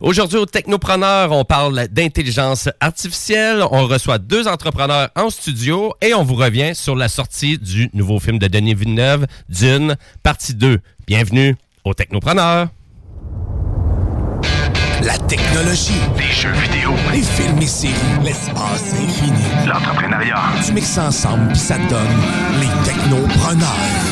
Aujourd'hui, 0.00 0.38
au 0.38 0.46
Technopreneur, 0.46 1.30
on 1.30 1.44
parle 1.44 1.86
d'intelligence 1.88 2.70
artificielle. 2.80 3.62
On 3.70 3.86
reçoit 3.86 4.16
deux 4.16 4.48
entrepreneurs 4.48 5.10
en 5.14 5.28
studio 5.28 5.92
et 6.00 6.14
on 6.14 6.24
vous 6.24 6.36
revient 6.36 6.74
sur 6.74 6.96
la 6.96 7.10
sortie 7.10 7.58
du 7.58 7.90
nouveau 7.92 8.18
film 8.18 8.38
de 8.38 8.46
Denis 8.46 8.72
Villeneuve, 8.72 9.26
Dune, 9.50 9.96
partie 10.22 10.54
2. 10.54 10.78
Bienvenue 11.06 11.54
au 11.84 11.92
Technopreneur. 11.92 12.68
La 15.02 15.18
technologie, 15.18 15.92
les 16.16 16.32
jeux 16.32 16.52
vidéo, 16.52 16.92
les 17.12 17.22
films 17.22 17.60
et 17.60 17.66
séries, 17.66 17.94
l'espace 18.24 18.94
infini, 18.94 19.66
l'entrepreneuriat. 19.66 20.62
Tu 20.64 20.72
mixes 20.72 20.96
ensemble 20.96 21.48
puis 21.48 21.58
ça 21.58 21.76
donne 21.76 22.08
les 22.58 22.90
technopreneurs. 22.90 24.09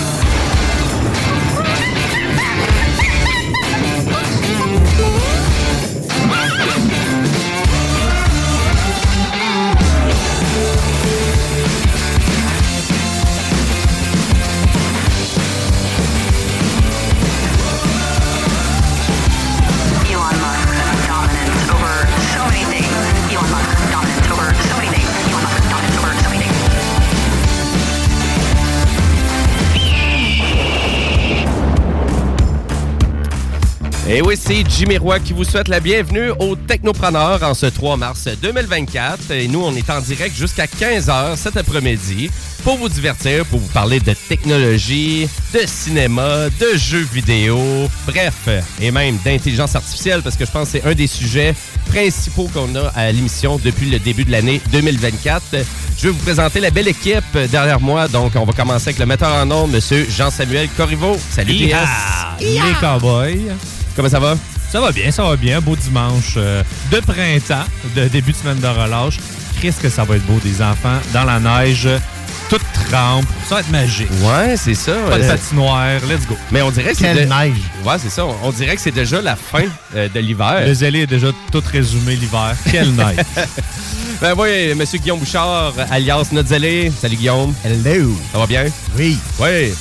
Et 34.10 34.22
oui, 34.22 34.36
c'est 34.42 34.64
Jimmy 34.66 34.96
Roy 34.96 35.20
qui 35.20 35.34
vous 35.34 35.44
souhaite 35.44 35.68
la 35.68 35.80
bienvenue 35.80 36.30
au 36.38 36.56
Technopreneur 36.56 37.42
en 37.42 37.52
ce 37.52 37.66
3 37.66 37.98
mars 37.98 38.26
2024. 38.40 39.32
Et 39.32 39.48
nous, 39.48 39.62
on 39.62 39.74
est 39.74 39.90
en 39.90 40.00
direct 40.00 40.34
jusqu'à 40.34 40.64
15h 40.64 41.36
cet 41.36 41.58
après-midi 41.58 42.30
pour 42.64 42.78
vous 42.78 42.88
divertir, 42.88 43.44
pour 43.44 43.60
vous 43.60 43.68
parler 43.68 44.00
de 44.00 44.14
technologie, 44.14 45.28
de 45.52 45.60
cinéma, 45.66 46.48
de 46.58 46.78
jeux 46.78 47.06
vidéo, 47.12 47.58
bref, 48.06 48.48
et 48.80 48.90
même 48.90 49.18
d'intelligence 49.22 49.76
artificielle 49.76 50.22
parce 50.22 50.36
que 50.36 50.46
je 50.46 50.50
pense 50.50 50.70
que 50.70 50.78
c'est 50.78 50.88
un 50.88 50.94
des 50.94 51.06
sujets 51.06 51.54
principaux 51.90 52.48
qu'on 52.54 52.74
a 52.76 52.88
à 52.96 53.12
l'émission 53.12 53.60
depuis 53.62 53.90
le 53.90 53.98
début 53.98 54.24
de 54.24 54.32
l'année 54.32 54.62
2024. 54.72 55.42
Je 55.98 56.06
vais 56.06 56.12
vous 56.14 56.24
présenter 56.24 56.60
la 56.60 56.70
belle 56.70 56.88
équipe 56.88 57.36
derrière 57.50 57.78
moi. 57.78 58.08
Donc, 58.08 58.32
on 58.36 58.44
va 58.44 58.54
commencer 58.54 58.88
avec 58.88 59.00
le 59.00 59.06
metteur 59.06 59.34
en 59.34 59.44
nom, 59.44 59.66
Monsieur 59.66 60.06
Jean-Samuel 60.08 60.70
Corriveau. 60.78 61.18
Salut. 61.30 61.52
Les 61.52 62.74
cowboys. 62.80 63.52
Comment 63.98 64.08
ça 64.10 64.20
va? 64.20 64.36
Ça 64.70 64.80
va 64.80 64.92
bien, 64.92 65.10
ça 65.10 65.24
va 65.24 65.34
bien. 65.34 65.60
Beau 65.60 65.74
dimanche 65.74 66.34
euh, 66.36 66.62
de 66.92 67.00
printemps, 67.00 67.64
de 67.96 68.06
début 68.06 68.30
de 68.30 68.36
semaine 68.36 68.60
de 68.60 68.66
relâche. 68.68 69.18
Qu'est-ce 69.60 69.80
que 69.80 69.88
ça 69.88 70.04
va 70.04 70.14
être 70.14 70.24
beau, 70.26 70.38
des 70.44 70.62
enfants 70.62 71.00
dans 71.12 71.24
la 71.24 71.40
neige, 71.40 71.88
toute 72.48 72.62
trempe. 72.88 73.24
Ça 73.48 73.56
va 73.56 73.60
être 73.62 73.70
magique. 73.72 74.06
Ouais, 74.22 74.56
c'est 74.56 74.76
ça. 74.76 74.92
Pas 75.10 75.18
de 75.18 75.24
patinoire, 75.26 75.98
let's 76.08 76.28
go. 76.28 76.36
mais 76.52 76.62
on 76.62 76.70
dirait 76.70 76.92
que 76.92 76.96
c'est. 76.98 77.12
Quelle 77.12 77.28
de- 77.28 77.34
neige! 77.34 77.56
Ouais, 77.84 77.96
c'est 78.00 78.08
ça. 78.10 78.24
On- 78.24 78.36
On 78.44 78.52
dirait 78.52 78.76
que 78.76 78.80
c'est 78.82 78.92
déjà 78.94 79.20
la 79.20 79.34
fin 79.34 79.64
euh, 79.96 80.08
de 80.08 80.20
l'hiver. 80.20 80.62
Le 80.64 80.74
zélé 80.74 81.00
est 81.00 81.06
déjà 81.08 81.32
tout 81.50 81.62
résumé 81.72 82.14
l'hiver. 82.14 82.54
Quelle 82.70 82.92
neige. 82.94 83.16
Ben 84.20 84.34
oui, 84.36 84.74
Monsieur 84.76 84.98
Guillaume 85.00 85.18
Bouchard, 85.20 85.72
alias 85.90 86.28
Notzellé. 86.30 86.92
Salut 87.00 87.16
Guillaume. 87.16 87.52
Hello! 87.64 88.16
Ça 88.32 88.38
va 88.38 88.46
bien? 88.46 88.64
Oui, 88.96 89.16
Oui. 89.40 89.72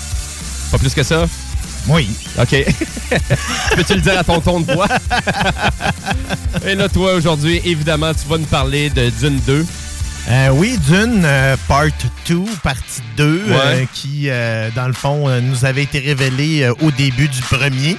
Pas 0.72 0.78
plus 0.80 0.94
que 0.94 1.02
ça? 1.04 1.26
Oui. 1.88 2.09
OK. 2.40 2.50
Peux-tu 3.75 3.96
le 3.96 4.02
dire 4.02 4.20
à 4.20 4.24
ton 4.24 4.40
ton 4.42 4.59
de 4.59 4.72
voix? 4.74 4.88
Et 6.68 6.75
là, 6.75 6.90
toi, 6.90 7.14
aujourd'hui, 7.14 7.62
évidemment, 7.66 8.14
tu 8.14 8.28
vas 8.28 8.38
nous 8.38 8.46
parler 8.46 8.90
de 8.90 9.09
Dune 9.09 9.40
2. 9.46 9.66
Euh, 10.30 10.50
oui, 10.50 10.78
Dune, 10.90 11.22
euh, 11.24 11.56
Part 11.68 11.86
2, 12.28 12.42
partie 12.62 13.02
2, 13.16 13.44
euh, 13.48 13.86
qui, 13.94 14.28
dans 14.75 14.88
le 14.88 14.94
fond, 14.94 15.30
nous 15.42 15.64
avait 15.64 15.84
été 15.84 16.00
révélée 16.00 16.64
euh, 16.64 16.74
au 16.81 16.92
début 16.92 17.30
du 17.30 17.42
premier, 17.42 17.98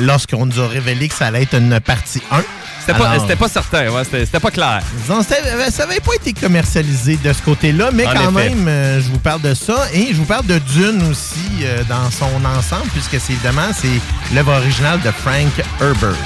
lorsqu'on 0.00 0.44
nous 0.44 0.60
a 0.60 0.66
révélé 0.66 1.08
que 1.08 1.14
ça 1.14 1.28
allait 1.28 1.42
être 1.42 1.54
une 1.54 1.78
partie 1.80 2.20
1. 2.30 2.42
C'était 2.88 2.98
pas, 3.00 3.18
c'était 3.18 3.36
pas 3.36 3.48
certain, 3.48 3.88
ouais, 3.90 4.02
c'était 4.04 4.40
pas 4.40 4.50
clair. 4.50 4.80
disons, 5.02 5.20
euh, 5.20 5.70
ça 5.70 5.86
n'avait 5.86 6.00
pas 6.00 6.14
été 6.14 6.32
commercialisé 6.32 7.18
de 7.22 7.32
ce 7.34 7.42
côté-là, 7.42 7.90
mais 7.92 8.06
En 8.06 8.12
quand 8.14 8.30
effet. 8.38 8.48
même, 8.48 8.66
euh, 8.66 9.00
je 9.00 9.10
vous 9.10 9.18
parle 9.18 9.42
de 9.42 9.52
ça. 9.52 9.88
Et 9.92 10.08
je 10.12 10.14
vous 10.16 10.24
parle 10.24 10.46
de 10.46 10.58
Dune 10.58 11.02
aussi 11.10 11.64
euh, 11.64 11.82
dans 11.88 12.10
son 12.10 12.42
ensemble, 12.46 12.88
puisque 12.94 13.20
c'est 13.20 13.34
évidemment 13.34 13.68
c'est 13.74 14.34
l'œuvre 14.34 14.52
originale 14.52 15.00
de 15.02 15.10
Frank 15.10 15.52
Herbert. 15.82 16.16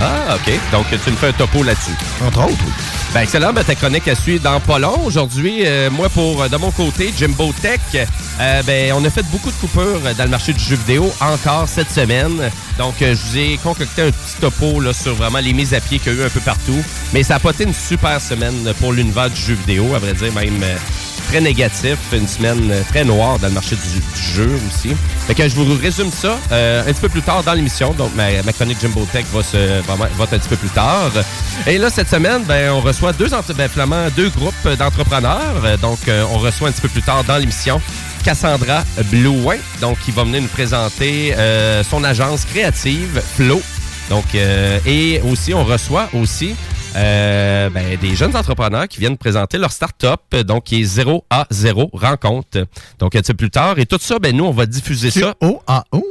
Ah, 0.00 0.36
OK. 0.36 0.52
Donc, 0.72 0.86
tu 0.90 1.10
nous 1.10 1.16
fais 1.16 1.28
un 1.28 1.32
topo 1.32 1.62
là-dessus. 1.62 1.96
Entre 2.24 2.44
autres, 2.44 2.64
oui. 2.66 2.72
Ben 3.14 3.22
excellent, 3.22 3.52
ben, 3.52 3.64
ta 3.64 3.74
chronique 3.74 4.06
à 4.08 4.14
suivre 4.14 4.42
dans 4.42 4.60
pas 4.60 4.78
long. 4.78 5.00
Aujourd'hui, 5.04 5.62
euh, 5.64 5.90
moi, 5.90 6.10
pour 6.10 6.42
euh, 6.42 6.48
de 6.48 6.56
mon 6.56 6.70
côté, 6.70 7.14
Jimbo 7.16 7.50
Tech, 7.62 7.80
euh, 7.94 8.62
ben, 8.64 8.92
on 8.92 9.02
a 9.04 9.10
fait 9.10 9.24
beaucoup 9.30 9.50
de 9.50 9.56
coupures 9.56 10.00
dans 10.18 10.24
le 10.24 10.30
marché 10.30 10.52
du 10.52 10.62
jeu 10.62 10.76
vidéo 10.76 11.10
encore 11.20 11.66
cette 11.66 11.90
semaine. 11.90 12.50
Donc, 12.76 13.00
euh, 13.00 13.14
je 13.14 13.30
vous 13.30 13.38
ai 13.38 13.56
concocté 13.62 14.02
un 14.02 14.10
petit 14.10 14.36
topo 14.40 14.80
là, 14.80 14.92
sur 14.92 15.14
vraiment 15.14 15.38
les 15.38 15.54
mises 15.54 15.72
à 15.72 15.80
pied 15.80 15.98
qu'il 15.98 16.12
y 16.12 16.16
a 16.16 16.22
eu 16.22 16.26
un 16.26 16.30
peu 16.30 16.40
partout. 16.40 16.82
Mais 17.14 17.22
ça 17.22 17.36
a 17.36 17.38
pas 17.38 17.50
été 17.50 17.64
une 17.64 17.74
super 17.74 18.20
semaine 18.20 18.74
pour 18.80 18.92
l'univers 18.92 19.30
du 19.30 19.40
jeu 19.40 19.54
vidéo, 19.54 19.94
à 19.94 19.98
vrai 19.98 20.12
dire, 20.12 20.32
même 20.34 20.62
très 21.28 21.40
négatif. 21.40 21.98
Une 22.12 22.26
semaine 22.26 22.70
euh, 22.70 22.82
très 22.88 23.04
noire 23.04 23.38
dans 23.38 23.48
le 23.48 23.54
marché 23.54 23.76
du, 23.76 24.22
jeu 24.34 24.58
aussi. 24.68 24.94
Fait 25.26 25.34
que 25.34 25.48
je 25.48 25.54
vous 25.54 25.66
résume 25.80 26.10
ça 26.10 26.38
euh, 26.52 26.82
un 26.82 26.92
petit 26.92 27.00
peu 27.00 27.08
plus 27.08 27.22
tard 27.22 27.42
dans 27.42 27.52
l'émission. 27.52 27.92
Donc, 27.92 28.14
ma, 28.14 28.42
ma 28.42 28.52
chronique 28.52 28.78
Jimbo 28.80 29.06
Tech 29.12 29.24
va, 29.32 29.42
se, 29.42 29.82
vraiment, 29.82 30.06
va 30.16 30.24
être 30.24 30.34
un 30.34 30.38
petit 30.38 30.48
peu 30.48 30.56
plus 30.56 30.70
tard. 30.70 31.10
Et 31.66 31.78
là, 31.78 31.90
cette 31.90 32.08
semaine, 32.08 32.42
ben, 32.44 32.70
on 32.72 32.80
reçoit 32.80 33.12
deux, 33.12 33.28
ben, 33.28 33.68
deux 34.16 34.28
groupes 34.30 34.68
d'entrepreneurs. 34.78 35.64
Euh, 35.64 35.76
Donc, 35.76 35.98
on 36.08 36.38
reçoit 36.38 36.68
un 36.68 36.72
petit 36.72 36.82
peu 36.82 36.88
plus 36.88 37.02
tard 37.02 37.24
dans 37.24 37.36
l'émission 37.36 37.80
Cassandra 38.24 38.82
Blouin, 39.10 39.56
donc 39.80 39.98
qui 40.00 40.10
va 40.10 40.24
venir 40.24 40.42
nous 40.42 40.48
présenter 40.48 41.34
son 41.88 42.02
agence 42.02 42.44
créative 42.44 43.22
Flow. 43.36 43.62
Donc, 44.10 44.24
et 44.34 45.20
aussi, 45.24 45.54
on 45.54 45.64
reçoit 45.64 46.08
aussi 46.12 46.56
euh, 46.96 47.70
ben, 47.70 47.96
des 47.98 48.14
jeunes 48.14 48.34
entrepreneurs 48.36 48.88
qui 48.88 49.00
viennent 49.00 49.18
présenter 49.18 49.58
leur 49.58 49.70
start-up, 49.72 50.20
donc 50.46 50.64
qui 50.64 50.80
est 50.80 50.84
0 50.84 51.24
à 51.30 51.46
0 51.50 51.90
rencontre. 51.92 52.66
Donc, 52.98 53.14
un 53.14 53.20
petit 53.20 53.32
peu 53.32 53.36
plus 53.36 53.50
tard. 53.50 53.78
Et 53.78 53.86
tout 53.86 53.98
ça, 54.00 54.18
ben, 54.18 54.34
nous, 54.34 54.44
on 54.44 54.52
va 54.52 54.66
diffuser 54.66 55.10
ça. 55.10 55.34
O-A-O? 55.40 56.04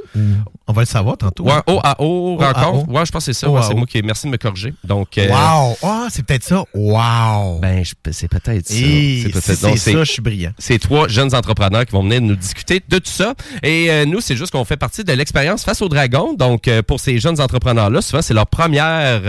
On 0.67 0.73
va 0.73 0.81
le 0.81 0.87
savoir 0.87 1.15
tantôt. 1.17 1.43
Ouais, 1.43 1.53
OAO 1.67 2.37
rencontre. 2.37 2.89
OAO. 2.89 2.97
Ouais, 2.97 3.05
je 3.05 3.11
pense 3.11 3.25
que 3.25 3.33
c'est 3.33 3.39
ça. 3.39 3.49
Ouais, 3.49 3.61
c'est 3.67 3.75
moi 3.75 3.85
qui. 3.85 4.01
Merci 4.01 4.25
de 4.25 4.31
me 4.31 4.37
corriger. 4.37 4.73
Donc. 4.83 5.17
euh, 5.17 5.27
Wow! 5.29 5.77
Ah, 5.83 6.07
c'est 6.09 6.25
peut-être 6.25 6.43
ça. 6.43 6.63
Wow! 6.73 7.59
Ben, 7.59 7.83
je- 7.85 7.93
c'est 8.11 8.27
peut-être 8.27 8.65
ça. 8.67 8.73
C'est 8.73 8.73
si 8.75 9.29
peut-être 9.31 9.43
c'est 9.43 9.61
donc, 9.61 9.77
ça, 9.77 10.03
je 10.03 10.11
suis 10.11 10.21
brillant. 10.23 10.51
C'est 10.57 10.79
trois 10.79 11.07
jeunes 11.07 11.35
entrepreneurs 11.35 11.85
qui 11.85 11.91
vont 11.91 12.01
venir 12.03 12.21
nous 12.21 12.35
discuter 12.35 12.81
de 12.87 12.97
tout 12.97 13.11
ça. 13.11 13.35
Et 13.61 13.91
euh, 13.91 14.05
nous, 14.05 14.21
c'est 14.21 14.35
juste 14.35 14.51
qu'on 14.51 14.65
fait 14.65 14.77
partie 14.77 15.03
de 15.03 15.13
l'expérience 15.13 15.63
face 15.63 15.81
au 15.83 15.89
dragon. 15.89 16.33
Donc, 16.33 16.67
euh, 16.67 16.81
pour 16.81 16.99
ces 16.99 17.19
jeunes 17.19 17.39
entrepreneurs-là, 17.39 18.01
souvent, 18.01 18.21
c'est 18.23 18.33
leur 18.33 18.47
première, 18.47 19.21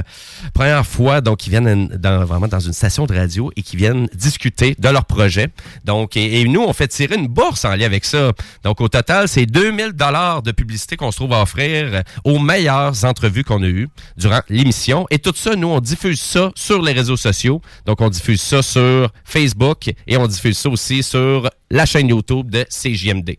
première 0.55 0.87
fois. 0.87 1.21
Donc, 1.21 1.47
ils 1.47 1.51
viennent 1.51 1.89
dans, 1.89 2.25
vraiment 2.25 2.49
dans 2.49 2.61
une 2.61 2.73
station 2.73 3.05
de 3.07 3.15
radio 3.15 3.53
et 3.57 3.63
qui 3.63 3.77
viennent 3.77 4.07
discuter 4.15 4.75
de 4.79 4.89
leur 4.89 5.05
projet. 5.05 5.49
Donc, 5.85 6.17
et, 6.17 6.41
et 6.41 6.45
nous, 6.49 6.63
on 6.63 6.73
fait 6.73 6.89
tirer 6.89 7.17
une 7.17 7.29
bourse 7.29 7.65
en 7.65 7.75
lien 7.75 7.85
avec 7.87 8.05
ça. 8.05 8.33
Donc, 8.65 8.81
au 8.81 8.89
total, 8.89 9.29
c'est 9.29 9.47
2000 9.47 9.93
dollars 9.93 10.43
de 10.43 10.53
publicité 10.53 10.97
qu'on 10.97 11.11
se 11.11 11.17
trouve 11.17 11.26
à 11.35 11.43
offrir 11.43 12.03
aux 12.25 12.39
meilleures 12.39 13.05
entrevues 13.05 13.45
qu'on 13.45 13.63
a 13.63 13.67
eues 13.67 13.89
durant 14.17 14.41
l'émission. 14.49 15.07
Et 15.11 15.19
tout 15.19 15.33
ça, 15.35 15.57
nous, 15.57 15.69
on 15.69 15.81
diffuse 15.81 16.21
ça 16.21 16.51
sur 16.55 16.83
les 16.83 16.93
réseaux 16.93 17.17
sociaux. 17.17 17.61
Donc, 17.85 18.01
on 18.01 18.09
diffuse 18.09 18.41
ça 18.41 18.63
sur 18.63 19.11
Facebook 19.25 19.91
et 20.07 20.17
on 20.17 20.27
diffuse 20.27 20.59
ça 20.59 20.69
aussi 20.69 21.03
sur 21.03 21.51
la 21.71 21.87
chaîne 21.87 22.09
YouTube 22.09 22.51
de 22.51 22.65
CJMD. 22.71 23.37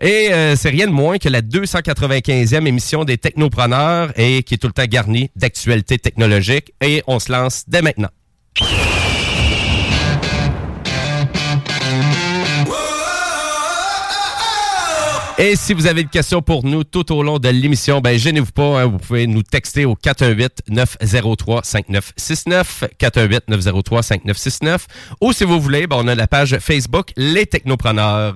Et 0.00 0.32
euh, 0.32 0.56
c'est 0.56 0.70
rien 0.70 0.86
de 0.86 0.92
moins 0.92 1.18
que 1.18 1.28
la 1.28 1.42
295e 1.42 2.66
émission 2.66 3.04
des 3.04 3.18
Technopreneurs 3.18 4.12
et 4.18 4.42
qui 4.42 4.54
est 4.54 4.58
tout 4.58 4.66
le 4.66 4.72
temps 4.72 4.84
garnie 4.84 5.30
d'actualités 5.36 5.98
technologiques. 5.98 6.72
Et 6.80 7.02
on 7.06 7.18
se 7.18 7.32
lance 7.32 7.64
dès 7.66 7.82
maintenant. 7.82 8.10
Et 15.36 15.56
si 15.56 15.74
vous 15.74 15.88
avez 15.88 16.02
une 16.02 16.08
question 16.08 16.42
pour 16.42 16.64
nous 16.64 16.84
tout 16.84 17.12
au 17.12 17.24
long 17.24 17.40
de 17.40 17.48
l'émission, 17.48 18.00
ben 18.00 18.16
gênez-vous 18.16 18.52
pas, 18.52 18.82
hein, 18.82 18.86
vous 18.86 18.98
pouvez 18.98 19.26
nous 19.26 19.42
texter 19.42 19.84
au 19.84 19.96
418-903-5969, 19.96 22.64
418-903-5969, 23.00 24.82
ou 25.20 25.32
si 25.32 25.42
vous 25.42 25.60
voulez, 25.60 25.88
ben, 25.88 25.96
on 25.98 26.06
a 26.06 26.14
la 26.14 26.28
page 26.28 26.56
Facebook 26.60 27.08
Les 27.16 27.46
Technopreneurs. 27.46 28.34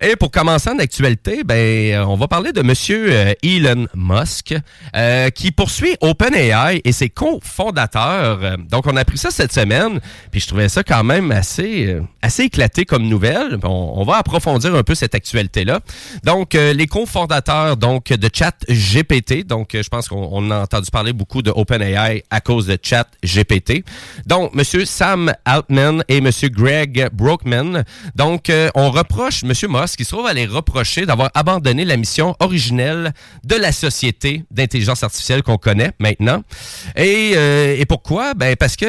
Et 0.00 0.16
pour 0.16 0.32
commencer 0.32 0.68
en 0.68 0.80
actualité, 0.80 1.44
ben 1.44 2.02
on 2.08 2.16
va 2.16 2.26
parler 2.26 2.50
de 2.50 2.62
Monsieur 2.62 3.12
euh, 3.12 3.34
Elon 3.44 3.86
Musk, 3.94 4.56
euh, 4.96 5.30
qui 5.30 5.52
poursuit 5.52 5.94
OpenAI 6.00 6.80
et 6.82 6.90
ses 6.90 7.08
cofondateurs. 7.08 8.58
Donc 8.68 8.88
on 8.88 8.96
a 8.96 9.02
appris 9.02 9.18
ça 9.18 9.30
cette 9.30 9.52
semaine, 9.52 10.00
puis 10.32 10.40
je 10.40 10.48
trouvais 10.48 10.68
ça 10.68 10.82
quand 10.82 11.04
même 11.04 11.30
assez, 11.30 11.86
euh, 11.86 12.02
assez 12.20 12.42
éclaté 12.42 12.84
comme 12.84 13.06
nouvelle. 13.06 13.60
On, 13.62 13.92
on 13.94 14.02
va 14.02 14.16
approfondir 14.16 14.74
un 14.74 14.82
peu 14.82 14.96
cette 14.96 15.14
actualité-là. 15.14 15.78
Donc, 16.24 16.31
euh, 16.54 16.72
les 16.72 16.86
cofondateurs 16.86 17.76
donc, 17.76 18.08
de 18.08 18.30
ChatGPT, 18.32 19.46
donc 19.46 19.74
euh, 19.74 19.82
je 19.82 19.88
pense 19.88 20.08
qu'on 20.08 20.28
on 20.32 20.50
a 20.50 20.60
entendu 20.60 20.90
parler 20.90 21.12
beaucoup 21.12 21.42
de 21.42 21.50
OpenAI 21.50 22.24
à 22.30 22.40
cause 22.40 22.66
de 22.66 22.78
ChatGPT. 22.80 23.84
Donc, 24.26 24.54
Monsieur 24.54 24.84
Sam 24.84 25.32
Altman 25.44 26.02
et 26.08 26.20
Monsieur 26.20 26.48
Greg 26.48 27.08
Brockman. 27.12 27.84
Donc, 28.14 28.50
euh, 28.50 28.70
on 28.74 28.90
reproche 28.90 29.42
Monsieur 29.44 29.68
Musk, 29.68 29.96
qui 29.96 30.04
se 30.04 30.10
trouve 30.10 30.26
à 30.26 30.32
les 30.32 30.46
reprocher 30.46 31.06
d'avoir 31.06 31.30
abandonné 31.34 31.84
la 31.84 31.96
mission 31.96 32.34
originelle 32.40 33.12
de 33.44 33.56
la 33.56 33.72
société 33.72 34.44
d'intelligence 34.50 35.02
artificielle 35.02 35.42
qu'on 35.42 35.58
connaît 35.58 35.92
maintenant. 35.98 36.42
Et, 36.96 37.32
et 37.32 37.86
pourquoi? 37.86 38.34
Ben, 38.34 38.56
parce 38.56 38.76
que 38.76 38.86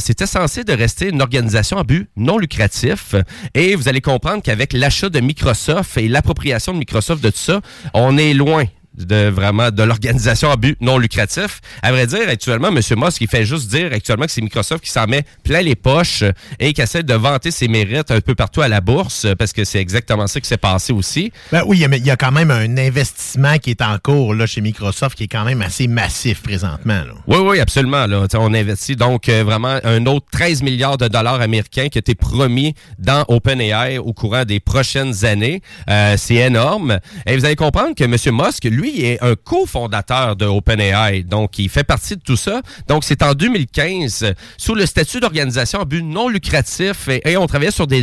c'était 0.00 0.26
censé 0.26 0.64
de 0.64 0.72
rester 0.72 1.08
une 1.08 1.22
organisation 1.22 1.78
à 1.78 1.84
but 1.84 2.08
non 2.16 2.38
lucratif. 2.38 3.14
Et 3.54 3.74
vous 3.74 3.88
allez 3.88 4.00
comprendre 4.00 4.42
qu'avec 4.42 4.72
l'achat 4.72 5.08
de 5.08 5.20
Microsoft 5.20 5.96
et 5.98 6.08
l'appropriation 6.08 6.53
de 6.72 6.78
Microsoft 6.78 7.22
de 7.22 7.30
tout 7.30 7.38
ça, 7.38 7.60
on 7.92 8.16
est 8.18 8.34
loin 8.34 8.64
de 8.96 9.28
vraiment 9.28 9.70
de 9.70 9.82
l'organisation 9.82 10.50
à 10.50 10.56
but 10.56 10.76
non 10.80 10.98
lucratif. 10.98 11.60
À 11.82 11.92
vrai 11.92 12.06
dire, 12.06 12.28
actuellement, 12.28 12.68
M. 12.68 12.80
Musk, 12.96 13.20
il 13.20 13.28
fait 13.28 13.44
juste 13.44 13.68
dire 13.68 13.90
actuellement 13.92 14.26
que 14.26 14.32
c'est 14.32 14.40
Microsoft 14.40 14.84
qui 14.84 14.90
s'en 14.90 15.06
met 15.06 15.24
plein 15.42 15.62
les 15.62 15.74
poches 15.74 16.24
et 16.60 16.72
qui 16.72 16.80
essaie 16.80 17.02
de 17.02 17.14
vanter 17.14 17.50
ses 17.50 17.68
mérites 17.68 18.10
un 18.10 18.20
peu 18.20 18.34
partout 18.34 18.62
à 18.62 18.68
la 18.68 18.80
bourse 18.80 19.26
parce 19.38 19.52
que 19.52 19.64
c'est 19.64 19.80
exactement 19.80 20.26
ça 20.26 20.40
qui 20.40 20.48
s'est 20.48 20.56
passé 20.56 20.92
aussi. 20.92 21.32
Ben 21.50 21.62
oui, 21.66 21.84
mais 21.88 21.98
il 21.98 22.06
y 22.06 22.10
a 22.10 22.16
quand 22.16 22.32
même 22.32 22.50
un 22.50 22.76
investissement 22.76 23.58
qui 23.58 23.70
est 23.70 23.82
en 23.82 23.98
cours 23.98 24.34
là, 24.34 24.46
chez 24.46 24.60
Microsoft 24.60 25.16
qui 25.16 25.24
est 25.24 25.28
quand 25.28 25.44
même 25.44 25.62
assez 25.62 25.88
massif 25.88 26.42
présentement. 26.42 26.94
là. 27.04 27.12
Oui, 27.26 27.38
oui, 27.38 27.60
absolument. 27.60 28.06
Là. 28.06 28.26
On 28.34 28.54
investit 28.54 28.96
donc 28.96 29.28
euh, 29.28 29.42
vraiment 29.44 29.78
un 29.84 30.06
autre 30.06 30.26
13 30.32 30.62
milliards 30.62 30.98
de 30.98 31.08
dollars 31.08 31.40
américains 31.40 31.88
qui 31.88 31.98
a 31.98 32.00
été 32.00 32.14
promis 32.14 32.74
dans 32.98 33.24
OpenAI 33.28 33.98
au 33.98 34.12
courant 34.12 34.44
des 34.44 34.60
prochaines 34.60 35.24
années. 35.24 35.62
Euh, 35.88 36.14
c'est 36.18 36.36
énorme. 36.36 36.98
Et 37.26 37.36
vous 37.36 37.44
allez 37.44 37.56
comprendre 37.56 37.94
que 37.94 38.04
M. 38.04 38.16
Musk, 38.32 38.64
lui, 38.64 38.83
est 38.90 39.22
un 39.22 39.34
cofondateur 39.34 40.36
de 40.36 40.46
OpenAI. 40.46 41.22
Donc, 41.22 41.58
il 41.58 41.68
fait 41.68 41.84
partie 41.84 42.16
de 42.16 42.22
tout 42.22 42.36
ça. 42.36 42.62
Donc, 42.88 43.04
c'est 43.04 43.22
en 43.22 43.34
2015, 43.34 44.34
sous 44.56 44.74
le 44.74 44.86
statut 44.86 45.20
d'organisation 45.20 45.80
à 45.80 45.84
but 45.84 46.02
non 46.02 46.28
lucratif, 46.28 47.08
et, 47.08 47.36
on 47.36 47.46
travaillait 47.46 47.70
sur 47.70 47.86
des, 47.86 48.02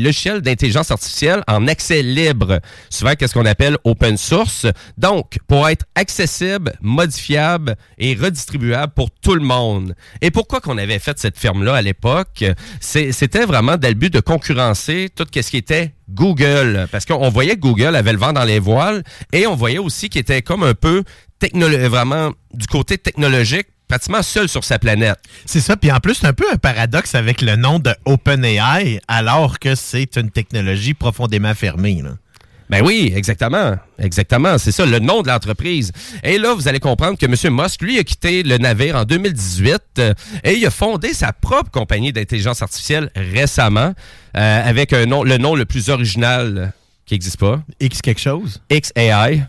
logiciels 0.00 0.40
d'intelligence 0.40 0.90
artificielle 0.90 1.42
en 1.48 1.66
accès 1.68 2.02
libre, 2.02 2.60
souvent 2.90 3.14
qu'est-ce 3.14 3.34
qu'on 3.34 3.46
appelle 3.46 3.76
open 3.84 4.16
source? 4.16 4.66
Donc, 4.98 5.38
pour 5.46 5.68
être 5.68 5.84
accessible, 5.94 6.72
modifiable 6.80 7.76
et 7.98 8.14
redistribuable 8.14 8.92
pour 8.94 9.10
tout 9.10 9.34
le 9.34 9.40
monde. 9.40 9.94
Et 10.20 10.30
pourquoi 10.30 10.60
qu'on 10.60 10.78
avait 10.78 10.98
fait 10.98 11.18
cette 11.18 11.38
firme-là 11.38 11.74
à 11.74 11.82
l'époque? 11.82 12.44
C'était 12.80 13.44
vraiment 13.44 13.76
dans 13.76 13.88
le 13.88 13.94
but 13.94 14.12
de 14.12 14.20
concurrencer 14.20 15.08
tout 15.14 15.26
ce 15.34 15.50
qui 15.50 15.56
était 15.56 15.94
Google. 16.08 16.86
Parce 16.90 17.04
qu'on 17.04 17.30
voyait 17.30 17.54
que 17.54 17.60
Google 17.60 17.96
avait 17.96 18.12
le 18.12 18.18
vent 18.18 18.32
dans 18.32 18.44
les 18.44 18.58
voiles 18.58 19.02
et 19.32 19.46
on 19.46 19.54
voyait 19.54 19.78
aussi 19.78 20.08
qu'il 20.08 20.20
était 20.20 20.42
comme 20.42 20.62
un 20.62 20.74
peu 20.74 21.02
vraiment 21.52 22.32
du 22.54 22.66
côté 22.66 22.96
technologique, 22.96 23.66
pratiquement 23.86 24.22
seul 24.22 24.48
sur 24.48 24.64
sa 24.64 24.78
planète. 24.78 25.18
C'est 25.44 25.60
ça. 25.60 25.76
Puis 25.76 25.92
en 25.92 26.00
plus, 26.00 26.14
c'est 26.14 26.26
un 26.26 26.32
peu 26.32 26.46
un 26.50 26.56
paradoxe 26.56 27.14
avec 27.14 27.42
le 27.42 27.56
nom 27.56 27.78
de 27.78 27.94
OpenAI, 28.06 29.00
alors 29.08 29.58
que 29.58 29.74
c'est 29.74 30.16
une 30.16 30.30
technologie 30.30 30.94
profondément 30.94 31.54
fermée. 31.54 32.02
Ben 32.70 32.82
oui, 32.82 33.12
exactement. 33.14 33.76
Exactement. 33.98 34.58
C'est 34.58 34.72
ça, 34.72 34.86
le 34.86 34.98
nom 34.98 35.22
de 35.22 35.28
l'entreprise. 35.28 35.92
Et 36.22 36.38
là, 36.38 36.54
vous 36.54 36.66
allez 36.66 36.80
comprendre 36.80 37.18
que 37.18 37.26
M. 37.26 37.34
Musk, 37.54 37.82
lui, 37.82 37.98
a 37.98 38.04
quitté 38.04 38.42
le 38.42 38.58
navire 38.58 38.96
en 38.96 39.04
2018 39.04 39.80
euh, 39.98 40.14
et 40.42 40.54
il 40.54 40.66
a 40.66 40.70
fondé 40.70 41.12
sa 41.14 41.32
propre 41.32 41.70
compagnie 41.70 42.12
d'intelligence 42.12 42.62
artificielle 42.62 43.10
récemment 43.14 43.92
euh, 44.36 44.68
avec 44.68 44.92
un 44.92 45.06
nom, 45.06 45.22
le 45.22 45.38
nom 45.38 45.54
le 45.54 45.64
plus 45.64 45.90
original 45.90 46.58
euh, 46.58 46.66
qui 47.06 47.14
n'existe 47.14 47.38
pas. 47.38 47.62
X 47.80 48.00
quelque 48.00 48.20
chose? 48.20 48.62
XAI. 48.70 49.44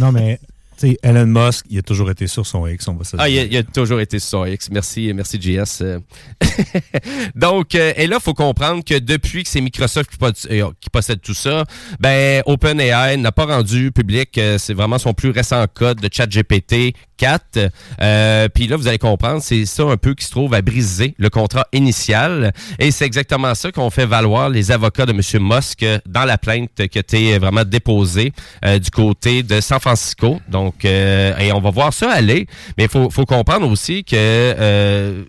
Non, 0.00 0.12
mais, 0.12 0.38
sais, 0.78 0.96
Elon 1.02 1.26
Musk, 1.26 1.66
il 1.70 1.78
a 1.78 1.82
toujours 1.82 2.10
été 2.10 2.26
sur 2.26 2.46
son 2.46 2.66
X, 2.66 2.86
on 2.88 2.94
va 2.94 3.04
se 3.04 3.16
Ah, 3.18 3.28
il 3.28 3.32
dire. 3.34 3.42
a, 3.42 3.44
il 3.46 3.56
a 3.58 3.62
toujours 3.62 4.00
été 4.00 4.18
sur 4.18 4.28
son 4.30 4.44
X. 4.46 4.68
Merci, 4.70 5.12
merci 5.14 5.40
JS. 5.40 5.80
Euh, 5.82 5.98
Donc, 7.34 7.74
euh, 7.74 7.92
et 7.96 8.06
là, 8.06 8.16
il 8.20 8.22
faut 8.22 8.34
comprendre 8.34 8.82
que 8.84 8.98
depuis 8.98 9.42
que 9.44 9.48
c'est 9.48 9.60
Microsoft 9.60 10.10
qui, 10.10 10.16
pot- 10.18 10.46
euh, 10.50 10.70
qui 10.80 10.90
possède 10.90 11.20
tout 11.20 11.34
ça, 11.34 11.64
ben 12.00 12.42
OpenAI 12.46 13.16
n'a 13.16 13.32
pas 13.32 13.46
rendu 13.46 13.92
public, 13.92 14.38
c'est 14.58 14.74
vraiment 14.74 14.98
son 14.98 15.12
plus 15.14 15.30
récent 15.30 15.64
code 15.72 16.00
de 16.00 16.08
ChatGPT 16.12 16.94
4. 17.16 17.58
Euh, 18.00 18.48
Puis 18.54 18.66
là, 18.66 18.76
vous 18.76 18.86
allez 18.88 18.98
comprendre, 18.98 19.42
c'est 19.42 19.64
ça 19.66 19.84
un 19.84 19.96
peu 19.96 20.14
qui 20.14 20.24
se 20.24 20.30
trouve 20.30 20.54
à 20.54 20.62
briser 20.62 21.14
le 21.18 21.30
contrat 21.30 21.66
initial. 21.72 22.52
Et 22.78 22.90
c'est 22.90 23.04
exactement 23.06 23.54
ça 23.54 23.72
qu'ont 23.72 23.90
fait 23.90 24.06
valoir 24.06 24.48
les 24.48 24.70
avocats 24.70 25.06
de 25.06 25.12
M. 25.12 25.20
Musk 25.42 25.84
dans 26.06 26.24
la 26.24 26.38
plainte 26.38 26.70
qui 26.88 26.98
a 26.98 27.00
été 27.00 27.38
vraiment 27.38 27.64
déposée 27.64 28.32
euh, 28.64 28.78
du 28.78 28.90
côté 28.90 29.42
de 29.42 29.60
San 29.60 29.80
Francisco. 29.80 30.40
Donc, 30.48 30.84
euh, 30.84 31.36
et 31.38 31.52
on 31.52 31.60
va 31.60 31.70
voir 31.70 31.92
ça 31.92 32.10
aller. 32.12 32.46
Mais 32.78 32.84
il 32.84 32.90
faut, 32.90 33.10
faut 33.10 33.24
comprendre 33.26 33.68
aussi 33.70 34.04
que 34.04 34.14
euh, 34.16 35.22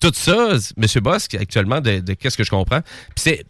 tout 0.00 0.12
ça, 0.14 0.48
M. 0.76 0.86
Musk, 1.04 1.34
actuellement, 1.34 1.80
de, 1.80 2.00
de 2.00 2.14
qu'est-ce 2.14 2.36
que 2.36 2.42
je 2.44 2.50
comprends, 2.50 2.80
c'est- 3.14 3.44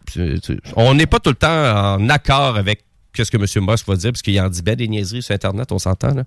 on 0.75 0.93
n'est 0.93 1.07
pas 1.07 1.19
tout 1.19 1.31
le 1.31 1.35
temps 1.35 1.95
en 1.95 2.09
accord 2.09 2.57
avec 2.57 2.83
qu'est-ce 3.11 3.31
que 3.31 3.37
M. 3.37 3.65
Musk 3.67 3.87
va 3.87 3.95
dire, 3.95 4.11
parce 4.11 4.21
qu'il 4.21 4.39
en 4.39 4.49
dit 4.49 4.61
bien 4.61 4.75
des 4.75 4.87
niaiseries 4.87 5.23
sur 5.23 5.33
Internet, 5.33 5.71
on 5.71 5.79
s'entend, 5.79 6.13
là. 6.13 6.23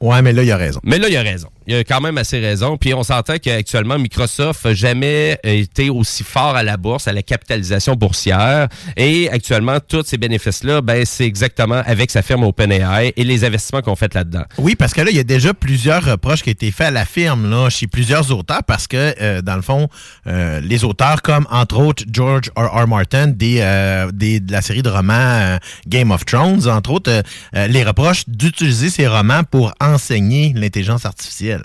Ouais, 0.00 0.22
mais 0.22 0.32
là, 0.32 0.42
il 0.42 0.50
a 0.52 0.56
raison. 0.56 0.80
Mais 0.84 0.98
là, 0.98 1.08
il 1.08 1.16
a 1.16 1.22
raison. 1.22 1.48
Il 1.66 1.74
a 1.74 1.84
quand 1.84 2.00
même 2.00 2.16
assez 2.18 2.38
raison. 2.38 2.76
Puis 2.76 2.94
on 2.94 3.02
s'entend 3.02 3.36
qu'actuellement, 3.42 3.98
Microsoft 3.98 4.64
n'a 4.64 4.74
jamais 4.74 5.38
été 5.42 5.90
aussi 5.90 6.22
fort 6.24 6.54
à 6.56 6.62
la 6.62 6.76
bourse, 6.76 7.08
à 7.08 7.12
la 7.12 7.22
capitalisation 7.22 7.94
boursière. 7.94 8.68
Et 8.96 9.28
actuellement, 9.30 9.78
tous 9.80 10.04
ces 10.06 10.16
bénéfices-là, 10.18 10.80
ben, 10.80 11.04
c'est 11.04 11.24
exactement 11.26 11.82
avec 11.86 12.10
sa 12.10 12.22
firme 12.22 12.44
OpenAI 12.44 13.12
et 13.16 13.24
les 13.24 13.44
investissements 13.44 13.82
qu'on 13.82 13.96
fait 13.96 14.14
là-dedans. 14.14 14.44
Oui, 14.58 14.74
parce 14.76 14.94
que 14.94 15.00
là, 15.00 15.10
il 15.10 15.16
y 15.16 15.20
a 15.20 15.24
déjà 15.24 15.54
plusieurs 15.54 16.04
reproches 16.04 16.42
qui 16.42 16.50
ont 16.50 16.52
été 16.52 16.70
faits 16.70 16.88
à 16.88 16.90
la 16.90 17.04
firme, 17.04 17.50
là, 17.50 17.68
chez 17.70 17.86
plusieurs 17.86 18.30
auteurs, 18.32 18.62
parce 18.64 18.86
que, 18.86 19.14
euh, 19.20 19.42
dans 19.42 19.56
le 19.56 19.62
fond, 19.62 19.88
euh, 20.26 20.60
les 20.60 20.84
auteurs 20.84 21.22
comme, 21.22 21.46
entre 21.50 21.78
autres, 21.78 22.04
George 22.12 22.50
R. 22.56 22.82
R. 22.84 22.86
Martin, 22.86 23.26
des, 23.28 23.58
euh, 23.60 24.10
des- 24.12 24.40
de 24.40 24.52
la 24.52 24.62
série 24.62 24.82
de 24.82 24.88
romans 24.90 25.12
euh, 25.14 25.58
Game 25.88 26.10
of 26.10 26.24
Thrones, 26.24 26.68
entre 26.68 26.90
autres, 26.90 27.10
euh, 27.10 27.22
euh, 27.56 27.66
les 27.66 27.82
reproches 27.84 28.22
d'utiliser 28.28 28.90
ces 28.90 29.06
romans 29.06 29.42
pour 29.44 29.72
enseigner 29.80 30.52
l'intelligence 30.54 31.04
artificielle. 31.06 31.55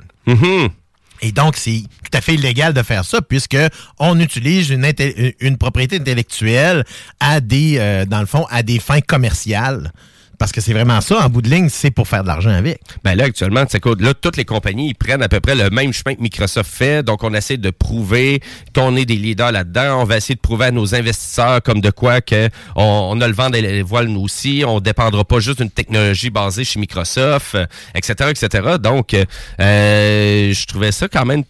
Et 1.21 1.31
donc, 1.31 1.55
c'est 1.55 1.83
tout 2.03 2.17
à 2.17 2.21
fait 2.21 2.33
illégal 2.33 2.73
de 2.73 2.81
faire 2.81 3.05
ça 3.05 3.21
puisque 3.21 3.57
on 3.99 4.19
utilise 4.19 4.69
une 4.71 5.57
propriété 5.57 5.97
intellectuelle 5.97 6.83
à 7.19 7.39
des, 7.39 7.77
euh, 7.77 8.05
dans 8.05 8.19
le 8.19 8.25
fond, 8.25 8.45
à 8.49 8.63
des 8.63 8.79
fins 8.79 9.01
commerciales. 9.01 9.91
Parce 10.41 10.51
que 10.51 10.59
c'est 10.59 10.73
vraiment 10.73 11.01
ça, 11.01 11.23
en 11.23 11.29
bout 11.29 11.43
de 11.43 11.49
ligne, 11.49 11.69
c'est 11.69 11.91
pour 11.91 12.07
faire 12.07 12.23
de 12.23 12.27
l'argent 12.27 12.49
avec. 12.49 12.81
Ben 13.03 13.13
là, 13.13 13.25
actuellement, 13.25 13.63
tu 13.63 13.77
sais 13.77 13.95
là, 13.99 14.15
toutes 14.15 14.37
les 14.37 14.43
compagnies, 14.43 14.87
ils 14.87 14.95
prennent 14.95 15.21
à 15.21 15.29
peu 15.29 15.39
près 15.39 15.53
le 15.53 15.69
même 15.69 15.93
chemin 15.93 16.15
que 16.15 16.21
Microsoft 16.23 16.67
fait. 16.67 17.03
Donc, 17.03 17.23
on 17.23 17.31
essaie 17.35 17.57
de 17.57 17.69
prouver 17.69 18.39
qu'on 18.73 18.95
est 18.95 19.05
des 19.05 19.17
leaders 19.17 19.51
là-dedans. 19.51 20.01
On 20.01 20.03
va 20.03 20.17
essayer 20.17 20.33
de 20.33 20.39
prouver 20.39 20.65
à 20.65 20.71
nos 20.71 20.95
investisseurs 20.95 21.61
comme 21.61 21.79
de 21.79 21.91
quoi 21.91 22.21
que 22.21 22.49
on, 22.75 23.21
a 23.21 23.27
le 23.27 23.35
vent 23.35 23.51
des 23.51 23.83
voiles 23.83 24.07
nous 24.07 24.21
aussi. 24.21 24.63
On 24.65 24.79
dépendra 24.79 25.23
pas 25.23 25.39
juste 25.39 25.59
d'une 25.59 25.69
technologie 25.69 26.31
basée 26.31 26.63
chez 26.63 26.79
Microsoft, 26.79 27.53
euh, 27.53 27.67
etc., 27.93 28.31
etc. 28.31 28.77
Donc, 28.81 29.13
euh, 29.13 29.25
je 29.59 30.65
trouvais 30.65 30.91
ça 30.91 31.07
quand 31.07 31.23
même 31.23 31.43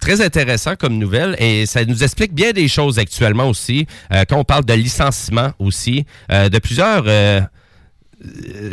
très 0.00 0.20
intéressant 0.20 0.74
comme 0.76 0.98
nouvelle 0.98 1.34
et 1.38 1.66
ça 1.66 1.84
nous 1.84 2.02
explique 2.02 2.34
bien 2.34 2.50
des 2.50 2.68
choses 2.68 2.98
actuellement 2.98 3.48
aussi 3.48 3.86
euh, 4.12 4.24
quand 4.28 4.36
on 4.36 4.44
parle 4.44 4.64
de 4.64 4.74
licenciement 4.74 5.52
aussi 5.58 6.04
euh, 6.30 6.50
de 6.50 6.58
plusieurs 6.58 7.04
euh, 7.06 7.40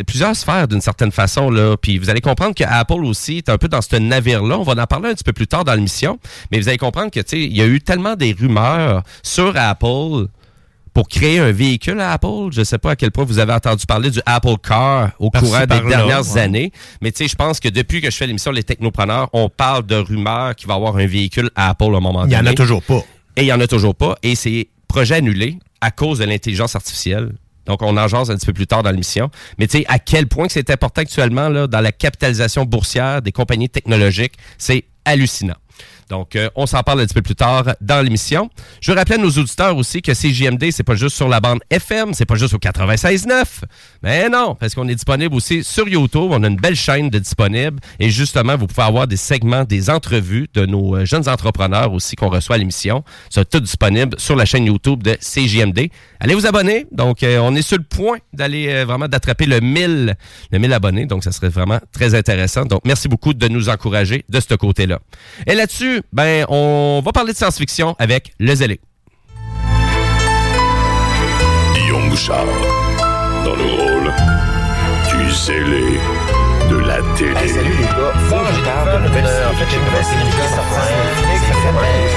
plusieurs 0.08 0.36
sphères 0.36 0.68
d'une 0.68 0.82
certaine 0.82 1.12
façon 1.12 1.50
là 1.50 1.76
puis 1.78 1.98
vous 1.98 2.10
allez 2.10 2.22
comprendre 2.22 2.56
que 2.56 2.64
Apple 2.64 3.06
aussi 3.06 3.38
est 3.38 3.50
un 3.50 3.58
peu 3.58 3.68
dans 3.68 3.82
ce 3.82 3.96
navire 3.96 4.44
là 4.44 4.58
on 4.60 4.64
va 4.64 4.74
en 4.82 4.86
parler 4.86 5.10
un 5.10 5.14
petit 5.14 5.24
peu 5.24 5.34
plus 5.34 5.48
tard 5.48 5.64
dans 5.64 5.74
l'émission 5.74 6.20
mais 6.52 6.60
vous 6.60 6.68
allez 6.70 6.78
comprendre 6.78 7.12
que 7.12 7.20
tu 7.20 7.26
sais 7.28 7.40
il 7.40 7.56
y 7.56 7.62
a 7.62 7.66
eu 7.66 7.82
tellement 7.82 8.16
des 8.16 8.34
rumeurs 8.34 9.04
sur 9.24 9.54
Apple 9.56 10.28
pour 10.94 11.08
créer 11.08 11.40
un 11.40 11.52
véhicule 11.52 12.00
à 12.02 12.12
Apple. 12.12 12.52
Je 12.52 12.60
ne 12.60 12.64
sais 12.66 12.78
pas 12.78 12.92
à 12.92 12.96
quel 12.96 13.12
point 13.12 13.24
vous 13.24 13.40
avez 13.40 13.54
entendu 13.54 13.86
parler 13.86 14.10
du 14.10 14.20
Apple 14.26 14.56
Car 14.62 15.12
au 15.20 15.30
Par-ci, 15.30 15.48
courant 15.48 15.62
des 15.62 15.80
dernières 15.90 16.34
ouais. 16.34 16.42
années. 16.42 16.72
Mais 17.02 17.12
tu 17.14 17.24
sais, 17.24 17.30
je 17.30 17.36
pense 17.36 17.60
que 17.60 17.70
depuis 17.70 18.02
que 18.02 18.12
je 18.12 18.18
fais 18.18 18.28
l'émission 18.28 18.52
Les 18.52 18.64
Technopreneurs, 18.64 19.30
on 19.32 19.48
parle 19.48 19.86
de 19.86 19.96
rumeurs 19.96 20.56
qu'il 20.56 20.68
va 20.68 20.74
y 20.74 20.78
avoir 20.78 20.98
un 20.98 21.06
véhicule 21.06 21.50
à 21.56 21.70
Apple 21.70 21.86
à 21.86 21.98
un 21.98 22.02
moment 22.02 22.26
Il 22.26 22.32
donné. 22.32 22.42
n'y 22.42 22.50
en 22.50 22.52
a 22.52 22.56
toujours 22.56 22.84
pas. 22.84 23.02
Et 23.38 23.44
il 23.44 23.46
n'y 23.46 23.54
en 23.54 23.62
a 23.62 23.68
toujours 23.68 23.96
pas. 23.96 24.18
Et 24.22 24.36
c'est 24.36 24.68
projet 24.90 25.16
annulé 25.16 25.60
à 25.80 25.92
cause 25.92 26.20
de 26.20 26.26
l'intelligence 26.26 26.76
artificielle. 26.76 27.32
Donc, 27.66 27.82
on 27.82 27.96
en 27.98 28.08
jase 28.08 28.32
un 28.32 28.36
petit 28.36 28.48
peu 28.48 28.54
plus 28.54 28.68
tard 28.68 28.84
dans 28.84 28.92
l'émission. 28.92 29.30
Mais 29.58 29.68
tu 29.68 29.80
sais, 29.80 29.86
à 29.88 30.00
quel 30.00 30.28
point 30.28 30.48
c'est 30.50 30.70
important 30.70 31.02
actuellement 31.02 31.50
là, 31.50 31.68
dans 31.68 31.82
la 31.82 31.92
capitalisation 31.92 32.66
boursière 32.66 33.22
des 33.22 33.32
compagnies 33.32 33.70
technologiques, 33.70 34.34
c'est 34.58 34.86
hallucinant. 35.06 35.56
Donc, 36.12 36.36
euh, 36.36 36.50
on 36.56 36.66
s'en 36.66 36.84
parle 36.84 37.00
un 37.00 37.06
petit 37.06 37.14
peu 37.14 37.22
plus 37.22 37.36
tard 37.36 37.64
dans 37.80 38.04
l'émission. 38.04 38.50
Je 38.82 38.92
veux 38.92 38.98
rappeler 38.98 39.16
à 39.16 39.18
nos 39.18 39.30
auditeurs 39.30 39.78
aussi 39.78 40.02
que 40.02 40.12
CJMD, 40.12 40.70
c'est 40.72 40.84
pas 40.84 40.96
juste 40.96 41.16
sur 41.16 41.30
la 41.30 41.40
bande 41.40 41.62
FM, 41.70 42.14
c'est 42.14 42.26
pas 42.26 42.36
juste 42.36 42.54
au 42.54 42.58
96.9. 42.58 43.46
Mais 44.04 44.28
non, 44.28 44.56
parce 44.56 44.76
qu'on 44.76 44.90
est 44.90 44.96
disponible 44.96 45.34
aussi 45.34 45.64
sur 45.64 45.88
YouTube. 45.88 46.28
On 46.32 46.44
a 46.44 46.48
une 46.48 46.58
belle 46.58 46.76
chaîne 46.76 47.10
de 47.10 47.18
disponible. 47.18 47.80
Et 47.98 48.10
justement, 48.10 48.58
vous 48.58 48.68
pouvez 48.68 48.84
avoir 48.84 49.08
des 49.08 49.16
segments, 49.16 49.64
des 49.64 49.90
entrevues 49.90 50.50
de 50.54 50.66
nos 50.66 50.98
euh, 50.98 51.06
jeunes 51.06 51.30
entrepreneurs 51.30 51.94
aussi 51.94 52.18
qu'on 52.18 52.28
reçoit 52.30 52.58
à 52.58 52.60
l'émission. 52.60 53.06
C'est 53.30 53.50
tout 53.50 53.62
disponible 53.62 54.20
sur 54.20 54.36
la 54.36 54.44
chaîne 54.44 54.66
YouTube 54.66 55.04
de 55.04 55.14
CJMD. 55.14 55.88
Allez 56.20 56.34
vous 56.36 56.46
abonner. 56.46 56.88
Donc, 56.92 57.24
euh, 57.24 57.40
on 57.40 57.56
est 57.56 57.62
sur 57.62 57.78
le 57.78 57.86
point 57.86 58.18
d'aller 58.34 58.84
vraiment 58.84 59.08
d'attraper 59.08 59.46
le 59.46 59.62
1000, 59.62 60.18
le 60.52 60.60
1000 60.60 60.74
abonnés. 60.74 61.06
Donc, 61.06 61.24
ça 61.24 61.32
serait 61.32 61.48
vraiment 61.48 61.80
très 61.94 62.16
intéressant. 62.16 62.66
Donc, 62.66 62.82
merci 62.84 63.08
beaucoup 63.08 63.34
de 63.34 63.48
nous 63.48 63.70
encourager 63.70 64.26
de 64.28 64.40
ce 64.42 64.56
côté-là. 64.56 65.00
Et 65.48 65.56
là-dessus, 65.56 66.01
ben, 66.12 66.46
on 66.50 67.02
va 67.04 67.12
parler 67.12 67.34
de 67.34 67.38
science-fiction 67.38 67.96
avec 68.00 68.34
Le 68.40 68.54
Zélé. 68.56 68.80
Guillaume 71.74 72.10
Bouchard, 72.10 72.46
dans 73.46 73.56
le 73.56 73.64
rôle 73.64 74.14
du 75.10 75.32
zélé 75.32 76.00
de 76.70 76.78
la 76.78 76.98
télé. 77.18 77.34
salut 77.48 77.76
les 77.78 77.86
gars, 77.86 79.00
nouvelle 79.00 79.26
série, 79.26 79.46
en 79.46 79.56
fait 79.56 79.66
j'ai 79.70 79.78
une 79.78 79.86
nouvelle 79.86 80.06
série 80.06 80.30
qui 80.30 80.40
est 80.40 80.56
sortie 80.56 80.82
sur 80.88 80.98
Netflix, 81.04 81.42
ça 81.48 81.56
s'appelle 81.64 82.12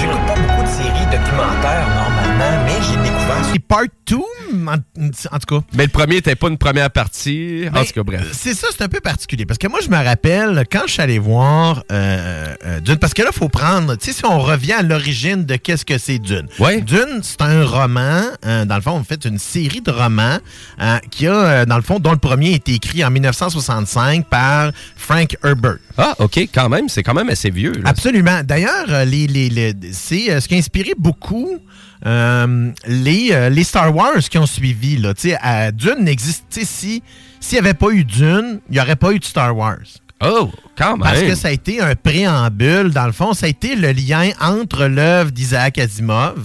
J'écoute 0.00 0.24
pas 0.26 0.34
beaucoup 0.34 0.62
de 0.62 0.68
séries 0.68 1.06
documentaires 1.10 1.88
normalement, 1.88 2.19
mais 2.64 2.72
j'ai 2.82 2.96
découvert 3.02 3.44
C'est 3.52 3.58
part 3.60 3.82
2, 4.06 4.16
en, 4.16 4.74
en 4.74 5.38
tout 5.38 5.60
cas. 5.60 5.66
Mais 5.74 5.84
le 5.84 5.88
premier 5.90 6.16
n'était 6.16 6.34
pas 6.34 6.48
une 6.48 6.58
première 6.58 6.90
partie. 6.90 7.64
En 7.68 7.72
Ben, 7.72 7.84
tout 7.84 7.92
cas, 7.92 8.02
bref. 8.02 8.28
C'est 8.32 8.54
ça, 8.54 8.68
c'est 8.72 8.82
un 8.82 8.88
peu 8.88 9.00
particulier. 9.00 9.46
Parce 9.46 9.58
que 9.58 9.68
moi, 9.68 9.78
je 9.84 9.88
me 9.88 9.96
rappelle, 10.02 10.64
quand 10.70 10.82
je 10.86 10.92
suis 10.94 11.02
allé 11.02 11.18
voir 11.18 11.84
euh, 11.92 12.54
euh, 12.66 12.80
Dune, 12.80 12.96
parce 12.96 13.14
que 13.14 13.22
là, 13.22 13.28
il 13.32 13.36
faut 13.38 13.48
prendre, 13.48 13.94
tu 13.96 14.06
sais, 14.06 14.12
si 14.12 14.24
on 14.24 14.38
revient 14.40 14.72
à 14.72 14.82
l'origine 14.82 15.44
de 15.44 15.56
qu'est-ce 15.56 15.84
que 15.84 15.98
c'est 15.98 16.18
Dune. 16.18 16.46
Ouais. 16.58 16.80
Dune, 16.80 17.20
c'est 17.22 17.40
un 17.42 17.64
roman, 17.64 18.22
euh, 18.46 18.64
dans 18.64 18.76
le 18.76 18.82
fond, 18.82 18.92
en 18.92 19.04
fait, 19.04 19.24
une 19.24 19.38
série 19.38 19.80
de 19.80 19.90
romans 19.92 20.38
euh, 20.80 20.98
qui 21.10 21.26
a, 21.28 21.32
euh, 21.34 21.64
dans 21.66 21.76
le 21.76 21.82
fond, 21.82 21.98
dont 22.00 22.12
le 22.12 22.18
premier 22.18 22.52
a 22.52 22.56
été 22.56 22.72
écrit 22.74 23.04
en 23.04 23.10
1965 23.10 24.26
par 24.28 24.72
Frank 24.96 25.36
Herbert. 25.44 25.78
Ah, 25.96 26.14
OK, 26.18 26.36
quand 26.52 26.68
même. 26.68 26.88
C'est 26.88 27.02
quand 27.02 27.14
même 27.14 27.28
assez 27.28 27.50
vieux. 27.50 27.72
là. 27.72 27.82
Absolument. 27.90 28.40
D'ailleurs, 28.44 29.04
les, 29.06 29.26
les- 29.26 29.48
les- 29.50 29.74
c'est 29.92 30.30
euh, 30.30 30.40
ce 30.40 30.48
qui 30.48 30.54
a 30.54 30.58
inspiré 30.58 30.92
beaucoup 30.98 31.58
euh, 32.06 32.70
les, 32.86 33.28
euh, 33.32 33.48
les 33.48 33.64
Star 33.64 33.94
Wars 33.94 34.18
qui 34.18 34.38
ont 34.38 34.46
suivi. 34.46 34.96
Là. 34.96 35.14
Tu 35.14 35.30
sais, 35.30 35.38
à 35.40 35.72
Dune 35.72 36.00
n'existe. 36.04 36.44
Si 36.50 37.02
s'il 37.42 37.56
n'y 37.56 37.66
avait 37.66 37.74
pas 37.74 37.90
eu 37.90 38.04
Dune, 38.04 38.60
il 38.68 38.74
n'y 38.74 38.80
aurait 38.80 38.96
pas 38.96 39.12
eu 39.12 39.18
de 39.18 39.24
Star 39.24 39.56
Wars. 39.56 39.78
Oh, 40.22 40.50
quand 40.76 40.98
même. 40.98 41.00
Parce 41.00 41.22
que 41.22 41.34
ça 41.34 41.48
a 41.48 41.50
été 41.50 41.80
un 41.80 41.94
préambule, 41.94 42.90
dans 42.90 43.06
le 43.06 43.12
fond, 43.12 43.32
ça 43.32 43.46
a 43.46 43.48
été 43.48 43.74
le 43.74 43.92
lien 43.92 44.30
entre 44.40 44.84
l'œuvre 44.84 45.30
d'Isaac 45.30 45.78
Asimov 45.78 46.38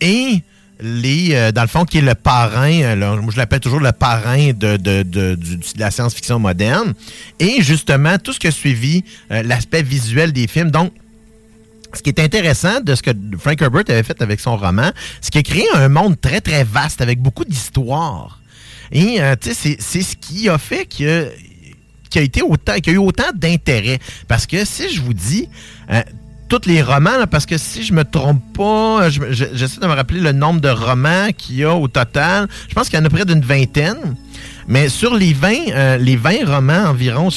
et 0.00 0.40
les, 0.80 1.34
euh, 1.34 1.52
dans 1.52 1.62
le 1.62 1.68
fond, 1.68 1.84
qui 1.84 1.98
est 1.98 2.02
le 2.02 2.14
parrain, 2.14 2.70
euh, 2.82 2.96
là, 2.96 3.16
moi 3.16 3.30
je 3.32 3.36
l'appelle 3.36 3.60
toujours 3.60 3.80
le 3.80 3.92
parrain 3.92 4.52
de, 4.52 4.76
de, 4.78 5.02
de- 5.02 5.38
la 5.78 5.90
science-fiction 5.90 6.38
moderne, 6.38 6.94
et 7.38 7.62
justement 7.62 8.16
tout 8.18 8.32
ce 8.32 8.38
qui 8.38 8.46
a 8.46 8.50
suivi 8.50 9.04
euh, 9.30 9.42
l'aspect 9.42 9.82
visuel 9.82 10.32
des 10.32 10.46
films. 10.46 10.70
Donc, 10.70 10.92
ce 11.96 12.02
qui 12.02 12.10
est 12.10 12.20
intéressant 12.20 12.80
de 12.80 12.94
ce 12.94 13.02
que 13.02 13.10
Frank 13.38 13.60
Herbert 13.60 13.84
avait 13.88 14.02
fait 14.02 14.20
avec 14.22 14.40
son 14.40 14.56
roman, 14.56 14.90
c'est 15.20 15.30
qu'il 15.30 15.40
a 15.40 15.42
créé 15.42 15.66
un 15.74 15.88
monde 15.88 16.20
très, 16.20 16.40
très 16.40 16.64
vaste 16.64 17.00
avec 17.00 17.20
beaucoup 17.20 17.44
d'histoires. 17.44 18.40
Et, 18.92 19.20
euh, 19.20 19.34
c'est- 19.42 19.80
ce 19.80 20.16
qui 20.16 20.48
a 20.48 20.58
fait 20.58 20.86
que 20.86 21.30
qui 22.08 22.20
a 22.20 22.22
été 22.22 22.40
autant, 22.40 22.74
eu 22.86 22.96
autant 22.98 23.32
d'intérêt. 23.34 23.98
Parce 24.28 24.46
que 24.46 24.64
si 24.64 24.88
je 24.94 25.02
vous 25.02 25.12
dis 25.12 25.48
euh, 25.90 26.00
tous 26.48 26.60
les 26.66 26.80
romans, 26.80 27.26
parce 27.28 27.44
que 27.46 27.58
si 27.58 27.82
je 27.82 27.92
me 27.92 28.04
trompe 28.04 28.40
pas, 28.54 29.10
je- 29.10 29.32
j'essaie 29.32 29.80
de 29.80 29.86
me 29.86 29.92
rappeler 29.92 30.20
le 30.20 30.30
nombre 30.30 30.60
de 30.60 30.68
romans 30.68 31.28
qu'il 31.36 31.56
y 31.56 31.64
a 31.64 31.74
au 31.74 31.88
total. 31.88 32.46
Je 32.68 32.74
pense 32.74 32.88
qu'il 32.88 32.96
y 32.98 33.02
en 33.02 33.04
a 33.04 33.10
près 33.10 33.24
d'une 33.24 33.40
vingtaine. 33.40 34.14
Mais 34.68 34.88
sur 34.88 35.14
les 35.16 35.32
20, 35.32 35.54
euh, 35.72 35.96
les 35.98 36.16
20 36.16 36.44
romans 36.46 36.84
environ, 36.90 37.28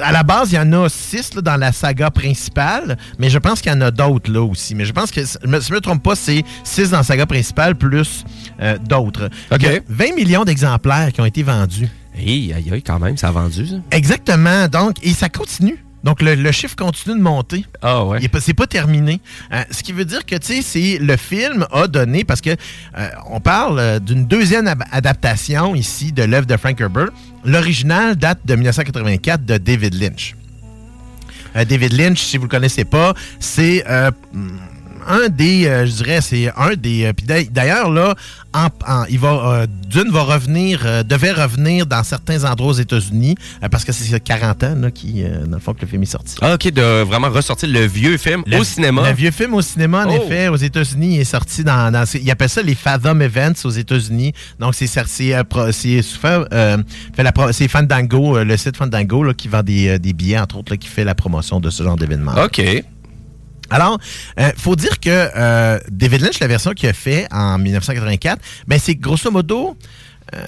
à 0.00 0.12
la 0.12 0.22
base, 0.22 0.52
il 0.52 0.56
y 0.56 0.58
en 0.58 0.72
a 0.72 0.88
6 0.88 1.30
dans 1.42 1.56
la 1.56 1.72
saga 1.72 2.10
principale, 2.10 2.96
mais 3.18 3.30
je 3.30 3.38
pense 3.38 3.60
qu'il 3.60 3.72
y 3.72 3.74
en 3.74 3.80
a 3.80 3.90
d'autres 3.90 4.30
là 4.30 4.42
aussi. 4.42 4.74
Mais 4.74 4.84
je 4.84 4.92
pense 4.92 5.10
que, 5.10 5.24
si 5.24 5.36
je 5.42 5.60
je 5.68 5.74
me 5.74 5.80
trompe 5.80 6.02
pas, 6.02 6.14
c'est 6.14 6.44
6 6.64 6.90
dans 6.90 6.98
la 6.98 7.02
saga 7.02 7.26
principale 7.26 7.74
plus 7.74 8.24
euh, 8.60 8.78
d'autres. 8.78 9.30
OK. 9.50 9.58
Il 9.60 9.72
y 9.72 9.76
a 9.76 9.80
20 9.88 10.14
millions 10.14 10.44
d'exemplaires 10.44 11.12
qui 11.12 11.20
ont 11.20 11.26
été 11.26 11.42
vendus. 11.42 11.88
Hey, 12.14 12.52
aïe, 12.52 12.70
aïe, 12.72 12.82
quand 12.82 12.98
même, 12.98 13.16
ça 13.16 13.28
a 13.28 13.30
vendu, 13.30 13.66
ça. 13.66 13.76
Exactement. 13.92 14.66
Donc, 14.68 14.96
et 15.02 15.12
ça 15.12 15.28
continue. 15.28 15.78
Donc, 16.04 16.22
le, 16.22 16.34
le 16.34 16.52
chiffre 16.52 16.76
continue 16.76 17.16
de 17.16 17.22
monter. 17.22 17.64
Ah, 17.82 18.04
ouais. 18.04 18.20
C'est 18.40 18.54
pas 18.54 18.66
terminé. 18.66 19.20
Euh, 19.52 19.62
ce 19.70 19.82
qui 19.82 19.92
veut 19.92 20.04
dire 20.04 20.24
que, 20.24 20.36
tu 20.36 20.62
sais, 20.62 20.98
le 21.00 21.16
film 21.16 21.66
a 21.72 21.86
donné, 21.88 22.24
parce 22.24 22.40
que 22.40 22.50
euh, 22.50 23.08
on 23.30 23.40
parle 23.40 23.78
euh, 23.78 23.98
d'une 23.98 24.26
deuxième 24.26 24.72
adaptation 24.92 25.74
ici 25.74 26.12
de 26.12 26.22
l'œuvre 26.22 26.46
de 26.46 26.56
Frank 26.56 26.80
Herbert. 26.80 27.08
L'original 27.44 28.16
date 28.16 28.40
de 28.44 28.54
1984 28.54 29.44
de 29.44 29.56
David 29.58 29.94
Lynch. 29.94 30.34
Euh, 31.56 31.64
David 31.64 31.92
Lynch, 31.92 32.20
si 32.20 32.36
vous 32.36 32.44
le 32.44 32.48
connaissez 32.48 32.84
pas, 32.84 33.14
c'est 33.40 33.84
euh, 33.88 34.10
un 35.06 35.28
des, 35.28 35.66
euh, 35.66 35.86
je 35.86 35.92
dirais, 35.92 36.20
c'est 36.20 36.50
un 36.56 36.74
des. 36.74 37.04
euh, 37.04 37.12
puis 37.12 37.26
d'ail- 37.26 37.48
D'ailleurs, 37.50 37.90
là, 37.90 38.14
en- 38.54 38.68
en- 38.86 39.04
il 39.08 39.18
va, 39.18 39.28
euh, 39.62 39.66
Dune 39.88 40.10
va 40.10 40.22
revenir, 40.22 40.80
devait 41.04 41.32
revenir 41.32 41.86
dans 41.86 42.02
certains 42.02 42.44
endroits 42.44 42.70
aux 42.70 42.74
États-Unis, 42.74 43.34
parce 43.70 43.84
que 43.84 43.92
c'est 43.92 44.18
40 44.20 44.64
ans 44.64 44.74
là, 44.76 44.90
qui, 44.90 45.22
dans 45.22 45.56
le 45.56 45.58
fond, 45.60 45.74
que 45.74 45.82
le 45.82 45.86
film 45.86 46.02
est 46.02 46.06
sorti. 46.06 46.34
Ah, 46.40 46.54
OK, 46.54 46.68
de 46.70 47.02
vraiment 47.02 47.30
ressortir 47.30 47.68
le 47.68 47.86
vieux 47.86 48.16
film 48.16 48.42
Le- 48.46 48.58
au 48.58 48.64
cinéma. 48.64 49.08
Le 49.08 49.14
vieux 49.14 49.30
film 49.30 49.54
au 49.54 49.62
cinéma, 49.62 50.06
en 50.06 50.10
Oh. 50.10 50.22
effet, 50.24 50.48
aux 50.48 50.56
États-Unis, 50.56 51.16
il 51.16 51.20
est 51.20 51.24
sorti 51.24 51.64
dans, 51.64 51.92
dans 51.92 52.04
ils 52.14 52.30
appellent 52.30 52.48
ça 52.48 52.62
les 52.62 52.74
Fathom 52.74 53.20
Events 53.22 53.64
aux 53.64 53.70
États-Unis. 53.70 54.32
Donc 54.58 54.74
c'est 54.74 54.86
c'est 54.86 55.32
fait, 57.14 57.22
la 57.22 57.32
c'est 57.52 57.68
Fandango, 57.68 58.42
le 58.42 58.56
site 58.56 58.76
Fandango 58.76 59.22
là, 59.24 59.34
qui 59.34 59.48
vend 59.48 59.62
des, 59.62 59.98
des 59.98 60.12
billets 60.12 60.38
entre 60.38 60.58
autres 60.58 60.72
là, 60.72 60.76
qui 60.76 60.88
fait 60.88 61.04
la 61.04 61.14
promotion 61.14 61.60
de 61.60 61.70
ce 61.70 61.82
genre 61.82 61.96
d'événement. 61.96 62.32
OK. 62.44 62.60
Alors, 63.70 63.98
il 64.38 64.52
faut 64.56 64.76
dire 64.76 64.98
que 64.98 65.10
euh, 65.10 65.78
David 65.90 66.22
Lynch, 66.22 66.40
la 66.40 66.46
version 66.46 66.72
qu'il 66.72 66.88
a 66.88 66.92
fait 66.92 67.26
en 67.30 67.58
1984, 67.58 68.40
ben 68.66 68.78
c'est 68.78 68.94
grosso 68.94 69.30
modo 69.30 69.76
euh, 70.34 70.40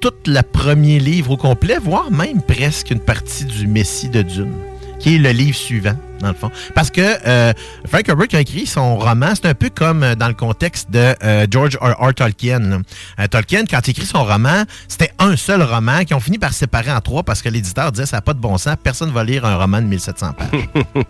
tout 0.00 0.12
le 0.26 0.40
premier 0.42 0.98
livre 0.98 1.32
au 1.32 1.36
complet, 1.36 1.78
voire 1.80 2.10
même 2.10 2.42
presque 2.42 2.90
une 2.90 3.00
partie 3.00 3.44
du 3.44 3.66
Messie 3.66 4.08
de 4.08 4.22
Dune, 4.22 4.52
qui 4.98 5.14
est 5.14 5.18
le 5.18 5.30
livre 5.30 5.56
suivant. 5.56 5.96
Dans 6.22 6.28
le 6.28 6.34
fond. 6.34 6.50
Parce 6.74 6.90
que 6.90 7.00
euh, 7.26 7.52
Frank 7.86 8.08
Herbert 8.08 8.28
a 8.32 8.40
écrit 8.40 8.66
son 8.66 8.96
roman, 8.96 9.34
c'est 9.34 9.46
un 9.46 9.54
peu 9.54 9.68
comme 9.68 10.02
euh, 10.02 10.14
dans 10.14 10.28
le 10.28 10.34
contexte 10.34 10.90
de 10.90 11.14
euh, 11.22 11.46
George 11.50 11.76
R. 11.80 12.00
R. 12.00 12.14
Tolkien. 12.14 12.82
Euh, 13.18 13.26
Tolkien, 13.28 13.64
quand 13.68 13.86
il 13.86 13.90
écrit 13.90 14.06
son 14.06 14.24
roman, 14.24 14.62
c'était 14.88 15.12
un 15.18 15.36
seul 15.36 15.62
roman 15.62 16.04
qui 16.04 16.14
ont 16.14 16.20
fini 16.20 16.38
par 16.38 16.52
se 16.52 16.60
séparer 16.60 16.92
en 16.92 17.00
trois 17.00 17.22
parce 17.22 17.42
que 17.42 17.48
l'éditeur 17.48 17.92
disait 17.92 18.06
ça 18.06 18.18
n'a 18.18 18.22
pas 18.22 18.34
de 18.34 18.38
bon 18.38 18.56
sens, 18.56 18.76
personne 18.82 19.08
ne 19.08 19.14
va 19.14 19.24
lire 19.24 19.44
un 19.44 19.56
roman 19.56 19.82
de 19.82 19.86
1700 19.86 20.32
pages. 20.32 20.48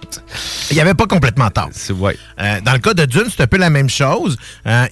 il 0.71 0.75
n'y 0.75 0.81
avait 0.81 0.95
pas 0.95 1.07
complètement 1.07 1.51
tort. 1.51 1.71
Dans 2.65 2.73
le 2.73 2.79
cas 2.79 2.95
de 2.95 3.05
Dune, 3.05 3.27
c'est 3.29 3.43
un 3.43 3.47
peu 3.47 3.59
la 3.59 3.71
même 3.71 3.91
chose. 3.91 4.39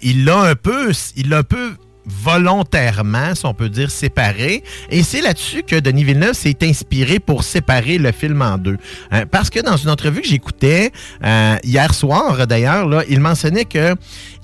Il 0.03 0.25
l'a 0.25 0.41
un 0.41 0.55
peu, 0.55 0.93
il 1.17 1.31
l'a 1.31 1.39
un 1.39 1.43
peu 1.43 1.77
volontairement, 2.07 3.35
si 3.35 3.47
on 3.47 3.55
peut 3.55 3.69
dire, 3.69 3.91
séparé. 3.91 4.63
Et 4.91 5.03
c'est 5.03 5.21
là-dessus 5.21 5.63
que 5.63 5.77
Denis 5.77 6.05
Villeneuve 6.05 6.35
s'est 6.35 6.57
inspiré 6.63 7.19
pour 7.19 7.45
séparer 7.45 7.99
le 7.99 8.13
film 8.13 8.43
en 8.43 8.59
deux. 8.59 8.79
Euh, 9.13 9.25
parce 9.31 9.51
que 9.51 9.61
dans 9.61 9.77
une 9.77 9.91
entrevue 9.91 10.21
que 10.23 10.29
j'écoutais 10.29 10.93
euh, 11.25 11.57
hier 11.63 11.93
soir, 11.95 12.47
d'ailleurs, 12.47 13.05
il 13.09 13.21
mentionnait 13.21 13.65
que 13.65 13.95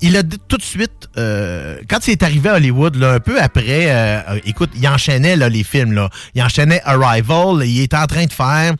il 0.01 0.15
a 0.15 0.23
dit 0.23 0.37
tout 0.47 0.57
de 0.57 0.63
suite, 0.63 1.09
euh, 1.17 1.79
quand 1.89 2.07
il 2.07 2.11
est 2.11 2.23
arrivé 2.23 2.49
à 2.49 2.55
Hollywood, 2.55 3.01
un 3.03 3.19
peu 3.19 3.41
après, 3.41 3.85
euh, 3.87 4.39
écoute, 4.45 4.69
il 4.75 4.87
enchaînait 4.87 5.35
là, 5.35 5.49
les 5.49 5.63
films. 5.63 5.93
Là. 5.93 6.09
Il 6.35 6.43
enchaînait 6.43 6.81
Arrival, 6.85 7.65
il 7.65 7.81
était 7.81 7.97
en 7.97 8.05
train 8.05 8.25
de 8.25 8.33
faire 8.33 8.75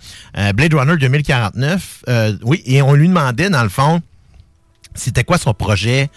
Blade 0.54 0.74
Runner 0.74 0.98
2049. 0.98 2.04
euh, 2.10 2.34
oui, 2.44 2.62
et 2.66 2.82
on 2.82 2.94
lui 2.94 3.08
demandait, 3.08 3.50
dans 3.50 3.64
le 3.64 3.70
fond, 3.70 4.02
c'était 4.94 5.24
quoi 5.24 5.38
son 5.38 5.54
projet 5.54 6.10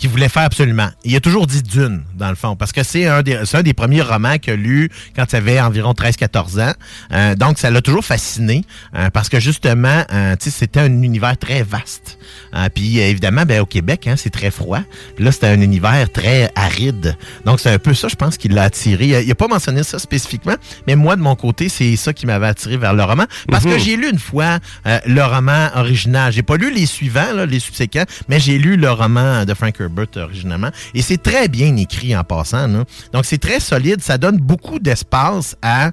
qu'il 0.00 0.10
voulait 0.10 0.28
faire 0.28 0.42
absolument. 0.44 0.88
Il 1.04 1.14
a 1.14 1.20
toujours 1.20 1.46
dit 1.46 1.62
Dune, 1.62 2.02
dans 2.16 2.30
le 2.30 2.34
fond, 2.34 2.56
parce 2.56 2.72
que 2.72 2.82
c'est 2.82 3.06
un, 3.06 3.22
des- 3.22 3.40
c'est 3.44 3.58
un 3.58 3.62
des 3.62 3.74
premiers 3.74 4.00
romans 4.02 4.38
qu'il 4.38 4.52
a 4.54 4.56
lu 4.56 4.88
quand 5.14 5.24
il 5.32 5.36
avait 5.36 5.60
environ 5.60 5.92
13-14 5.92 6.58
ans. 6.60 6.72
Euh, 7.12 7.34
donc, 7.34 7.58
ça 7.58 7.70
l'a 7.70 7.82
toujours 7.82 8.04
fasciné, 8.04 8.64
euh, 8.96 9.10
parce 9.10 9.28
que 9.28 9.38
justement, 9.38 10.04
euh, 10.12 10.34
tu 10.36 10.50
sais, 10.50 10.56
c'était 10.58 10.80
un 10.80 11.02
univers 11.02 11.36
très 11.36 11.62
vaste. 11.62 12.18
Euh, 12.54 12.68
Puis, 12.74 12.98
évidemment, 12.98 13.42
ben, 13.44 13.60
au 13.60 13.66
Québec, 13.66 14.06
hein, 14.06 14.14
c'est 14.16 14.30
très 14.30 14.50
froid. 14.50 14.80
Puis 15.16 15.24
là, 15.24 15.32
c'était 15.32 15.48
un 15.48 15.60
univers 15.60 16.10
très 16.10 16.50
aride. 16.54 17.16
Donc, 17.44 17.60
c'est 17.60 17.70
un 17.70 17.78
peu 17.78 17.92
ça, 17.94 18.08
je 18.08 18.16
pense, 18.16 18.38
qui 18.38 18.48
l'a 18.48 18.62
attiré. 18.64 19.06
Il 19.06 19.14
a- 19.14 19.20
Il 19.20 19.30
a 19.30 19.34
pas 19.34 19.48
mentionné 19.48 19.82
ça 19.82 19.98
spécifiquement, 19.98 20.54
mais 20.86 20.96
moi, 20.96 21.14
de 21.16 21.20
mon 21.20 21.36
côté, 21.36 21.68
c'est 21.68 21.94
ça 21.96 22.12
qui 22.12 22.24
m'avait 22.26 22.46
attiré 22.46 22.76
vers 22.78 22.94
le 22.94 23.04
roman. 23.04 23.24
Parce 23.48 23.64
que 23.64 23.70
Mhm. 23.74 23.78
j'ai 23.78 23.96
lu 23.96 24.10
une 24.10 24.18
fois 24.18 24.58
le 25.06 25.22
roman 25.22 25.68
original. 25.74 26.32
J'ai 26.32 26.42
pas 26.42 26.56
lu 26.56 26.72
les 26.72 26.86
suivants, 26.86 27.32
là, 27.34 27.44
les 27.46 27.60
subséquents, 27.60 28.04
mais 28.28 28.40
j'ai 28.40 28.56
lu 28.58 28.76
le 28.76 28.90
roman 28.90 29.44
de 29.44 29.52
Frank 29.54 29.78
Herbert. 29.90 30.72
Et 30.94 31.02
c'est 31.02 31.22
très 31.22 31.48
bien 31.48 31.76
écrit 31.76 32.16
en 32.16 32.24
passant. 32.24 32.68
Donc 33.12 33.24
c'est 33.24 33.38
très 33.38 33.60
solide. 33.60 34.00
Ça 34.02 34.18
donne 34.18 34.38
beaucoup 34.38 34.78
d'espace 34.78 35.56
à 35.62 35.90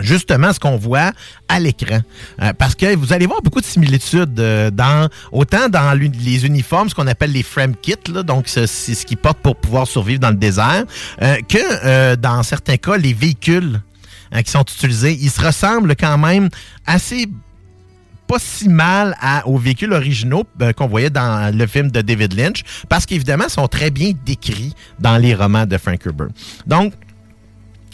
justement 0.00 0.52
ce 0.52 0.60
qu'on 0.60 0.76
voit 0.76 1.12
à 1.48 1.60
l'écran. 1.60 2.00
Euh, 2.42 2.52
parce 2.56 2.74
que 2.74 2.94
vous 2.94 3.12
allez 3.12 3.26
voir 3.26 3.42
beaucoup 3.42 3.60
de 3.60 3.66
similitudes 3.66 4.38
euh, 4.38 4.70
dans 4.70 5.08
autant 5.32 5.68
dans 5.68 5.98
les 5.98 6.46
uniformes, 6.46 6.88
ce 6.88 6.94
qu'on 6.94 7.06
appelle 7.06 7.32
les 7.32 7.42
frame 7.42 7.74
kits, 7.76 7.96
donc 8.24 8.44
c'est 8.46 8.66
ce 8.66 9.06
qu'ils 9.06 9.16
portent 9.16 9.38
pour 9.38 9.56
pouvoir 9.56 9.86
survivre 9.86 10.20
dans 10.20 10.30
le 10.30 10.36
désert, 10.36 10.84
euh, 11.22 11.36
que 11.48 12.14
dans 12.16 12.42
certains 12.42 12.76
cas, 12.76 12.96
les 12.96 13.12
véhicules 13.12 13.80
hein, 14.32 14.42
qui 14.42 14.50
sont 14.50 14.62
utilisés, 14.62 15.16
ils 15.20 15.30
se 15.30 15.40
ressemblent 15.40 15.96
quand 15.96 16.18
même 16.18 16.48
assez 16.86 17.26
pas 18.28 18.38
si 18.38 18.68
mal 18.68 19.16
aux 19.46 19.58
véhicules 19.58 19.92
originaux 19.92 20.44
euh, 20.62 20.72
qu'on 20.72 20.86
voyait 20.86 21.10
dans 21.10 21.52
le 21.56 21.66
film 21.66 21.90
de 21.90 22.00
David 22.02 22.34
Lynch, 22.34 22.62
parce 22.88 23.06
qu'évidemment, 23.06 23.44
ils 23.48 23.52
sont 23.52 23.66
très 23.68 23.90
bien 23.90 24.12
décrits 24.24 24.74
dans 25.00 25.16
les 25.16 25.34
romans 25.34 25.66
de 25.66 25.76
Frank 25.78 25.98
Herbert. 26.06 26.28
Donc, 26.66 26.92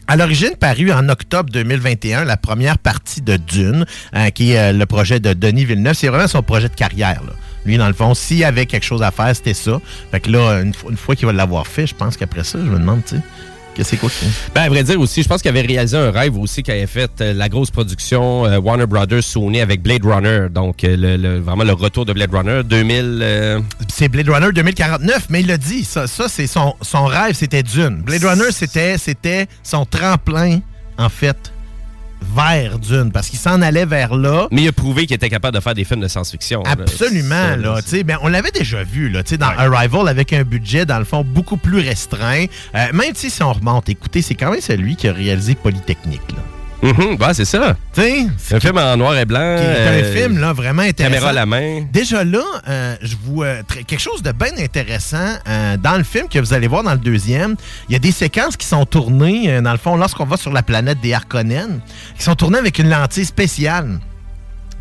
à 0.07 0.17
l'origine, 0.17 0.51
paru 0.61 0.93
en 0.93 1.09
octobre 1.09 1.49
2021, 1.51 2.25
la 2.25 2.37
première 2.37 2.77
partie 2.77 3.23
de 3.23 3.39
Dune, 3.39 3.87
euh, 4.15 4.29
qui 4.31 4.53
est 4.53 4.59
euh, 4.59 4.73
le 4.73 4.85
projet 4.85 5.19
de 5.21 5.33
Denis 5.33 5.65
Villeneuve, 5.65 5.95
c'est 5.95 6.09
vraiment 6.09 6.29
son 6.29 6.43
projet 6.43 6.69
de 6.69 6.75
carrière. 6.75 7.23
Lui, 7.65 7.79
dans 7.79 7.87
le 7.87 7.95
fond, 7.95 8.13
s'il 8.13 8.45
avait 8.45 8.67
quelque 8.67 8.85
chose 8.85 9.03
à 9.03 9.11
faire, 9.11 9.35
c'était 9.35 9.55
ça. 9.55 9.81
Fait 10.11 10.21
que 10.21 10.31
là, 10.31 10.61
une, 10.61 10.75
fois- 10.75 10.91
une 10.91 10.99
fois 10.99 11.17
qu'il 11.17 11.25
va 11.25 11.33
l'avoir 11.33 11.67
fait, 11.67 11.87
je 11.87 11.95
pense 11.95 12.19
qu'après 12.19 12.45
ça, 12.45 12.59
je 12.63 12.71
me 12.71 12.79
demande, 12.79 13.03
tu 13.07 13.17
sais, 13.17 13.23
c'est 13.83 13.97
quoi 13.97 14.11
Ben, 14.55 14.63
à 14.63 14.69
vrai 14.69 14.85
dire 14.85 15.01
aussi, 15.01 15.23
je 15.23 15.29
pense 15.29 15.43
qu'il 15.43 15.49
avait 15.49 15.63
réalisé 15.63 15.97
un 15.97 16.11
rêve 16.11 16.37
aussi 16.39 16.63
qu'il 16.63 16.73
avait 16.75 16.87
fait 16.87 17.11
euh, 17.21 17.33
la 17.33 17.49
grosse 17.49 17.71
production 17.71 18.45
euh, 18.47 18.59
Warner 18.59 18.87
Brothers 18.87 19.25
Sony 19.25 19.61
avec 19.61 19.83
Blade 19.83 20.05
Runner. 20.05 20.49
Donc, 20.51 20.85
euh, 20.85 20.97
le, 20.97 21.17
le- 21.17 21.41
vraiment 21.41 21.65
le 21.65 21.73
retour 21.73 22.05
de 22.05 22.13
Blade 22.13 22.33
Runner 22.33 22.63
2000. 22.65 23.19
euh, 23.23 23.61
C'est 23.93 24.09
Blade 24.09 24.29
Runner 24.29 24.53
2049, 24.53 25.27
mais 25.31 25.41
il 25.41 25.47
l'a 25.49 25.57
dit. 25.59 25.85
Ça, 25.85 26.07
ça 26.07 26.29
c'est 26.29 26.47
son, 26.47 26.75
son 26.83 27.07
rêve, 27.07 27.35
c'était 27.35 27.63
Dune. 27.63 28.03
Blade 28.05 28.25
Runner, 28.25 28.51
c'était 28.53 29.47
son 29.63 29.85
tremplin, 29.87 30.61
en 30.99 31.09
fait, 31.09 31.53
vers 32.35 32.79
Dune, 32.79 33.11
parce 33.13 33.29
qu'il 33.29 33.39
s'en 33.39 33.63
allait 33.63 33.87
vers 33.87 34.15
là. 34.15 34.49
Mais 34.51 34.63
il 34.63 34.69
a 34.69 34.73
prouvé 34.73 35.07
qu'il 35.07 35.15
était 35.15 35.31
capable 35.31 35.57
de 35.57 35.61
faire 35.61 35.75
des 35.75 35.85
films 35.85 36.01
de 36.01 36.09
science-fiction. 36.09 36.63
Absolument, 36.65 37.35
là. 37.35 37.57
là, 37.57 37.83
tu 37.83 37.91
sais, 37.91 38.05
ben, 38.05 38.19
on 38.23 38.29
l'avait 38.29 38.51
déjà 38.51 38.83
vu, 38.83 39.09
là, 39.09 39.23
tu 39.23 39.31
sais, 39.31 39.39
dans 39.39 39.47
Arrival, 39.47 40.09
avec 40.09 40.33
un 40.33 40.43
budget, 40.43 40.87
dans 40.87 40.99
le 40.99 41.05
fond, 41.05 41.25
beaucoup 41.25 41.57
plus 41.57 41.81
restreint. 41.81 42.47
Euh, 42.75 42.87
même 42.93 43.15
si 43.15 43.33
on 43.43 43.53
remonte, 43.53 43.89
écoutez, 43.89 44.23
c'est 44.23 44.35
quand 44.35 44.51
même 44.51 44.61
celui 44.61 44.97
qui 44.97 45.09
a 45.09 45.13
réalisé 45.13 45.55
Polytechnique, 45.55 46.33
là. 46.37 46.43
Mhm, 46.85 47.17
ouais, 47.19 47.33
c'est 47.33 47.47
ça. 47.47 47.77
Tu 47.95 48.03
sais, 48.03 48.27
C'est 48.37 48.55
un 48.57 48.61
film 48.61 48.77
en 48.77 48.97
noir 48.97 49.17
et 49.17 49.25
blanc. 49.25 49.57
qui 49.57 49.65
est 49.65 49.67
euh, 49.67 50.01
un 50.01 50.15
film, 50.15 50.39
là, 50.39 50.53
vraiment 50.53 50.83
intéressant. 50.83 51.15
Caméra 51.15 51.31
à 51.31 51.33
la 51.33 51.47
main. 51.47 51.87
Déjà 51.91 52.23
là, 52.25 52.43
euh, 52.69 52.97
je 53.01 53.15
vous 53.25 53.43
euh, 53.43 53.63
quelque 53.87 53.99
chose 54.01 54.23
de 54.23 54.33
bien 54.33 54.53
intéressant 54.59 55.39
euh, 55.49 55.77
dans 55.79 55.97
le 55.97 56.05
film 56.05 56.29
que 56.29 56.39
vous 56.39 56.53
allez 56.53 56.69
voir 56.69 56.83
dans 56.83 56.93
le 56.93 56.99
deuxième. 56.99 57.57
Il 57.89 57.95
y 57.95 57.97
a 57.97 57.99
des 57.99 58.13
séquences 58.13 58.59
qui 58.59 58.67
sont 58.67 58.85
tournées 58.85 59.63
dans 59.63 59.73
le 59.73 59.79
fond 59.79 59.97
lorsqu'on 59.97 60.27
va 60.27 60.37
sur 60.37 60.53
la 60.53 60.63
planète 60.63 61.01
des 61.01 61.15
Harkonnen, 61.15 61.81
qui 62.19 62.23
sont 62.23 62.35
tournées 62.35 62.59
avec 62.59 62.79
une 62.79 62.91
lentille 62.91 63.25
spéciale. 63.25 63.99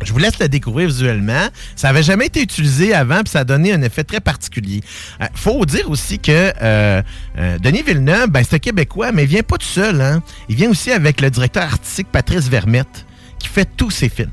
Je 0.02 0.12
vous 0.12 0.18
laisse 0.18 0.38
le 0.38 0.48
découvrir 0.48 0.88
visuellement. 0.88 1.48
Ça 1.76 1.88
n'avait 1.88 2.02
jamais 2.02 2.26
été 2.26 2.42
utilisé 2.42 2.94
avant, 2.94 3.20
puis 3.20 3.30
ça 3.30 3.40
a 3.40 3.44
donné 3.44 3.72
un 3.72 3.82
effet 3.82 4.04
très 4.04 4.20
particulier. 4.20 4.80
Euh, 5.20 5.26
faut 5.34 5.64
dire 5.64 5.88
aussi 5.90 6.18
que 6.18 6.52
euh, 6.62 7.02
euh, 7.38 7.58
Denis 7.58 7.82
Villeneuve, 7.82 8.28
ben, 8.28 8.42
c'est 8.42 8.56
un 8.56 8.58
Québécois, 8.58 9.12
mais 9.12 9.22
il 9.24 9.28
vient 9.28 9.42
pas 9.42 9.56
tout 9.56 9.66
seul. 9.66 10.00
Hein. 10.00 10.22
Il 10.48 10.56
vient 10.56 10.70
aussi 10.70 10.90
avec 10.90 11.20
le 11.20 11.30
directeur 11.30 11.62
artistique 11.62 12.08
Patrice 12.10 12.48
Vermette, 12.48 13.06
qui 13.38 13.48
fait 13.48 13.68
tous 13.76 13.90
ses 13.90 14.08
films. 14.08 14.30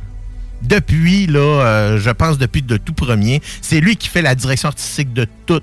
Depuis, 0.61 1.25
là, 1.25 1.39
euh, 1.39 1.97
je 1.99 2.09
pense 2.11 2.37
depuis 2.37 2.61
de 2.61 2.77
tout 2.77 2.93
premier, 2.93 3.41
c'est 3.61 3.79
lui 3.79 3.95
qui 3.95 4.07
fait 4.07 4.21
la 4.21 4.35
direction 4.35 4.69
artistique 4.69 5.11
de 5.13 5.25
tout, 5.45 5.61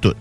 tout. 0.00 0.14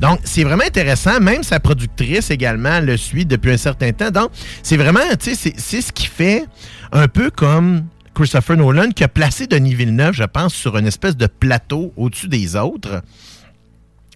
Donc, 0.00 0.20
c'est 0.24 0.44
vraiment 0.44 0.64
intéressant. 0.64 1.20
Même 1.20 1.42
sa 1.42 1.58
productrice 1.58 2.30
également 2.30 2.80
le 2.80 2.96
suit 2.96 3.24
depuis 3.24 3.50
un 3.52 3.56
certain 3.56 3.92
temps. 3.92 4.10
Donc, 4.10 4.30
c'est 4.62 4.76
vraiment, 4.76 5.00
tu 5.20 5.34
sais, 5.34 5.52
c'est 5.56 5.80
ce 5.80 5.92
qui 5.92 6.06
fait 6.06 6.44
un 6.92 7.08
peu 7.08 7.30
comme 7.30 7.84
Christopher 8.20 8.58
Nolan 8.58 8.90
qui 8.90 9.02
a 9.02 9.08
placé 9.08 9.46
Denis 9.46 9.74
Villeneuve, 9.74 10.12
je 10.12 10.24
pense, 10.24 10.52
sur 10.52 10.76
une 10.76 10.86
espèce 10.86 11.16
de 11.16 11.26
plateau 11.26 11.94
au-dessus 11.96 12.28
des 12.28 12.54
autres. 12.54 13.02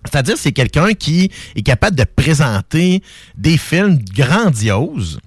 C'est-à-dire, 0.05 0.37
c'est 0.37 0.53
quelqu'un 0.53 0.93
qui 0.93 1.31
est 1.57 1.62
capable 1.62 1.97
de 1.97 2.05
présenter 2.05 3.03
des 3.35 3.57
films 3.57 3.99
grandioses. 4.14 5.21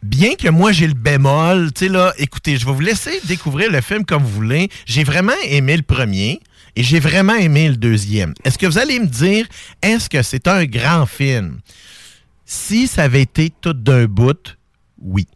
Bien 0.00 0.36
que 0.36 0.48
moi 0.48 0.70
j'ai 0.70 0.86
le 0.86 0.94
bémol, 0.94 1.72
tu 1.72 1.86
sais 1.86 1.90
là, 1.90 2.12
écoutez, 2.18 2.56
je 2.56 2.66
vais 2.66 2.72
vous 2.72 2.80
laisser 2.80 3.20
découvrir 3.24 3.72
le 3.72 3.80
film 3.80 4.04
comme 4.04 4.22
vous 4.22 4.30
voulez. 4.30 4.68
J'ai 4.86 5.02
vraiment 5.02 5.32
aimé 5.44 5.76
le 5.76 5.82
premier 5.82 6.38
et 6.76 6.84
j'ai 6.84 7.00
vraiment 7.00 7.34
aimé 7.34 7.68
le 7.68 7.76
deuxième. 7.76 8.32
Est-ce 8.44 8.58
que 8.58 8.66
vous 8.66 8.78
allez 8.78 9.00
me 9.00 9.06
dire, 9.06 9.48
est-ce 9.82 10.08
que 10.08 10.22
c'est 10.22 10.46
un 10.46 10.66
grand 10.66 11.06
film? 11.06 11.58
Si 12.46 12.86
ça 12.86 13.02
avait 13.02 13.22
été 13.22 13.52
tout 13.60 13.72
d'un 13.72 14.04
bout, 14.04 14.56
oui. 15.02 15.26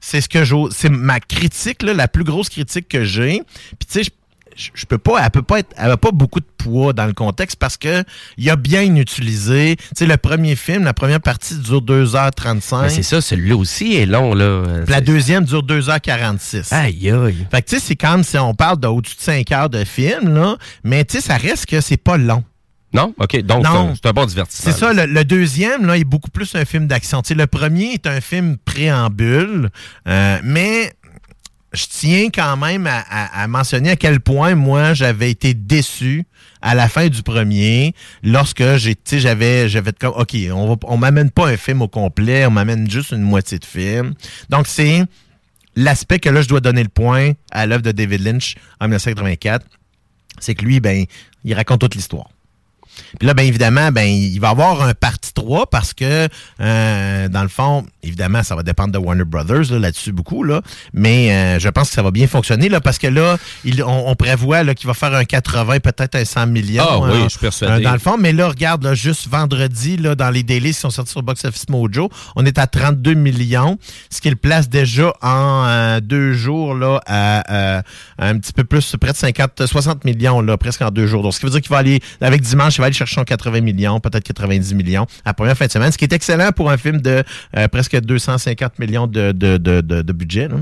C'est 0.00 0.20
ce 0.20 0.28
que 0.28 0.44
j'ose. 0.44 0.74
C'est 0.76 0.88
ma 0.88 1.20
critique, 1.20 1.82
là, 1.82 1.94
la 1.94 2.08
plus 2.08 2.24
grosse 2.24 2.48
critique 2.48 2.88
que 2.88 3.04
j'ai. 3.04 3.42
Puis 3.78 3.86
tu 3.88 3.98
sais, 3.98 4.02
je 4.04 4.10
je, 4.56 4.86
peux 4.86 4.98
pas, 4.98 5.22
elle 5.22 5.30
peut 5.30 5.42
pas 5.42 5.60
être, 5.60 5.74
elle 5.76 5.90
a 5.90 5.96
pas 5.96 6.10
beaucoup 6.12 6.40
de 6.40 6.46
poids 6.58 6.92
dans 6.92 7.06
le 7.06 7.12
contexte 7.12 7.56
parce 7.56 7.76
que 7.76 8.04
il 8.36 8.50
a 8.50 8.56
bien 8.56 8.94
utilisé. 8.96 9.76
Tu 9.76 9.84
sais, 9.96 10.06
le 10.06 10.16
premier 10.16 10.56
film, 10.56 10.84
la 10.84 10.94
première 10.94 11.20
partie 11.20 11.56
dure 11.56 11.82
2h35. 11.82 12.82
Mais 12.82 12.88
c'est 12.90 13.02
ça, 13.02 13.20
celui-là 13.20 13.56
aussi 13.56 13.96
est 13.96 14.06
long, 14.06 14.34
là. 14.34 14.64
Puis 14.84 14.92
La 14.92 15.00
deuxième 15.00 15.44
dure 15.44 15.64
2h46. 15.64 16.74
Aïe, 16.74 17.10
aïe. 17.10 17.46
Fait 17.50 17.62
que 17.62 17.70
tu 17.70 17.76
sais, 17.76 17.82
c'est 17.84 17.96
comme 17.96 18.22
si 18.22 18.38
on 18.38 18.54
parle 18.54 18.78
d'au-dessus 18.78 19.16
de 19.16 19.22
5 19.22 19.52
heures 19.52 19.70
de 19.70 19.84
film, 19.84 20.34
là. 20.34 20.56
Mais 20.84 21.04
tu 21.04 21.16
sais, 21.16 21.22
ça 21.22 21.36
reste 21.36 21.66
que 21.66 21.80
c'est 21.80 21.96
pas 21.96 22.16
long. 22.16 22.44
Non? 22.92 23.14
OK. 23.18 23.40
Donc, 23.42 23.64
Non. 23.64 23.94
c'est 23.94 24.08
un- 24.08 24.12
bon 24.12 24.26
divertissement. 24.26 24.72
C'est 24.72 24.78
ça, 24.78 24.92
le, 24.92 25.06
le 25.06 25.24
deuxième, 25.24 25.86
là, 25.86 25.96
est 25.96 26.04
beaucoup 26.04 26.30
plus 26.30 26.54
un 26.56 26.64
film 26.64 26.86
d'action. 26.88 27.22
Le 27.30 27.46
premier 27.46 27.92
est 27.92 28.06
un 28.06 28.20
film 28.20 28.56
préambule, 28.64 29.70
euh, 30.08 30.38
mais 30.42 30.92
je 31.72 31.84
tiens 31.88 32.28
quand 32.34 32.56
même 32.56 32.88
à, 32.88 32.98
à- 33.08 33.42
à 33.42 33.46
mentionner 33.46 33.90
à 33.90 33.96
quel 33.96 34.18
point 34.20 34.56
moi 34.56 34.92
j'avais 34.92 35.30
été 35.30 35.54
déçu 35.54 36.24
à 36.62 36.74
la 36.74 36.88
fin 36.88 37.06
du 37.08 37.22
premier 37.22 37.94
lorsque 38.24 38.76
j'ai 38.76 38.96
tu 38.96 39.00
sais, 39.04 39.20
j'avais 39.20 39.68
j'avais 39.68 39.92
comme 39.92 40.12
OK, 40.16 40.36
on 40.52 40.68
va 40.70 40.74
on 40.88 40.96
m'amène 40.96 41.30
pas 41.30 41.46
un 41.46 41.56
film 41.56 41.80
au 41.82 41.86
complet, 41.88 42.44
on 42.44 42.50
m'amène 42.50 42.90
juste 42.90 43.12
une 43.12 43.22
moitié 43.22 43.60
de 43.60 43.64
film. 43.64 44.14
Donc 44.48 44.66
c'est 44.66 45.04
l'aspect 45.76 46.18
que 46.18 46.28
là 46.28 46.42
je 46.42 46.48
dois 46.48 46.60
donner 46.60 46.82
le 46.82 46.88
point 46.88 47.32
à 47.52 47.66
l'œuvre 47.66 47.82
de 47.82 47.92
David 47.92 48.22
Lynch 48.24 48.56
en 48.80 48.86
1984, 48.86 49.64
c'est 50.40 50.56
que 50.56 50.64
lui 50.64 50.80
ben 50.80 51.04
il 51.44 51.54
raconte 51.54 51.80
toute 51.82 51.94
l'histoire. 51.94 52.28
Puis 53.18 53.26
là, 53.26 53.34
bien 53.34 53.44
évidemment, 53.44 53.90
ben 53.92 54.06
il 54.08 54.38
va 54.40 54.48
y 54.48 54.50
avoir 54.50 54.82
un 54.82 54.94
partie 54.94 55.32
3 55.34 55.66
parce 55.66 55.94
que, 55.94 56.28
euh, 56.60 57.28
dans 57.28 57.42
le 57.42 57.48
fond, 57.48 57.84
évidemment, 58.02 58.42
ça 58.42 58.54
va 58.56 58.62
dépendre 58.62 58.92
de 58.92 58.98
Warner 58.98 59.24
Brothers 59.24 59.70
là, 59.72 59.78
là-dessus 59.78 60.12
beaucoup, 60.12 60.42
là. 60.44 60.60
Mais 60.92 61.32
euh, 61.32 61.58
je 61.58 61.68
pense 61.68 61.88
que 61.88 61.94
ça 61.94 62.02
va 62.02 62.10
bien 62.10 62.26
fonctionner 62.26 62.68
là, 62.68 62.80
parce 62.80 62.98
que 62.98 63.06
là, 63.06 63.36
il- 63.64 63.82
on, 63.82 64.08
on 64.08 64.14
prévoit 64.14 64.64
qu'il 64.74 64.86
va 64.86 64.94
faire 64.94 65.14
un 65.14 65.24
80, 65.24 65.80
peut-être 65.80 66.14
un 66.16 66.24
100 66.24 66.46
millions. 66.46 66.84
Ah 66.86 66.98
oui, 67.00 67.10
hein, 67.14 67.20
je 67.24 67.28
suis 67.30 67.38
persuadé. 67.38 67.72
euh, 67.72 67.80
dans 67.84 67.92
le 67.92 67.98
fond, 67.98 68.16
mais 68.18 68.32
là, 68.32 68.48
regarde, 68.48 68.84
là, 68.84 68.94
juste 68.94 69.28
vendredi, 69.28 69.96
là, 69.96 70.14
dans 70.14 70.30
les 70.30 70.42
dailies 70.42 70.72
qui 70.72 70.80
sont 70.80 70.90
sortis 70.90 71.12
sur 71.12 71.22
Box 71.22 71.44
Office 71.44 71.68
Mojo, 71.68 72.10
on 72.36 72.44
est 72.46 72.58
à 72.58 72.66
32 72.66 73.14
millions, 73.14 73.78
ce 74.10 74.20
qui 74.20 74.30
le 74.30 74.36
place 74.36 74.68
déjà 74.68 75.12
en 75.22 75.98
deux 76.02 76.32
jours 76.32 76.74
là, 76.74 77.00
à 77.06 77.82
un 78.18 78.38
petit 78.38 78.52
peu 78.52 78.64
plus, 78.64 78.96
près 79.00 79.12
de 79.12 79.16
50, 79.16 79.66
60 79.66 80.04
millions, 80.04 80.40
là, 80.40 80.56
presque 80.56 80.82
en 80.82 80.90
deux 80.90 81.06
jours. 81.06 81.22
Donc, 81.22 81.34
ce 81.34 81.40
qui 81.40 81.46
veut 81.46 81.52
dire 81.52 81.60
qu'il 81.60 81.70
va 81.70 81.78
aller, 81.78 82.00
avec 82.20 82.42
dimanche, 82.42 82.76
il 82.76 82.80
va 82.80 82.84
aller 82.86 82.89
chercher 82.92 83.14
son 83.16 83.24
80 83.24 83.60
millions, 83.60 84.00
peut-être 84.00 84.24
90 84.24 84.74
millions 84.74 85.04
à 85.24 85.30
la 85.30 85.34
première 85.34 85.56
fin 85.56 85.66
de 85.66 85.70
semaine, 85.72 85.92
ce 85.92 85.98
qui 85.98 86.04
est 86.04 86.12
excellent 86.12 86.52
pour 86.52 86.70
un 86.70 86.76
film 86.76 87.00
de 87.00 87.22
euh, 87.56 87.68
presque 87.68 87.98
250 88.00 88.78
millions 88.78 89.06
de, 89.06 89.32
de, 89.32 89.56
de, 89.56 90.12
budget. 90.12 90.48
là. 90.48 90.56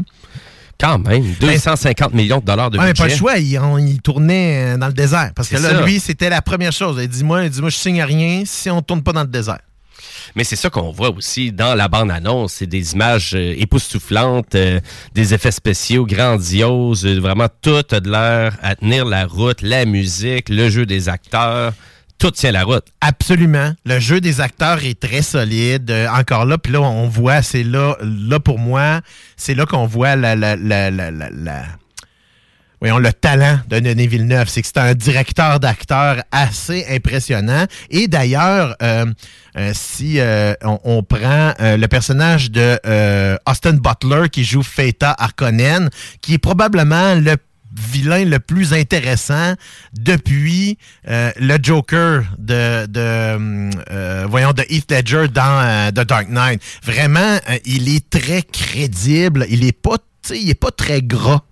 Quand 0.81 0.99
même, 0.99 1.25
250 1.41 2.15
millions 2.15 2.39
de 2.39 2.45
dollars 2.45 2.71
de 2.71 2.79
Ouais, 2.79 2.85
mais 2.85 2.93
budget. 2.93 3.03
pas 3.03 3.09
le 3.09 3.17
choix, 3.17 3.37
il, 3.39 3.59
on- 3.59 3.79
il 3.79 4.01
tournait 4.01 4.75
euh, 4.75 4.77
dans 4.79 4.87
le 4.87 4.93
désert. 4.93 5.33
Parce 5.35 5.49
que 5.49 5.57
C'est 5.57 5.63
là, 5.63 5.71
ça. 5.81 5.85
lui, 5.85 5.99
c'était 5.99 6.31
la 6.31 6.41
première 6.41 6.71
chose. 6.73 7.01
Il 7.03 7.09
dit, 7.09 7.25
moi, 7.25 7.43
il 7.45 7.51
dit, 7.51 7.61
moi, 7.61 7.71
je 7.71 7.77
signe 7.77 8.01
à 8.01 8.07
rien 8.07 8.45
si 8.47 8.71
on 8.71 8.81
tourne 8.81 9.03
pas 9.03 9.13
dans 9.13 9.23
le 9.23 9.27
désert. 9.29 9.59
Mais 10.37 10.45
c'est 10.45 10.55
ça 10.57 10.71
qu'on 10.71 10.93
voit 10.93 11.11
aussi 11.11 11.51
dans 11.51 11.75
la 11.75 11.89
bande-annonce. 11.89 12.53
C'est 12.53 12.67
des 12.67 12.93
images 12.93 13.33
euh, 13.35 13.55
époustouflantes, 13.59 14.55
euh, 14.55 14.79
des 15.15 15.35
effets 15.35 15.51
spéciaux 15.51 16.07
grandioses. 16.07 17.05
euh, 17.07 17.19
vraiment, 17.19 17.49
tout 17.61 17.83
a 17.91 17.99
de 17.99 18.09
l'air 18.11 18.57
à 18.63 18.77
tenir 18.77 19.05
la 19.05 19.27
route. 19.27 19.63
La 19.63 19.85
musique, 19.85 20.49
le 20.49 20.69
jeu 20.69 20.87
des 20.87 21.09
acteurs, 21.09 21.73
tout 22.19 22.31
tient 22.33 22.53
la 22.53 22.65
route. 22.65 22.85
Absolument. 23.01 23.73
Le 23.85 23.99
jeu 24.01 24.21
des 24.21 24.41
acteurs 24.41 24.85
est 24.85 24.99
très 24.99 25.23
solide. 25.23 25.91
Euh, 25.91 26.09
encore 26.09 26.45
là, 26.45 26.59
puis 26.59 26.73
là, 26.73 26.81
on 26.81 27.09
voit, 27.09 27.43
c'est 27.43 27.63
là, 27.63 27.97
là 28.03 28.41
pour 28.41 28.59
moi, 28.59 29.01
c'est 29.37 29.55
là 29.55 29.67
qu'on 29.67 29.87
voit 29.87 30.17
la, 30.17 30.35
la, 30.35 30.57
la, 30.57 30.91
la, 30.91 31.11
la- 31.11 31.65
voyons, 32.81 32.99
le 32.99 33.13
talent 33.13 33.61
de 33.69 33.81
Denis 33.81 34.07
Villeneuve. 34.07 34.49
C'est 34.49 34.63
que 34.63 34.69
c'est 34.69 34.79
un 34.79 34.95
directeur 34.95 35.61
d'acteurs 35.61 36.23
assez 36.33 36.87
impressionnant. 36.91 37.67
Et 37.91 38.09
d'ailleurs, 38.09 38.77
euh, 38.83 39.07
euh, 39.57 39.73
si 39.75 40.21
on, 40.63 41.03
prend 41.03 41.55
le 41.59 41.87
personnage 41.87 42.51
de 42.51 42.79
Austin 43.49 43.75
Butler 43.75 44.29
qui 44.29 44.45
joue 44.45 44.63
Feta 44.63 45.15
Harkonnen, 45.19 45.89
qui 46.21 46.35
est 46.35 46.39
probablement 46.39 47.15
le 47.15 47.37
vilain 47.79 48.25
le 48.25 48.39
plus 48.41 48.73
intéressant 48.73 49.55
depuis 49.99 50.79
euh, 51.09 51.31
le 51.39 51.59
Joker 51.63 52.25
de, 52.39 52.87
de 52.87 53.81
euh, 53.91 54.27
voyons 54.29 54.53
de 54.53 54.63
Heath 54.69 54.91
Ledger 54.91 55.29
dans 55.29 55.61
euh, 55.61 55.91
The 55.91 56.07
Dark 56.07 56.29
Knight. 56.29 56.63
Vraiment, 56.83 57.39
il 57.65 57.95
est 57.95 58.09
très 58.11 58.43
crédible. 58.43 59.47
Il 59.49 59.65
est 59.65 59.73
pas, 59.73 59.97
il 60.31 60.51
est 60.51 60.55
pas 60.55 60.71
très 60.71 61.03
gras. 61.03 61.43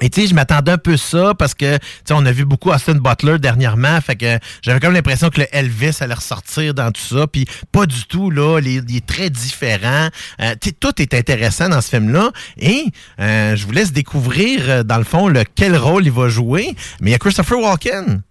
Et 0.00 0.10
tu 0.10 0.22
sais, 0.22 0.26
je 0.26 0.34
m'attendais 0.34 0.72
un 0.72 0.78
peu 0.78 0.96
ça 0.96 1.34
parce 1.34 1.54
que, 1.54 1.76
tu 1.76 1.82
sais, 2.06 2.14
on 2.14 2.26
a 2.26 2.32
vu 2.32 2.44
beaucoup 2.44 2.70
Austin 2.70 2.94
Butler 2.94 3.38
dernièrement, 3.38 4.00
fait 4.00 4.16
que 4.16 4.38
j'avais 4.62 4.80
comme 4.80 4.92
l'impression 4.92 5.30
que 5.30 5.40
le 5.40 5.46
Elvis 5.52 5.96
allait 6.00 6.14
ressortir 6.14 6.74
dans 6.74 6.90
tout 6.90 7.00
ça, 7.00 7.26
puis 7.26 7.46
pas 7.70 7.86
du 7.86 8.04
tout, 8.06 8.30
là, 8.30 8.58
il 8.60 8.96
est, 8.96 9.06
très 9.06 9.30
différent. 9.30 10.08
Euh, 10.40 10.54
tu 10.60 10.70
sais, 10.70 10.76
tout 10.78 11.00
est 11.00 11.14
intéressant 11.14 11.68
dans 11.68 11.80
ce 11.80 11.90
film-là, 11.90 12.30
et 12.58 12.86
euh, 13.20 13.54
je 13.54 13.66
vous 13.66 13.72
laisse 13.72 13.92
découvrir, 13.92 14.60
euh, 14.68 14.82
dans 14.82 14.98
le 14.98 15.04
fond, 15.04 15.28
le, 15.28 15.44
quel 15.54 15.76
rôle 15.76 16.04
il 16.04 16.12
va 16.12 16.28
jouer, 16.28 16.74
mais 17.00 17.10
il 17.10 17.12
y 17.12 17.16
a 17.16 17.18
Christopher 17.18 17.58
Walken 17.58 18.22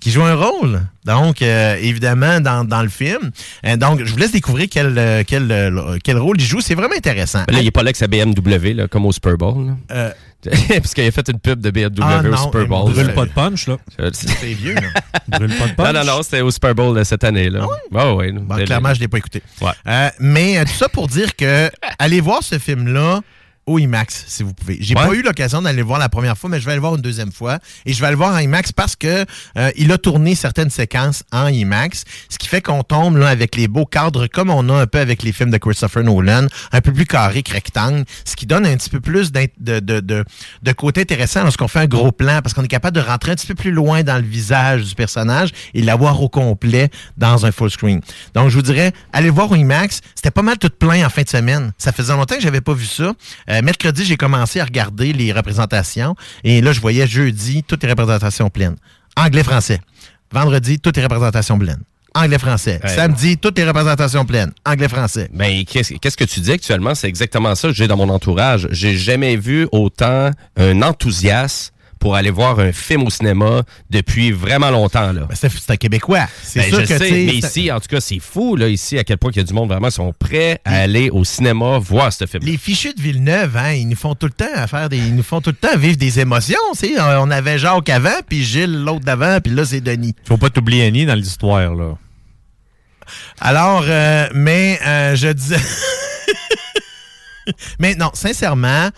qui 0.00 0.12
joue 0.12 0.22
un 0.22 0.36
rôle, 0.36 0.82
donc, 1.04 1.42
euh, 1.42 1.76
évidemment, 1.80 2.40
dans, 2.40 2.64
dans 2.64 2.82
le 2.82 2.88
film. 2.88 3.32
Euh, 3.66 3.76
donc, 3.76 4.04
je 4.04 4.12
vous 4.12 4.18
laisse 4.18 4.30
découvrir 4.30 4.68
quel, 4.70 5.24
quel, 5.26 5.98
quel 6.04 6.18
rôle 6.18 6.36
il 6.38 6.46
joue, 6.46 6.60
c'est 6.60 6.76
vraiment 6.76 6.94
intéressant. 6.96 7.42
Ben 7.48 7.54
là, 7.54 7.60
il 7.60 7.64
n'est 7.64 7.72
pas 7.72 7.82
là 7.82 7.90
que 7.90 7.98
sa 7.98 8.06
BMW, 8.06 8.74
là, 8.74 8.86
comme 8.86 9.06
au 9.06 9.12
Super 9.12 9.36
Bowl. 9.36 9.66
là. 9.66 9.72
Euh, 9.90 10.12
Parce 10.68 10.94
qu'il 10.94 11.04
a 11.04 11.10
fait 11.10 11.28
une 11.28 11.40
pub 11.40 11.60
de 11.60 11.70
BMW 11.70 12.00
Ah, 12.00 12.20
au 12.20 12.28
non, 12.28 12.36
Super 12.36 12.62
il 12.62 12.68
Bowl. 12.68 12.92
Brûle 12.92 13.12
pas 13.12 13.24
de 13.24 13.30
punch, 13.30 13.66
là. 13.66 13.76
c'est 14.12 14.52
vieux, 14.52 14.74
là. 14.74 14.88
Brûle 15.38 15.54
pas 15.56 15.66
de 15.66 15.72
punch. 15.74 15.86
Non, 15.86 16.04
non, 16.04 16.04
non, 16.16 16.22
c'était 16.22 16.40
au 16.42 16.50
Super 16.50 16.74
Bowl 16.74 16.96
de 16.96 17.02
cette 17.02 17.24
année. 17.24 17.50
Là. 17.50 17.66
Ah 17.94 18.14
oui? 18.14 18.32
Bon, 18.32 18.54
clairement, 18.64 18.90
je 18.94 18.98
ne 18.98 19.00
l'ai 19.00 19.08
pas 19.08 19.18
écouté. 19.18 19.42
Ouais. 19.60 19.72
Euh, 19.86 20.10
mais 20.20 20.58
euh, 20.58 20.64
tout 20.64 20.74
ça 20.74 20.88
pour 20.88 21.08
dire 21.08 21.34
que 21.34 21.70
allez 21.98 22.20
voir 22.20 22.42
ce 22.42 22.58
film-là 22.58 23.20
au 23.68 23.78
IMAX, 23.78 24.24
si 24.26 24.42
vous 24.42 24.54
pouvez. 24.54 24.78
J'ai 24.80 24.94
Ouais. 24.96 25.06
pas 25.06 25.14
eu 25.14 25.22
l'occasion 25.22 25.62
d'aller 25.62 25.78
le 25.78 25.84
voir 25.84 25.98
la 25.98 26.08
première 26.08 26.36
fois, 26.36 26.48
mais 26.50 26.58
je 26.60 26.66
vais 26.66 26.74
le 26.74 26.80
voir 26.80 26.94
une 26.96 27.02
deuxième 27.02 27.30
fois. 27.32 27.58
Et 27.86 27.92
je 27.92 28.00
vais 28.02 28.10
le 28.10 28.16
voir 28.16 28.34
en 28.34 28.38
IMAX 28.38 28.72
parce 28.72 28.96
que 28.96 29.24
euh, 29.56 29.70
il 29.76 29.92
a 29.92 29.98
tourné 29.98 30.34
certaines 30.34 30.70
séquences 30.70 31.22
en 31.32 31.48
IMAX, 31.48 32.04
ce 32.28 32.38
qui 32.38 32.48
fait 32.48 32.62
qu'on 32.62 32.82
tombe 32.82 33.16
là 33.18 33.28
avec 33.28 33.54
les 33.56 33.68
beaux 33.68 33.84
cadres 33.86 34.26
comme 34.26 34.50
on 34.50 34.68
a 34.70 34.80
un 34.82 34.86
peu 34.86 34.98
avec 34.98 35.22
les 35.22 35.32
films 35.32 35.50
de 35.50 35.58
Christopher 35.58 36.02
Nolan, 36.02 36.46
un 36.72 36.80
peu 36.80 36.92
plus 36.92 37.06
carré 37.06 37.42
que 37.42 37.52
rectangle, 37.52 38.04
ce 38.24 38.36
qui 38.36 38.46
donne 38.46 38.66
un 38.66 38.76
petit 38.76 38.90
peu 38.90 39.00
plus 39.00 39.30
de, 39.32 39.48
de, 39.60 40.00
de, 40.00 40.24
de 40.62 40.72
côté 40.72 41.02
intéressant 41.02 41.42
lorsqu'on 41.44 41.68
fait 41.68 41.80
un 41.80 41.86
gros 41.86 42.10
plan, 42.12 42.40
parce 42.42 42.54
qu'on 42.54 42.64
est 42.64 42.68
capable 42.68 42.96
de 42.96 43.02
rentrer 43.02 43.32
un 43.32 43.34
petit 43.34 43.46
peu 43.46 43.54
plus 43.54 43.70
loin 43.72 44.02
dans 44.02 44.16
le 44.16 44.26
visage 44.26 44.84
du 44.84 44.94
personnage 44.94 45.50
et 45.74 45.82
l'avoir 45.82 46.20
au 46.22 46.28
complet 46.28 46.90
dans 47.16 47.44
un 47.46 47.52
full 47.52 47.70
screen. 47.70 48.00
Donc, 48.34 48.48
je 48.48 48.56
vous 48.56 48.62
dirais, 48.62 48.92
allez 49.12 49.30
voir 49.30 49.50
au 49.50 49.56
IMAX. 49.56 50.00
C'était 50.14 50.30
pas 50.30 50.42
mal 50.42 50.56
tout 50.58 50.70
plein 50.70 51.04
en 51.06 51.10
fin 51.10 51.22
de 51.22 51.28
semaine. 51.28 51.72
Ça 51.78 51.92
faisait 51.92 52.12
longtemps 52.14 52.36
que 52.36 52.40
j'avais 52.42 52.60
pas 52.60 52.72
vu 52.74 52.86
ça. 52.86 53.12
Euh, 53.50 53.57
mercredi, 53.62 54.04
j'ai 54.04 54.16
commencé 54.16 54.60
à 54.60 54.64
regarder 54.64 55.12
les 55.12 55.32
représentations 55.32 56.14
et 56.44 56.60
là, 56.60 56.72
je 56.72 56.80
voyais 56.80 57.06
jeudi 57.06 57.62
toutes 57.62 57.82
les 57.82 57.90
représentations 57.90 58.50
pleines. 58.50 58.76
Anglais-français. 59.16 59.80
Vendredi, 60.32 60.78
toutes 60.78 60.96
les 60.96 61.02
représentations 61.02 61.58
pleines. 61.58 61.82
Anglais-français. 62.14 62.80
Ouais. 62.82 62.88
Samedi, 62.88 63.36
toutes 63.36 63.58
les 63.58 63.64
représentations 63.64 64.24
pleines. 64.24 64.52
Anglais-français. 64.64 65.28
Ben, 65.32 65.64
qu'est-ce 65.64 65.94
qu'est-ce 65.94 66.16
que 66.16 66.24
tu 66.24 66.40
dis 66.40 66.52
actuellement? 66.52 66.94
C'est 66.94 67.08
exactement 67.08 67.54
ça 67.54 67.68
que 67.68 67.74
j'ai 67.74 67.86
dans 67.86 67.96
mon 67.96 68.08
entourage. 68.08 68.66
J'ai 68.70 68.96
jamais 68.96 69.36
vu 69.36 69.68
autant 69.72 70.30
un 70.56 70.82
enthousiasme 70.82 71.72
pour 71.98 72.14
aller 72.16 72.30
voir 72.30 72.58
un 72.60 72.72
film 72.72 73.02
au 73.04 73.10
cinéma 73.10 73.62
depuis 73.90 74.32
vraiment 74.32 74.70
longtemps. 74.70 75.12
Là. 75.12 75.22
Ben, 75.28 75.34
c'est 75.34 75.50
c'est 75.50 75.70
un 75.72 75.76
Québécois. 75.76 76.26
C'est 76.42 76.60
Ben, 76.60 76.68
sûr 76.68 76.80
je 76.80 76.86
que, 76.86 76.98
sais, 76.98 77.10
mais 77.10 77.24
ici, 77.34 77.70
en 77.72 77.80
tout 77.80 77.88
cas, 77.88 78.00
c'est 78.00 78.18
fou, 78.18 78.56
là, 78.56 78.68
ici, 78.68 78.98
à 78.98 79.04
quel 79.04 79.18
point 79.18 79.30
il 79.32 79.38
y 79.38 79.40
a 79.40 79.44
du 79.44 79.54
monde 79.54 79.68
vraiment 79.68 79.88
qui 79.88 79.94
sont 79.94 80.12
prêts 80.18 80.60
à 80.64 80.80
aller 80.80 81.10
au 81.10 81.24
cinéma 81.24 81.78
voir 81.78 82.12
ce 82.12 82.26
film. 82.26 82.44
Les 82.44 82.56
fichus 82.56 82.94
de 82.94 83.02
Villeneuve, 83.02 83.56
hein, 83.56 83.72
ils 83.72 83.88
nous 83.88 83.96
font 83.96 84.14
tout 84.14 84.26
le 84.26 84.32
temps 84.32 84.46
à 84.54 84.66
faire 84.66 84.88
des, 84.88 84.98
ils 84.98 85.14
nous 85.14 85.22
font 85.22 85.40
tout 85.40 85.50
le 85.50 85.56
temps 85.56 85.76
vivre 85.76 85.96
des 85.96 86.20
émotions. 86.20 86.56
tu 86.78 86.94
sais. 86.94 87.00
On 87.00 87.30
avait 87.30 87.58
Jacques 87.58 87.88
avant, 87.88 88.20
puis 88.28 88.44
Gilles 88.44 88.84
l'autre 88.84 89.04
d'avant, 89.04 89.40
puis 89.40 89.52
là 89.52 89.64
c'est 89.64 89.80
Denis. 89.80 90.14
Faut 90.24 90.36
pas 90.36 90.50
t'oublier 90.50 90.86
Annie 90.86 91.06
dans 91.06 91.14
l'histoire, 91.14 91.74
là. 91.74 91.94
Alors, 93.40 93.84
euh, 93.86 94.28
mais 94.34 94.78
euh, 94.86 95.16
je 95.16 95.28
disais, 95.28 95.56
mais 97.78 97.94
non, 97.94 98.10
sincèrement, 98.12 98.90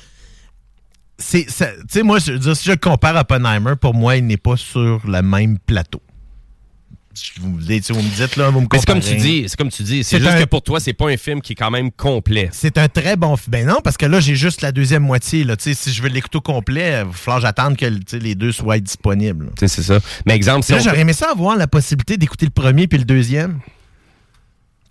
c'est, 1.20 1.48
ça- 1.48 1.70
tu 1.72 1.85
sais, 1.90 2.02
moi, 2.02 2.18
je 2.18 2.54
si 2.54 2.68
je 2.68 2.74
compare 2.74 3.16
à 3.16 3.20
Oppenheimer, 3.20 3.74
pour 3.80 3.94
moi, 3.94 4.16
il 4.16 4.26
n'est 4.26 4.37
pas 4.37 4.56
sur 4.56 5.00
le 5.06 5.22
même 5.22 5.59
plateau. 5.59 6.02
Je 7.12 7.40
Vous, 7.40 7.50
me 7.50 7.61
dites- 7.61 7.90
vous 7.90 8.00
me 8.00 8.09
dites 8.16 8.37
là, 8.37 8.50
vous 8.50 8.61
me 8.61 8.66
c'est 8.72 8.87
comme 8.87 9.00
tu 9.00 9.11
comparez. 9.11 9.16
dis, 9.16 9.44
c'est 9.48 9.56
comme 9.56 9.68
tu 9.68 9.83
dis, 9.83 10.04
c'est 10.04 10.18
juste 10.20 10.30
un- 10.30 10.38
que 10.40 10.44
pour 10.44 10.62
toi, 10.62 10.78
c'est 10.78 10.92
pas 10.92 11.09
un 11.11 11.16
film 11.16 11.40
qui 11.40 11.52
est 11.52 11.56
quand 11.56 11.70
même 11.70 11.90
complet. 11.90 12.48
C'est 12.52 12.78
un 12.78 12.88
très 12.88 13.16
bon 13.16 13.37
film. 13.37 13.50
Ben 13.50 13.66
non, 13.66 13.80
parce 13.83 13.96
que 13.96 14.06
là, 14.06 14.20
j'ai 14.20 14.37
juste 14.37 14.62
la 14.62 14.70
deuxième 14.70 15.02
moitié. 15.02 15.42
Là. 15.42 15.56
Si 15.59 15.74
je 15.92 16.02
veux 16.02 16.09
l'écouter 16.09 16.38
au 16.38 16.40
complet, 16.40 17.00
il 17.00 17.06
va 17.06 17.12
falloir 17.12 17.38
que 17.40 17.46
j'attende 17.46 17.76
que 17.76 18.16
les 18.16 18.35
deux 18.37 18.52
soient 18.52 18.78
disponibles. 18.78 19.50
c'est 19.59 19.68
ça. 19.83 19.98
Mais 20.24 20.35
exemple, 20.37 20.64
si 20.64 20.72
Là, 20.72 20.78
on 20.78 20.83
j'aurais 20.83 21.00
aimé 21.00 21.12
ça 21.12 21.30
avoir 21.33 21.56
la 21.56 21.66
possibilité 21.66 22.16
d'écouter 22.16 22.46
le 22.46 22.52
premier 22.52 22.87
puis 22.87 22.98
le 22.98 23.04
deuxième. 23.04 23.59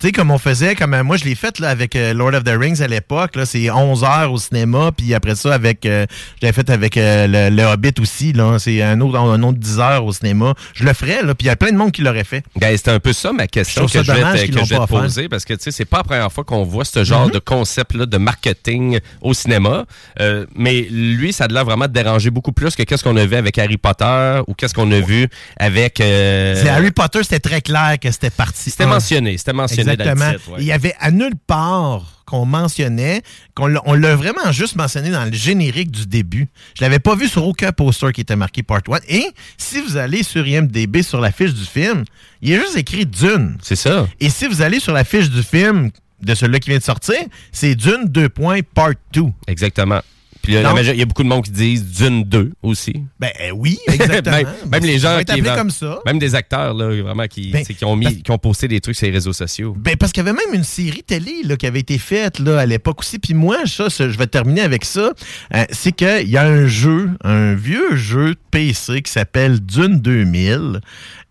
Tu 0.00 0.06
sais, 0.06 0.12
comme 0.12 0.30
on 0.30 0.38
faisait, 0.38 0.74
comme 0.76 0.94
euh, 0.94 1.04
moi, 1.04 1.18
je 1.18 1.24
l'ai 1.24 1.34
fait 1.34 1.58
là, 1.58 1.68
avec 1.68 1.94
euh, 1.94 2.14
Lord 2.14 2.32
of 2.32 2.44
the 2.44 2.54
Rings 2.58 2.80
à 2.80 2.86
l'époque. 2.86 3.36
là, 3.36 3.44
C'est 3.44 3.70
11 3.70 4.02
heures 4.02 4.32
au 4.32 4.38
cinéma, 4.38 4.92
puis 4.96 5.12
après 5.12 5.34
ça, 5.34 5.52
avec 5.52 5.84
euh, 5.84 6.06
je 6.40 6.46
l'avais 6.46 6.54
fait 6.54 6.70
avec 6.70 6.96
euh, 6.96 7.26
le, 7.26 7.54
le 7.54 7.62
Hobbit 7.64 7.92
aussi. 8.00 8.32
là 8.32 8.58
C'est 8.58 8.80
un 8.80 8.98
autre, 9.02 9.18
un 9.18 9.42
autre 9.42 9.58
10 9.58 9.78
heures 9.78 10.04
au 10.06 10.12
cinéma. 10.14 10.54
Je 10.72 10.84
le 10.84 10.94
ferais, 10.94 11.22
là, 11.22 11.34
puis 11.34 11.44
il 11.44 11.48
y 11.48 11.50
a 11.50 11.56
plein 11.56 11.70
de 11.72 11.76
monde 11.76 11.92
qui 11.92 12.00
l'aurait 12.00 12.24
fait. 12.24 12.42
Ben, 12.58 12.74
c'est 12.78 12.88
un 12.90 12.98
peu 12.98 13.12
ça 13.12 13.32
ma 13.34 13.46
question 13.46 13.86
Je 13.86 13.92
que 13.98 14.04
ça 14.04 14.14
je 14.14 14.18
vais 14.20 14.46
te, 14.46 14.52
que 14.58 14.64
je 14.64 14.74
vais 14.74 14.86
poser 14.86 15.28
parce 15.28 15.44
que 15.44 15.52
tu 15.52 15.64
sais 15.64 15.70
c'est 15.70 15.84
pas 15.84 15.98
la 15.98 16.04
première 16.04 16.32
fois 16.32 16.44
qu'on 16.44 16.64
voit 16.64 16.86
ce 16.86 17.04
genre 17.04 17.26
Mhm. 17.26 17.32
de 17.32 17.38
concept 17.38 17.94
là 17.94 18.06
de 18.06 18.16
marketing 18.16 19.00
au 19.20 19.34
cinéma 19.34 19.84
Euh, 20.20 20.46
mais 20.56 20.80
lui 20.90 21.32
ça 21.34 21.44
a 21.44 21.48
l'air 21.48 21.64
vraiment 21.66 21.86
de 21.86 21.92
déranger 21.92 22.30
beaucoup 22.30 22.52
plus 22.52 22.74
que 22.74 22.82
qu'est-ce 22.84 23.04
qu'on 23.04 23.16
a 23.18 23.26
vu 23.26 23.36
avec 23.36 23.58
Harry 23.58 23.76
Potter 23.76 24.40
ou 24.46 24.54
qu'est-ce 24.54 24.72
qu'on 24.72 24.90
a 24.92 25.00
vu 25.00 25.28
avec 25.58 26.00
euh, 26.00 26.54
C'est 26.60 26.68
Harry 26.70 26.90
Potter, 26.90 27.20
c'était 27.22 27.38
très 27.40 27.60
clair 27.60 27.96
que 28.00 28.10
c'était 28.10 28.30
parti. 28.30 28.70
c'était 28.70 28.86
mentionné 28.86 29.36
c'était 29.36 29.52
mentionné 29.52 29.89
Exactement. 29.92 30.30
le 30.32 30.38
titre 30.38 30.50
ouais. 30.52 30.56
Il 30.60 30.66
y 30.66 30.72
avait 30.72 30.94
à 31.00 31.10
nulle 31.10 31.34
part 31.46 32.22
qu'on 32.26 32.44
mentionnait, 32.46 33.22
qu'on 33.54 33.66
l'a- 33.66 34.16
vraiment 34.16 34.52
juste 34.52 34.76
mentionné 34.76 35.10
dans 35.10 35.24
le 35.24 35.32
générique 35.32 35.90
du 35.90 36.06
début. 36.06 36.48
Je 36.78 36.82
l'avais 36.84 37.00
pas 37.00 37.16
vu 37.16 37.26
sur 37.28 37.44
aucun 37.44 37.72
poster 37.72 38.12
qui 38.12 38.20
était 38.20 38.36
marqué 38.36 38.62
Part 38.62 38.82
1. 38.88 38.98
Et 39.08 39.26
si 39.58 39.80
vous 39.80 39.96
allez 39.96 40.22
sur 40.22 40.46
IMDB 40.46 41.02
sur 41.02 41.20
la 41.20 41.32
fiche 41.32 41.52
du 41.54 41.64
film, 41.64 42.04
il 42.40 42.50
y 42.50 42.54
a 42.54 42.58
juste 42.60 42.76
écrit 42.76 43.04
Dune. 43.04 43.56
c'est 43.62 43.74
ça 43.76 44.06
Et 44.20 44.30
si 44.30 44.46
vous 44.46 44.62
allez 44.62 44.78
sur 44.78 44.92
la 44.92 45.02
fiche 45.04 45.28
du 45.28 45.42
film 45.42 45.90
de 46.22 46.34
celui-là 46.34 46.60
qui 46.60 46.70
vient 46.70 46.78
de 46.78 46.84
sortir, 46.84 47.16
c'est 47.50 47.74
Dune 47.74 48.04
2. 48.06 48.28
Part 48.28 48.90
2. 49.12 49.22
exactement 49.48 50.00
Puis 50.42 50.54
là, 50.54 50.72
il 50.80 50.98
y 50.98 51.02
a 51.02 51.04
beaucoup 51.04 51.22
de 51.22 51.28
monde 51.28 51.44
qui 51.44 51.50
disent 51.50 51.84
Dune 51.84 52.24
2 52.24 52.52
aussi. 52.62 52.94
Ben 53.18 53.30
euh, 53.40 53.50
oui, 53.54 53.78
exactement. 53.88 54.36
même, 54.36 54.46
même 54.70 54.84
les 54.84 54.98
gens 54.98 55.18
qui 55.22 55.42
comme 55.42 55.70
ça. 55.70 55.98
Même 56.06 56.18
des 56.18 56.34
acteurs 56.34 56.74
là, 56.74 57.02
vraiment 57.02 57.26
qui, 57.26 57.50
Ben, 57.50 57.64
qui 57.64 57.84
ont 57.84 57.96
mis, 57.96 58.04
parce- 58.06 58.16
qui 58.16 58.30
ont 58.30 58.38
posté 58.38 58.68
des 58.68 58.80
trucs 58.80 58.96
sur 58.96 59.06
les 59.06 59.12
réseaux 59.12 59.32
sociaux. 59.32 59.74
Ben, 59.78 59.96
parce 59.96 60.12
qu'il 60.12 60.24
y 60.24 60.28
avait 60.28 60.36
même 60.38 60.54
une 60.54 60.64
série 60.64 61.02
télé 61.02 61.42
là, 61.44 61.56
qui 61.56 61.66
avait 61.66 61.80
été 61.80 61.98
faite 61.98 62.38
là, 62.38 62.58
à 62.60 62.66
l'époque 62.66 63.00
aussi. 63.00 63.18
Puis 63.18 63.34
moi, 63.34 63.58
ça, 63.66 63.90
ça, 63.90 64.08
je 64.08 64.16
vais 64.16 64.26
terminer 64.26 64.62
avec 64.62 64.84
ça. 64.84 65.12
Euh, 65.54 65.64
c'est 65.70 65.92
qu'il 65.92 66.28
y 66.30 66.36
a 66.36 66.44
un 66.44 66.66
jeu, 66.66 67.10
un 67.24 67.54
vieux 67.54 67.96
jeu 67.96 68.30
de 68.30 68.38
PC 68.50 69.02
qui 69.02 69.12
s'appelle 69.12 69.60
Dune 69.60 70.00
2000. 70.00 70.80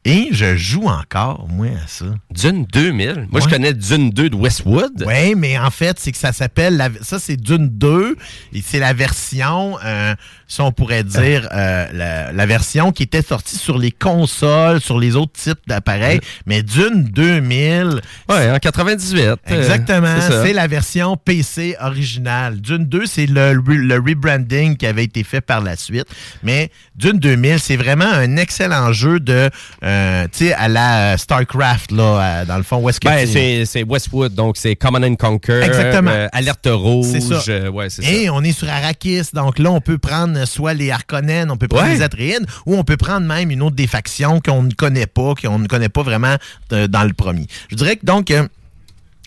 Et 0.06 0.30
je 0.32 0.56
joue 0.56 0.88
encore, 0.88 1.46
moi, 1.50 1.68
à 1.68 1.88
ça. 1.88 2.06
Dune 2.32 2.66
2000. 2.72 3.28
Moi, 3.30 3.42
je 3.42 3.48
connais 3.50 3.74
Dune 3.74 4.12
2 4.12 4.30
de 4.30 4.36
Westwood. 4.36 5.04
Oui, 5.06 5.36
mais 5.36 5.60
en 5.60 5.70
fait, 5.72 6.00
c'est 6.00 6.14
que 6.14 6.18
ça 6.18 6.32
s'appelle. 6.32 6.78
la- 6.78 6.88
Ça, 7.02 7.20
c'est 7.20 7.36
Dune 7.36 7.68
2. 7.68 8.16
Et 8.54 8.62
c'est 8.66 8.80
la 8.80 8.94
version, 8.94 9.78
euh, 9.84 10.16
si 10.48 10.62
on 10.62 10.72
pourrait 10.72 11.04
dire, 11.04 11.50
euh, 11.52 11.86
la, 11.92 12.32
la 12.32 12.46
version 12.46 12.94
qui 12.94 13.04
était 13.04 13.22
sortie 13.22 13.58
sur 13.58 13.78
les 13.78 13.92
consoles, 13.92 14.80
sur 14.80 14.98
les 15.00 15.18
autres 15.18 15.34
types 15.34 15.60
d'appareils. 15.68 16.22
Mais 16.46 16.64
Dune 16.64 17.04
2000. 17.04 18.00
Ouais, 18.30 18.52
en 18.52 18.58
98. 18.58 19.22
euh, 19.22 19.36
Exactement. 19.48 20.16
c'est 20.44 20.54
la 20.54 20.68
version 20.68 21.18
PC 21.18 21.76
originale. 21.82 22.62
Dune 22.62 22.86
2, 22.86 23.06
c'est 23.06 23.26
le, 23.26 23.52
le 23.54 23.96
rebranding 23.96 24.78
qui 24.78 24.88
avait 24.88 25.04
été 25.04 25.24
fait 25.26 25.42
par 25.42 25.60
la 25.62 25.76
suite. 25.76 26.08
Mais 26.42 26.72
Dune 26.96 27.20
2000, 27.20 27.60
c'est 27.60 27.76
vraiment 27.78 28.10
un 28.10 28.38
excellent 28.38 28.94
jeu 28.94 29.20
de, 29.20 29.50
euh, 29.84 29.89
tu 30.32 30.46
sais, 30.48 30.54
à 30.54 30.68
la 30.68 31.14
euh, 31.14 31.18
StarCraft, 31.18 31.92
là, 31.92 32.20
à- 32.20 32.46
dans 32.46 32.58
le 32.58 32.64
fond, 32.64 32.78
où 32.78 32.90
est-ce 32.90 33.00
que 33.00 33.08
Ben, 33.08 33.26
tu- 33.28 33.66
c'est 33.66 33.84
Westwood, 33.84 34.34
donc 34.34 34.58
c'est 34.58 34.76
Common 34.76 35.04
and 35.04 35.16
Conquer. 35.16 35.62
Exactement. 35.64 36.12
euh, 36.12 36.28
alerte 36.32 36.68
rouge. 36.72 37.08
C'est 37.12 37.22
ça. 37.22 37.42
euh, 37.50 37.70
ouais, 37.70 37.90
c'est 37.90 38.02
ça. 38.04 38.10
Et 38.12 38.30
on 38.30 38.42
est 38.44 38.52
sur 38.52 38.70
Arrakis, 38.70 39.24
donc 39.34 39.60
là, 39.60 39.72
on 39.72 39.82
peut 39.82 39.98
prendre 39.98 40.46
soit 40.46 40.74
les 40.74 40.92
Harkonnen, 40.92 41.50
on 41.52 41.58
peut 41.58 41.68
prendre 41.68 41.88
Ouais. 41.88 41.96
les 41.96 42.02
Atreides, 42.02 42.46
ou 42.66 42.76
on 42.76 42.84
peut 42.84 42.98
prendre 42.98 43.26
même 43.26 43.52
une 43.52 43.62
autre 43.62 43.76
des 43.76 43.88
factions 43.88 44.40
qu'on 44.42 44.64
ne 44.64 44.72
connaît 44.72 45.08
pas, 45.08 45.34
qu'on 45.36 45.60
ne 45.60 45.68
connaît 45.68 45.90
pas 45.90 46.04
vraiment 46.04 46.36
euh, 46.74 46.88
dans 46.88 47.04
le 47.04 47.14
premier. 47.14 47.48
Je 47.70 47.76
dirais 47.76 47.96
que 47.98 48.06
donc, 48.06 48.32
euh, 48.32 48.48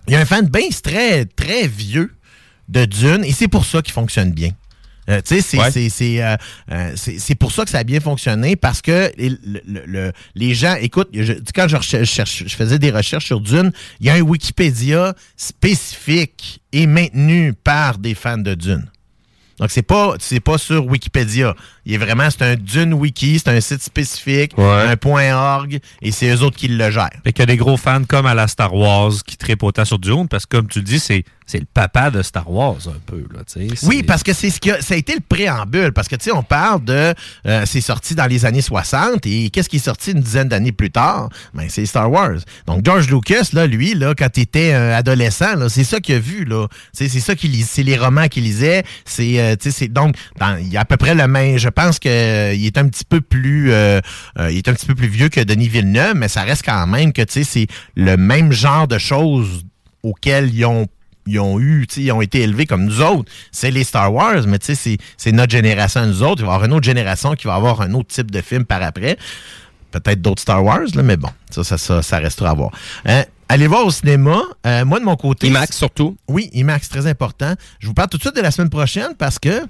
il 0.09 0.15
y 0.15 0.17
a 0.17 0.21
un 0.21 0.25
fanbase 0.25 0.83
très, 0.83 1.25
très 1.27 1.67
vieux 1.69 2.13
de 2.69 2.85
Dune, 2.85 3.23
et 3.25 3.33
c'est 3.33 3.49
pour 3.49 3.65
ça 3.67 3.83
qu'il 3.83 3.93
fonctionne 3.93 4.31
bien. 4.33 4.51
Euh, 5.11 5.21
tu 5.21 5.41
sais, 5.41 5.41
c'est 5.43 5.59
Ouais. 5.59 6.37
euh, 6.71 7.35
pour 7.41 7.51
ça 7.51 7.65
que 7.65 7.71
ça 7.71 7.79
a 7.79 7.85
bien 7.85 7.99
fonctionné 7.99 8.55
parce 8.55 8.81
que 8.81 9.11
le- 9.19 9.61
le- 9.67 9.83
le- 9.85 10.13
les 10.37 10.55
gens, 10.55 10.77
écoute, 10.81 11.09
je- 11.13 11.33
quand 11.55 11.67
je, 11.69 12.47
faisais 12.57 12.79
des 12.79 12.91
recherches 12.93 13.27
sur 13.27 13.41
Dune, 13.41 13.73
il 14.01 14.07
y 14.07 14.11
a 14.11 14.15
un 14.15 14.21
Wikipédia 14.21 15.15
spécifique 15.37 16.61
et 16.73 16.87
maintenu 16.87 17.53
par 17.53 17.99
des 17.99 18.15
fans 18.15 18.39
de 18.39 18.55
Dune. 18.55 18.87
Donc, 19.59 19.71
c'est 19.71 19.83
pas, 19.83 20.15
c'est 20.19 20.41
pas 20.41 20.59
sur 20.59 20.87
Wikipédia. 20.87 21.55
Il 21.85 21.95
est 21.95 21.99
vraiment, 21.99 22.29
c'est 22.31 22.43
un 22.43 22.57
Dune 22.57 22.95
Wiki, 22.95 23.39
c'est 23.39 23.51
un 23.51 23.61
site 23.61 23.83
spécifique, 23.83 24.53
un 24.59 24.97
point 24.97 25.33
.org, 25.35 25.79
et 26.01 26.11
c'est 26.11 26.35
eux 26.35 26.43
autres 26.43 26.57
qui 26.57 26.69
le 26.69 26.91
gèrent. 26.91 27.11
Fait 27.23 27.33
qu'il 27.33 27.43
y 27.43 27.45
a 27.45 27.47
des 27.47 27.57
gros 27.57 27.77
fans 27.77 28.03
comme 28.09 28.27
à 28.27 28.35
la 28.35 28.49
Star 28.49 28.75
Wars 28.75 29.13
qui 29.27 29.37
trippent 29.37 29.63
autant 29.63 29.85
sur 29.85 29.99
Dune 29.99 30.27
parce 30.29 30.47
que, 30.47 30.57
comme 30.57 30.69
tu 30.69 30.79
le 30.81 30.85
dis, 30.85 30.99
c'est, 30.99 31.25
c'est 31.53 31.59
le 31.61 31.67
papa 31.67 32.11
de 32.11 32.23
Star 32.23 32.51
Wars 32.51 32.79
un 32.87 32.99
peu. 33.05 33.25
Là. 33.31 33.41
Oui, 33.83 34.03
parce 34.03 34.23
que 34.23 34.33
c'est 34.33 34.49
ce 34.49 34.59
qui 34.59 34.71
a, 34.71 34.81
ça 34.81 34.95
a 34.95 34.97
été 34.97 35.13
le 35.15 35.21
préambule. 35.21 35.93
Parce 35.93 36.09
que, 36.09 36.17
tu 36.17 36.25
sais, 36.25 36.33
on 36.33 36.43
parle 36.43 36.83
de. 36.83 37.13
euh, 37.47 37.63
c'est 37.67 37.83
sorti 37.83 38.15
dans 38.15 38.25
les 38.25 38.47
années 38.47 38.63
60 38.63 39.27
et 39.27 39.51
qu'est-ce 39.51 39.69
qui 39.69 39.77
est 39.77 39.85
sorti 39.85 40.13
une 40.13 40.21
dizaine 40.21 40.49
d'années 40.49 40.73
plus 40.73 40.91
tard? 40.91 41.29
Ben, 41.53 41.67
c'est 41.69 41.85
Star 41.85 42.11
Wars. 42.11 42.39
Donc, 42.67 42.87
George 42.87 43.09
Lucas, 43.11 43.51
là, 43.53 43.67
lui, 43.67 43.93
là, 43.95 44.15
quand 44.17 44.35
il 44.39 44.41
était 44.41 44.73
euh, 44.73 44.97
adolescent, 44.97 45.69
c'est 45.69 45.85
ça 45.85 46.01
qu'il 46.01 46.15
a 46.15 46.19
vu, 46.19 46.47
là. 46.47 46.69
C'est, 46.95 47.09
ça 47.09 47.35
qu'il 47.35 47.51
lisait. 47.51 47.69
C'est 47.71 47.83
les 47.83 47.99
romans 47.99 48.29
qu'il 48.29 48.45
lisait. 48.45 48.83
C'est, 49.05 49.39
euh, 49.39 49.55
tu 49.55 49.71
sais, 49.71 49.79
c'est 49.79 49.89
donc, 49.89 50.15
dans- 50.41 50.57
il 50.57 50.69
y 50.73 50.79
a 50.79 50.81
à 50.81 50.85
peu 50.87 50.97
près 50.97 51.15
le 51.15 51.27
même. 51.29 51.59
Je 51.59 51.69
pense 51.69 51.99
que 51.99 52.55
il 52.55 52.65
est 52.65 52.79
un 52.79 52.89
petit 52.89 53.05
peu 53.05 53.21
plus. 53.21 53.69
il 53.73 54.57
est 54.57 54.69
un 54.69 54.73
petit 54.73 54.87
peu 54.87 54.95
plus 54.95 55.09
vieux 55.09 55.29
que 55.29 55.41
Denis 55.41 55.69
Villeneuve, 55.69 56.15
mais 56.17 56.29
ça 56.29 56.45
reste 56.45 56.65
quand 56.65 56.87
même 56.87 57.13
que, 57.13 57.21
tu 57.21 57.33
sais, 57.33 57.45
c'est 57.45 57.67
le 57.95 58.17
même 58.17 58.53
genre 58.53 58.89
de 58.89 58.97
choses 58.97 59.65
auxquelles 60.03 60.55
ils 60.55 60.65
ont 60.65 60.87
ils 61.27 61.39
ont 61.39 61.61
eu, 61.61 61.87
ils 61.97 62.13
ont 62.13 62.21
été 62.23 62.41
élevés 62.43 62.67
comme 62.67 62.85
nous 62.85 63.01
autres. 63.01 63.31
C'est 63.53 63.71
les 63.71 63.85
Star 63.85 64.13
Wars, 64.13 64.43
mais 64.47 64.59
tu 64.59 64.75
sais, 64.75 64.99
c'est- 65.17 65.33
notre 65.33 65.53
génération 65.53 66.05
nous 66.07 66.23
autres. 66.23 66.43
Il 66.43 66.47
va 66.47 66.53
y 66.53 66.55
avoir 66.55 66.65
une 66.65 66.73
autre 66.75 66.85
génération 66.85 67.35
qui 67.35 67.47
va 67.47 67.55
avoir 67.55 67.81
un 67.81 67.93
autre 67.95 68.09
type 68.09 68.31
de 68.31 68.41
film 68.41 68.65
par 68.65 68.83
après. 68.83 69.17
Peut-être 69.91 70.23
d'autres 70.23 70.41
Star 70.43 70.65
Wars, 70.65 70.81
là, 70.95 71.03
mais 71.03 71.17
bon, 71.17 71.29
ça, 71.51 71.63
ça, 71.65 71.77
ça, 71.79 72.03
ça 72.03 72.19
restera 72.19 72.51
à 72.51 72.55
voir. 72.55 72.71
Hein? 73.05 73.25
Allez 73.49 73.67
voir 73.67 73.85
au 73.85 73.91
cinéma. 73.91 74.41
Euh, 74.67 74.85
moi, 74.87 74.99
de 74.99 75.05
mon 75.05 75.17
côté. 75.17 75.49
IMAX 75.49 75.77
surtout. 75.77 76.17
Oui, 76.29 76.49
IMAX, 76.55 76.89
très 76.89 77.07
important. 77.07 77.55
Je 77.81 77.87
vous 77.87 77.93
parle 77.95 78.09
tout 78.09 78.17
de 78.17 78.23
suite 78.23 78.35
de 78.35 78.41
la 78.41 78.51
semaine 78.51 78.71
prochaine 78.71 79.11
parce 79.19 79.39
que 79.39 79.61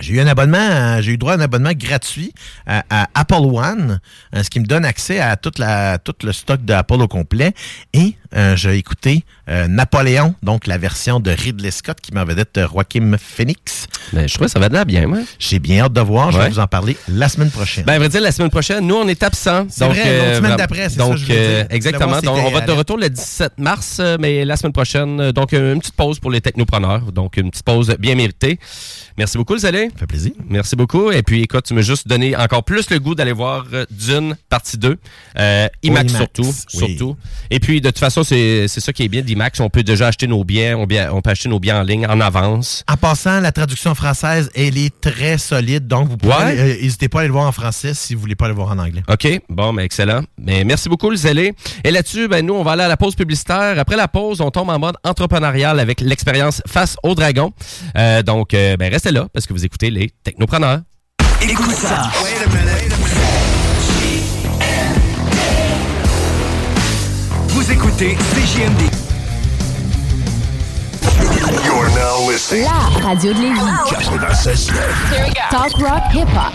j'ai 0.00 0.14
eu 0.14 0.20
un 0.20 0.26
abonnement, 0.26 0.58
euh, 0.58 1.00
j'ai 1.02 1.12
eu 1.12 1.16
droit 1.18 1.32
à 1.32 1.36
un 1.36 1.40
abonnement 1.40 1.70
gratuit 1.74 2.32
à, 2.66 2.84
à 2.90 3.08
Apple 3.14 3.34
One, 3.34 4.00
euh, 4.34 4.42
ce 4.42 4.50
qui 4.50 4.58
me 4.60 4.64
donne 4.64 4.84
accès 4.84 5.20
à 5.20 5.36
toute 5.36 5.58
la, 5.60 5.98
tout 5.98 6.14
le 6.24 6.32
stock 6.32 6.64
d'Apple 6.64 6.94
au 7.02 7.08
complet. 7.08 7.52
Et 7.92 8.16
euh, 8.34 8.56
j'ai 8.56 8.76
écouté 8.76 9.24
euh, 9.48 9.66
Napoléon, 9.68 10.34
donc 10.42 10.66
la 10.66 10.78
version 10.78 11.20
de 11.20 11.30
Ridley 11.30 11.70
Scott 11.70 11.98
qui 12.00 12.12
vedette 12.12 12.58
euh, 12.58 12.68
Joaquin 12.68 13.16
Phoenix. 13.18 13.86
Ben, 14.12 14.28
je 14.28 14.34
trouvais 14.34 14.46
que 14.46 14.52
ça 14.52 14.58
va 14.58 14.68
de 14.68 14.74
l'air 14.74 14.86
bien, 14.86 15.06
moi. 15.06 15.18
J'ai 15.38 15.58
bien 15.58 15.84
hâte 15.84 15.92
de 15.92 16.00
voir. 16.00 16.32
Je 16.32 16.38
vais 16.38 16.48
vous 16.48 16.58
en 16.58 16.66
parler 16.66 16.96
la 17.08 17.28
semaine 17.28 17.50
prochaine. 17.50 17.84
Ben, 17.84 17.94
à 17.94 17.98
vrai 17.98 18.08
dire, 18.08 18.20
la 18.20 18.32
semaine 18.32 18.50
prochaine, 18.50 18.86
nous, 18.86 18.96
on 18.96 19.08
est 19.08 19.22
absents. 19.22 19.66
C'est 19.70 19.86
vrai, 19.86 20.18
l'autre 20.18 20.36
semaine 20.36 20.56
d'après, 20.56 20.88
c'est 20.88 20.98
donc, 20.98 21.18
ça 21.18 21.24
je 21.24 21.32
euh, 21.32 21.56
dire. 21.62 21.66
Exactement. 21.70 22.20
Donc, 22.20 22.38
on 22.38 22.50
va 22.50 22.58
être 22.58 22.66
de 22.66 22.72
retour 22.72 22.96
le 22.96 23.08
17 23.08 23.58
mars, 23.58 23.98
euh, 24.00 24.16
mais 24.20 24.44
la 24.44 24.56
semaine 24.56 24.72
prochaine, 24.72 25.20
euh, 25.20 25.32
donc 25.32 25.52
euh, 25.52 25.74
une 25.74 25.80
petite 25.80 25.96
pause 25.96 26.18
pour 26.18 26.30
les 26.30 26.40
technopreneurs. 26.40 27.12
Donc, 27.12 27.36
une 27.36 27.50
petite 27.50 27.64
pause 27.64 27.94
bien 27.98 28.14
méritée. 28.14 28.58
Merci 29.18 29.36
beaucoup, 29.36 29.56
les 29.56 29.66
allez. 29.66 29.88
Ça 29.90 29.98
fait 29.98 30.06
plaisir. 30.06 30.32
Merci 30.48 30.76
beaucoup. 30.76 31.10
Et 31.10 31.24
puis, 31.24 31.42
écoute, 31.42 31.64
tu 31.64 31.74
m'as 31.74 31.80
juste 31.80 32.06
donné 32.06 32.36
encore 32.36 32.62
plus 32.62 32.88
le 32.88 33.00
goût 33.00 33.16
d'aller 33.16 33.32
voir 33.32 33.66
euh, 33.72 33.84
Dune, 33.90 34.36
partie 34.48 34.78
2. 34.78 34.96
Euh, 35.38 35.68
IMAX, 35.82 36.12
IMAX, 36.12 36.16
surtout. 36.16 36.54
oui. 36.74 36.78
surtout. 36.78 37.16
Et 37.50 37.58
puis, 37.58 37.80
de 37.80 37.88
toute 37.88 37.98
façon, 37.98 38.17
c'est 38.24 38.66
c'est 38.68 38.80
ça 38.80 38.92
qui 38.92 39.02
est 39.04 39.08
bien 39.08 39.22
d'IMAX. 39.22 39.60
On 39.60 39.68
peut 39.70 39.82
déjà 39.82 40.08
acheter 40.08 40.26
nos 40.26 40.44
billets. 40.44 40.74
On, 40.74 40.86
bien- 40.86 41.10
on 41.12 41.20
peut 41.20 41.30
acheter 41.30 41.48
nos 41.48 41.58
billets 41.60 41.72
en 41.72 41.82
ligne 41.82 42.06
en 42.06 42.20
avance. 42.20 42.84
En 42.88 42.96
passant, 42.96 43.40
la 43.40 43.52
traduction 43.52 43.94
française, 43.94 44.50
elle 44.54 44.76
est 44.78 45.00
très 45.00 45.38
solide. 45.38 45.86
Donc, 45.86 46.08
vous 46.08 46.16
pouvez, 46.16 46.34
Ouais. 46.34 46.58
euh, 46.58 46.76
n'hésitez 46.82 47.08
pas 47.08 47.18
à 47.18 47.20
aller 47.22 47.28
le 47.28 47.32
voir 47.32 47.46
en 47.46 47.52
français 47.52 47.94
si 47.94 48.14
vous 48.14 48.20
voulez 48.20 48.34
pas 48.34 48.46
aller 48.46 48.54
le 48.54 48.60
voir 48.60 48.70
en 48.72 48.78
anglais. 48.78 49.02
OK, 49.08 49.26
bon, 49.48 49.72
ben 49.72 49.82
excellent. 49.82 50.22
Mais 50.38 50.64
merci 50.64 50.88
beaucoup, 50.88 51.10
le 51.10 51.16
zélé. 51.16 51.54
Et 51.84 51.90
là-dessus, 51.90 52.28
ben, 52.28 52.44
nous, 52.44 52.54
on 52.54 52.62
va 52.62 52.72
aller 52.72 52.82
à 52.84 52.88
la 52.88 52.96
pause 52.96 53.14
publicitaire. 53.14 53.78
Après 53.78 53.96
la 53.96 54.08
pause, 54.08 54.40
on 54.40 54.50
tombe 54.50 54.70
en 54.70 54.78
mode 54.78 54.96
entrepreneurial 55.04 55.80
avec 55.80 56.00
l'expérience 56.00 56.62
face 56.66 56.96
au 57.02 57.14
dragon. 57.14 57.52
Euh, 57.96 58.22
donc, 58.22 58.54
euh, 58.54 58.76
ben, 58.76 58.92
restez 58.92 59.12
là 59.12 59.26
parce 59.32 59.46
que 59.46 59.52
vous 59.52 59.64
écoutez 59.64 59.90
les 59.90 60.10
technopreneurs. 60.22 60.80
Écoute 61.42 61.70
ça. 61.74 62.10
Vous 67.68 67.74
écoutez 67.74 68.16
CGMD. 68.34 68.80
You're 71.66 71.90
now 71.90 72.26
listening. 72.26 72.64
La 72.64 72.88
radio 73.06 73.34
de 73.34 73.40
Lévis. 73.40 73.60
96.9. 73.90 74.72
Talk 75.50 75.76
rock 75.78 76.02
hip 76.14 76.28
hop. 76.34 76.54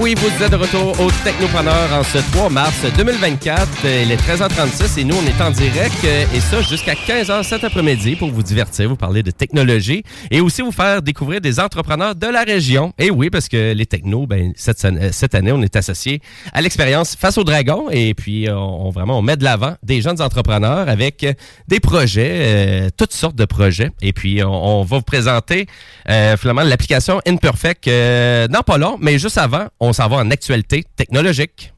Oui, 0.00 0.14
vous 0.16 0.42
êtes 0.42 0.50
de 0.50 0.56
retour 0.56 1.00
au 1.00 1.10
Technopreneur 1.22 1.92
en 1.92 2.02
ce 2.02 2.18
3 2.32 2.50
mars 2.50 2.84
2024. 2.96 3.68
Il 3.84 4.10
est 4.10 4.16
13h36 4.16 5.00
et 5.00 5.04
nous, 5.04 5.14
on 5.14 5.26
est 5.26 5.40
en 5.42 5.50
direct 5.50 5.96
euh, 6.04 6.24
et 6.34 6.40
ça 6.40 6.60
jusqu'à 6.62 6.94
15h 6.94 7.42
cet 7.44 7.64
après-midi 7.64 8.16
pour 8.16 8.30
vous 8.30 8.42
divertir, 8.42 8.88
vous 8.88 8.96
parler 8.96 9.22
de 9.22 9.30
technologie 9.30 10.02
et 10.30 10.40
aussi 10.40 10.62
vous 10.62 10.72
faire 10.72 11.02
découvrir 11.02 11.40
des 11.40 11.60
entrepreneurs 11.60 12.14
de 12.14 12.26
la 12.26 12.42
région. 12.42 12.92
Et 12.98 13.10
oui, 13.10 13.30
parce 13.30 13.48
que 13.48 13.72
les 13.72 13.86
technos, 13.86 14.26
ben, 14.26 14.52
cette, 14.56 14.84
euh, 14.84 15.10
cette 15.12 15.34
année, 15.34 15.52
on 15.52 15.62
est 15.62 15.76
associé 15.76 16.20
à 16.52 16.60
l'expérience 16.60 17.14
Face 17.16 17.38
au 17.38 17.44
Dragon 17.44 17.86
et 17.90 18.14
puis 18.14 18.48
euh, 18.48 18.56
on, 18.56 18.90
vraiment, 18.90 19.18
on 19.18 19.22
met 19.22 19.36
de 19.36 19.44
l'avant 19.44 19.76
des 19.82 20.00
jeunes 20.00 20.20
entrepreneurs 20.20 20.88
avec 20.88 21.24
des 21.68 21.80
projets, 21.80 22.30
euh, 22.32 22.88
toutes 22.96 23.12
sortes 23.12 23.36
de 23.36 23.44
projets. 23.44 23.90
Et 24.02 24.12
puis, 24.12 24.42
on, 24.42 24.80
on 24.80 24.82
va 24.84 24.96
vous 24.96 25.02
présenter 25.02 25.66
euh, 26.08 26.36
finalement 26.36 26.62
l'application 26.62 27.20
Imperfect 27.26 27.88
euh, 27.88 28.48
dans 28.48 28.62
pas 28.62 28.78
long, 28.78 28.96
mais 29.00 29.18
juste 29.18 29.38
avant, 29.38 29.66
on 29.84 29.92
s'en 29.92 30.08
va 30.08 30.16
en 30.16 30.30
actualité 30.30 30.84
technologique. 30.96 31.72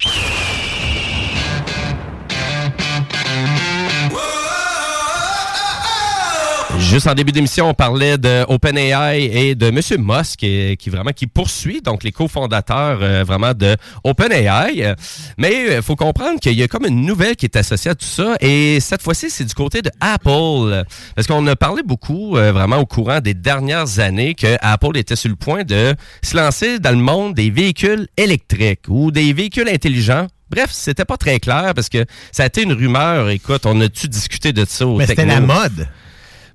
Juste 6.79 7.07
en 7.07 7.15
début 7.15 7.33
d'émission, 7.33 7.69
on 7.69 7.75
parlait 7.75 8.19
de 8.19 8.45
OpenAI 8.49 9.25
et 9.25 9.55
de 9.55 9.67
M. 9.67 9.81
Musk 9.99 10.39
qui, 10.39 10.77
qui 10.77 10.91
vraiment 10.91 11.11
qui 11.11 11.27
poursuit 11.27 11.81
donc 11.81 12.05
les 12.05 12.13
cofondateurs 12.13 12.99
euh, 13.03 13.25
vraiment 13.25 13.55
de 13.55 13.77
OpenAI. 14.05 14.85
Euh, 14.85 14.95
Mais 15.39 15.77
il 15.77 15.83
faut 15.83 15.97
comprendre 15.97 16.39
qu'il 16.39 16.53
y 16.53 16.63
a 16.63 16.69
comme 16.69 16.87
une 16.87 17.05
nouvelle 17.05 17.35
qui 17.35 17.47
est 17.47 17.57
associée 17.57 17.91
à 17.91 17.95
tout 17.95 18.07
ça 18.07 18.37
et 18.41 18.79
cette 18.81 19.03
fois-ci, 19.03 19.31
c'est 19.31 19.45
du 19.45 19.55
côté 19.55 19.83
de 19.83 19.91
Apple 20.01 20.85
parce 21.15 21.27
qu'on 21.27 21.47
a 21.47 21.57
parlé 21.57 21.83
beaucoup 21.83 22.37
euh, 22.37 22.53
vraiment 22.53 22.77
au 22.77 22.87
courant 22.87 23.21
des 23.21 23.35
dernières 23.35 23.99
années 23.99 24.35
que 24.35 24.57
Apple 24.61 24.97
était 24.97 25.17
sur 25.17 25.31
le 25.31 25.37
point 25.37 25.65
de 25.65 25.95
se 26.23 26.37
lancer 26.37 26.79
dans 26.79 26.93
le 26.93 27.03
monde 27.03 27.35
des 27.35 27.51
véhicules 27.51 28.07
électriques 28.17 28.85
ou 28.89 29.11
des 29.11 29.33
véhicules 29.33 29.69
intelligents 29.69 30.27
Bref, 30.49 30.71
c'était 30.71 31.05
pas 31.05 31.17
très 31.17 31.41
clair 31.41 31.73
parce 31.75 31.89
que 31.89 32.05
ça 32.31 32.45
a 32.45 32.47
été 32.47 32.63
une 32.63 32.73
rumeur. 32.73 33.31
Écoute, 33.31 33.67
on 33.67 33.81
a-tu 33.81 34.07
discuté 34.07 34.53
de 34.53 34.65
ça 34.65 34.87
au 34.87 34.97
Mais 34.97 35.07
c'était 35.07 35.27
la 35.27 35.41
mode. 35.41 35.89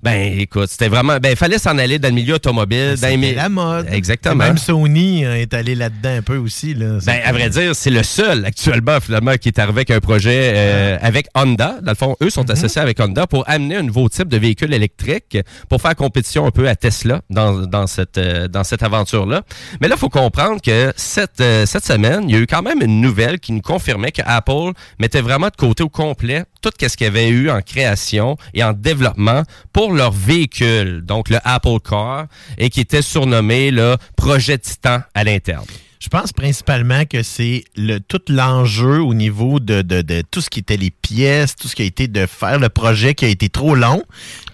Ben, 0.03 0.39
écoute, 0.39 0.69
c'était 0.69 0.87
vraiment. 0.87 1.17
Ben, 1.17 1.29
il 1.29 1.35
fallait 1.35 1.59
s'en 1.59 1.77
aller 1.77 1.99
dans 1.99 2.07
le 2.09 2.15
milieu 2.15 2.35
automobile. 2.35 2.95
mi- 3.17 3.27
C'était 3.27 3.33
la 3.35 3.49
mode. 3.49 3.87
Exactement. 3.91 4.35
Même 4.45 4.57
Sony 4.57 5.25
euh, 5.25 5.35
est 5.41 5.53
allé 5.53 5.75
là-dedans 5.75 6.15
un 6.17 6.21
peu 6.21 6.37
aussi. 6.37 6.73
Là. 6.73 6.97
Ben, 7.05 7.19
à 7.23 7.31
vrai 7.31 7.49
dire, 7.49 7.75
c'est 7.75 7.89
le 7.91 8.01
seul 8.03 8.45
actuellement, 8.45 8.99
finalement, 8.99 9.33
qui 9.35 9.49
est 9.49 9.59
arrivé 9.59 9.79
avec 9.79 9.91
un 9.91 9.99
projet 9.99 10.53
euh, 10.55 10.97
avec 11.01 11.27
Honda. 11.35 11.77
Dans 11.81 11.91
le 11.91 11.95
fond, 11.95 12.15
eux 12.23 12.29
sont 12.29 12.49
associés 12.49 12.81
avec 12.81 12.99
Honda 12.99 13.27
pour 13.27 13.47
amener 13.47 13.75
un 13.77 13.83
nouveau 13.83 14.09
type 14.09 14.27
de 14.27 14.37
véhicule 14.37 14.73
électrique 14.73 15.37
pour 15.69 15.81
faire 15.81 15.95
compétition 15.95 16.45
un 16.47 16.51
peu 16.51 16.67
à 16.67 16.75
Tesla 16.75 17.21
dans, 17.29 17.65
dans 17.67 17.85
cette, 17.87 18.17
euh, 18.17 18.47
dans 18.47 18.63
cette 18.63 18.83
aventure-là. 18.83 19.43
Mais 19.81 19.87
là, 19.87 19.95
il 19.97 19.99
faut 19.99 20.09
comprendre 20.09 20.61
que 20.61 20.91
cette, 20.95 21.41
euh, 21.41 21.65
cette 21.65 21.85
semaine, 21.85 22.23
il 22.27 22.35
y 22.35 22.37
a 22.37 22.41
eu 22.41 22.47
quand 22.47 22.61
même 22.63 22.81
une 22.81 23.01
nouvelle 23.01 23.39
qui 23.39 23.51
nous 23.51 23.61
confirmait 23.61 24.11
que 24.11 24.21
Apple 24.25 24.71
mettait 24.99 25.21
vraiment 25.21 25.47
de 25.47 25.55
côté 25.55 25.83
au 25.83 25.89
complet 25.89 26.43
tout 26.61 26.71
ce 26.79 26.95
qu'il 26.95 27.05
y 27.05 27.07
avait 27.07 27.29
eu 27.29 27.49
en 27.49 27.61
création 27.61 28.37
et 28.53 28.63
en 28.63 28.73
développement 28.73 29.43
pour 29.73 29.93
leur 29.93 30.11
véhicule, 30.11 31.01
donc 31.03 31.29
le 31.29 31.39
Apple 31.43 31.79
Car, 31.87 32.27
et 32.57 32.69
qui 32.69 32.81
était 32.81 33.01
surnommé 33.01 33.71
le 33.71 33.97
projet 34.15 34.57
Titan 34.57 34.99
à 35.13 35.23
l'interne. 35.23 35.65
Je 36.03 36.09
pense 36.09 36.33
principalement 36.33 37.05
que 37.05 37.21
c'est 37.21 37.63
le 37.77 37.99
tout 37.99 38.21
l'enjeu 38.27 39.03
au 39.03 39.13
niveau 39.13 39.59
de, 39.59 39.83
de, 39.83 40.01
de 40.01 40.23
tout 40.31 40.41
ce 40.41 40.49
qui 40.49 40.57
était 40.59 40.75
les 40.75 40.89
pièces, 40.89 41.55
tout 41.55 41.67
ce 41.67 41.75
qui 41.75 41.83
a 41.83 41.85
été 41.85 42.07
de 42.07 42.25
faire 42.25 42.57
le 42.57 42.69
projet 42.69 43.13
qui 43.13 43.23
a 43.25 43.27
été 43.27 43.49
trop 43.49 43.75
long. 43.75 44.01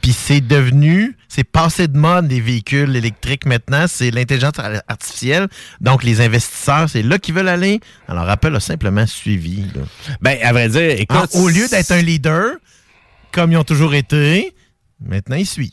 Puis 0.02 0.12
c'est 0.12 0.42
devenu, 0.42 1.16
c'est 1.30 1.46
passé 1.46 1.88
de 1.88 1.98
mode 1.98 2.28
des 2.28 2.42
véhicules 2.42 2.94
électriques 2.98 3.46
maintenant, 3.46 3.86
c'est 3.88 4.12
l'intelligence 4.12 4.60
ar- 4.60 4.82
artificielle. 4.90 5.48
Donc 5.80 6.04
les 6.04 6.20
investisseurs, 6.20 6.90
c'est 6.90 7.02
là 7.02 7.18
qu'ils 7.18 7.34
veulent 7.34 7.48
aller. 7.48 7.80
Alors 8.10 8.28
Apple 8.30 8.54
a 8.54 8.60
simplement 8.60 9.08
suivi. 9.08 9.62
là. 9.74 9.84
Ben, 10.20 10.38
à 10.44 10.52
vrai 10.52 10.68
dire, 10.68 10.82
écoute. 11.00 11.30
Ah, 11.34 11.38
au 11.38 11.48
lieu 11.48 11.70
d'être 11.70 11.92
un 11.92 12.02
leader, 12.02 12.56
comme 13.32 13.54
ils 13.54 13.58
ont 13.58 13.64
toujours 13.64 13.96
été, 13.96 14.54
maintenant 15.00 15.38
ils 15.38 15.48
suivent. 15.48 15.72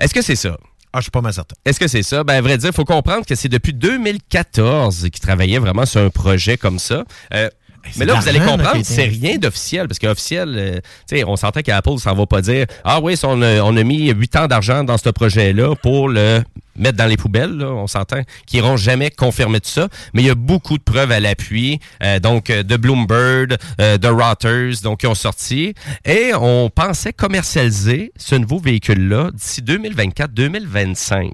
Est-ce 0.00 0.14
que 0.14 0.22
c'est 0.22 0.34
ça? 0.36 0.56
Ah, 0.96 1.00
je 1.00 1.06
suis 1.06 1.10
pas 1.10 1.22
mal 1.22 1.32
certain. 1.32 1.56
Est-ce 1.64 1.80
que 1.80 1.88
c'est 1.88 2.04
ça? 2.04 2.22
Ben, 2.22 2.34
à 2.34 2.40
vrai 2.40 2.56
dire, 2.56 2.70
il 2.70 2.74
faut 2.74 2.84
comprendre 2.84 3.26
que 3.26 3.34
c'est 3.34 3.48
depuis 3.48 3.72
2014 3.72 5.08
qu'ils 5.10 5.20
travaillaient 5.20 5.58
vraiment 5.58 5.86
sur 5.86 6.00
un 6.00 6.08
projet 6.08 6.56
comme 6.56 6.78
ça. 6.78 7.02
Euh, 7.34 7.50
mais 7.96 8.04
là, 8.06 8.14
vous 8.14 8.28
allez 8.28 8.38
comprendre, 8.38 8.78
c'est 8.84 9.02
rien 9.02 9.36
d'officiel, 9.36 9.88
parce 9.88 9.98
qu'officiel, 9.98 10.54
euh, 10.56 10.74
tu 11.08 11.16
sais, 11.16 11.24
on 11.24 11.34
s'entend 11.34 11.62
qu'Apple 11.62 11.98
s'en 11.98 12.14
va 12.14 12.26
pas 12.26 12.40
dire 12.40 12.66
Ah 12.84 13.00
oui, 13.00 13.16
ça, 13.16 13.26
on 13.28 13.42
a, 13.42 13.60
on 13.62 13.76
a 13.76 13.82
mis 13.82 14.08
8 14.08 14.36
ans 14.36 14.46
d'argent 14.46 14.84
dans 14.84 14.96
ce 14.96 15.10
projet-là 15.10 15.74
pour 15.82 16.08
le 16.08 16.44
mettre 16.76 16.96
dans 16.96 17.06
les 17.06 17.16
poubelles, 17.16 17.56
là, 17.56 17.70
on 17.70 17.86
s'entend, 17.86 18.22
qui 18.46 18.56
n'iront 18.56 18.76
jamais 18.76 19.10
confirmer 19.10 19.60
tout 19.60 19.70
ça. 19.70 19.88
Mais 20.12 20.22
il 20.22 20.26
y 20.26 20.30
a 20.30 20.34
beaucoup 20.34 20.78
de 20.78 20.82
preuves 20.82 21.12
à 21.12 21.20
l'appui, 21.20 21.80
euh, 22.02 22.18
donc 22.20 22.50
euh, 22.50 22.62
de 22.62 22.76
Bloomberg, 22.76 23.56
euh, 23.80 23.98
de 23.98 24.08
Reuters, 24.08 24.82
donc 24.82 25.00
qui 25.00 25.06
ont 25.06 25.14
sorti. 25.14 25.74
Et 26.04 26.32
on 26.34 26.70
pensait 26.70 27.12
commercialiser 27.12 28.12
ce 28.16 28.34
nouveau 28.34 28.58
véhicule-là 28.58 29.30
d'ici 29.32 29.62
2024-2025. 29.62 31.30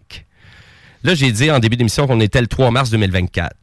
Là, 1.02 1.14
j'ai 1.14 1.32
dit 1.32 1.50
en 1.50 1.58
début 1.58 1.76
d'émission 1.76 2.06
qu'on 2.06 2.20
était 2.20 2.40
le 2.40 2.46
3 2.46 2.70
mars 2.70 2.90
2024. 2.90 3.59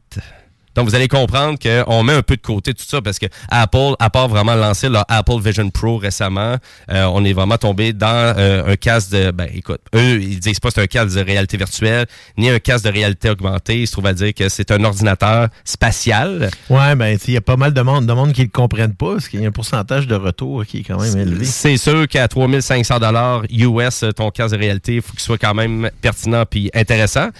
Donc, 0.78 0.88
vous 0.88 0.94
allez 0.94 1.08
comprendre 1.08 1.58
qu'on 1.58 2.04
met 2.04 2.12
un 2.12 2.22
peu 2.22 2.36
de 2.36 2.40
côté 2.40 2.72
tout 2.72 2.84
ça 2.86 3.02
parce 3.02 3.18
que 3.18 3.26
Apple, 3.48 3.96
à 3.98 4.10
part 4.10 4.28
vraiment 4.28 4.54
lancer 4.54 4.88
leur 4.88 5.04
Apple 5.08 5.40
Vision 5.42 5.68
Pro 5.70 5.96
récemment, 5.96 6.54
euh, 6.92 7.04
on 7.12 7.24
est 7.24 7.32
vraiment 7.32 7.58
tombé 7.58 7.92
dans 7.92 8.06
euh, 8.38 8.64
un 8.64 8.76
casque 8.76 9.10
de... 9.10 9.32
Ben, 9.32 9.48
écoute, 9.52 9.80
eux, 9.96 10.22
ils 10.22 10.38
disent 10.38 10.60
pas 10.60 10.68
que 10.68 10.74
c'est 10.74 10.82
un 10.82 10.86
casque 10.86 11.16
de 11.16 11.20
réalité 11.20 11.56
virtuelle, 11.56 12.06
ni 12.36 12.48
un 12.48 12.60
casque 12.60 12.84
de 12.84 12.90
réalité 12.90 13.28
augmentée. 13.28 13.80
Ils 13.80 13.86
se 13.88 13.92
trouvent 13.94 14.06
à 14.06 14.12
dire 14.12 14.32
que 14.32 14.48
c'est 14.48 14.70
un 14.70 14.84
ordinateur 14.84 15.48
spatial. 15.64 16.48
Ouais, 16.70 16.94
ben, 16.94 17.18
il 17.26 17.34
y 17.34 17.36
a 17.36 17.40
pas 17.40 17.56
mal 17.56 17.74
de 17.74 17.80
monde, 17.80 18.06
de 18.06 18.12
monde 18.12 18.32
qui 18.32 18.42
le 18.42 18.48
comprennent 18.48 18.94
pas, 18.94 19.14
parce 19.14 19.26
qu'il 19.26 19.40
y 19.40 19.44
a 19.44 19.48
un 19.48 19.50
pourcentage 19.50 20.06
de 20.06 20.14
retour 20.14 20.64
qui 20.64 20.78
est 20.78 20.84
quand 20.84 21.00
même 21.00 21.18
élevé. 21.18 21.44
C'est 21.44 21.76
sûr 21.76 22.06
qu'à 22.06 22.28
3500 22.28 23.00
dollars 23.00 23.42
US, 23.50 24.04
ton 24.14 24.30
casque 24.30 24.54
de 24.54 24.60
réalité, 24.60 24.94
il 24.94 25.02
faut 25.02 25.10
qu'il 25.10 25.22
soit 25.22 25.38
quand 25.38 25.54
même 25.54 25.90
pertinent 26.00 26.44
puis 26.48 26.70
intéressant. 26.72 27.30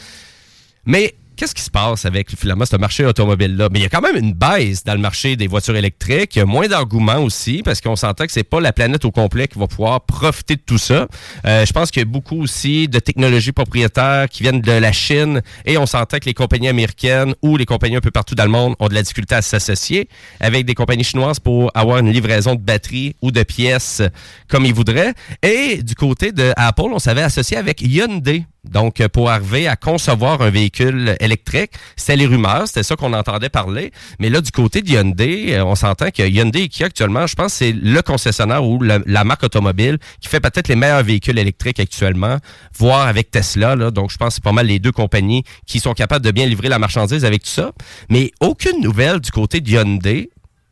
Mais 0.84 1.14
qu'est-ce 1.38 1.54
qui 1.54 1.62
se 1.62 1.70
passe 1.70 2.04
avec 2.04 2.36
finalement 2.36 2.66
ce 2.66 2.76
marché 2.76 3.04
automobile-là? 3.04 3.68
Mais 3.70 3.78
il 3.78 3.82
y 3.82 3.86
a 3.86 3.88
quand 3.88 4.00
même 4.00 4.16
une 4.16 4.32
baisse 4.32 4.82
dans 4.82 4.94
le 4.94 4.98
marché 4.98 5.36
des 5.36 5.46
voitures 5.46 5.76
électriques. 5.76 6.34
Il 6.34 6.40
y 6.40 6.42
a 6.42 6.46
moins 6.46 6.66
d'engouement 6.66 7.18
aussi 7.18 7.62
parce 7.64 7.80
qu'on 7.80 7.94
s'entend 7.94 8.26
que 8.26 8.32
c'est 8.32 8.42
pas 8.42 8.60
la 8.60 8.72
planète 8.72 9.04
au 9.04 9.12
complet 9.12 9.46
qui 9.46 9.58
va 9.58 9.68
pouvoir 9.68 10.00
profiter 10.04 10.56
de 10.56 10.62
tout 10.66 10.78
ça. 10.78 11.06
Euh, 11.46 11.64
je 11.64 11.72
pense 11.72 11.92
qu'il 11.92 12.00
y 12.00 12.02
a 12.02 12.06
beaucoup 12.06 12.42
aussi 12.42 12.88
de 12.88 12.98
technologies 12.98 13.52
propriétaires 13.52 14.28
qui 14.28 14.42
viennent 14.42 14.60
de 14.60 14.72
la 14.72 14.90
Chine 14.90 15.40
et 15.64 15.78
on 15.78 15.86
s'entend 15.86 16.18
que 16.18 16.24
les 16.24 16.34
compagnies 16.34 16.68
américaines 16.68 17.34
ou 17.40 17.56
les 17.56 17.66
compagnies 17.66 17.96
un 17.96 18.00
peu 18.00 18.10
partout 18.10 18.34
dans 18.34 18.44
le 18.44 18.50
monde 18.50 18.74
ont 18.80 18.88
de 18.88 18.94
la 18.94 19.02
difficulté 19.02 19.36
à 19.36 19.42
s'associer 19.42 20.08
avec 20.40 20.66
des 20.66 20.74
compagnies 20.74 21.04
chinoises 21.04 21.38
pour 21.38 21.70
avoir 21.74 21.98
une 21.98 22.10
livraison 22.10 22.56
de 22.56 22.60
batteries 22.60 23.14
ou 23.22 23.30
de 23.30 23.44
pièces 23.44 24.02
comme 24.48 24.66
ils 24.66 24.74
voudraient. 24.74 25.14
Et 25.42 25.84
du 25.84 25.94
côté 25.94 26.32
de 26.32 26.52
Apple, 26.56 26.90
on 26.92 26.98
s'avait 26.98 27.22
associé 27.22 27.56
avec 27.56 27.80
Hyundai. 27.80 28.44
Donc, 28.70 29.00
euh, 29.00 29.08
pour 29.08 29.30
arriver 29.30 29.68
à 29.68 29.76
concevoir 29.76 30.42
un 30.42 30.50
véhicule 30.50 31.16
électrique, 31.20 31.72
c'était 31.96 32.16
les 32.16 32.26
rumeurs, 32.26 32.66
c'était 32.66 32.82
ça 32.82 32.96
qu'on 32.96 33.12
entendait 33.12 33.48
parler. 33.48 33.92
Mais 34.18 34.28
là, 34.28 34.40
du 34.40 34.50
côté 34.50 34.82
de 34.82 34.90
Hyundai, 34.90 35.54
euh, 35.54 35.64
on 35.64 35.74
s'entend 35.74 36.10
que 36.10 36.22
Hyundai 36.22 36.62
et 36.62 36.68
Kia, 36.68 36.86
actuellement, 36.86 37.26
je 37.26 37.34
pense 37.34 37.54
c'est 37.54 37.72
le 37.72 38.02
concessionnaire 38.02 38.64
ou 38.64 38.82
la, 38.82 38.98
la 39.06 39.24
marque 39.24 39.44
automobile 39.44 39.98
qui 40.20 40.28
fait 40.28 40.40
peut-être 40.40 40.68
les 40.68 40.76
meilleurs 40.76 41.02
véhicules 41.02 41.38
électriques 41.38 41.80
actuellement, 41.80 42.38
voire 42.76 43.06
avec 43.06 43.30
Tesla. 43.30 43.76
Là. 43.76 43.90
Donc, 43.90 44.10
je 44.10 44.16
pense 44.16 44.28
que 44.28 44.34
c'est 44.34 44.44
pas 44.44 44.52
mal 44.52 44.66
les 44.66 44.78
deux 44.78 44.92
compagnies 44.92 45.44
qui 45.66 45.80
sont 45.80 45.94
capables 45.94 46.24
de 46.24 46.30
bien 46.30 46.46
livrer 46.46 46.68
la 46.68 46.78
marchandise 46.78 47.24
avec 47.24 47.42
tout 47.42 47.50
ça. 47.50 47.72
Mais 48.08 48.32
aucune 48.40 48.80
nouvelle 48.80 49.20
du 49.20 49.30
côté 49.30 49.60
de 49.60 49.70
Hyundai. 49.70 50.30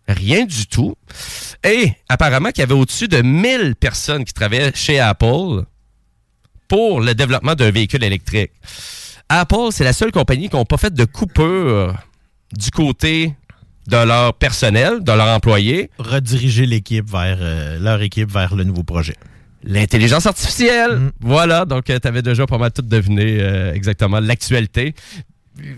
Rien 0.09 0.44
du 0.44 0.68
tout. 0.68 0.94
Et 1.64 1.92
apparemment 2.09 2.51
qu'il 2.51 2.61
y 2.61 2.62
avait 2.62 2.74
au-dessus 2.74 3.09
de 3.09 3.22
1000 3.22 3.74
personnes 3.74 4.24
qui 4.24 4.32
travaillaient 4.32 4.70
chez 4.74 5.01
Apple 5.01 5.64
pour 6.69 7.01
le 7.01 7.14
développement 7.14 7.55
d'un 7.55 7.71
véhicule 7.71 8.05
électrique. 8.05 8.53
Apple, 9.29 9.69
c'est 9.71 9.85
la 9.85 9.93
seule 9.93 10.12
compagnie 10.12 10.49
qui 10.49 10.57
n'a 10.57 10.64
pas 10.64 10.77
fait 10.77 10.95
de 10.95 11.05
coupure 11.05 11.95
du 12.53 12.71
côté 12.71 13.35
de 13.89 13.97
leur 13.97 14.35
personnel, 14.35 15.03
de 15.03 15.12
leurs 15.12 15.29
employés. 15.29 15.91
Rediriger 15.99 16.67
l'équipe 16.67 17.09
vers 17.09 17.39
euh, 17.41 17.79
leur 17.79 18.01
équipe 18.03 18.31
vers 18.31 18.55
le 18.55 18.64
nouveau 18.64 18.83
projet. 18.83 19.14
L'intelligence 19.62 20.27
artificielle. 20.27 21.11
Voilà, 21.21 21.64
donc 21.64 21.85
tu 21.85 21.93
avais 21.93 22.23
déjà 22.23 22.47
pas 22.47 22.59
mal 22.59 22.73
tout 22.73 22.83
deviné 22.83 23.39
euh, 23.41 23.73
exactement 23.73 24.21
l'actualité. 24.21 24.95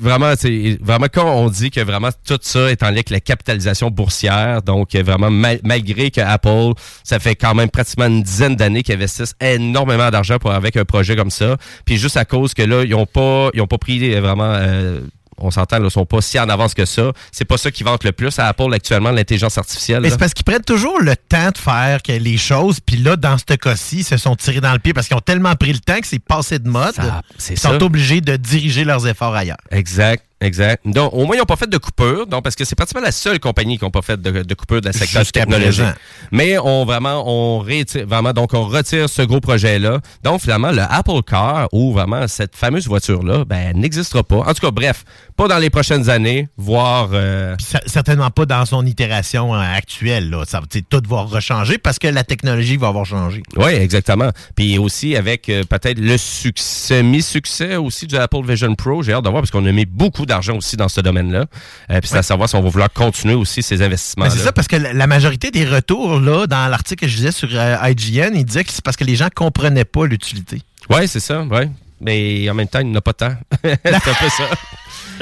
Vraiment, 0.01 0.33
c'est 0.37 0.76
vraiment 0.81 1.07
quand 1.12 1.31
on 1.31 1.49
dit 1.49 1.70
que 1.70 1.81
vraiment 1.81 2.09
tout 2.26 2.39
ça 2.43 2.68
est 2.70 2.83
en 2.83 2.87
lien 2.87 2.95
avec 2.95 3.11
la 3.11 3.20
capitalisation 3.20 3.91
boursière, 3.91 4.61
donc 4.62 4.95
euh, 4.97 5.03
vraiment 5.05 5.31
mal- 5.31 5.61
malgré 5.62 6.11
que 6.11 6.20
Apple, 6.20 6.72
ça 7.05 7.20
fait 7.20 7.37
quand 7.37 7.55
même 7.55 7.70
pratiquement 7.70 8.07
une 8.07 8.22
dizaine 8.24 8.57
d'années 8.57 8.83
qu'ils 8.83 8.97
investissent 8.97 9.37
énormément 9.41 10.11
d'argent 10.11 10.39
pour 10.39 10.51
avec 10.51 10.76
un 10.76 10.85
projet 10.85 11.14
comme 11.14 11.31
ça, 11.31 11.57
puis 11.85 11.97
juste 11.97 12.16
à 12.16 12.24
cause 12.24 12.55
que 12.55 12.62
là 12.62 12.83
ils 12.83 12.95
ont 12.95 13.07
pas 13.07 13.51
ils 13.55 13.61
ont 13.61 13.68
pas 13.68 13.79
pris 13.79 14.14
euh, 14.14 14.20
vraiment 14.20 14.53
euh, 14.53 15.01
on 15.39 15.51
s'entend, 15.51 15.80
ne 15.80 15.89
sont 15.89 16.07
pas 16.07 16.20
si 16.20 16.39
en 16.39 16.49
avance 16.49 16.74
que 16.74 16.84
ça. 16.84 17.12
C'est 17.32 17.45
pas 17.45 17.57
ça 17.59 17.70
qui 17.70 17.82
vante 17.84 18.05
le 18.05 18.12
plus 18.12 18.39
à 18.39 18.47
Apple 18.49 18.72
actuellement, 18.72 19.11
l'intelligence 19.11 19.59
artificielle. 19.59 20.03
Mais 20.03 20.11
c'est 20.11 20.18
parce 20.18 20.34
qu'ils 20.34 20.45
prennent 20.45 20.62
toujours 20.62 21.01
le 21.01 21.16
temps 21.16 21.51
de 21.51 21.59
faire 21.59 22.01
les 22.09 22.36
choses, 22.36 22.80
puis 22.80 22.97
là, 22.97 23.16
dans 23.16 23.36
ce 23.39 23.55
cas-ci, 23.55 23.99
ils 23.99 24.05
se 24.05 24.16
sont 24.16 24.36
tirés 24.36 24.61
dans 24.61 24.72
le 24.72 24.78
pied 24.78 24.93
parce 24.93 25.09
qu'ils 25.09 25.16
ont 25.16 25.20
tellement 25.20 25.55
pris 25.55 25.72
le 25.72 25.78
temps 25.78 26.01
que 26.01 26.07
c'est 26.07 26.18
passé 26.18 26.59
de 26.59 26.68
mode. 26.68 26.95
c'est 27.36 27.55
ils 27.55 27.59
sont 27.59 27.78
ça. 27.78 27.84
obligés 27.84 28.20
de 28.20 28.36
diriger 28.36 28.84
leurs 28.84 29.07
efforts 29.07 29.34
ailleurs. 29.34 29.57
Exact, 29.70 30.24
exact. 30.41 30.82
Donc, 30.86 31.12
au 31.12 31.24
moins, 31.24 31.36
ils 31.36 31.39
n'ont 31.39 31.45
pas 31.45 31.57
fait 31.57 31.70
de 31.70 31.78
coupure, 31.78 32.26
donc, 32.26 32.45
parce 32.45 32.57
que 32.57 32.64
c'est 32.64 32.74
pratiquement 32.74 33.03
la 33.03 33.12
seule 33.12 33.41
compagnie 33.41 33.78
qui 33.78 33.84
n'a 33.84 33.91
pas 33.91 34.03
fait 34.03 34.20
de, 34.20 34.43
de 34.43 34.55
coupure 34.55 34.80
de 34.80 34.86
la 34.86 34.93
secteur 34.93 35.24
technologique. 35.26 35.84
Mais 36.32 36.59
on 36.59 36.84
vraiment, 36.84 37.24
on 37.26 37.59
retire, 37.61 38.07
vraiment, 38.07 38.32
donc 38.32 38.55
on 38.55 38.64
retire 38.64 39.09
ce 39.09 39.22
gros 39.22 39.41
projet-là. 39.41 40.01
Donc, 40.22 40.41
finalement, 40.41 40.70
le 40.70 40.82
Apple 40.82 41.22
Car, 41.26 41.68
ou 41.72 41.93
vraiment 41.93 42.26
cette 42.28 42.57
fameuse 42.57 42.86
voiture-là, 42.86 43.45
ben, 43.45 43.76
n'existera 43.76 44.22
pas. 44.22 44.39
En 44.39 44.55
tout 44.55 44.61
cas, 44.61 44.70
bref, 44.70 45.05
pas 45.36 45.49
dans 45.49 45.59
les 45.59 45.70
prochaines 45.70 46.11
années, 46.11 46.49
voire... 46.57 47.11
euh, 47.12 47.57
certainement 47.86 48.30
pas 48.30 48.47
dans 48.47 48.64
son 48.64 48.86
itération 48.86 49.55
euh, 49.55 49.59
actuelle. 49.59 50.30
Là. 50.30 50.45
Ça, 50.47 50.61
tout 50.89 51.03
va 51.09 51.22
rechanger 51.22 51.78
parce 51.78 51.99
que 51.99 52.09
la 52.09 52.24
technologie 52.24 52.76
va 52.76 52.89
avoir 52.89 53.05
changé. 53.05 53.43
Oui, 53.57 53.72
exactement. 53.72 54.30
Puis 54.57 54.78
aussi 54.78 55.16
avec 55.16 55.49
euh, 55.49 55.64
peut-être 55.64 55.99
le 55.99 56.16
succès, 56.16 57.03
mi-succès 57.03 57.76
aussi 57.76 58.07
du 58.07 58.16
Apple 58.16 58.45
Vision 58.45 58.74
Pro. 58.74 59.03
J'ai 59.03 59.12
hâte 59.12 59.24
de 59.24 59.28
voir 59.28 59.43
parce 59.43 59.51
qu'on 59.51 59.66
a 59.66 59.72
mis 59.72 59.86
beaucoup 59.86 60.26
d'argent 60.29 60.57
aussi 60.57 60.76
dans 60.76 60.89
ce 60.89 61.01
domaine-là. 61.01 61.47
Euh, 61.91 62.01
puis 62.01 62.09
c'est 62.09 62.18
à 62.18 62.22
savoir 62.22 62.49
si 62.49 62.55
on 62.55 62.62
va 62.62 62.68
vouloir 62.68 62.93
continuer 62.93 63.35
aussi 63.35 63.62
ces 63.62 63.83
investissements. 63.83 64.24
Mais 64.24 64.31
c'est 64.31 64.39
ça, 64.39 64.53
parce 64.53 64.68
que 64.68 64.76
la 64.76 65.07
majorité 65.07 65.51
des 65.51 65.64
retours, 65.64 66.20
là, 66.20 66.47
dans 66.47 66.68
l'article 66.68 67.07
que 67.07 67.11
je 67.11 67.16
disais 67.16 67.33
sur 67.33 67.49
euh, 67.53 67.76
IGN, 67.83 68.35
il 68.35 68.45
disait 68.45 68.64
que 68.64 68.72
c'est 68.72 68.85
parce 68.85 68.97
que 68.97 69.05
les 69.05 69.16
gens 69.16 69.29
comprenaient 69.35 69.85
pas 69.85 70.07
l'utilité. 70.07 70.62
Oui, 70.91 71.09
c'est 71.09 71.20
ça, 71.20 71.43
oui. 71.51 71.68
Mais 72.01 72.49
en 72.49 72.55
même 72.55 72.68
temps, 72.68 72.79
il 72.79 72.91
n'a 72.93 73.01
pas 73.01 73.12
tant. 73.12 73.35
c'est 73.64 73.85
un 73.85 74.01
peu 74.01 74.29
ça. 74.29 74.49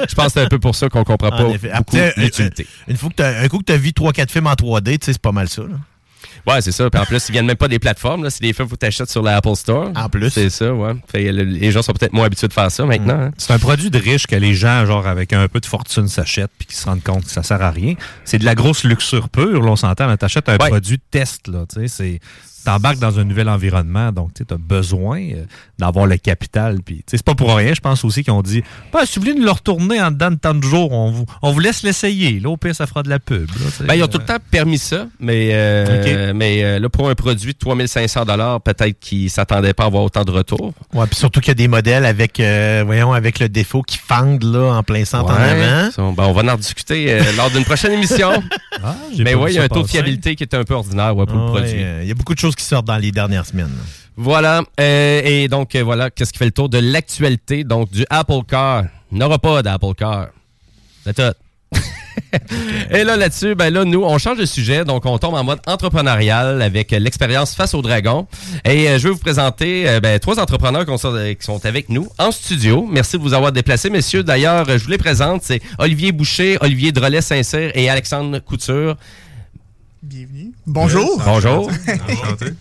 Je 0.09 0.15
pense 0.15 0.27
que 0.27 0.33
c'est 0.33 0.43
un 0.43 0.49
peu 0.49 0.59
pour 0.59 0.75
ça 0.75 0.89
qu'on 0.89 1.05
comprend 1.05 1.29
En 1.29 1.83
pas 1.83 1.97
euh, 1.97 2.11
l'utilité. 2.19 2.67
Une 2.87 2.97
fois 2.97 3.11
que 3.17 3.23
un 3.23 3.49
coup 3.49 3.59
que 3.59 3.65
tu 3.65 3.73
as 3.73 3.79
vu 3.79 3.91
3-4 3.91 4.31
films 4.31 4.47
en 4.47 4.53
3D, 4.53 4.99
tu 4.99 5.07
sais, 5.07 5.13
c'est 5.13 5.19
pas 5.23 5.33
mal 5.33 5.49
ça. 5.49 5.63
là. 5.63 5.77
Ouais, 6.47 6.61
c'est 6.61 6.73
ça. 6.73 6.89
Puis 6.91 7.01
en 7.01 7.05
plus, 7.05 7.29
ils 7.29 7.33
viennent 7.33 7.47
même 7.47 7.57
pas 7.57 7.69
des 7.69 7.79
plateformes. 7.79 8.25
là. 8.25 8.31
C'est 8.31 8.43
des 8.43 8.53
films 8.53 8.69
que 8.69 8.75
tu 8.77 8.87
achètes 8.87 9.11
sur 9.11 9.23
l'Apple 9.23 9.55
Store. 9.55 9.91
En 9.95 10.09
plus. 10.09 10.31
C'est 10.31 10.51
ça, 10.51 10.73
ouais. 10.75 10.93
Fait, 11.11 11.31
le- 11.33 11.45
les 11.45 11.71
gens 11.71 11.83
sont 11.83 11.93
peut-être 11.93 12.13
moins 12.13 12.27
habitués 12.27 12.49
de 12.49 12.53
faire 12.53 12.71
ça 12.71 12.85
maintenant. 12.85 13.21
hein. 13.21 13.31
C'est 13.39 13.53
un 13.53 13.59
produit 13.59 13.91
de 13.91 13.99
riche 13.99 14.27
que 14.27 14.37
les 14.37 14.55
gens, 14.55 14.85
genre 14.87 15.07
avec 15.07 15.33
un 15.33 15.47
peu 15.49 15.61
de 15.61 15.67
fortune, 15.67 16.09
s'achètent 16.09 16.51
puis 16.59 16.67
qui 16.67 16.75
se 16.77 16.85
rendent 16.87 17.03
compte 17.03 17.25
que 17.25 17.31
ça 17.31 17.43
sert 17.43 17.63
à 17.63 17.71
rien. 17.71 17.95
C'est 18.25 18.39
de 18.39 18.45
la 18.45 18.55
grosse 18.55 18.85
luxure 18.85 19.29
pure, 19.29 19.63
là, 19.63 19.71
on 19.73 19.77
s'entend. 19.77 20.15
Tu 20.17 20.25
achètes 20.25 20.49
un 20.49 20.57
Ouais. 20.59 20.69
produit 20.69 20.99
test, 21.11 21.49
là. 21.49 21.65
Tu 21.73 21.81
sais, 21.81 21.89
c'est. 21.89 22.21
T'embarques 22.67 22.99
dans 22.99 23.19
un 23.21 23.25
nouvel 23.25 23.49
environnement, 23.49 24.11
donc 24.13 24.31
tu 24.35 24.43
as 24.51 24.57
besoin 24.59 25.21
euh, 25.21 25.45
d'avoir 25.79 26.07
le 26.07 26.17
capital. 26.17 26.81
Puis, 26.85 26.97
tu 26.97 27.03
sais, 27.07 27.17
c'est 27.19 27.25
pas 27.25 27.35
pour 27.35 27.55
rien, 27.55 27.73
je 27.75 27.81
pense 27.81 28.05
aussi 28.05 28.25
qu'ils 28.25 28.33
ont 28.33 28.43
dit 28.43 28.63
bah, 28.93 29.01
si 29.07 29.19
vous 29.19 29.25
voulez 29.25 29.39
nous 29.39 29.45
le 29.45 29.51
retourner 29.53 30.03
en 30.03 30.11
dedans 30.11 30.31
de 30.33 30.37
tant 30.37 30.53
de 30.55 30.63
jours, 30.65 30.91
on 30.93 31.11
vous, 31.13 31.25
on 31.43 31.53
vous 31.53 31.61
laisse 31.61 31.83
l'essayer. 31.83 32.41
Là, 32.41 32.51
au 32.51 32.57
pire, 32.57 32.75
ça 32.75 32.87
fera 32.87 33.03
de 33.03 33.09
la 33.09 33.19
pub. 33.21 33.49
là. 33.49 33.87
Ben, 33.87 33.95
ils 33.95 34.03
ont 34.03 34.09
tout 34.09 34.19
le 34.19 34.25
temps 34.25 34.39
permis 34.51 34.79
ça, 34.79 35.07
mais, 35.21 35.51
euh, 35.53 36.33
mais 36.35 36.65
euh, 36.65 36.79
là, 36.81 36.89
pour 36.89 37.09
un 37.09 37.15
produit 37.15 37.53
de 37.53 37.59
3500 37.59 38.25
peut-être 38.65 38.99
qu'ils 38.99 39.31
s'attendaient 39.31 39.75
pas 39.75 39.85
à 39.85 39.87
avoir 39.87 40.03
autant 40.03 40.25
de 40.25 40.31
retours. 40.33 40.73
Ouais, 40.93 41.07
puis 41.07 41.17
surtout 41.17 41.41
qu'il 41.41 41.49
y 41.49 41.53
a 41.53 41.55
des 41.55 41.69
modèles 41.69 42.05
avec, 42.05 42.41
euh, 42.41 42.83
voyons, 42.85 43.13
avec 43.13 43.39
le 43.39 43.49
défaut 43.49 43.83
qui 43.83 43.99
fendent 43.99 44.43
là, 44.43 44.73
en 44.75 44.83
plein 44.83 45.05
centre 45.05 45.31
en 45.31 45.37
avant. 45.37 45.91
Ça, 45.93 46.03
ben, 46.17 46.25
on 46.25 46.33
va 46.33 46.43
en 46.43 46.57
rediscuter 46.57 47.13
euh, 47.13 47.23
lors 47.37 47.51
d'une 47.51 47.65
prochaine 47.65 47.93
émission. 47.93 48.31
j'ai 49.15 49.23
mais 49.23 49.35
oui, 49.35 49.53
il 49.53 49.55
y 49.55 49.59
a 49.59 49.63
un 49.63 49.69
taux 49.69 49.83
de 49.83 49.87
fiabilité 49.89 50.35
qui 50.35 50.43
est 50.43 50.55
un 50.55 50.65
peu 50.65 50.75
ordinaire 50.75 51.17
ouais, 51.17 51.27
pour 51.27 51.37
le 51.37 51.43
Ouais, 51.45 51.51
produit. 51.51 51.71
euh, 51.77 52.01
Il 52.03 52.09
y 52.09 52.11
a 52.11 52.15
beaucoup 52.15 52.35
de 52.35 52.39
choses 52.41 52.56
qui 52.57 52.65
sortent 52.65 52.87
dans 52.87 52.97
les 52.97 53.13
dernières 53.13 53.47
semaines. 53.47 53.67
là. 53.67 53.85
Voilà. 54.17 54.63
Euh, 54.81 55.21
et 55.25 55.49
donc, 55.49 55.75
euh, 55.75 55.83
voilà, 55.83 56.11
qu'est-ce 56.11 56.33
qui 56.33 56.39
fait 56.39 56.47
le 56.47 56.51
tour 56.51 56.69
de 56.69 56.79
l'actualité 56.79 57.65
donc 57.65 57.91
du 57.91 58.05
Apple 58.11 58.41
Car. 58.49 58.85
Il 59.13 59.19
n'aura 59.19 59.39
pas 59.39 59.63
d'Apple 59.63 59.95
Car. 59.97 60.29
C'est 61.05 61.15
tout. 61.15 61.37
Et 62.91 63.05
là, 63.05 63.17
là-dessus, 63.17 63.55
ben 63.55 63.73
là, 63.73 63.85
nous, 63.85 64.03
on 64.03 64.19
change 64.19 64.39
de 64.39 64.45
sujet, 64.45 64.85
donc 64.85 65.05
on 65.07 65.19
tombe 65.19 65.35
en 65.35 65.45
mode 65.45 65.61
entrepreneurial 65.67 66.63
avec 66.63 66.93
euh, 66.93 66.99
l'expérience 66.99 67.55
face 67.55 67.75
au 67.75 67.83
dragon. 67.83 68.27
Et 68.65 68.89
euh, 68.89 68.99
je 68.99 69.09
vais 69.09 69.15
vous 69.15 69.21
présenter 69.21 69.89
euh, 69.89 70.01
ben, 70.01 70.19
trois 70.19 70.39
entrepreneurs 70.41 70.87
qui 70.87 71.45
sont, 71.45 71.67
avec 71.67 71.89
nous 71.89 72.09
en 72.19 72.31
studio. 72.31 72.87
Merci 72.91 73.19
de 73.19 73.23
vous 73.23 73.35
avoir 73.35 73.53
déplacés, 73.53 73.91
messieurs. 73.91 74.23
D'ailleurs, 74.23 74.67
je 74.67 74.85
vous 74.85 74.91
les 74.91 74.99
présente. 74.99 75.43
C'est 75.43 75.61
Olivier 75.79 76.13
Boucher, 76.13 76.59
Olivier 76.61 76.93
Drolet-Saint-Cyr 76.93 77.73
et 77.75 77.89
Alexandre 77.91 78.39
Couture. 78.39 78.97
Bienvenue. 80.07 80.53
Bonjour. 80.69 81.21
Bonjour. 81.25 81.69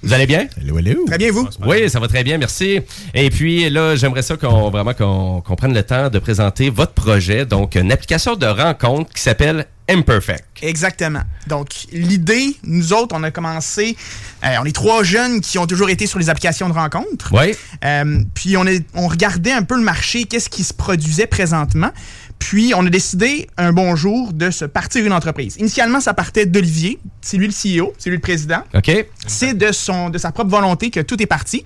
Vous 0.01 0.13
allez 0.13 0.25
bien? 0.25 0.47
Hello, 0.59 0.79
hello. 0.79 1.05
Très 1.05 1.19
bien, 1.19 1.31
vous? 1.31 1.47
Oui, 1.63 1.87
ça 1.91 1.99
va 1.99 2.07
très 2.07 2.23
bien, 2.23 2.39
merci. 2.39 2.79
Et 3.13 3.29
puis 3.29 3.69
là, 3.69 3.95
j'aimerais 3.95 4.23
ça 4.23 4.35
qu'on 4.35 4.71
vraiment 4.71 4.95
qu'on 4.95 5.55
prenne 5.55 5.75
le 5.75 5.83
temps 5.83 6.09
de 6.09 6.17
présenter 6.17 6.71
votre 6.71 6.93
projet, 6.93 7.45
donc 7.45 7.75
une 7.75 7.91
application 7.91 8.35
de 8.35 8.47
rencontre 8.47 9.13
qui 9.13 9.21
s'appelle 9.21 9.67
Imperfect. 9.87 10.45
Exactement. 10.63 11.21
Donc, 11.45 11.67
l'idée, 11.91 12.57
nous 12.63 12.93
autres, 12.93 13.15
on 13.15 13.21
a 13.21 13.29
commencé, 13.29 13.95
euh, 14.43 14.47
on 14.59 14.65
est 14.65 14.71
trois 14.75 15.03
jeunes 15.03 15.41
qui 15.41 15.59
ont 15.59 15.67
toujours 15.67 15.91
été 15.91 16.07
sur 16.07 16.17
les 16.17 16.31
applications 16.31 16.67
de 16.67 16.73
rencontres. 16.73 17.29
Oui. 17.31 17.53
Euh, 17.83 18.23
puis, 18.33 18.57
on, 18.57 18.65
est, 18.65 18.83
on 18.95 19.07
regardait 19.07 19.51
un 19.51 19.61
peu 19.61 19.75
le 19.75 19.83
marché, 19.83 20.23
qu'est-ce 20.23 20.49
qui 20.49 20.63
se 20.63 20.73
produisait 20.73 21.27
présentement. 21.27 21.91
Puis, 22.39 22.73
on 22.75 22.85
a 22.85 22.89
décidé, 22.89 23.47
un 23.57 23.73
bon 23.73 23.95
jour, 23.95 24.33
de 24.33 24.51
se 24.51 24.65
partir 24.65 25.05
une 25.05 25.13
entreprise. 25.13 25.55
Initialement, 25.57 25.99
ça 25.99 26.13
partait 26.13 26.45
d'Olivier. 26.45 26.99
C'est 27.21 27.37
lui 27.37 27.47
le 27.47 27.53
CEO, 27.53 27.93
c'est 27.97 28.09
lui 28.09 28.17
le 28.17 28.21
président. 28.21 28.61
OK? 28.73 28.91
C'est 29.25 29.57
de, 29.57 29.71
son, 29.71 30.09
de 30.09 30.17
sa 30.17 30.31
propre 30.31 30.51
volonté 30.51 30.91
que 30.91 30.99
tout 30.99 31.21
est 31.21 31.27
parti. 31.27 31.65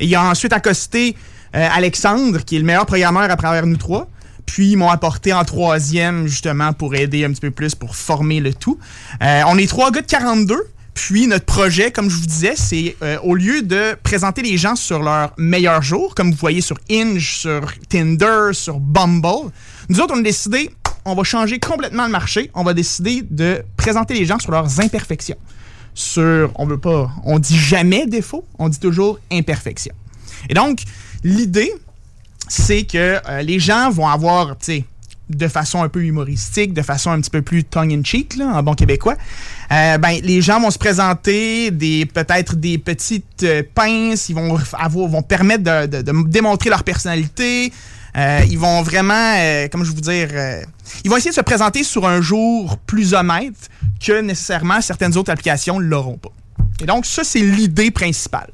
Et 0.00 0.06
il 0.06 0.14
a 0.14 0.24
ensuite 0.24 0.52
accosté 0.52 1.16
euh, 1.54 1.68
Alexandre, 1.72 2.44
qui 2.44 2.56
est 2.56 2.58
le 2.58 2.64
meilleur 2.64 2.86
programmeur 2.86 3.30
à 3.30 3.36
travers 3.36 3.66
nous 3.66 3.76
trois. 3.76 4.08
Puis 4.46 4.70
ils 4.70 4.76
m'ont 4.76 4.90
apporté 4.90 5.32
en 5.32 5.44
troisième, 5.44 6.26
justement, 6.26 6.72
pour 6.72 6.94
aider 6.94 7.24
un 7.24 7.30
petit 7.30 7.40
peu 7.40 7.50
plus, 7.50 7.74
pour 7.74 7.94
former 7.94 8.40
le 8.40 8.54
tout. 8.54 8.78
Euh, 9.22 9.42
on 9.46 9.58
est 9.58 9.68
trois 9.68 9.90
gars 9.90 10.00
de 10.00 10.06
42. 10.06 10.56
Puis 10.94 11.28
notre 11.28 11.44
projet, 11.44 11.92
comme 11.92 12.10
je 12.10 12.16
vous 12.16 12.26
disais, 12.26 12.54
c'est 12.56 12.96
euh, 13.02 13.18
au 13.22 13.36
lieu 13.36 13.62
de 13.62 13.96
présenter 14.02 14.42
les 14.42 14.56
gens 14.56 14.74
sur 14.74 15.00
leur 15.00 15.32
meilleur 15.38 15.80
jour, 15.80 16.14
comme 16.14 16.32
vous 16.32 16.36
voyez 16.36 16.60
sur 16.60 16.76
Hinge, 16.90 17.36
sur 17.36 17.72
Tinder, 17.88 18.50
sur 18.52 18.80
Bumble, 18.80 19.52
nous 19.88 20.00
autres, 20.00 20.14
on 20.14 20.20
a 20.20 20.22
décidé, 20.22 20.70
on 21.04 21.14
va 21.14 21.22
changer 21.24 21.58
complètement 21.58 22.04
le 22.04 22.12
marché. 22.12 22.50
On 22.54 22.64
va 22.64 22.74
décider 22.74 23.22
de 23.28 23.62
présenter 23.76 24.14
les 24.14 24.26
gens 24.26 24.38
sur 24.38 24.50
leurs 24.50 24.80
imperfections 24.80 25.38
sur, 25.98 26.52
on 26.54 26.64
veut 26.64 26.78
pas, 26.78 27.10
on 27.24 27.40
dit 27.40 27.58
jamais 27.58 28.06
défaut, 28.06 28.44
on 28.58 28.68
dit 28.68 28.78
toujours 28.78 29.18
imperfection. 29.32 29.92
Et 30.48 30.54
donc, 30.54 30.82
l'idée, 31.24 31.72
c'est 32.48 32.84
que 32.84 33.18
euh, 33.28 33.42
les 33.42 33.58
gens 33.58 33.90
vont 33.90 34.06
avoir, 34.06 34.56
tu 34.58 34.64
sais, 34.64 34.84
de 35.28 35.48
façon 35.48 35.82
un 35.82 35.88
peu 35.88 36.04
humoristique, 36.04 36.72
de 36.72 36.82
façon 36.82 37.10
un 37.10 37.20
petit 37.20 37.30
peu 37.30 37.42
plus 37.42 37.64
tongue-in-cheek, 37.64 38.36
là, 38.36 38.46
en 38.46 38.62
bon 38.62 38.74
québécois, 38.74 39.16
euh, 39.72 39.98
ben, 39.98 40.20
les 40.22 40.40
gens 40.40 40.60
vont 40.60 40.70
se 40.70 40.78
présenter 40.78 41.72
des 41.72 42.06
peut-être 42.06 42.54
des 42.54 42.78
petites 42.78 43.42
euh, 43.42 43.62
pinces, 43.74 44.28
ils 44.28 44.36
vont, 44.36 44.56
avoir, 44.72 45.08
vont 45.08 45.22
permettre 45.22 45.64
de, 45.64 46.22
démontrer 46.28 46.70
leur 46.70 46.84
personnalité, 46.84 47.72
euh, 48.16 48.40
ils 48.48 48.58
vont 48.58 48.82
vraiment, 48.82 49.34
euh, 49.36 49.68
comment 49.70 49.84
je 49.84 49.90
vous 49.90 50.00
dire, 50.00 50.28
euh, 50.32 50.62
ils 51.04 51.10
vont 51.10 51.16
essayer 51.16 51.30
de 51.30 51.36
se 51.36 51.40
présenter 51.40 51.84
sur 51.84 52.06
un 52.06 52.20
jour 52.20 52.78
plus 52.78 53.14
honnête 53.14 53.68
que 54.00 54.20
nécessairement 54.20 54.80
certaines 54.80 55.16
autres 55.16 55.30
applications 55.30 55.78
l'auront 55.78 56.18
pas. 56.18 56.32
Et 56.80 56.86
donc, 56.86 57.06
ça, 57.06 57.24
c'est 57.24 57.40
l'idée 57.40 57.90
principale. 57.90 58.50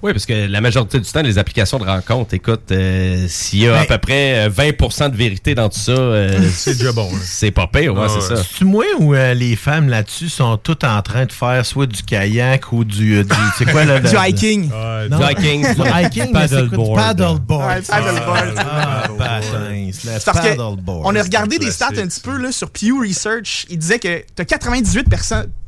Oui, 0.00 0.12
parce 0.12 0.26
que 0.26 0.46
la 0.46 0.60
majorité 0.60 1.00
du 1.00 1.10
temps, 1.10 1.22
les 1.22 1.38
applications 1.38 1.76
de 1.78 1.84
rencontre, 1.84 2.32
écoute, 2.32 2.70
euh, 2.70 3.26
s'il 3.28 3.60
y 3.64 3.68
a 3.68 3.74
à 3.74 3.80
Ben- 3.80 3.86
peu 3.88 3.98
près 3.98 4.46
euh, 4.46 4.48
20% 4.48 5.10
de 5.10 5.16
vérité 5.16 5.56
dans 5.56 5.68
tout 5.68 5.78
ça, 5.80 5.90
euh, 5.90 6.38
C'est 6.54 6.78
déjà 6.78 6.92
bon, 6.92 7.10
hein. 7.12 7.18
C'est 7.24 7.50
pas 7.50 7.66
pire, 7.66 7.94
ouais, 7.94 8.08
c'est 8.08 8.20
ça. 8.20 8.40
C'est 8.56 8.64
moi 8.64 8.84
ou 9.00 9.14
euh, 9.14 9.34
les 9.34 9.56
femmes 9.56 9.88
là-dessus 9.88 10.28
sont 10.28 10.56
toutes 10.56 10.84
en 10.84 11.02
train 11.02 11.26
de 11.26 11.32
faire 11.32 11.66
soit 11.66 11.86
du 11.86 12.00
kayak 12.04 12.72
ou 12.72 12.84
du. 12.84 13.16
euh, 13.18 13.24
du- 13.24 13.34
c'est 13.56 13.64
quoi 13.70 13.84
là? 13.84 13.98
Du 14.08 14.14
hiking. 14.16 14.70
Non. 15.10 15.18
Du 15.18 15.24
hiking. 15.32 15.62
Du 15.74 15.82
hiking, 15.82 16.32
Paddleboard. 16.32 16.96
paddleboard? 17.00 17.66
Ouais, 17.68 17.82
paddleboard. 17.82 18.54
Ah, 18.56 19.02
que 19.08 20.22
paddleboard. 20.32 21.02
on 21.06 21.16
a 21.16 21.22
regardé 21.22 21.58
des 21.58 21.72
stats 21.72 21.88
un 21.96 22.06
petit 22.06 22.20
peu 22.20 22.36
là, 22.36 22.52
sur 22.52 22.70
Pew 22.70 23.00
Research. 23.00 23.66
Il 23.68 23.78
disait 23.78 23.98
que 23.98 24.18
tu 24.36 24.42
as 24.42 24.44
98, 24.44 25.06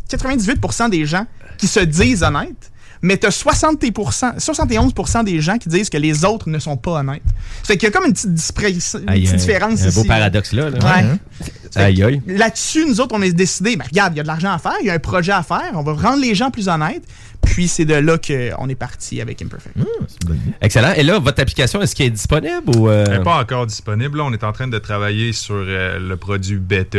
98 0.09 0.89
des 0.91 1.05
gens 1.05 1.27
qui 1.59 1.67
se 1.67 1.81
disent 1.81 2.23
honnêtes, 2.23 2.70
mais 3.03 3.17
tu 3.17 3.27
as 3.27 3.31
71% 3.31 5.25
des 5.25 5.41
gens 5.41 5.59
qui 5.59 5.69
disent 5.69 5.91
que 5.91 5.97
les 5.97 6.25
autres 6.25 6.49
ne 6.49 6.59
sont 6.59 6.77
pas 6.77 6.93
honnêtes. 7.01 7.23
Fait 7.65 7.77
qu'il 7.77 7.89
y 7.89 7.93
a 7.93 7.93
comme 7.93 8.07
une 8.07 8.13
petite, 8.13 8.35
dispré- 8.35 8.73
une 9.03 9.09
Aïe, 9.09 9.21
petite 9.23 9.35
aïe, 9.35 9.39
différence 9.41 9.83
un 9.83 9.89
ici. 9.89 9.99
beau 9.99 10.05
paradoxe 10.05 10.53
là. 10.53 10.71
là. 10.71 10.79
Ouais. 10.79 11.05
Aïe, 11.77 12.03
aïe. 12.03 12.23
Là-dessus, 12.27 12.85
nous 12.87 13.01
autres, 13.01 13.15
on 13.17 13.23
a 13.23 13.29
décidé, 13.31 13.77
ben, 13.77 13.85
regarde, 13.89 14.15
il 14.15 14.17
y 14.17 14.21
a 14.21 14.23
de 14.23 14.29
l'argent 14.29 14.53
à 14.53 14.59
faire, 14.59 14.75
il 14.81 14.87
y 14.87 14.91
a 14.91 14.95
un 14.95 14.99
projet 14.99 15.33
à 15.33 15.43
faire, 15.43 15.71
on 15.75 15.83
va 15.83 15.93
rendre 15.95 16.21
les 16.21 16.35
gens 16.35 16.51
plus 16.51 16.69
honnêtes. 16.69 17.05
Puis 17.43 17.69
c'est 17.69 17.85
de 17.87 17.95
là 17.95 18.19
qu'on 18.19 18.69
est 18.69 18.75
parti 18.75 19.21
avec 19.21 19.41
Imperfect. 19.41 19.75
Excellent. 20.61 20.93
Et 20.97 21.03
là, 21.03 21.19
votre 21.19 21.41
application, 21.41 21.81
est-ce 21.81 21.97
qu'elle 21.97 22.09
est 22.09 22.11
disponible 22.11 22.77
ou. 22.77 22.89
euh, 22.89 23.05
Elle 23.09 23.19
n'est 23.19 23.25
pas 23.25 23.39
encore 23.41 23.67
disponible. 23.67 24.19
Là, 24.19 24.25
on 24.25 24.33
est 24.33 24.45
en 24.45 24.53
train 24.53 24.69
de 24.69 24.79
travailler 24.79 25.33
sur 25.33 25.55
euh, 25.57 25.99
le 25.99 26.17
produit 26.17 26.57
bêta. 26.59 26.99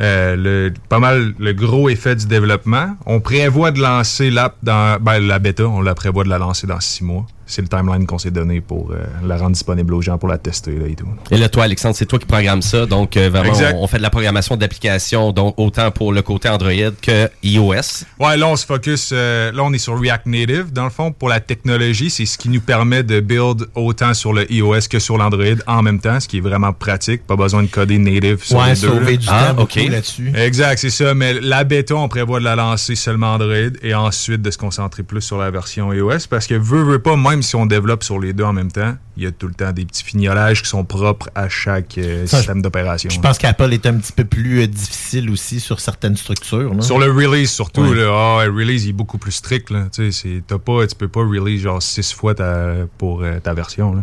Euh, 0.00 0.36
le, 0.36 0.72
pas 0.88 1.00
mal 1.00 1.34
le 1.38 1.52
gros 1.52 1.88
effet 1.88 2.14
du 2.14 2.26
développement. 2.26 2.96
On 3.06 3.20
prévoit 3.20 3.72
de 3.72 3.80
lancer 3.80 4.30
l'app 4.30 4.56
dans 4.62 5.00
ben, 5.00 5.18
la 5.18 5.38
bêta, 5.38 5.64
on 5.64 5.80
la 5.80 5.94
prévoit 5.94 6.24
de 6.24 6.28
la 6.28 6.38
lancer 6.38 6.66
dans 6.66 6.80
six 6.80 7.02
mois. 7.02 7.26
C'est 7.48 7.62
le 7.62 7.68
timeline 7.68 8.06
qu'on 8.06 8.18
s'est 8.18 8.30
donné 8.30 8.60
pour 8.60 8.92
euh, 8.92 8.96
la 9.26 9.36
rendre 9.36 9.52
disponible 9.52 9.92
aux 9.94 10.02
gens 10.02 10.18
pour 10.18 10.28
la 10.28 10.38
tester 10.38 10.72
là, 10.78 10.86
et 10.86 10.94
tout. 10.94 11.08
Et 11.32 11.36
là, 11.38 11.48
toi, 11.48 11.64
Alexandre, 11.64 11.96
c'est 11.96 12.06
toi 12.06 12.18
qui 12.20 12.26
programme 12.26 12.62
ça. 12.62 12.86
Donc, 12.86 13.16
euh, 13.16 13.28
vraiment, 13.30 13.48
Exact. 13.48 13.74
on, 13.78 13.84
on 13.84 13.86
fait 13.86 13.96
de 13.98 14.02
la 14.02 14.10
programmation 14.10 14.56
d'applications, 14.56 15.32
donc 15.32 15.54
autant 15.56 15.90
pour 15.90 16.12
le 16.12 16.22
côté 16.22 16.48
Android 16.48 16.70
que 17.02 17.28
iOS. 17.42 18.04
Ouais, 18.20 18.36
là, 18.36 18.46
on 18.48 18.56
se 18.56 18.66
focus. 18.66 19.10
euh, 19.12 19.50
là, 19.52 19.62
on 19.64 19.72
est 19.72 19.78
sur 19.78 19.98
React 19.98 20.26
Native. 20.26 20.72
Dans 20.72 20.84
le 20.84 20.90
fond, 20.90 21.10
pour 21.12 21.28
la 21.28 21.40
technologie, 21.40 22.10
c'est 22.10 22.26
ce 22.26 22.38
qui 22.38 22.48
nous 22.48 22.60
permet 22.60 23.02
de 23.02 23.20
build 23.20 23.66
autant 23.74 24.14
sur 24.14 24.32
le 24.32 24.50
iOS 24.52 24.80
que 24.90 24.98
sur 24.98 25.16
l'Android 25.18 25.44
en 25.66 25.82
même 25.82 25.98
temps, 26.00 26.20
ce 26.20 26.28
qui 26.28 26.38
est 26.38 26.42
vraiment 26.42 26.72
pratique. 26.72 27.26
Pas 27.26 27.36
besoin 27.36 27.62
de 27.62 27.68
coder 27.68 27.98
native 27.98 28.44
sur 28.44 28.58
Ouais, 28.58 28.74
les 28.74 28.80
deux. 28.80 28.88
sauver 28.88 29.12
là. 29.12 29.16
du 29.16 29.26
temps 29.26 29.32
Ah, 29.32 29.54
ok. 29.58 29.74
là-dessus. 29.90 30.32
Exact, 30.36 30.78
c'est 30.78 30.90
ça. 30.90 31.14
Mais 31.14 31.34
la 31.40 31.64
bêta, 31.64 31.94
on 31.96 32.08
prévoit 32.08 32.38
de 32.40 32.44
la 32.44 32.56
lancer 32.56 32.94
seulement 32.94 33.34
Android 33.34 33.54
et 33.82 33.94
ensuite 33.94 34.42
de 34.42 34.50
se 34.50 34.58
concentrer 34.58 35.02
plus 35.02 35.22
sur 35.22 35.38
la 35.38 35.50
version 35.50 35.92
iOS 35.92 36.26
parce 36.28 36.46
que 36.46 36.54
veut, 36.54 36.82
veut 36.82 36.98
pas, 36.98 37.16
même 37.16 37.37
si 37.42 37.56
on 37.56 37.66
développe 37.66 38.04
sur 38.04 38.18
les 38.18 38.32
deux 38.32 38.44
en 38.44 38.52
même 38.52 38.70
temps, 38.70 38.96
il 39.16 39.24
y 39.24 39.26
a 39.26 39.32
tout 39.32 39.48
le 39.48 39.54
temps 39.54 39.72
des 39.72 39.84
petits 39.84 40.04
fignolages 40.04 40.62
qui 40.62 40.68
sont 40.68 40.84
propres 40.84 41.28
à 41.34 41.48
chaque 41.48 41.98
euh, 41.98 42.26
Ça, 42.26 42.38
système 42.38 42.62
d'opération. 42.62 43.10
Je 43.10 43.20
pense 43.20 43.38
qu'Apple 43.38 43.72
est 43.72 43.86
un 43.86 43.94
petit 43.98 44.12
peu 44.12 44.24
plus 44.24 44.60
euh, 44.62 44.66
difficile 44.66 45.30
aussi 45.30 45.60
sur 45.60 45.80
certaines 45.80 46.16
structures. 46.16 46.74
là. 46.74 46.82
Sur 46.82 46.98
le 46.98 47.10
release, 47.10 47.50
surtout, 47.50 47.82
ah, 47.84 48.44
le 48.46 48.52
release 48.52 48.84
il 48.84 48.90
est 48.90 48.92
beaucoup 48.92 49.18
plus 49.18 49.32
strict. 49.32 49.70
Là. 49.70 49.86
Tu 49.92 50.12
sais, 50.12 50.22
c'est- 50.22 50.42
t'as 50.46 50.58
pas, 50.58 50.86
tu 50.86 50.94
peux 50.94 51.08
pas 51.08 51.20
release 51.20 51.60
genre 51.62 51.82
six 51.82 52.12
fois 52.12 52.34
ta, 52.34 52.74
pour 52.98 53.22
euh, 53.22 53.38
ta 53.40 53.54
version. 53.54 53.94
Là. 53.94 54.02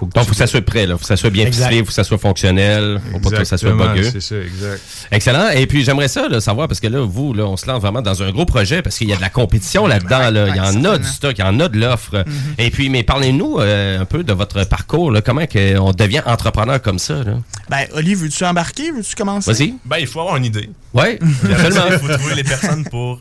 Faut 0.00 0.06
que 0.06 0.12
Donc, 0.14 0.22
tu- 0.24 0.28
faut 0.28 0.32
que 0.32 0.38
ça 0.38 0.46
soit 0.46 0.62
prêt, 0.62 0.86
là. 0.86 0.94
Faut 0.94 1.00
que 1.02 1.06
ça 1.06 1.16
soit 1.18 1.28
bien 1.28 1.44
Exact. 1.46 1.66
ficelé, 1.66 1.80
faut 1.80 1.88
que 1.88 1.92
ça 1.92 2.04
soit 2.04 2.16
fonctionnel, 2.16 3.02
faut 3.12 3.18
pas 3.20 3.36
que 3.36 3.44
ça 3.44 3.58
soit 3.58 3.72
bugueux. 3.72 4.08
c'est 4.10 4.22
ça, 4.22 4.36
exact. 4.36 4.80
Excellent. 5.10 5.50
Et 5.50 5.66
puis, 5.66 5.84
j'aimerais 5.84 6.08
ça, 6.08 6.26
là, 6.26 6.40
savoir, 6.40 6.68
parce 6.68 6.80
que 6.80 6.86
là, 6.86 7.00
vous, 7.00 7.34
là, 7.34 7.44
on 7.44 7.58
se 7.58 7.66
lance 7.66 7.82
vraiment 7.82 8.00
dans 8.00 8.22
un 8.22 8.30
gros 8.30 8.46
projet, 8.46 8.80
parce 8.80 8.96
qu'il 8.96 9.10
y 9.10 9.12
a 9.12 9.16
de 9.16 9.20
la 9.20 9.28
compétition 9.28 9.86
là-dedans, 9.86 10.30
là. 10.30 10.48
Il 10.48 10.56
y 10.56 10.60
en 10.60 10.82
a 10.86 10.96
du 10.96 11.06
stock, 11.06 11.34
il 11.36 11.42
y 11.42 11.44
en 11.44 11.60
a 11.60 11.68
de 11.68 11.78
l'offre. 11.78 12.24
Et 12.56 12.70
puis, 12.70 12.88
mais 12.88 13.02
parlez-nous 13.02 13.58
euh, 13.60 14.00
un 14.00 14.04
peu 14.06 14.24
de 14.24 14.32
votre 14.32 14.64
parcours, 14.64 15.10
là. 15.12 15.20
Comment 15.20 15.44
on 15.80 15.92
devient 15.92 16.22
entrepreneur 16.24 16.80
comme 16.80 16.98
ça, 16.98 17.22
là? 17.22 17.34
Ben, 17.68 17.86
Oli, 17.92 18.14
veux-tu 18.14 18.42
embarquer? 18.44 18.90
Veux-tu 18.92 19.14
commencer? 19.14 19.52
Vas-y. 19.52 19.74
Ben, 19.84 19.98
il 19.98 20.06
faut 20.06 20.20
avoir 20.20 20.36
une 20.36 20.46
idée. 20.46 20.70
Absolument. 20.96 21.84
Il 21.90 21.98
faut 21.98 22.08
trouver 22.16 22.34
les 22.36 22.44
personnes 22.44 22.84
pour 22.84 23.20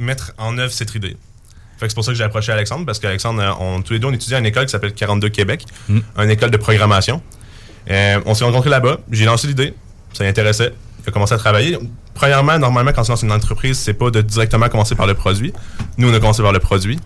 mettre 0.00 0.32
en 0.36 0.58
œuvre 0.58 0.72
cette 0.72 0.94
idée. 0.96 1.16
Fait 1.78 1.86
que 1.86 1.90
c'est 1.90 1.94
pour 1.94 2.04
ça 2.04 2.12
que 2.12 2.18
j'ai 2.18 2.24
approché 2.24 2.52
Alexandre, 2.52 2.86
parce 2.86 2.98
qu'Alexandre, 2.98 3.42
euh, 3.42 3.52
on, 3.60 3.82
tous 3.82 3.92
les 3.92 3.98
deux, 3.98 4.08
on 4.08 4.12
étudie 4.12 4.34
à 4.34 4.38
une 4.38 4.46
école 4.46 4.64
qui 4.66 4.72
s'appelle 4.72 4.94
42 4.94 5.28
Québec, 5.28 5.64
une 5.88 6.30
école 6.30 6.50
de 6.50 6.56
programmation. 6.56 7.20
Euh, 7.90 8.20
on 8.26 8.34
s'est 8.34 8.44
rencontrés 8.44 8.70
là-bas, 8.70 8.98
j'ai 9.10 9.24
lancé 9.26 9.46
l'idée, 9.46 9.74
ça 10.12 10.24
l'intéressait, 10.24 10.72
il 11.04 11.08
a 11.08 11.12
commencé 11.12 11.34
à 11.34 11.38
travailler. 11.38 11.78
Premièrement, 12.14 12.58
normalement, 12.58 12.92
quand 12.92 13.02
on 13.08 13.12
lance 13.12 13.22
une 13.22 13.30
entreprise, 13.30 13.78
c'est 13.78 13.94
pas 13.94 14.10
de 14.10 14.22
directement 14.22 14.68
commencer 14.68 14.94
par 14.94 15.06
le 15.06 15.14
produit. 15.14 15.52
Nous, 15.98 16.10
on 16.10 16.14
a 16.14 16.18
commencé 16.18 16.42
par 16.42 16.52
le 16.52 16.58
produit. 16.58 16.98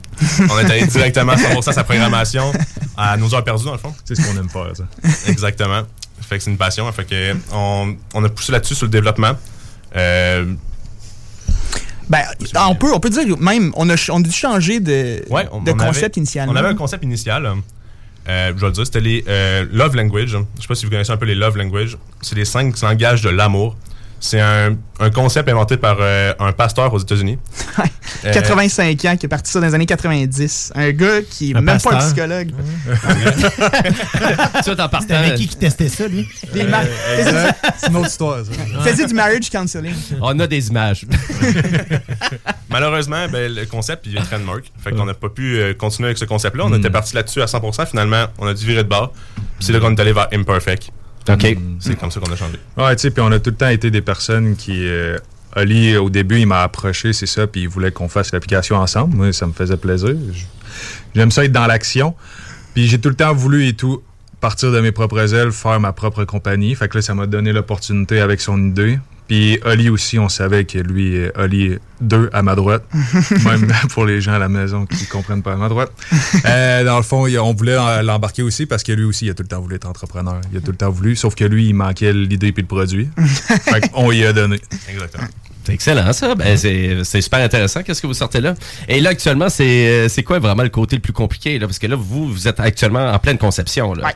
on 0.49 0.59
est 0.59 0.71
allé 0.71 0.87
directement 0.87 1.33
à 1.33 1.37
100% 1.37 1.73
sa 1.73 1.83
programmation 1.85 2.53
à 2.97 3.17
nos 3.17 3.35
heures 3.35 3.45
perdues, 3.45 3.65
dans 3.65 3.73
le 3.73 3.79
fond. 3.79 3.93
C'est 4.05 4.15
ce 4.15 4.23
qu'on 4.23 4.39
aime 4.39 4.49
faire, 4.49 4.71
ça. 4.75 4.85
Exactement. 5.27 5.83
Fait 6.23 6.39
que 6.39 6.45
c'est 6.45 6.51
une 6.51 6.57
passion. 6.57 6.91
Fait 6.93 7.05
que 7.05 7.35
on, 7.53 7.97
on 8.15 8.25
a 8.25 8.29
poussé 8.29 8.53
là-dessus 8.53 8.77
sur 8.77 8.87
le 8.87 8.91
développement. 8.91 9.33
Euh, 9.97 10.47
Ben, 12.11 12.23
on 12.69 12.75
peut, 12.75 12.93
on 12.93 12.99
peut 12.99 13.09
dire 13.09 13.39
même, 13.39 13.73
on 13.77 13.89
a, 13.89 13.95
on 14.11 14.19
a 14.19 14.23
dû 14.23 14.33
changer 14.33 14.81
de, 14.81 15.23
Ouais, 15.31 15.47
on, 15.53 15.63
de 15.63 15.71
on 15.71 15.77
concept 15.77 16.17
initialement. 16.17 16.53
On 16.53 16.57
avait 16.57 16.69
un 16.69 16.75
concept 16.75 17.05
initial. 17.05 17.47
euh, 17.47 18.53
je 18.55 18.61
vais 18.61 18.67
le 18.67 18.73
dire, 18.73 18.85
c'était 18.85 19.01
les 19.01 19.25
euh, 19.29 19.65
love 19.73 19.95
language. 19.95 20.37
Je 20.57 20.61
sais 20.63 20.67
pas 20.69 20.75
si 20.75 20.85
vous 20.85 20.91
connaissez 20.91 21.13
un 21.13 21.17
peu 21.17 21.27
les 21.27 21.37
love 21.37 21.57
language. 21.57 21.97
C'est 22.21 22.35
les 22.35 22.45
cinq 22.45 22.79
langages 22.83 23.23
de 23.23 23.31
l'amour. 23.31 23.77
C'est 24.23 24.39
un, 24.39 24.77
un 25.01 25.11
concept 25.11 25.49
inventé 25.49 25.79
par 25.79 25.97
euh, 25.99 26.35
un 26.39 26.53
pasteur 26.53 26.93
aux 26.93 26.99
États-Unis. 26.99 27.39
Euh, 28.23 28.33
85 28.33 29.05
ans, 29.07 29.17
qui 29.17 29.25
est 29.27 29.29
parti 29.31 29.51
ça 29.51 29.61
dans 29.61 29.67
les 29.67 29.75
années 29.75 29.87
90. 29.87 30.73
Un 30.75 30.91
gars 30.91 31.23
qui 31.23 31.53
est 31.53 31.57
Un 31.57 31.63
même 31.63 31.81
pas 31.81 31.95
un 31.95 31.99
psychologue. 31.99 32.51
Tu 34.63 34.75
vois, 34.75 34.91
C'était 35.01 35.15
avec 35.15 35.35
qui 35.37 35.49
qui 35.49 35.57
testait 35.57 35.89
ça, 35.89 36.07
lui? 36.07 36.29
Des 36.53 36.61
exact. 36.61 37.67
C'est 37.79 37.89
une 37.89 37.97
autre 37.97 38.09
histoire, 38.09 38.45
ça. 38.45 38.83
Faisait 38.83 39.07
du 39.07 39.15
marriage 39.15 39.49
counseling? 39.49 39.95
On 40.21 40.39
a 40.39 40.47
des 40.47 40.69
images. 40.69 41.07
Malheureusement, 42.69 43.27
ben, 43.29 43.53
le 43.55 43.65
concept, 43.65 44.07
il 44.07 44.17
est 44.17 44.21
trademark. 44.21 44.71
Fait 44.83 44.91
qu'on 44.91 45.07
n'a 45.07 45.15
pas 45.15 45.31
pu 45.31 45.57
euh, 45.59 45.73
continuer 45.73 46.09
avec 46.09 46.19
ce 46.19 46.27
concept-là. 46.27 46.65
On 46.67 46.75
était 46.75 46.91
parti 46.91 47.15
là-dessus 47.15 47.41
à 47.41 47.47
100%. 47.47 47.87
Finalement, 47.87 48.27
on 48.39 48.47
a 48.47 48.55
dû 48.55 48.67
virer 48.67 48.85
de 48.85 48.89
bord. 48.89 49.13
C'est 49.61 49.73
là 49.73 49.81
qu'on 49.81 49.95
est 49.95 50.01
allé 50.01 50.13
vers 50.13 50.29
Imperfect. 50.33 50.91
OK. 51.29 51.57
C'est 51.81 51.99
comme 51.99 52.11
ça 52.11 52.21
qu'on 52.21 52.33
a 52.33 52.37
changé. 52.37 52.59
Ouais, 52.77 52.97
tu 52.97 53.03
sais, 53.03 53.11
puis 53.11 53.23
on 53.23 53.31
a 53.31 53.39
tout 53.39 53.51
le 53.51 53.57
temps 53.57 53.69
été 53.69 53.91
des 53.91 54.03
personnes 54.03 54.57
qui. 54.57 54.87
euh, 54.87 55.19
Ali, 55.53 55.97
au 55.97 56.11
début, 56.11 56.39
il 56.39 56.47
m'a 56.47 56.63
approché, 56.63 57.13
c'est 57.13 57.27
ça, 57.27 57.47
puis 57.47 57.63
il 57.63 57.69
voulait 57.69 57.91
qu'on 57.91 58.09
fasse 58.09 58.33
l'application 58.33 58.77
ensemble. 58.77 59.17
Moi, 59.17 59.33
ça 59.33 59.47
me 59.47 59.53
faisait 59.53 59.77
plaisir. 59.77 60.15
J'aime 61.15 61.31
ça 61.33 61.45
être 61.45 61.53
dans 61.53 61.67
l'action. 61.67 62.15
Puis 62.75 62.87
j'ai 62.87 63.01
tout 63.01 63.09
le 63.09 63.17
temps 63.17 63.35
voulu 63.35 63.67
et 63.67 63.73
tout 63.73 64.01
partir 64.41 64.71
de 64.71 64.81
mes 64.81 64.93
propres 64.93 65.35
ailes, 65.35 65.51
faire 65.51 65.81
ma 65.81 65.93
propre 65.93 66.25
compagnie. 66.25 66.75
Fait 66.77 66.89
que 66.89 66.99
là, 66.99 67.03
ça 67.03 67.15
m'a 67.15 67.27
donné 67.27 67.53
l'opportunité 67.53 68.21
avec 68.21 68.41
son 68.41 68.59
idée. 68.69 68.99
Puis 69.31 69.61
Oli 69.65 69.89
aussi, 69.91 70.19
on 70.19 70.29
savait 70.29 70.65
que 70.65 70.77
lui, 70.79 71.17
Oli 71.37 71.79
2 72.01 72.31
à 72.33 72.43
ma 72.43 72.57
droite, 72.57 72.83
même 73.45 73.71
pour 73.91 74.05
les 74.05 74.21
gens 74.21 74.33
à 74.33 74.41
la 74.41 74.49
maison 74.49 74.87
qui 74.87 75.07
comprennent 75.07 75.45
pas 75.45 75.53
à 75.53 75.57
ma 75.57 75.69
droite. 75.69 75.93
Euh, 76.47 76.83
dans 76.83 76.97
le 76.97 77.05
fond, 77.05 77.29
on 77.41 77.55
voulait 77.55 77.77
l'embarquer 78.03 78.43
aussi 78.43 78.67
parce 78.67 78.83
que 78.83 78.91
lui 78.91 79.05
aussi, 79.05 79.27
il 79.27 79.31
a 79.31 79.35
tout 79.35 79.45
le 79.45 79.49
temps 79.49 79.61
voulu 79.61 79.77
être 79.77 79.87
entrepreneur. 79.87 80.41
Il 80.51 80.59
a 80.59 80.61
tout 80.61 80.73
le 80.73 80.77
temps 80.77 80.91
voulu, 80.91 81.15
sauf 81.15 81.37
que 81.37 81.45
lui, 81.45 81.69
il 81.69 81.75
manquait 81.75 82.13
l'idée 82.13 82.51
puis 82.51 82.63
le 82.63 82.67
produit. 82.67 83.09
fait 83.19 83.89
qu'on 83.89 84.11
y 84.11 84.25
a 84.25 84.33
donné. 84.33 84.61
Exactement. 84.89 85.29
C'est 85.63 85.75
excellent, 85.75 86.13
ça. 86.13 86.35
Ben, 86.35 86.57
c'est 86.57 87.21
super 87.21 87.39
intéressant. 87.39 87.85
Qu'est-ce 87.85 88.03
que 88.03 88.09
vous 88.09 88.15
sortez 88.15 88.41
là? 88.41 88.57
Et 88.89 88.99
là, 89.01 89.11
actuellement, 89.11 89.49
c'est 89.49 90.09
c'est 90.09 90.25
quoi 90.25 90.41
vraiment 90.41 90.65
le 90.65 90.71
côté 90.71 90.97
le 90.97 91.03
plus 91.03 91.13
compliqué? 91.13 91.61
Là? 91.61 91.69
Parce 91.69 91.79
que 91.79 91.87
là, 91.87 91.95
vous, 91.95 92.27
vous 92.27 92.49
êtes 92.49 92.59
actuellement 92.59 93.13
en 93.13 93.19
pleine 93.21 93.39
conception. 93.39 93.95
Là. 93.95 94.13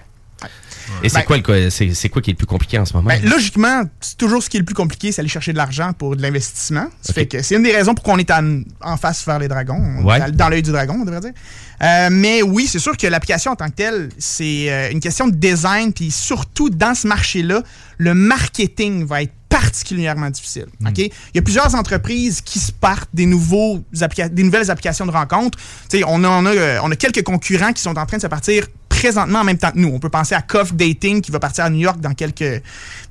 Et 1.03 1.09
c'est 1.09 1.27
Ben- 1.27 1.43
quoi, 1.43 1.57
le 1.57 1.71
c'est 1.71 2.09
quoi 2.09 2.21
qui 2.23 2.31
est 2.31 2.35
le 2.35 2.37
plus 2.39 2.47
compliqué 2.47 2.79
en 2.79 2.85
ce 2.85 2.93
moment? 2.95 3.09
Ben, 3.09 3.23
logiquement, 3.25 3.83
c'est 4.01 4.17
toujours 4.17 4.43
ce 4.43 4.51
qui 4.51 4.57
est 4.57 4.61
le 4.61 4.67
plus 4.67 4.75
compliqué, 4.75 5.13
c'est 5.13 5.21
aller 5.21 5.29
chercher 5.29 5.53
de 5.53 5.59
l'argent 5.59 5.93
pour 5.93 6.17
de 6.17 6.23
l'investissement. 6.23 6.87
C'est 7.01 7.51
une 7.55 7.63
des 7.63 7.73
raisons 7.73 7.95
pour 7.95 8.05
qu'on 8.05 8.19
est 8.19 8.31
en, 8.31 8.61
en 8.83 8.97
face 8.97 9.25
vers 9.27 9.39
les 9.39 9.49
dragons, 9.49 10.03
Ouais. 10.05 10.19
dans, 10.21 10.31
dans 10.31 10.49
l'œil 10.49 10.63
du 10.63 10.71
dragon, 10.73 10.97
on 11.01 11.05
devrait 11.05 11.21
dire. 11.21 11.33
Euh, 11.83 12.09
mais 12.11 12.43
oui, 12.43 12.67
c'est 12.67 12.79
sûr 12.79 12.97
que 12.97 13.07
l'application 13.07 13.53
en 13.53 13.57
tant 13.57 13.69
que 13.69 13.75
telle, 13.75 14.09
c'est 14.19 14.71
euh, 14.71 14.91
une 14.91 15.01
question 15.01 15.27
de 15.27 15.35
design, 15.35 15.93
puis 15.93 16.11
surtout 16.11 16.71
dans 16.71 16.95
ce 16.95 17.07
marché-là, 17.09 17.63
le 17.99 18.15
marketing 18.15 19.05
va 19.05 19.23
être 19.23 19.33
particulièrement 19.49 20.31
difficile. 20.31 20.67
OK? 20.85 20.99
Il 20.99 21.11
y 21.35 21.39
a 21.39 21.43
plusieurs 21.43 21.75
entreprises 21.77 22.41
qui 22.41 22.59
se 22.59 22.73
partent 22.73 23.09
des, 23.15 23.25
nouveaux 23.27 23.85
des 23.93 24.43
nouvelles 24.43 24.69
applications 24.71 25.07
de 25.07 25.13
rencontres. 25.13 25.59
On 26.07 26.25
a, 26.25 26.29
on, 26.29 26.47
a, 26.47 26.51
euh, 26.51 26.79
on 26.83 26.91
a 26.91 26.97
quelques 26.97 27.23
concurrents 27.23 27.73
qui 27.73 27.81
sont 27.83 27.97
en 27.97 28.05
train 28.07 28.17
de 28.17 28.23
se 28.23 28.27
partir 28.27 28.67
présentement 29.05 29.41
en 29.41 29.45
même 29.45 29.59
temps 29.59 29.71
que 29.71 29.79
nous. 29.79 29.91
On 29.95 29.99
peut 29.99 30.09
penser 30.09 30.35
à 30.35 30.41
Coff 30.43 30.73
Dating 30.75 31.21
qui 31.21 31.31
va 31.31 31.39
partir 31.39 31.65
à 31.65 31.71
New 31.71 31.81
York 31.81 32.01
dans 32.01 32.15
quelques, 32.15 32.63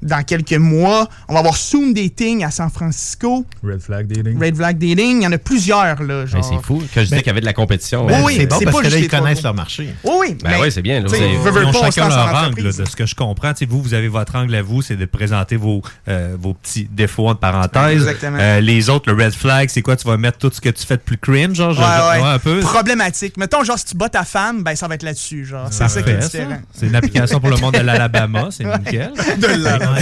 dans 0.02 0.24
quelques 0.24 0.54
mois. 0.54 1.08
On 1.28 1.34
va 1.34 1.40
avoir 1.40 1.56
Zoom 1.56 1.94
Dating 1.94 2.44
à 2.44 2.52
San 2.52 2.70
Francisco. 2.70 3.46
Red 3.64 3.80
Flag 3.82 4.08
Dating. 4.08 4.40
Red 4.42 4.56
Flag 4.56 4.78
Dating. 4.78 5.22
Il 5.22 5.24
y 5.24 5.28
en 5.28 5.32
a 5.32 5.38
plusieurs. 5.38 6.02
Là, 6.02 6.24
Ben, 6.24 6.26
genre. 6.28 6.44
c'est 6.44 6.66
fou. 6.66 6.82
Que 6.94 7.02
je 7.02 7.06
disais 7.06 7.18
qu'il 7.18 7.28
y 7.28 7.30
avait 7.30 7.42
de 7.42 7.46
la 7.46 7.54
compétition. 7.54 8.06
Ben, 8.06 8.22
oui, 8.24 8.36
c'est 8.38 8.46
bon 8.48 8.60
parce 8.60 8.76
pas 8.78 8.82
que 8.84 8.88
là, 8.88 8.98
ils 8.98 9.08
connaissent 9.08 9.44
leur 9.44 9.54
marché. 9.54 9.94
Oui, 10.04 10.14
oui. 10.20 10.38
Ben 10.44 10.58
oui, 10.62 10.72
c'est 10.72 10.82
bien. 10.82 11.00
là, 11.02 11.08
vous 11.08 11.14
avez- 11.14 11.34
Ils 11.34 11.38
ont 11.38 11.72
pas, 11.72 11.92
chacun 11.92 12.10
leur 12.10 12.44
angle, 12.48 12.62
là, 12.64 12.72
de 12.72 12.86
ce 12.86 12.96
que 12.96 13.06
je 13.06 13.16
comprends. 13.16 13.54
Vous, 13.70 13.82
vous 13.82 13.94
avez 13.94 14.08
votre 14.08 14.36
angle 14.36 14.56
à 14.56 14.62
vous, 14.62 14.82
c'est 14.82 14.96
de 14.96 15.06
présenter 15.06 15.56
vos, 15.56 15.82
euh, 16.08 16.36
vos 16.40 16.54
petits 16.54 16.88
défauts 16.92 17.30
entre 17.30 17.40
parenthèses. 17.40 17.94
Exactement. 18.02 18.38
Euh, 18.40 18.60
les 18.60 18.90
autres, 18.90 19.12
le 19.14 19.24
red 19.24 19.34
flag, 19.34 19.70
c'est 19.70 19.82
quoi? 19.82 19.96
Tu 19.96 20.08
vas 20.08 20.18
mettre 20.18 20.38
tout 20.40 20.50
ce 20.54 20.60
que 20.60 20.70
tu 20.70 20.86
fais 20.86 20.98
de 20.98 21.02
plus 21.02 21.18
cringe, 21.18 21.56
genre? 21.56 21.74
je- 21.74 21.80
Ouais, 21.80 22.22
ouais. 22.22 22.28
un 22.30 22.40
peu. 22.40 22.60
Problématique. 22.60 23.38
Mettons, 23.38 23.64
genre, 23.64 23.78
si 23.78 23.86
tu 23.86 23.96
bats 23.96 24.10
ta 24.10 24.24
femme, 24.24 24.64
ben 24.64 24.76
ça 24.76 24.88
va 24.88 24.96
être 24.96 25.04
là-dessus. 25.04 25.46
Genre, 25.46 25.68
c'est 25.90 26.00
ça 26.00 26.04
qui 26.04 26.10
est 26.10 26.14
Parfait, 26.14 26.30
ça. 26.38 26.38
différent. 26.44 26.62
C'est 26.74 26.88
une 26.88 26.96
application 26.96 27.40
pour 27.40 27.50
le 27.50 27.58
monde 27.58 27.74
de 27.74 27.80
l'Alabama, 27.80 28.50
c'est 28.52 28.64
nickel. 28.66 29.12
De 29.38 29.48
l'Alabama. 29.48 29.98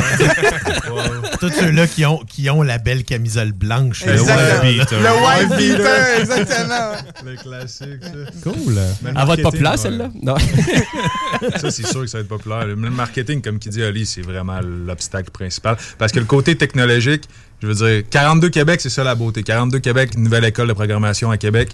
Tous 1.40 1.50
ceux-là 1.50 1.88
qui 1.88 2.06
ont, 2.06 2.20
qui 2.28 2.50
ont 2.50 2.62
la 2.62 2.78
belle 2.78 3.04
camisole 3.04 3.52
blanche. 3.52 4.06
Exactement. 4.06 4.62
Ouais, 4.62 4.78
beater. 4.78 5.00
Le 5.00 5.48
white 5.48 5.58
beater, 5.58 6.20
exactement. 6.20 6.92
Le 7.26 7.36
classique, 7.36 8.04
ça. 8.04 8.32
Cool. 8.44 8.74
Le 8.76 8.82
Elle 9.08 9.14
va 9.28 9.34
être 9.34 9.42
populaire, 9.44 9.72
ouais. 9.72 9.78
celle-là? 9.78 10.10
Non. 10.22 10.36
Ça, 11.58 11.72
c'est 11.72 11.86
sûr 11.88 12.02
que 12.02 12.08
ça 12.08 12.20
va 12.20 12.22
être 12.22 12.28
populaire. 12.30 12.66
Le 12.68 12.76
marketing, 12.76 13.42
comme 13.42 13.58
qui 13.58 13.70
dit 13.70 13.82
Ali, 13.84 14.06
c'est 14.06 14.22
vraiment 14.22 14.60
l'obstacle 14.62 15.32
principal. 15.32 15.76
Parce 15.98 16.12
que 16.12 16.20
le 16.20 16.26
côté 16.26 16.56
technologique, 16.56 17.24
je 17.62 17.68
veux 17.68 17.74
dire, 17.74 18.04
42 18.10 18.50
Québec, 18.50 18.80
c'est 18.82 18.90
ça 18.90 19.04
la 19.04 19.16
beauté. 19.16 19.42
42 19.44 19.80
Québec, 19.80 20.16
nouvelle 20.18 20.46
école 20.46 20.68
de 20.68 20.74
programmation 20.74 21.32
à 21.32 21.38
Québec. 21.38 21.70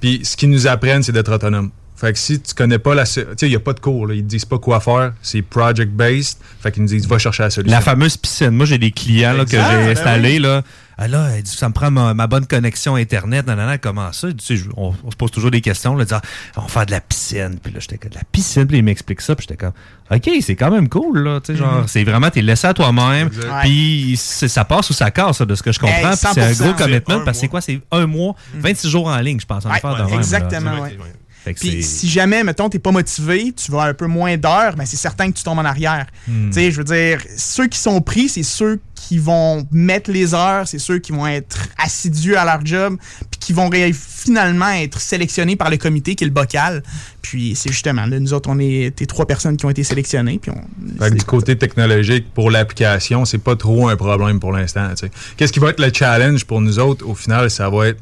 Puis 0.00 0.20
ce 0.24 0.36
qu'ils 0.36 0.50
nous 0.50 0.66
apprennent, 0.66 1.02
c'est 1.02 1.12
d'être 1.12 1.32
autonome. 1.32 1.70
Fait 2.02 2.12
que 2.12 2.18
si 2.18 2.40
tu 2.40 2.52
connais 2.52 2.78
pas 2.80 2.94
la... 2.96 3.04
Tu 3.04 3.10
sais, 3.12 3.26
il 3.42 3.48
n'y 3.50 3.54
a 3.54 3.60
pas 3.60 3.72
de 3.74 3.78
cours. 3.80 4.08
Là. 4.08 4.14
Ils 4.14 4.22
te 4.24 4.28
disent 4.28 4.44
pas 4.44 4.58
quoi 4.58 4.80
faire. 4.80 5.12
C'est 5.22 5.40
project-based. 5.40 6.38
Fait 6.60 6.72
qu'ils 6.72 6.82
nous 6.82 6.88
disent, 6.88 7.06
va 7.06 7.16
chercher 7.18 7.44
la 7.44 7.50
solution. 7.50 7.74
La 7.76 7.80
fameuse 7.80 8.16
piscine. 8.16 8.50
Moi, 8.50 8.66
j'ai 8.66 8.78
des 8.78 8.90
clients 8.90 9.32
là, 9.34 9.44
que 9.44 9.52
j'ai 9.52 9.58
Ah, 9.58 9.78
installés. 9.88 10.40
Là. 10.40 10.62
Ah 10.98 11.06
là, 11.08 11.28
elle 11.34 11.42
dit, 11.42 11.50
ça 11.50 11.68
me 11.68 11.72
prend 11.72 11.90
ma, 11.92 12.12
ma 12.12 12.26
bonne 12.26 12.46
connexion 12.46 12.96
Internet. 12.96 13.46
Nanana, 13.46 13.78
comment 13.78 14.12
ça? 14.12 14.28
Tu 14.32 14.56
sais, 14.58 14.62
on, 14.76 14.92
on 15.04 15.10
se 15.12 15.16
pose 15.16 15.30
toujours 15.30 15.50
des 15.52 15.60
questions. 15.60 15.94
Là, 15.96 16.04
dire, 16.04 16.20
Ah, 16.24 16.58
on 16.58 16.62
va 16.62 16.68
faire 16.68 16.86
de 16.86 16.90
la 16.90 17.00
piscine. 17.00 17.58
Puis 17.62 17.72
là, 17.72 17.78
j'étais 17.80 17.98
comme, 17.98 18.10
de 18.10 18.16
la 18.16 18.24
piscine? 18.32 18.66
Puis 18.66 18.78
il 18.78 18.84
m'explique 18.84 19.20
ça. 19.20 19.36
Puis 19.36 19.46
j'étais 19.48 19.56
comme, 19.64 19.72
OK, 20.10 20.28
c'est 20.42 20.56
quand 20.56 20.70
même 20.72 20.88
cool. 20.88 21.20
Là, 21.20 21.40
tu 21.40 21.52
sais, 21.52 21.58
genre, 21.58 21.82
Mhm. 21.82 21.88
c'est 21.88 22.02
vraiment, 22.04 22.30
t'es 22.30 22.42
laissé 22.42 22.66
à 22.66 22.74
toi-même. 22.74 23.30
Puis 23.62 24.14
c'est- 24.18 24.48
ça 24.48 24.64
passe 24.64 24.90
ou 24.90 24.92
ça 24.92 25.10
casse, 25.12 25.38
ça, 25.38 25.44
de 25.44 25.54
ce 25.54 25.62
que 25.62 25.70
je 25.72 25.78
comprends. 25.78 25.94
Hey, 26.10 26.16
Puis 26.16 26.28
c'est 26.34 26.40
un 26.40 26.52
100%. 26.52 26.64
gros 26.64 26.74
commitment 26.74 27.14
un 27.14 27.20
parce 27.20 27.36
que 27.38 27.40
c'est 27.42 27.48
quoi? 27.48 27.60
C'est 27.60 27.80
un 27.92 28.06
mois, 28.06 28.34
26 28.54 28.88
jours 28.90 29.06
en 29.06 29.18
ligne, 29.18 29.38
je 29.40 29.46
pense. 29.46 29.64
en 29.64 29.70
Ouais, 29.70 29.80
de 29.80 29.86
même, 29.86 31.12
Puis 31.44 31.82
si 31.82 32.08
jamais, 32.08 32.44
mettons, 32.44 32.68
t'es 32.68 32.78
pas 32.78 32.92
motivé, 32.92 33.52
tu 33.52 33.72
vas 33.72 33.84
un 33.84 33.94
peu 33.94 34.06
moins 34.06 34.36
d'heures, 34.36 34.76
ben 34.76 34.86
c'est 34.86 34.96
certain 34.96 35.30
que 35.30 35.36
tu 35.36 35.42
tombes 35.42 35.58
en 35.58 35.64
arrière. 35.64 36.06
Hmm. 36.28 36.48
Tu 36.48 36.54
sais, 36.54 36.70
je 36.70 36.76
veux 36.78 36.84
dire, 36.84 37.22
ceux 37.36 37.66
qui 37.66 37.78
sont 37.78 38.00
pris, 38.00 38.28
c'est 38.28 38.42
ceux 38.42 38.80
qui 38.94 39.18
vont 39.18 39.66
mettre 39.72 40.10
les 40.10 40.32
heures, 40.34 40.68
c'est 40.68 40.78
ceux 40.78 40.98
qui 40.98 41.10
vont 41.12 41.26
être 41.26 41.68
assidus 41.76 42.36
à 42.36 42.44
leur 42.44 42.64
job, 42.64 42.96
puis 43.30 43.40
qui 43.40 43.52
vont 43.52 43.68
finalement 43.92 44.70
être 44.70 45.00
sélectionnés 45.00 45.56
par 45.56 45.70
le 45.70 45.76
comité 45.76 46.14
qui 46.14 46.24
est 46.24 46.28
le 46.28 46.32
bocal. 46.32 46.82
Puis 47.20 47.54
c'est 47.56 47.70
justement, 47.70 48.06
là, 48.06 48.20
nous 48.20 48.32
autres, 48.32 48.48
on 48.48 48.58
est 48.60 48.94
t'es 48.94 49.06
trois 49.06 49.26
personnes 49.26 49.56
qui 49.56 49.66
ont 49.66 49.70
été 49.70 49.82
sélectionnées, 49.82 50.38
puis 50.40 50.52
on, 50.52 51.02
Fait 51.02 51.10
que 51.10 51.16
du 51.16 51.24
côté 51.24 51.56
technologique, 51.58 52.32
pour 52.32 52.50
l'application, 52.50 53.24
c'est 53.24 53.38
pas 53.38 53.56
trop 53.56 53.88
un 53.88 53.96
problème 53.96 54.38
pour 54.38 54.52
l'instant. 54.52 54.88
tu 54.90 55.06
sais. 55.06 55.10
Qu'est-ce 55.36 55.52
qui 55.52 55.58
va 55.58 55.70
être 55.70 55.80
le 55.80 55.90
challenge 55.92 56.44
pour 56.44 56.60
nous 56.60 56.78
autres? 56.78 57.06
Au 57.06 57.14
final, 57.14 57.50
ça 57.50 57.68
va 57.68 57.88
être 57.88 58.00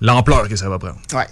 l'ampleur 0.00 0.48
que 0.48 0.56
ça 0.56 0.68
va 0.68 0.78
prendre. 0.78 0.98
Ouais. 1.14 1.26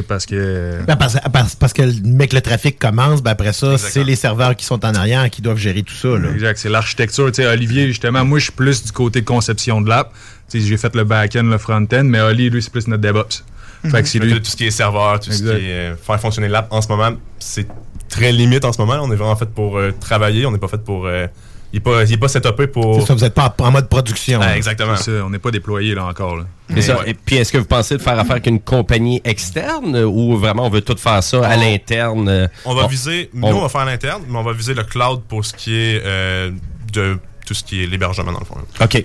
Parce 0.00 0.24
que. 0.24 0.78
Ben, 0.86 0.96
parce, 0.96 1.16
parce- 1.32 1.54
parce 1.56 1.72
que 1.74 1.82
le 1.82 1.92
mec, 2.04 2.32
le 2.32 2.40
trafic 2.40 2.78
commence, 2.78 3.22
ben 3.22 3.32
après 3.32 3.52
ça, 3.52 3.76
c'est 3.76 4.04
les 4.04 4.16
serveurs 4.16 4.56
qui 4.56 4.64
sont 4.64 4.82
en 4.84 4.94
arrière 4.94 5.28
qui 5.28 5.42
doivent 5.42 5.58
gérer 5.58 5.82
tout 5.82 5.94
ça. 5.94 6.08
Là. 6.08 6.30
Exact, 6.32 6.56
c'est 6.58 6.68
l'architecture. 6.70 7.26
Tu 7.32 7.42
sais, 7.42 7.46
Olivier, 7.46 7.88
justement, 7.88 8.24
moi, 8.24 8.38
je 8.38 8.44
suis 8.44 8.52
plus 8.52 8.84
du 8.84 8.92
côté 8.92 9.22
conception 9.22 9.80
de 9.82 9.88
l'app. 9.88 10.12
Tu 10.50 10.60
sais, 10.60 10.66
j'ai 10.66 10.76
fait 10.76 10.94
le 10.94 11.04
back-end, 11.04 11.42
le 11.44 11.58
front-end, 11.58 12.04
mais 12.04 12.20
Oli, 12.20 12.48
lui, 12.48 12.62
c'est 12.62 12.72
plus 12.72 12.86
notre 12.88 13.02
DevOps. 13.02 13.44
Fait 13.90 14.02
que 14.02 14.08
c'est 14.08 14.20
lui. 14.20 14.32
que 14.32 14.38
Tout 14.38 14.44
ce 14.44 14.56
qui 14.56 14.66
est 14.66 14.70
serveur, 14.70 15.18
tout 15.18 15.30
Exact. 15.30 15.54
ce 15.54 15.58
qui 15.58 15.66
est 15.66 15.72
euh, 15.92 15.96
faire 15.96 16.20
fonctionner 16.20 16.48
l'app 16.48 16.68
en 16.70 16.80
ce 16.80 16.88
moment, 16.88 17.10
c'est 17.40 17.66
très 18.08 18.30
limite 18.30 18.64
en 18.64 18.72
ce 18.72 18.80
moment. 18.80 18.98
On 19.02 19.10
est 19.10 19.16
vraiment 19.16 19.34
fait 19.34 19.48
pour 19.50 19.76
euh, 19.76 19.90
travailler, 19.98 20.46
on 20.46 20.52
n'est 20.52 20.58
pas 20.58 20.68
fait 20.68 20.82
pour. 20.82 21.06
euh, 21.06 21.26
il 21.72 21.76
n'est 21.76 21.80
pas, 21.80 22.04
il 22.04 22.12
est 22.12 22.16
pas 22.18 22.28
setupé 22.28 22.66
pour. 22.66 23.00
C'est 23.00 23.06
ça, 23.06 23.14
vous 23.14 23.20
n'êtes 23.20 23.34
pas 23.34 23.54
en, 23.58 23.64
en 23.64 23.70
mode 23.70 23.88
production. 23.88 24.40
Ah, 24.42 24.56
exactement. 24.56 24.96
Ça, 24.96 25.10
on 25.24 25.30
n'est 25.30 25.38
pas 25.38 25.50
déployé 25.50 25.94
là 25.94 26.04
encore. 26.06 26.36
Là. 26.36 26.44
C'est 26.74 26.82
ça. 26.82 26.98
Et 27.06 27.14
puis, 27.14 27.36
est-ce 27.36 27.50
que 27.52 27.58
vous 27.58 27.64
pensez 27.64 27.96
de 27.96 28.02
faire 28.02 28.18
affaire 28.18 28.32
avec 28.32 28.46
une 28.46 28.60
compagnie 28.60 29.20
externe 29.24 29.96
ou 30.04 30.36
vraiment 30.36 30.66
on 30.66 30.70
veut 30.70 30.80
tout 30.82 30.96
faire 30.98 31.22
ça 31.22 31.46
à 31.46 31.56
l'interne? 31.56 32.28
euh, 32.28 32.48
On 32.64 32.74
va 32.74 32.86
viser, 32.86 33.30
nous, 33.34 33.46
on- 33.46 33.54
on 33.58 33.62
va 33.62 33.68
faire 33.68 33.82
à 33.82 33.84
l'interne, 33.86 34.22
mais 34.28 34.38
on 34.38 34.42
va 34.42 34.52
viser 34.52 34.74
le 34.74 34.84
cloud 34.84 35.22
pour 35.28 35.44
ce 35.44 35.52
qui 35.54 35.74
est 35.74 36.02
euh, 36.04 36.50
de 36.92 37.18
tout 37.46 37.54
ce 37.54 37.64
qui 37.64 37.82
est 37.82 37.86
l'hébergement, 37.86 38.32
dans 38.32 38.40
le 38.40 38.44
fond. 38.46 38.56
OK. 38.80 39.04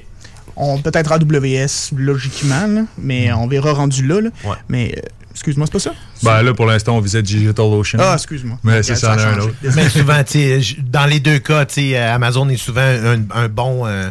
on 0.56 0.80
peut-être 0.82 1.12
AWS 1.12 1.96
logiquement, 1.96 2.68
là, 2.68 2.82
mais 2.98 3.32
on 3.34 3.48
verra 3.48 3.74
rendu 3.74 4.06
là. 4.06 4.22
là. 4.22 4.30
Ouais. 4.44 4.56
Mais 4.70 4.94
euh, 4.98 5.02
excuse-moi, 5.38 5.68
c'est 5.68 5.74
pas 5.74 5.80
ça? 5.80 5.94
Ben 6.24 6.42
là, 6.42 6.54
pour 6.54 6.66
l'instant, 6.66 6.98
on 6.98 7.00
visait 7.00 7.22
DigitalOcean. 7.22 8.00
Ah, 8.02 8.14
excuse-moi. 8.16 8.58
Mais 8.64 8.82
c'est 8.82 8.96
ça, 8.96 9.14
un 9.14 9.40
autre. 9.40 9.54
Mais 9.76 9.88
souvent, 9.90 10.22
dans 10.84 11.06
les 11.06 11.20
deux 11.20 11.40
cas, 11.40 11.66
euh, 11.78 12.16
Amazon 12.16 12.50
est 12.50 12.58
souvent 12.58 12.82
un, 12.82 13.20
un 13.34 13.48
bon, 13.48 13.86
euh, 13.86 14.10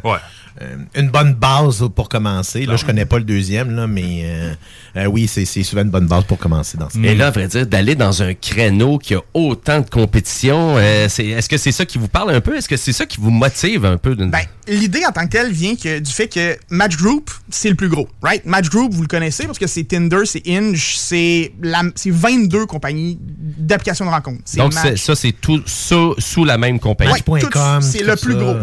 euh, 0.63 0.77
une 0.95 1.11
bonne 1.11 1.35
base 1.35 1.85
pour 1.95 2.09
commencer. 2.09 2.65
Là, 2.67 2.77
je 2.77 2.85
connais 2.85 3.05
pas 3.05 3.19
le 3.19 3.25
deuxième, 3.25 3.75
là, 3.77 3.87
mais 3.87 4.23
euh, 4.25 4.55
euh, 4.97 5.05
oui, 5.07 5.29
c'est 5.29 5.45
souvent 5.63 5.83
une 5.83 5.91
bonne 5.91 6.07
base 6.07 6.25
pour 6.25 6.39
commencer 6.39 6.79
dans 6.79 6.89
ce 6.89 6.99
Et 6.99 7.15
là, 7.15 7.27
à 7.29 7.31
vrai 7.31 7.47
dire, 7.49 7.67
d'aller 7.67 7.95
dans 7.95 8.23
un 8.23 8.33
créneau 8.35 8.99
qui 8.99 9.15
a 9.15 9.21
autant 9.35 9.81
de 9.81 9.89
compétition, 9.91 10.77
euh, 10.79 11.09
c'est- 11.09 11.27
est-ce 11.27 11.49
que 11.49 11.57
c'est 11.59 11.73
ça 11.73 11.85
qui 11.85 11.99
vous 11.99 12.09
parle 12.09 12.31
un 12.35 12.41
peu? 12.41 12.57
Est-ce 12.57 12.69
que 12.69 12.77
c'est 12.77 12.93
ça 12.93 13.05
qui 13.07 13.19
vous 13.21 13.31
motive 13.31 13.85
un 13.85 13.99
peu? 13.99 14.15
d'une- 14.17 14.31
Ben, 14.31 14.41
L'idée 14.69 15.05
en 15.07 15.13
tant 15.13 15.25
que 15.27 15.31
telle 15.31 15.53
vient 15.53 15.77
que, 15.77 16.01
du 16.01 16.11
fait 16.11 16.27
que 16.27 16.57
Match 16.71 16.97
Group, 16.97 17.31
c'est 17.51 17.69
le 17.69 17.77
plus 17.77 17.89
gros, 17.89 18.09
right? 18.21 18.45
Match 18.47 18.69
Group, 18.69 18.93
vous 18.93 19.03
le 19.03 19.07
connaissez 19.09 19.47
parce 19.47 19.61
que 19.61 19.69
c'est 19.69 19.85
Tinder, 19.85 20.23
c'est 20.25 20.43
Hinge, 20.49 20.97
c'est 20.97 21.53
la- 21.63 21.83
c'est 21.95 22.11
22 22.11 22.67
compagnies 22.67 23.17
d'applications 23.21 24.07
de 24.07 24.11
rencontres. 24.11 24.41
C'est 24.45 24.59
Donc, 24.59 24.73
ça, 24.73 25.15
c'est 25.15 25.33
tout 25.41 25.63
sous, 25.67 26.15
sous 26.19 26.45
la 26.45 26.59
même 26.59 26.81
compagnie. 26.81 27.13
Ouais, 27.13 27.41
c'est 27.81 28.03
le 28.03 28.17
plus 28.17 28.35
gros. 28.35 28.55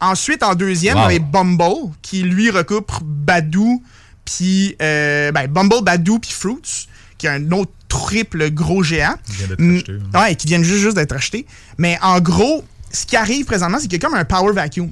Ensuite, 0.00 0.42
en 0.44 0.54
deuxième, 0.54 0.96
Wow. 0.96 1.08
Bumble, 1.22 1.90
qui 2.02 2.22
lui 2.22 2.50
recoupe 2.50 2.92
Badoo, 3.02 3.82
puis 4.24 4.76
euh, 4.82 5.32
ben, 5.32 5.46
Bumble, 5.48 5.82
Badoo, 5.82 6.18
puis 6.18 6.30
Fruits, 6.32 6.88
qui 7.18 7.26
est 7.26 7.30
un 7.30 7.50
autre 7.52 7.72
triple 7.88 8.50
gros 8.50 8.82
géant. 8.82 9.14
Qui 9.26 9.32
vient 9.36 9.46
d'être 9.48 9.60
Mm, 9.60 9.76
acheté, 9.76 9.92
Ouais, 10.14 10.34
qui 10.34 10.46
viennent 10.46 10.64
juste, 10.64 10.80
juste 10.82 10.96
d'être 10.96 11.12
achetés. 11.12 11.46
Mais 11.78 11.98
en 12.02 12.20
gros, 12.20 12.64
ce 12.90 13.06
qui 13.06 13.16
arrive 13.16 13.44
présentement, 13.44 13.78
c'est 13.78 13.88
qu'il 13.88 14.00
y 14.02 14.04
a 14.04 14.08
comme 14.08 14.18
un 14.18 14.24
power 14.24 14.52
vacuum. 14.52 14.90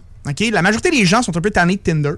La 0.53 0.63
majorité 0.63 0.91
des 0.91 1.05
gens 1.07 1.23
sont 1.23 1.37
un 1.37 1.41
peu 1.41 1.51
tannés 1.51 1.77
de 1.77 1.81
Tinder. 1.81 2.13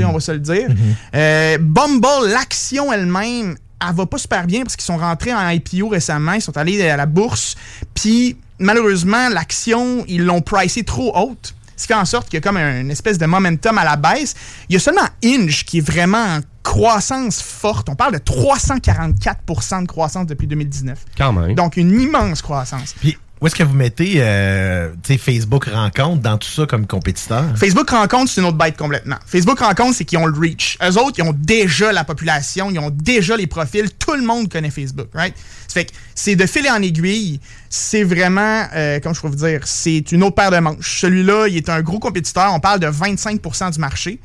On 0.00 0.12
va 0.12 0.20
se 0.20 0.32
le 0.32 0.38
dire. 0.38 0.68
Euh, 1.14 1.58
Bumble, 1.58 2.28
l'action 2.30 2.92
elle-même, 2.92 3.56
elle 3.80 3.94
va 3.94 4.06
pas 4.06 4.18
super 4.18 4.46
bien 4.46 4.62
parce 4.62 4.76
qu'ils 4.76 4.84
sont 4.84 4.96
rentrés 4.96 5.34
en 5.34 5.48
IPO 5.48 5.88
récemment, 5.88 6.32
ils 6.32 6.42
sont 6.42 6.56
allés 6.56 6.80
à 6.88 6.96
la 6.96 7.06
bourse, 7.06 7.56
puis 7.94 8.36
malheureusement, 8.58 9.28
l'action, 9.28 10.04
ils 10.08 10.24
l'ont 10.24 10.40
pricé 10.40 10.84
trop 10.84 11.16
haute. 11.16 11.54
Ce 11.78 11.86
qui 11.86 11.92
fait 11.92 11.94
en 11.94 12.04
sorte 12.04 12.28
qu'il 12.28 12.34
y 12.34 12.38
a 12.38 12.40
comme 12.40 12.58
une 12.58 12.90
espèce 12.90 13.18
de 13.18 13.26
momentum 13.26 13.78
à 13.78 13.84
la 13.84 13.96
baisse. 13.96 14.34
Il 14.68 14.74
y 14.74 14.76
a 14.76 14.80
seulement 14.80 15.06
Inge 15.24 15.64
qui 15.64 15.78
est 15.78 15.80
vraiment 15.80 16.18
en 16.18 16.40
croissance 16.64 17.40
forte. 17.40 17.88
On 17.88 17.94
parle 17.94 18.14
de 18.14 18.18
344% 18.18 19.82
de 19.82 19.86
croissance 19.86 20.26
depuis 20.26 20.46
2019. 20.48 20.98
Quand 21.16 21.32
même. 21.32 21.54
Donc, 21.54 21.76
une 21.76 21.98
immense 22.00 22.42
croissance. 22.42 22.94
Puis, 23.00 23.16
où 23.40 23.46
est-ce 23.46 23.54
que 23.54 23.62
vous 23.62 23.74
mettez 23.74 24.14
euh, 24.16 24.92
Facebook 25.04 25.66
Rencontre 25.66 26.22
dans 26.22 26.38
tout 26.38 26.48
ça 26.48 26.66
comme 26.66 26.86
compétiteur? 26.86 27.44
Facebook 27.56 27.88
Rencontre, 27.90 28.30
c'est 28.32 28.40
une 28.40 28.46
autre 28.46 28.56
bête 28.56 28.76
complètement. 28.76 29.16
Facebook 29.26 29.60
Rencontre, 29.60 29.96
c'est 29.96 30.04
qu'ils 30.04 30.18
ont 30.18 30.26
le 30.26 30.38
reach. 30.38 30.76
Eux 30.82 30.98
autres, 30.98 31.18
ils 31.18 31.22
ont 31.22 31.34
déjà 31.34 31.92
la 31.92 32.04
population, 32.04 32.70
ils 32.70 32.78
ont 32.78 32.90
déjà 32.90 33.36
les 33.36 33.46
profils. 33.46 33.90
Tout 33.96 34.14
le 34.14 34.22
monde 34.22 34.50
connaît 34.50 34.70
Facebook, 34.70 35.08
right? 35.14 35.34
Fait 35.68 35.84
que 35.84 35.92
c'est 36.14 36.34
de 36.34 36.46
filer 36.46 36.70
en 36.70 36.82
aiguille. 36.82 37.40
C'est 37.70 38.02
vraiment, 38.02 38.66
euh, 38.74 38.98
comment 39.00 39.14
je 39.14 39.20
pourrais 39.20 39.32
vous 39.32 39.46
dire, 39.46 39.60
c'est 39.66 40.10
une 40.12 40.22
autre 40.24 40.34
paire 40.34 40.50
de 40.50 40.58
manches. 40.58 41.00
Celui-là, 41.00 41.46
il 41.48 41.56
est 41.56 41.68
un 41.68 41.82
gros 41.82 41.98
compétiteur. 41.98 42.52
On 42.52 42.60
parle 42.60 42.80
de 42.80 42.86
25% 42.86 43.72
du 43.72 43.78
marché. 43.78 44.20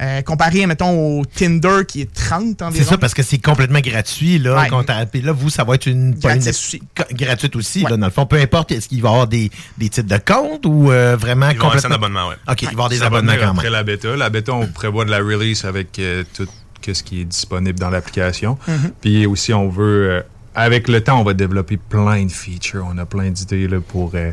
Euh, 0.00 0.22
comparé, 0.22 0.66
mettons, 0.66 1.20
au 1.20 1.24
Tinder 1.24 1.80
qui 1.86 2.00
est 2.00 2.12
30 2.12 2.60
environ. 2.62 2.70
C'est 2.84 2.90
ça, 2.90 2.98
parce 2.98 3.14
que 3.14 3.22
c'est 3.22 3.38
complètement 3.38 3.80
gratuit. 3.80 4.38
Là, 4.38 4.56
Ouais. 4.62 4.68
Quand 4.68 4.82
t'as- 4.84 5.06
puis 5.06 5.20
là, 5.20 5.32
vous, 5.32 5.50
ça 5.50 5.64
va 5.64 5.74
être 5.74 5.86
une 5.86 6.14
Gratis 6.14 6.44
une- 6.46 6.50
aussi. 6.50 6.82
gratuite 7.12 7.54
aussi. 7.56 7.82
Là, 7.82 7.96
dans 7.96 8.06
le 8.06 8.12
fond, 8.12 8.26
peu 8.26 8.36
importe, 8.40 8.72
est-ce 8.72 8.88
qu'il 8.88 9.02
va 9.02 9.10
y 9.10 9.12
avoir 9.12 9.26
des, 9.28 9.50
des 9.78 9.88
titres 9.88 10.08
de 10.08 10.18
compte 10.24 10.66
ou 10.66 10.90
euh, 10.90 11.16
vraiment 11.16 11.50
Il 11.50 11.58
va 11.58 11.64
complètement... 11.64 11.90
un 11.90 11.94
abonnement, 11.94 12.28
ouais. 12.28 12.36
OK, 12.48 12.62
il 12.62 12.66
va 12.66 12.70
y 12.70 12.74
avoir 12.74 12.88
des 12.88 12.98
va 12.98 13.06
abonnements 13.06 13.32
quand 13.38 13.50
Après 13.50 13.64
même. 13.64 13.72
la 13.72 13.82
bêta. 13.84 14.16
La 14.16 14.30
bêta, 14.30 14.52
on 14.54 14.66
prévoit 14.66 15.04
de 15.04 15.10
la 15.10 15.18
release 15.18 15.64
avec 15.64 15.98
euh, 15.98 16.24
tout 16.34 16.46
ce 16.92 17.02
qui 17.04 17.20
est 17.20 17.24
disponible 17.24 17.78
dans 17.78 17.90
l'application. 17.90 18.58
Mhm. 18.66 18.90
Puis 19.00 19.26
aussi, 19.26 19.52
on 19.54 19.68
veut, 19.68 20.10
euh, 20.10 20.22
avec 20.54 20.88
le 20.88 21.00
temps, 21.00 21.20
on 21.20 21.24
va 21.24 21.32
développer 21.34 21.76
plein 21.76 22.24
de 22.24 22.32
features. 22.32 22.84
On 22.92 22.98
a 22.98 23.06
plein 23.06 23.30
d'idées 23.30 23.68
là, 23.68 23.78
pour 23.80 24.10
euh, 24.14 24.32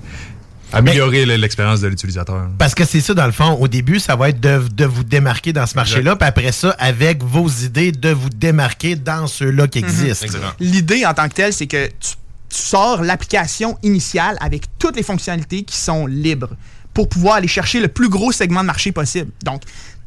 améliorer 0.73 1.25
l'expérience 1.25 1.81
de 1.81 1.87
l'utilisateur. 1.87 2.47
Parce 2.57 2.75
que 2.75 2.85
c'est 2.85 3.01
ça, 3.01 3.13
dans 3.13 3.25
le 3.25 3.31
fond, 3.31 3.53
au 3.53 3.67
début, 3.67 3.99
ça 3.99 4.15
va 4.15 4.29
être 4.29 4.39
de, 4.39 4.61
de 4.73 4.85
vous 4.85 5.03
démarquer 5.03 5.53
dans 5.53 5.65
ce 5.65 5.75
marché-là, 5.75 6.15
puis 6.15 6.27
après 6.27 6.51
ça, 6.51 6.75
avec 6.79 7.23
vos 7.23 7.47
idées, 7.47 7.91
de 7.91 8.09
vous 8.09 8.29
démarquer 8.29 8.95
dans 8.95 9.27
ceux-là 9.27 9.67
qui 9.67 9.79
existent. 9.79 10.27
L'idée 10.59 11.05
en 11.05 11.13
tant 11.13 11.27
que 11.27 11.33
telle, 11.33 11.53
c'est 11.53 11.67
que 11.67 11.87
tu, 11.87 12.15
tu 12.49 12.57
sors 12.57 13.03
l'application 13.03 13.77
initiale 13.83 14.37
avec 14.41 14.63
toutes 14.79 14.95
les 14.95 15.03
fonctionnalités 15.03 15.63
qui 15.63 15.77
sont 15.77 16.07
libres 16.07 16.49
pour 16.93 17.07
pouvoir 17.07 17.35
aller 17.35 17.47
chercher 17.47 17.79
le 17.79 17.87
plus 17.87 18.09
gros 18.09 18.31
segment 18.31 18.61
de 18.61 18.65
marché 18.65 18.91
possible. 18.91 19.31
Donc, 19.43 19.61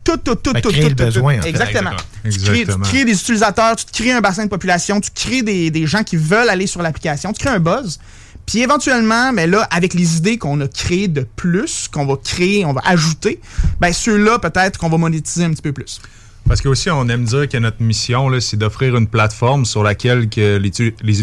tout, 0.05 0.17
tout, 0.17 0.35
tout, 0.35 0.53
Fait 0.53 0.61
tout, 0.61 0.71
créer 0.71 0.83
tout, 0.83 0.89
le 0.89 0.97
tout, 0.97 1.05
besoin, 1.05 1.39
tout. 1.39 1.47
Exactement. 1.47 1.91
Exactement. 2.25 2.31
Tu, 2.33 2.41
crées, 2.41 2.67
tu 2.67 2.81
crées 2.81 3.05
des 3.05 3.13
utilisateurs, 3.13 3.77
tu 3.77 3.85
te 3.85 3.93
crées 3.93 4.13
un 4.13 4.21
bassin 4.21 4.45
de 4.45 4.51
population, 4.51 5.01
tu 5.01 5.11
crées 5.15 5.43
des, 5.43 5.71
des 5.71 5.87
gens 5.87 6.03
qui 6.03 6.17
veulent 6.17 6.49
aller 6.49 6.67
sur 6.67 6.83
l'application, 6.83 7.33
tu 7.33 7.45
crées 7.45 7.55
un 7.55 7.61
buzz. 7.61 8.01
Puis 8.47 8.61
éventuellement, 8.61 9.33
mais 9.33 9.47
là, 9.47 9.67
avec 9.71 9.95
les 9.95 10.17
idées 10.17 10.39
qu'on 10.39 10.61
a 10.61 10.69
créées 10.69 11.09
de 11.09 11.27
plus, 11.37 11.89
qu'on 11.89 12.07
va 12.07 12.17
créer, 12.17 12.65
on 12.65 12.73
va 12.73 12.83
ajouter, 12.85 13.41
ben 13.81 13.93
ceux-là, 13.93 14.39
peut-être 14.39 14.79
qu'on 14.79 14.89
va 14.89 14.99
monétiser 14.99 15.45
un 15.45 15.51
petit 15.51 15.63
peu 15.63 15.73
plus. 15.73 16.01
Parce 16.47 16.61
que 16.61 16.69
aussi, 16.69 16.91
on 16.91 17.09
aime 17.09 17.25
dire 17.25 17.49
que 17.49 17.57
notre 17.57 17.83
mission, 17.83 18.29
c'est 18.41 18.57
d'offrir 18.57 18.97
une 18.97 19.07
plateforme 19.07 19.65
sur 19.65 19.83
laquelle 19.83 20.29
que 20.29 20.57
les, 20.57 20.95
les 21.03 21.23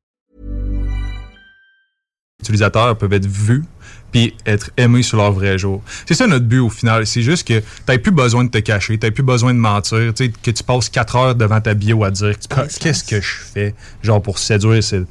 Utilisateurs 2.41 2.97
peuvent 2.97 3.13
être 3.13 3.27
vus 3.27 3.63
puis 4.11 4.35
être 4.45 4.71
aimés 4.75 5.03
sur 5.03 5.17
leur 5.17 5.31
vrai 5.31 5.57
jour. 5.57 5.81
C'est 6.05 6.15
ça 6.15 6.27
notre 6.27 6.45
but 6.45 6.59
au 6.59 6.69
final. 6.69 7.07
C'est 7.07 7.21
juste 7.21 7.47
que 7.47 7.63
t'as 7.85 7.97
plus 7.97 8.11
besoin 8.11 8.43
de 8.43 8.49
te 8.49 8.57
cacher, 8.57 8.97
t'as 8.97 9.09
plus 9.09 9.23
besoin 9.23 9.53
de 9.53 9.59
mentir, 9.59 10.13
tu 10.13 10.25
sais, 10.25 10.31
que 10.31 10.51
tu 10.51 10.63
passes 10.63 10.89
4 10.89 11.15
heures 11.15 11.35
devant 11.35 11.61
ta 11.61 11.73
bio 11.73 12.03
à 12.03 12.11
dire 12.11 12.35
qu'est-ce 12.81 13.05
que 13.05 13.21
je 13.21 13.35
fais, 13.53 13.73
genre 14.03 14.21
pour 14.21 14.37
séduire, 14.37 14.83
c'est 14.83 15.05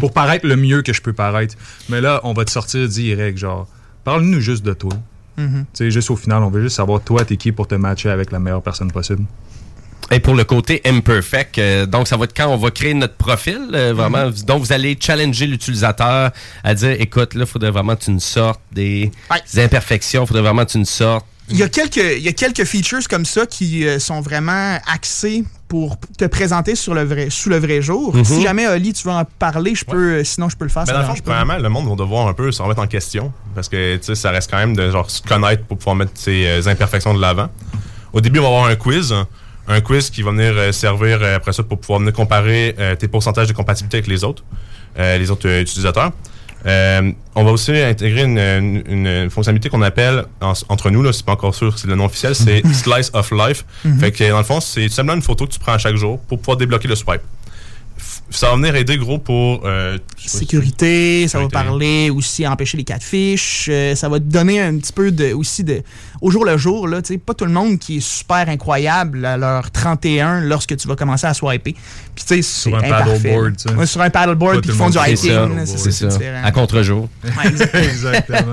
pour 0.00 0.12
paraître 0.12 0.46
le 0.46 0.56
mieux 0.56 0.80
que 0.80 0.94
je 0.94 1.02
peux 1.02 1.12
paraître. 1.12 1.54
Mais 1.90 2.00
là, 2.00 2.20
on 2.24 2.32
va 2.32 2.46
te 2.46 2.50
sortir 2.50 2.88
direct, 2.88 3.36
genre, 3.36 3.68
parle-nous 4.04 4.40
juste 4.40 4.64
de 4.64 4.72
toi. 4.72 4.92
Tu 5.36 5.44
sais, 5.74 5.90
juste 5.90 6.10
au 6.10 6.16
final, 6.16 6.42
on 6.42 6.48
veut 6.48 6.62
juste 6.62 6.76
savoir 6.76 7.02
toi, 7.02 7.26
t'es 7.26 7.36
qui 7.36 7.52
pour 7.52 7.68
te 7.68 7.74
matcher 7.74 8.08
avec 8.08 8.32
la 8.32 8.38
meilleure 8.38 8.62
personne 8.62 8.90
possible. 8.90 9.24
Et 10.12 10.20
pour 10.20 10.34
le 10.34 10.44
côté 10.44 10.80
imperfect, 10.84 11.58
euh, 11.58 11.84
donc 11.84 12.06
ça 12.06 12.16
va 12.16 12.24
être 12.24 12.36
quand 12.36 12.46
on 12.46 12.56
va 12.56 12.70
créer 12.70 12.94
notre 12.94 13.16
profil, 13.16 13.70
euh, 13.74 13.92
vraiment. 13.92 14.30
Donc 14.46 14.62
vous 14.62 14.72
allez 14.72 14.96
challenger 15.00 15.46
l'utilisateur 15.46 16.30
à 16.62 16.74
dire, 16.74 16.96
écoute, 17.00 17.34
là, 17.34 17.42
il 17.42 17.46
faudrait 17.46 17.72
vraiment 17.72 17.96
que 17.96 18.04
tu 18.04 18.12
nous 18.12 18.20
sortes 18.20 18.60
des, 18.72 19.10
des 19.52 19.62
imperfections, 19.62 20.22
il 20.22 20.26
faudrait 20.26 20.42
vraiment 20.42 20.64
que 20.64 20.70
tu 20.70 20.78
nous 20.78 20.84
sortes. 20.84 21.26
Il 21.48 21.56
y, 21.56 21.62
a 21.62 21.68
quelques, 21.68 21.96
il 21.96 22.22
y 22.22 22.28
a 22.28 22.32
quelques 22.32 22.64
features 22.64 23.06
comme 23.08 23.24
ça 23.24 23.46
qui 23.46 23.86
euh, 23.86 24.00
sont 24.00 24.20
vraiment 24.20 24.78
axés 24.92 25.44
pour 25.68 25.96
te 26.18 26.24
présenter 26.24 26.74
sur 26.74 26.92
le 26.92 27.04
vrai, 27.04 27.28
sous 27.30 27.48
le 27.48 27.58
vrai 27.58 27.82
jour. 27.82 28.14
Mhm. 28.14 28.24
Si 28.24 28.42
jamais, 28.42 28.66
Oli, 28.66 28.92
tu 28.92 29.06
veux 29.06 29.14
en 29.14 29.24
parler, 29.24 29.74
je 29.76 29.84
peux, 29.84 30.24
sinon 30.24 30.48
je 30.48 30.56
peux 30.56 30.64
le 30.64 30.70
faire. 30.70 30.86
Ça 30.86 30.92
dans 30.92 31.00
le 31.00 31.04
fond, 31.04 31.14
premièrement, 31.24 31.56
le 31.56 31.68
monde 31.68 31.88
va 31.88 31.94
devoir 31.94 32.26
un 32.26 32.32
peu 32.32 32.50
se 32.50 32.60
remettre 32.62 32.80
en 32.80 32.88
question 32.88 33.32
parce 33.54 33.68
que 33.68 33.96
tu 33.96 34.04
sais, 34.04 34.14
ça 34.16 34.30
reste 34.30 34.50
quand 34.50 34.58
même 34.58 34.74
de 34.74 34.90
genre 34.90 35.08
se 35.08 35.22
connaître 35.22 35.64
pour 35.64 35.78
pouvoir 35.78 35.94
mettre 35.94 36.12
ses 36.14 36.46
euh, 36.46 36.68
imperfections 36.68 37.14
de 37.14 37.20
l'avant. 37.20 37.48
Au 38.12 38.20
début, 38.20 38.40
on 38.40 38.42
va 38.42 38.48
avoir 38.48 38.64
un 38.66 38.76
quiz. 38.76 39.14
Un 39.68 39.80
quiz 39.80 40.10
qui 40.10 40.22
va 40.22 40.30
venir 40.30 40.52
euh, 40.56 40.72
servir 40.72 41.18
euh, 41.22 41.36
après 41.36 41.52
ça 41.52 41.62
pour 41.62 41.78
pouvoir 41.80 41.98
venir 41.98 42.12
comparer 42.12 42.74
euh, 42.78 42.94
tes 42.94 43.08
pourcentages 43.08 43.48
de 43.48 43.52
compatibilité 43.52 43.96
avec 43.98 44.06
les 44.08 44.22
autres, 44.24 44.44
euh, 44.98 45.18
les 45.18 45.30
autres 45.30 45.48
utilisateurs. 45.48 46.12
Euh, 46.64 47.12
on 47.34 47.44
va 47.44 47.50
aussi 47.52 47.70
intégrer 47.76 48.22
une, 48.24 48.38
une- 48.38 49.06
une 49.06 49.30
fonctionnalité 49.30 49.68
qu'on 49.68 49.82
appelle, 49.82 50.24
en- 50.40 50.52
entre 50.68 50.90
nous, 50.90 51.02
là, 51.02 51.12
c'est 51.12 51.24
pas 51.24 51.32
encore 51.32 51.54
sûr, 51.54 51.78
c'est 51.78 51.86
le 51.86 51.94
nom 51.94 52.06
officiel, 52.06 52.34
c'est 52.34 52.62
Slice 52.74 53.10
of 53.12 53.30
Life. 53.32 53.64
Mhm. 53.84 53.98
Fait 54.00 54.10
que 54.12 54.28
dans 54.30 54.38
le 54.38 54.44
fond, 54.44 54.60
c'est 54.60 54.88
simplement 54.88 55.14
une 55.16 55.22
photo 55.22 55.46
que 55.46 55.52
tu 55.52 55.58
prends 55.60 55.74
à 55.74 55.78
chaque 55.78 55.96
jour 55.96 56.18
pour 56.28 56.38
pouvoir 56.38 56.56
débloquer 56.56 56.88
le 56.88 56.96
swipe. 56.96 57.20
Ça 58.28 58.50
va 58.50 58.56
venir 58.56 58.74
aider 58.74 58.96
gros 58.98 59.18
pour 59.18 59.62
euh, 59.64 59.98
si- 60.16 60.38
Sécurité, 60.38 61.28
ça 61.28 61.38
va 61.38 61.48
parler 61.48 62.10
aussi 62.10 62.44
à 62.44 62.50
empêcher 62.52 62.76
les 62.76 62.82
catfish, 62.84 63.68
euh, 63.70 63.94
ça 63.94 64.08
va 64.08 64.18
te 64.18 64.24
donner 64.24 64.60
un 64.60 64.76
petit 64.78 64.92
peu 64.92 65.12
de, 65.12 65.32
aussi 65.32 65.62
de, 65.62 65.82
au 66.20 66.30
jour 66.30 66.44
le 66.44 66.58
jour, 66.58 66.88
là, 66.88 67.00
tu 67.02 67.14
sais, 67.14 67.18
pas 67.18 67.34
tout 67.34 67.44
le 67.44 67.52
monde 67.52 67.78
qui 67.78 67.98
est 67.98 68.00
super 68.00 68.48
incroyable 68.48 69.24
à 69.24 69.36
leur 69.36 69.70
31 69.70 70.40
lorsque 70.40 70.76
tu 70.76 70.88
vas 70.88 70.96
commencer 70.96 71.26
à 71.26 71.34
swiper. 71.34 71.74
Puis 72.16 72.24
tu 72.26 72.34
sais, 72.36 72.42
c'est 72.42 72.70
Sur 72.70 72.76
un 72.76 72.80
paddleboard, 72.82 73.54
là. 73.66 73.72
Ouais, 73.74 73.86
sur 73.86 74.00
un 74.00 74.10
paddleboard, 74.10 74.60
puis 74.60 74.70
ils 74.70 74.76
font 74.76 74.90
du 74.90 74.98
hiking, 74.98 75.16
ça. 75.30 75.46
là, 75.46 75.48
c'est 75.66 75.78
C'est 75.78 75.92
ça, 75.92 76.10
ça. 76.10 76.18
différent. 76.18 76.40
À 76.44 76.50
contre-jour. 76.52 77.08
Ouais, 77.24 77.46
exactement. 77.48 77.86
Exactement. 77.96 78.52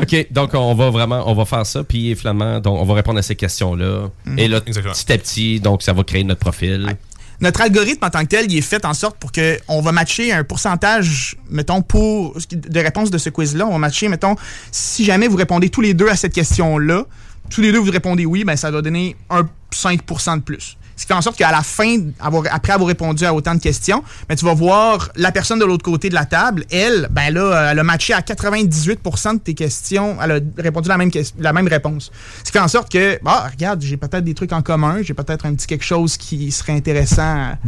OK, 0.00 0.26
donc 0.30 0.50
on 0.54 0.74
va 0.74 0.90
vraiment 0.90 1.24
on 1.26 1.34
va 1.34 1.44
faire 1.44 1.66
ça 1.66 1.82
puis 1.82 2.14
finalement 2.14 2.60
donc 2.60 2.78
on 2.80 2.84
va 2.84 2.94
répondre 2.94 3.18
à 3.18 3.22
ces 3.22 3.34
questions-là 3.34 4.08
Mhm. 4.26 4.38
et 4.38 4.48
là 4.48 4.60
petit 4.60 5.12
à 5.12 5.18
petit 5.18 5.60
donc 5.60 5.82
ça 5.82 5.92
va 5.92 6.04
créer 6.04 6.22
notre 6.24 6.40
profil. 6.40 6.96
Notre 7.40 7.60
algorithme 7.60 8.04
en 8.04 8.10
tant 8.10 8.22
que 8.22 8.28
tel, 8.28 8.50
il 8.50 8.56
est 8.56 8.62
fait 8.62 8.84
en 8.84 8.94
sorte 8.94 9.18
pour 9.18 9.32
que 9.32 9.58
on 9.68 9.80
va 9.80 9.92
matcher 9.92 10.32
un 10.32 10.44
pourcentage, 10.44 11.36
mettons, 11.50 11.82
pour 11.82 12.36
de 12.50 12.80
réponses 12.80 13.10
de 13.10 13.18
ce 13.18 13.30
quiz-là. 13.30 13.66
On 13.66 13.72
va 13.72 13.78
matcher, 13.78 14.08
mettons, 14.08 14.36
si 14.72 15.04
jamais 15.04 15.28
vous 15.28 15.36
répondez 15.36 15.68
tous 15.68 15.80
les 15.80 15.94
deux 15.94 16.08
à 16.08 16.16
cette 16.16 16.32
question-là, 16.32 17.04
tous 17.50 17.60
les 17.60 17.72
deux 17.72 17.78
vous 17.78 17.90
répondez 17.90 18.26
oui, 18.26 18.44
ben 18.44 18.56
ça 18.56 18.70
va 18.70 18.82
donner 18.82 19.16
un 19.30 19.46
5% 19.72 20.38
de 20.38 20.42
plus. 20.42 20.76
Ce 20.96 21.02
qui 21.02 21.08
fait 21.08 21.14
en 21.14 21.20
sorte 21.22 21.36
qu'à 21.36 21.50
la 21.50 21.62
fin, 21.62 21.98
avoir- 22.20 22.44
après 22.50 22.72
avoir 22.72 22.88
répondu 22.88 23.24
à 23.26 23.34
autant 23.34 23.54
de 23.54 23.60
questions, 23.60 24.02
ben, 24.28 24.34
tu 24.36 24.44
vas 24.44 24.54
voir 24.54 25.10
la 25.16 25.30
personne 25.30 25.58
de 25.58 25.64
l'autre 25.64 25.84
côté 25.84 26.08
de 26.08 26.14
la 26.14 26.24
table, 26.24 26.64
elle, 26.70 27.08
ben 27.10 27.30
là, 27.32 27.68
elle 27.72 27.78
a 27.78 27.82
matché 27.84 28.14
à 28.14 28.20
98% 28.22 29.34
de 29.34 29.38
tes 29.40 29.54
questions, 29.54 30.16
elle 30.22 30.30
a 30.32 30.38
répondu 30.58 30.88
la 30.88 30.96
même, 30.96 31.10
la 31.38 31.52
même 31.52 31.68
réponse. 31.68 32.10
Ce 32.38 32.44
qui 32.44 32.52
fait 32.52 32.60
en 32.64 32.68
sorte 32.68 32.90
que, 32.90 33.18
bah, 33.22 33.46
regarde, 33.50 33.82
j'ai 33.82 33.96
peut-être 33.96 34.24
des 34.24 34.34
trucs 34.34 34.52
en 34.52 34.62
commun, 34.62 34.98
j'ai 35.02 35.14
peut-être 35.14 35.46
un 35.46 35.54
petit 35.54 35.66
quelque 35.66 35.84
chose 35.84 36.16
qui 36.16 36.50
serait 36.50 36.72
intéressant 36.72 37.22
à, 37.22 37.58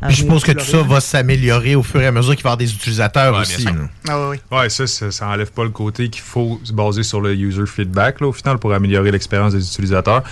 à 0.00 0.06
Puis 0.08 0.16
je 0.16 0.24
pense 0.26 0.42
que 0.42 0.52
tout 0.52 0.64
ça 0.64 0.82
va 0.82 1.00
s'améliorer 1.00 1.74
au 1.76 1.82
fur 1.82 2.00
et 2.00 2.06
à 2.06 2.12
mesure 2.12 2.34
qu'il 2.34 2.42
va 2.42 2.50
y 2.50 2.52
avoir 2.52 2.56
des 2.56 2.72
utilisateurs 2.72 3.34
aussi. 3.42 3.64
Ah 4.08 4.28
oui, 4.28 4.36
Ouais, 4.50 4.68
ça, 4.68 4.86
ça, 4.86 5.10
ça 5.10 5.28
enlève 5.28 5.52
pas 5.52 5.64
le 5.64 5.70
côté 5.70 6.08
qu'il 6.08 6.22
faut 6.22 6.60
se 6.64 6.72
baser 6.72 7.02
sur 7.02 7.20
le 7.20 7.34
user 7.34 7.66
feedback, 7.66 8.20
là, 8.20 8.26
au 8.28 8.32
final, 8.32 8.58
pour 8.58 8.72
améliorer 8.72 9.10
l'expérience 9.10 9.52
des 9.52 9.64
utilisateurs. 9.66 10.22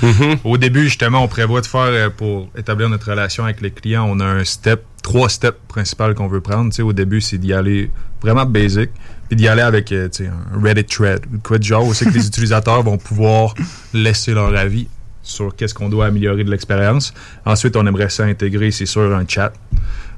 Au 0.45 0.57
début, 0.59 0.85
justement, 0.85 1.23
on 1.23 1.29
prévoit 1.29 1.61
de 1.61 1.67
faire, 1.67 1.81
euh, 1.83 2.11
pour 2.49 2.59
établir 2.59 2.89
notre 2.89 3.11
relation 3.11 3.45
avec 3.45 3.61
les 3.61 3.71
clients, 3.71 4.07
on 4.09 4.21
a 4.21 4.25
un 4.25 4.45
step, 4.45 4.85
trois 5.03 5.29
steps 5.29 5.59
principaux 5.69 6.15
qu'on 6.15 6.29
veut 6.29 6.41
prendre. 6.41 6.71
Tu 6.71 6.77
sais, 6.77 6.83
au 6.83 6.93
début, 6.93 7.21
c'est 7.21 7.39
d'y 7.39 7.53
aller 7.53 7.91
vraiment 8.23 8.47
basic, 8.47 8.91
puis 9.29 9.37
d'y 9.37 9.49
aller 9.49 9.63
avec 9.63 9.93
euh, 9.93 10.09
un 10.21 10.63
Reddit 10.63 10.85
thread, 10.85 11.21
ou 11.33 11.39
quoi 11.39 11.59
de 11.59 11.63
genre, 11.63 11.87
où 11.87 11.95
c'est 11.95 12.07
que 12.07 12.15
les 12.15 12.27
utilisateurs 12.29 12.83
vont 12.83 12.99
pouvoir 12.99 13.55
laisser 13.93 14.33
leur 14.33 14.55
avis 14.57 14.89
sur 15.23 15.55
qu'est-ce 15.55 15.75
qu'on 15.75 15.89
doit 15.89 16.07
améliorer 16.07 16.45
de 16.45 16.51
l'expérience. 16.51 17.13
Ensuite, 17.45 17.77
on 17.77 17.87
aimerait 17.87 18.09
ça 18.09 18.25
intégrer, 18.25 18.71
c'est 18.71 18.87
sûr, 18.87 19.15
un 19.15 19.25
chat 19.29 19.53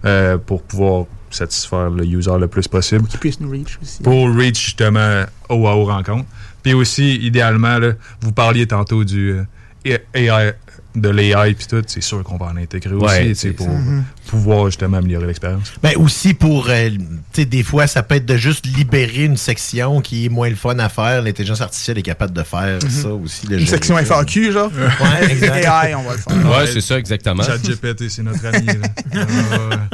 euh, 0.04 0.38
pour 0.38 0.62
pouvoir 0.62 1.06
satisfaire 1.30 1.90
le 1.90 2.04
user 2.04 2.38
le 2.38 2.46
plus 2.46 2.68
possible. 2.68 3.06
Qui 3.08 3.18
puisse 3.18 3.40
nous 3.40 3.50
reach 3.50 3.78
aussi. 3.82 4.02
Pour 4.02 4.34
reach 4.34 4.64
justement 4.64 5.24
au 5.48 5.66
à 5.66 5.74
au 5.74 5.84
rencontre. 5.84 6.26
Puis 6.62 6.74
aussi, 6.74 7.16
idéalement, 7.16 7.78
là, 7.78 7.92
vous 8.20 8.32
parliez 8.32 8.66
tantôt 8.66 9.02
du 9.02 9.32
euh, 9.32 9.42
AI, 9.84 10.52
de 10.94 11.08
l'AI 11.08 11.54
puis 11.54 11.66
tout, 11.66 11.82
c'est 11.86 12.02
sûr 12.02 12.22
qu'on 12.22 12.36
va 12.36 12.46
en 12.46 12.56
intégrer 12.58 12.94
Ouais, 12.94 13.30
aussi 13.30 13.50
pour. 13.50 13.68
Mhm. 13.68 14.04
pouvoir 14.26 14.66
justement 14.66 14.98
améliorer 14.98 15.26
l'expérience. 15.26 15.72
Ben 15.82 15.92
aussi 15.96 16.32
pour, 16.34 16.68
euh, 16.68 16.88
tu 16.90 16.96
sais, 17.32 17.44
des 17.46 17.62
fois, 17.62 17.86
ça 17.86 18.02
peut 18.02 18.14
être 18.16 18.26
de 18.26 18.36
juste 18.36 18.66
libérer 18.66 19.24
une 19.24 19.36
section 19.36 20.00
qui 20.00 20.26
est 20.26 20.28
moins 20.28 20.48
le 20.50 20.54
fun 20.56 20.78
à 20.78 20.88
faire. 20.88 21.22
L'intelligence 21.22 21.60
artificielle 21.60 21.98
est 21.98 22.02
capable 22.02 22.32
de 22.34 22.42
faire 22.42 22.78
Mhm. 22.82 22.90
ça 22.90 23.08
aussi. 23.08 23.46
de 23.46 23.58
Une 23.58 23.66
section 23.66 23.96
ça. 23.96 24.02
FAQ, 24.04 24.52
genre? 24.52 24.70
Ouais, 24.74 25.30
exact. 25.32 25.64
AI, 25.64 25.94
on 25.94 26.02
va 26.02 26.12
le 26.14 26.18
faire. 26.18 26.50
Ouais, 26.50 26.66
c'est 26.66 26.80
ça 26.80 26.98
exactement. 26.98 27.42
ChatGPT, 27.42 28.08
c'est 28.08 28.22
notre 28.22 28.44
ami. 28.46 28.66
Ah. 29.14 29.88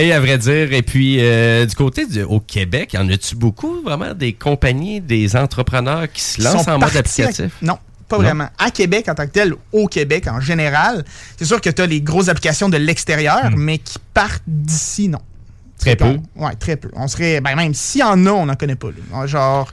Et 0.00 0.12
à 0.12 0.20
vrai 0.20 0.38
dire, 0.38 0.72
et 0.72 0.82
puis 0.82 1.18
euh, 1.20 1.64
du 1.66 1.74
côté 1.74 2.04
du- 2.06 2.22
au 2.22 2.40
Québec, 2.40 2.92
y 2.94 2.98
en 2.98 3.08
a-tu 3.08 3.36
beaucoup 3.36 3.80
vraiment 3.82 4.12
des 4.14 4.32
compagnies, 4.32 5.00
des 5.00 5.36
entrepreneurs 5.36 6.10
qui 6.12 6.20
se 6.20 6.42
lancent 6.42 6.64
sont 6.64 6.70
en 6.70 6.78
mode 6.78 6.94
à- 6.96 6.98
applicatif? 6.98 7.52
Non. 7.62 7.78
Pas 8.08 8.16
Non? 8.16 8.22
vraiment. 8.22 8.48
À 8.58 8.70
Québec, 8.70 9.06
en 9.08 9.14
tant 9.14 9.26
que 9.26 9.32
tel, 9.32 9.54
au 9.72 9.86
Québec 9.86 10.26
en 10.28 10.40
général, 10.40 11.04
c'est 11.36 11.44
sûr 11.44 11.60
que 11.60 11.70
tu 11.70 11.82
as 11.82 11.86
les 11.86 12.00
grosses 12.00 12.28
applications 12.28 12.68
de 12.68 12.76
l'extérieur, 12.78 13.50
mais 13.56 13.78
qui 13.78 13.98
partent 14.14 14.42
d'ici, 14.46 15.08
non. 15.08 15.20
Très 15.78 15.94
peu. 15.94 16.16
Ouais, 16.34 16.54
très 16.58 16.76
peu. 16.76 16.90
On 16.94 17.06
serait, 17.06 17.40
ben 17.40 17.54
même 17.54 17.72
s'il 17.72 18.00
y 18.00 18.04
en 18.04 18.26
a, 18.26 18.30
on 18.30 18.46
n'en 18.46 18.56
connaît 18.56 18.74
pas. 18.74 18.88
Genre, 19.26 19.70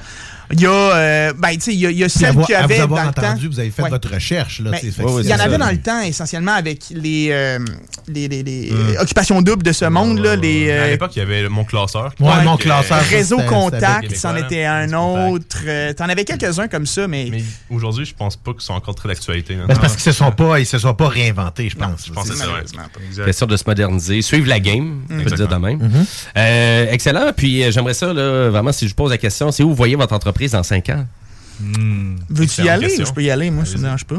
il 0.51 0.61
y 0.61 0.65
a, 0.65 0.71
euh, 0.71 1.33
ben 1.37 1.49
tu 1.53 1.61
sais, 1.61 1.73
il 1.73 1.79
y 1.79 1.85
a, 1.87 1.91
il 1.91 1.97
y 1.97 2.03
a 2.03 2.09
celle 2.09 2.27
avoir- 2.27 2.45
qui 2.45 2.53
à 2.53 2.63
avait 2.63 2.79
vous 2.81 2.87
dans 2.87 3.01
le 3.03 3.07
entendu, 3.09 3.43
temps. 3.45 3.49
vous 3.51 3.59
avez 3.59 3.71
fait 3.71 3.81
Ouais. 3.83 3.89
votre 3.89 4.13
recherche. 4.13 4.59
Là, 4.61 4.71
Ben, 4.71 4.79
il 4.83 4.89
y 5.27 5.33
en 5.33 5.37
ça. 5.37 5.43
avait 5.43 5.57
dans 5.57 5.69
le 5.71 5.77
temps 5.81 6.01
essentiellement 6.01 6.53
avec 6.53 6.83
les, 6.91 7.29
euh, 7.31 7.59
les, 8.07 8.27
les, 8.27 8.43
les, 8.43 8.71
Mm. 8.71 8.75
euh, 8.97 9.01
occupations 9.01 9.41
doubles 9.41 9.63
de 9.63 9.71
ce 9.71 9.85
monde, 9.85 10.19
là, 10.19 10.35
les, 10.35 10.69
À 10.71 10.73
euh, 10.75 10.87
l'époque, 10.91 11.11
il 11.15 11.19
y 11.19 11.21
avait 11.21 11.47
mon 11.49 11.63
classeur. 11.63 12.13
Ouais, 12.19 12.43
mon 12.43 12.57
classeur. 12.57 13.01
Réseau 13.09 13.37
Contact, 13.47 14.15
c'en 14.15 14.35
était 14.35 14.65
un 14.65 14.91
autre. 14.93 15.57
Euh, 15.65 15.93
T'en 15.93 16.09
avais 16.09 16.25
quelques-uns 16.25 16.67
comme 16.67 16.85
ça, 16.85 17.07
mais. 17.07 17.27
Mais 17.31 17.43
aujourd'hui, 17.69 18.05
je 18.05 18.13
pense 18.13 18.35
pas 18.35 18.51
qu'ils 18.51 18.61
sont 18.61 18.73
encore 18.73 18.95
très 18.95 19.09
d'actualité. 19.09 19.55
Ben, 19.55 19.65
c'est 19.73 19.79
parce 19.81 19.93
qu'ils 19.93 20.01
se 20.03 20.11
sont 20.11 20.31
pas, 20.31 20.59
ils 20.59 20.65
se 20.65 20.77
sont 20.77 20.93
pas 20.93 21.07
réinventés, 21.07 21.69
je 21.69 21.75
pense. 21.75 22.05
je 22.07 22.11
pense 22.13 22.29
que 22.29 22.35
c'est. 22.35 23.25
Question 23.25 23.45
de 23.47 23.57
se 23.57 23.63
moderniser, 23.65 24.21
suivre 24.21 24.47
la 24.47 24.59
game, 24.59 25.01
on 25.09 25.17
peut 25.23 25.29
le 25.29 25.35
dire 25.35 25.47
de 25.47 25.55
même. 25.55 25.77
Mhm. 25.79 26.05
Euh, 26.37 26.87
excellent. 26.91 27.31
Puis 27.35 27.71
j'aimerais 27.71 27.93
ça, 27.93 28.13
là, 28.13 28.49
vraiment, 28.49 28.71
si 28.71 28.85
je 28.85 28.91
vous 28.91 28.95
pose 28.95 29.11
la 29.11 29.17
question, 29.17 29.51
c'est 29.51 29.63
où 29.63 29.69
vous 29.69 29.75
voyez 29.75 29.95
votre 29.95 30.13
entreprise 30.13 30.34
dans 30.51 30.63
5 30.63 30.89
ans? 30.89 31.05
Veux-tu 32.29 32.63
y 32.63 32.69
aller? 32.69 32.87
question. 32.87 33.05
je 33.05 33.13
peux 33.13 33.23
y 33.23 33.31
aller? 33.31 33.49
Moi, 33.49 33.65
ça 33.65 33.77
me 33.77 33.83
dérange 33.83 34.05
pas. 34.05 34.17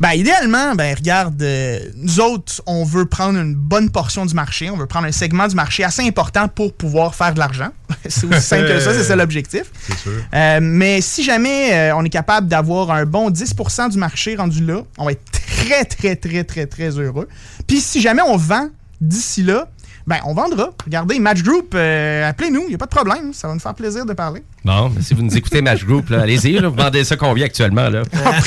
Ben, 0.00 0.12
idéalement, 0.12 0.74
ben, 0.74 0.94
regarde, 0.94 1.42
euh, 1.42 1.80
nous 1.96 2.20
autres, 2.20 2.62
on 2.66 2.84
veut 2.84 3.04
prendre 3.04 3.38
une 3.38 3.54
bonne 3.54 3.90
portion 3.90 4.24
du 4.26 4.34
marché. 4.34 4.70
On 4.70 4.76
veut 4.76 4.86
prendre 4.86 5.06
un 5.06 5.12
segment 5.12 5.48
du 5.48 5.54
marché 5.54 5.82
assez 5.84 6.06
important 6.06 6.48
pour 6.48 6.72
pouvoir 6.72 7.14
faire 7.14 7.34
de 7.34 7.38
l'argent. 7.38 7.68
c'est 8.08 8.24
aussi 8.26 8.40
simple 8.40 8.68
que 8.68 8.80
ça, 8.80 8.94
c'est 8.94 9.04
ça 9.04 9.16
l'objectif. 9.16 9.64
C'est 9.86 9.98
sûr. 9.98 10.12
Euh, 10.32 10.60
mais 10.62 11.00
si 11.00 11.22
jamais 11.24 11.74
euh, 11.74 11.96
on 11.96 12.04
est 12.04 12.10
capable 12.10 12.48
d'avoir 12.48 12.90
un 12.90 13.04
bon 13.04 13.30
10% 13.30 13.90
du 13.90 13.98
marché 13.98 14.36
rendu 14.36 14.64
là, 14.64 14.82
on 14.98 15.04
va 15.04 15.12
être 15.12 15.24
très, 15.30 15.84
très, 15.84 16.16
très, 16.16 16.44
très, 16.44 16.66
très 16.66 16.90
heureux. 16.90 17.28
Puis 17.66 17.80
si 17.80 18.00
jamais 18.00 18.22
on 18.22 18.36
vend 18.36 18.68
d'ici 19.00 19.42
là, 19.42 19.68
Ben, 20.08 20.20
on 20.24 20.32
vendra. 20.32 20.70
Regardez, 20.86 21.18
Match 21.18 21.42
Group, 21.42 21.74
euh, 21.74 22.26
appelez-nous, 22.30 22.62
il 22.62 22.68
n'y 22.70 22.74
a 22.76 22.78
pas 22.78 22.86
de 22.86 22.90
problème. 22.90 23.34
Ça 23.34 23.46
va 23.46 23.52
nous 23.52 23.60
faire 23.60 23.74
plaisir 23.74 24.06
de 24.06 24.14
parler. 24.14 24.42
Bon, 24.64 24.88
mais 24.88 25.02
si 25.02 25.12
vous 25.12 25.20
nous 25.22 25.36
écoutez 25.36 25.60
Match 25.60 25.84
Group, 25.84 26.10
allez-y, 26.10 26.58
vous 26.58 26.70
vendez 26.72 27.04
ça 27.04 27.16
combien 27.16 27.44
actuellement? 27.44 27.90
Là? 27.90 28.04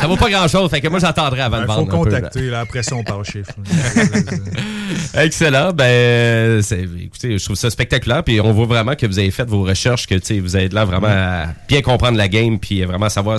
ça 0.00 0.06
vaut 0.08 0.16
pas 0.16 0.30
grand-chose, 0.30 0.68
fait 0.68 0.80
que 0.80 0.88
moi 0.88 0.98
j'attendrai 0.98 1.42
avant 1.42 1.58
de 1.58 1.62
Il 1.62 1.66
faut 1.66 1.72
vendre. 1.74 1.94
un 2.00 2.02
peu, 2.04 2.10
là. 2.10 2.16
contacter, 2.20 2.50
là, 2.50 2.60
après 2.60 2.82
ça, 2.82 2.96
on 2.96 3.04
parle 3.04 3.24
chiffre. 3.24 3.52
Excellent. 5.14 5.72
Ben, 5.72 6.62
c'est- 6.62 6.88
écoutez, 7.02 7.38
je 7.38 7.44
trouve 7.44 7.56
ça 7.56 7.70
spectaculaire. 7.70 8.24
Puis 8.24 8.40
on 8.40 8.52
voit 8.52 8.66
vraiment 8.66 8.94
que 8.94 9.06
vous 9.06 9.18
avez 9.18 9.30
fait 9.30 9.48
vos 9.48 9.62
recherches, 9.62 10.06
que 10.06 10.40
vous 10.40 10.56
êtes 10.56 10.72
là 10.72 10.84
vraiment 10.84 11.08
à 11.08 11.46
bien 11.68 11.82
comprendre 11.82 12.16
la 12.18 12.28
game, 12.28 12.58
puis 12.58 12.82
vraiment 12.84 13.08
savoir 13.08 13.38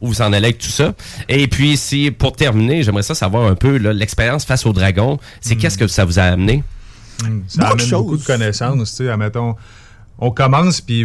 où 0.00 0.08
vous 0.08 0.22
en 0.22 0.32
allez 0.32 0.46
avec 0.48 0.58
tout 0.58 0.68
ça. 0.68 0.94
Et 1.28 1.46
puis, 1.46 1.76
si 1.76 2.10
pour 2.10 2.34
terminer, 2.36 2.82
j'aimerais 2.82 3.02
ça 3.02 3.14
savoir 3.14 3.50
un 3.50 3.54
peu 3.54 3.76
l'expérience 3.76 4.44
face 4.44 4.66
au 4.66 4.72
dragon. 4.72 5.18
C'est 5.40 5.56
qu'est-ce 5.56 5.78
que 5.78 5.86
ça 5.86 6.04
vous 6.04 6.18
a 6.18 6.36
amené? 6.40 6.64
Ça 7.48 7.68
amène 7.68 7.90
beaucoup 7.90 8.16
de 8.16 8.24
connaissances, 8.24 8.90
tu 8.90 9.04
sais, 9.04 9.10
admettons, 9.10 9.54
on 10.18 10.30
commence, 10.30 10.80
puis 10.80 11.04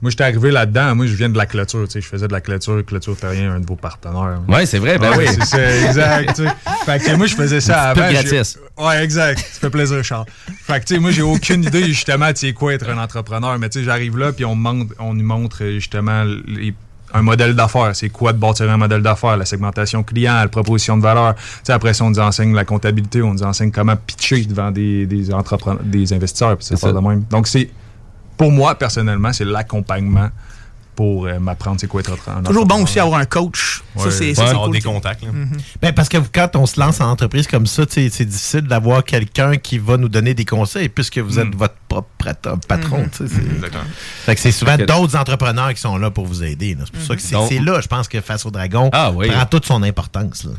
moi, 0.00 0.10
j'étais 0.10 0.22
arrivé 0.24 0.50
là-dedans, 0.52 0.94
moi, 0.94 1.06
je 1.06 1.14
viens 1.14 1.28
de 1.28 1.36
la 1.36 1.44
clôture, 1.44 1.84
tu 1.86 1.92
sais, 1.94 2.00
je 2.00 2.06
faisais 2.06 2.28
de 2.28 2.32
la 2.32 2.40
clôture, 2.40 2.84
clôture 2.86 3.16
terrien, 3.16 3.52
un 3.54 3.60
de 3.60 3.66
vos 3.66 3.74
partenaires. 3.74 4.40
Ouais, 4.48 4.64
c'est 4.64 4.78
vrai, 4.78 4.96
ben 4.96 5.10
Ouais, 5.16 5.28
oui. 5.28 5.36
C'est 5.44 5.86
exact, 5.86 6.36
tu 6.36 6.44
sais. 6.44 6.50
Fait 6.86 6.98
que 7.04 7.16
moi, 7.16 7.26
je 7.26 7.34
faisais 7.34 7.60
ça 7.60 7.90
Un 7.90 7.94
petit 7.94 8.00
peu 8.00 8.04
avant. 8.06 8.12
gratis. 8.14 8.58
Ouais, 8.78 9.02
exact. 9.04 9.38
Ça 9.40 9.60
fait 9.60 9.70
plaisir, 9.70 10.02
Charles. 10.04 10.26
Fait 10.62 10.78
que, 10.80 10.84
tu 10.86 10.94
sais, 10.94 11.00
moi, 11.00 11.10
j'ai 11.10 11.22
aucune 11.22 11.64
idée, 11.64 11.84
justement, 11.88 12.28
tu 12.32 12.46
sais 12.46 12.52
quoi 12.52 12.74
être 12.74 12.88
un 12.88 12.98
entrepreneur, 12.98 13.58
mais 13.58 13.68
tu 13.70 13.80
sais, 13.80 13.84
j'arrive 13.84 14.16
là, 14.16 14.32
puis 14.32 14.44
on, 14.44 14.54
montre- 14.54 14.94
on 15.00 15.14
nous 15.14 15.24
montre, 15.26 15.64
justement, 15.66 16.22
les- 16.46 16.74
un 17.14 17.22
modèle 17.22 17.54
d'affaires. 17.54 17.94
C'est 17.94 18.10
quoi 18.10 18.32
de 18.32 18.38
bâtir 18.38 18.70
un 18.70 18.76
modèle 18.76 19.02
d'affaires? 19.02 19.36
La 19.36 19.44
segmentation 19.44 20.02
client, 20.02 20.34
la 20.34 20.48
proposition 20.48 20.96
de 20.96 21.02
valeur. 21.02 21.34
Tu 21.34 21.42
sais, 21.64 21.72
après 21.72 21.94
ça, 21.94 22.04
on 22.04 22.10
nous 22.10 22.18
enseigne 22.20 22.54
la 22.54 22.64
comptabilité, 22.64 23.22
on 23.22 23.32
nous 23.32 23.42
enseigne 23.42 23.70
comment 23.70 23.96
pitcher 23.96 24.44
devant 24.44 24.70
des, 24.70 25.06
des 25.06 25.32
entrepreneurs, 25.32 25.82
des 25.82 26.12
investisseurs, 26.12 26.56
c'est 26.60 26.76
ça. 26.76 26.92
de 26.92 26.98
même. 26.98 27.24
Donc, 27.30 27.46
c'est, 27.46 27.70
pour 28.36 28.52
moi, 28.52 28.74
personnellement, 28.74 29.32
c'est 29.32 29.44
l'accompagnement 29.44 30.28
pour 30.98 31.26
euh, 31.26 31.38
m'apprendre 31.38 31.78
c'est 31.80 31.86
quoi 31.86 32.00
être 32.00 32.10
un 32.28 32.42
Toujours 32.42 32.66
bon 32.66 32.74
entrepreneur. 32.74 32.82
aussi 32.82 32.98
avoir 32.98 33.20
un 33.20 33.24
coach. 33.24 33.82
Ça, 33.96 34.02
Ouais. 34.06 34.10
c'est 34.10 34.24
Ouais, 34.30 34.34
ça, 34.34 34.42
c'est 34.42 34.48
avoir 34.50 34.64
cool. 34.64 34.72
des 34.74 34.80
contacts, 34.82 35.22
là. 35.22 35.30
Mhm. 35.32 35.56
Ben, 35.80 35.92
parce 35.94 36.08
que 36.08 36.16
quand 36.16 36.56
on 36.56 36.66
se 36.66 36.80
lance 36.80 37.00
en 37.00 37.08
entreprise 37.08 37.46
comme 37.46 37.68
ça, 37.68 37.84
c'est 37.88 38.08
difficile 38.24 38.62
d'avoir 38.62 39.04
quelqu'un 39.04 39.58
qui 39.58 39.78
va 39.78 39.96
nous 39.96 40.08
donner 40.08 40.34
des 40.34 40.44
conseils 40.44 40.88
puisque 40.88 41.18
vous 41.18 41.38
êtes 41.38 41.54
votre 41.54 41.76
propre 41.86 42.08
pat- 42.18 42.66
patron. 42.66 43.06
Sais, 43.12 43.28
c'est- 43.28 43.70
Fait 44.26 44.34
que 44.34 44.40
c'est 44.40 44.50
souvent 44.50 44.76
d'autres 44.76 45.14
entrepreneurs 45.16 45.72
qui 45.72 45.80
sont 45.80 45.96
là 45.98 46.10
pour 46.10 46.26
vous 46.26 46.42
aider. 46.42 46.74
là. 46.74 46.80
C'est 46.86 46.92
pour 46.94 47.02
ça 47.06 47.14
que 47.14 47.22
c'est 47.22 47.32
Donc- 47.34 47.48
c'est 47.48 47.60
là, 47.60 47.80
je 47.80 47.86
pense, 47.86 48.08
que 48.08 48.20
Face 48.20 48.44
au 48.44 48.50
Dragon 48.50 48.90
Ah 48.92 49.12
oui. 49.12 49.28
prend 49.30 49.46
toute 49.46 49.66
son 49.66 49.84
importance. 49.84 50.42
là. 50.42 50.50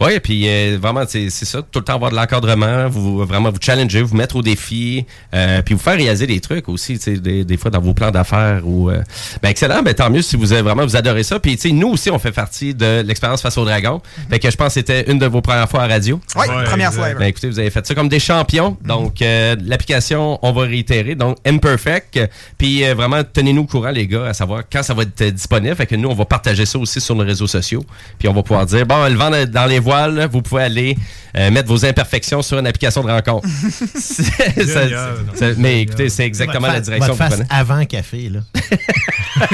Oui, 0.00 0.18
puis 0.18 0.48
euh, 0.48 0.78
vraiment, 0.80 1.02
c'est 1.06 1.28
c'est 1.28 1.44
ça, 1.44 1.60
tout 1.60 1.78
le 1.80 1.84
temps 1.84 1.94
avoir 1.94 2.10
de 2.10 2.16
l'encadrement, 2.16 2.88
vous 2.88 3.18
vraiment 3.26 3.50
vous 3.50 3.58
challenger, 3.60 4.00
vous 4.00 4.16
mettre 4.16 4.36
au 4.36 4.42
défi, 4.42 5.04
euh, 5.34 5.60
puis 5.60 5.74
vous 5.74 5.80
faire 5.80 5.96
réaliser 5.96 6.26
des 6.26 6.40
trucs 6.40 6.70
aussi, 6.70 6.98
tu 6.98 7.04
sais, 7.04 7.20
des, 7.20 7.44
des 7.44 7.56
fois 7.58 7.70
dans 7.70 7.80
vos 7.80 7.92
plans 7.92 8.10
d'affaires 8.10 8.62
ou 8.64 8.88
euh, 8.88 9.02
ben 9.42 9.50
excellent, 9.50 9.82
ben 9.82 9.92
tant 9.92 10.08
mieux 10.08 10.22
si 10.22 10.36
vous 10.36 10.54
avez 10.54 10.62
vraiment 10.62 10.84
vous 10.84 10.96
adorez 10.96 11.22
ça. 11.22 11.38
Puis 11.38 11.56
tu 11.56 11.68
sais, 11.68 11.74
nous 11.74 11.88
aussi 11.88 12.10
on 12.10 12.18
fait 12.18 12.32
partie 12.32 12.74
de 12.74 13.02
l'expérience 13.02 13.42
face 13.42 13.58
au 13.58 13.64
dragon. 13.66 14.00
Fait 14.30 14.38
que 14.38 14.50
je 14.50 14.56
pense 14.56 14.68
que 14.68 14.72
c'était 14.74 15.10
une 15.10 15.18
de 15.18 15.26
vos 15.26 15.42
premières 15.42 15.68
fois 15.68 15.82
à 15.82 15.86
radio. 15.86 16.18
Ouais, 16.34 16.46
première 16.46 16.88
exact. 16.88 16.92
fois. 16.92 17.14
Ben 17.14 17.26
écoutez, 17.26 17.48
vous 17.48 17.58
avez 17.58 17.70
fait 17.70 17.86
ça 17.86 17.94
comme 17.94 18.08
des 18.08 18.20
champions. 18.20 18.78
Donc 18.82 19.20
euh, 19.20 19.54
l'application, 19.62 20.38
on 20.40 20.52
va 20.52 20.62
réitérer, 20.62 21.14
donc 21.14 21.36
Imperfect. 21.46 22.20
Puis 22.56 22.84
euh, 22.84 22.94
vraiment 22.94 23.20
tenez-nous 23.22 23.62
au 23.62 23.66
courant 23.66 23.90
les 23.90 24.06
gars, 24.06 24.28
à 24.28 24.32
savoir 24.32 24.62
quand 24.72 24.82
ça 24.82 24.94
va 24.94 25.02
être 25.02 25.24
disponible. 25.24 25.76
Fait 25.76 25.86
que 25.86 25.96
nous 25.96 26.08
on 26.08 26.14
va 26.14 26.24
partager 26.24 26.64
ça 26.64 26.78
aussi 26.78 27.02
sur 27.02 27.14
nos 27.14 27.24
réseaux 27.24 27.46
sociaux. 27.46 27.84
Puis 28.18 28.28
on 28.28 28.32
va 28.32 28.42
pouvoir 28.42 28.64
dire 28.64 28.86
bon, 28.86 29.04
le 29.06 29.16
vent 29.16 29.30
dans 29.46 29.66
les 29.66 29.78
vous 30.30 30.42
pouvez 30.42 30.62
aller 30.62 30.96
euh, 31.36 31.50
mettre 31.50 31.68
vos 31.68 31.84
imperfections 31.84 32.42
sur 32.42 32.58
une 32.58 32.66
application 32.66 33.02
de 33.04 33.10
rencontre. 33.10 33.46
C'est- 33.94 34.22
ça- 34.66 34.84
Génial. 34.84 35.14
ça- 35.34 35.46
mais 35.58 35.82
écoutez, 35.82 36.08
c'est 36.08 36.24
exactement 36.26 36.66
Votre 36.66 36.72
la 36.74 36.80
direction 36.80 37.14
votre 37.14 37.18
que 37.18 37.22
vous 37.34 37.38
face 37.38 37.46
prenez. 37.48 37.60
avant 37.60 37.84
café, 37.84 38.28
là. 38.30 38.40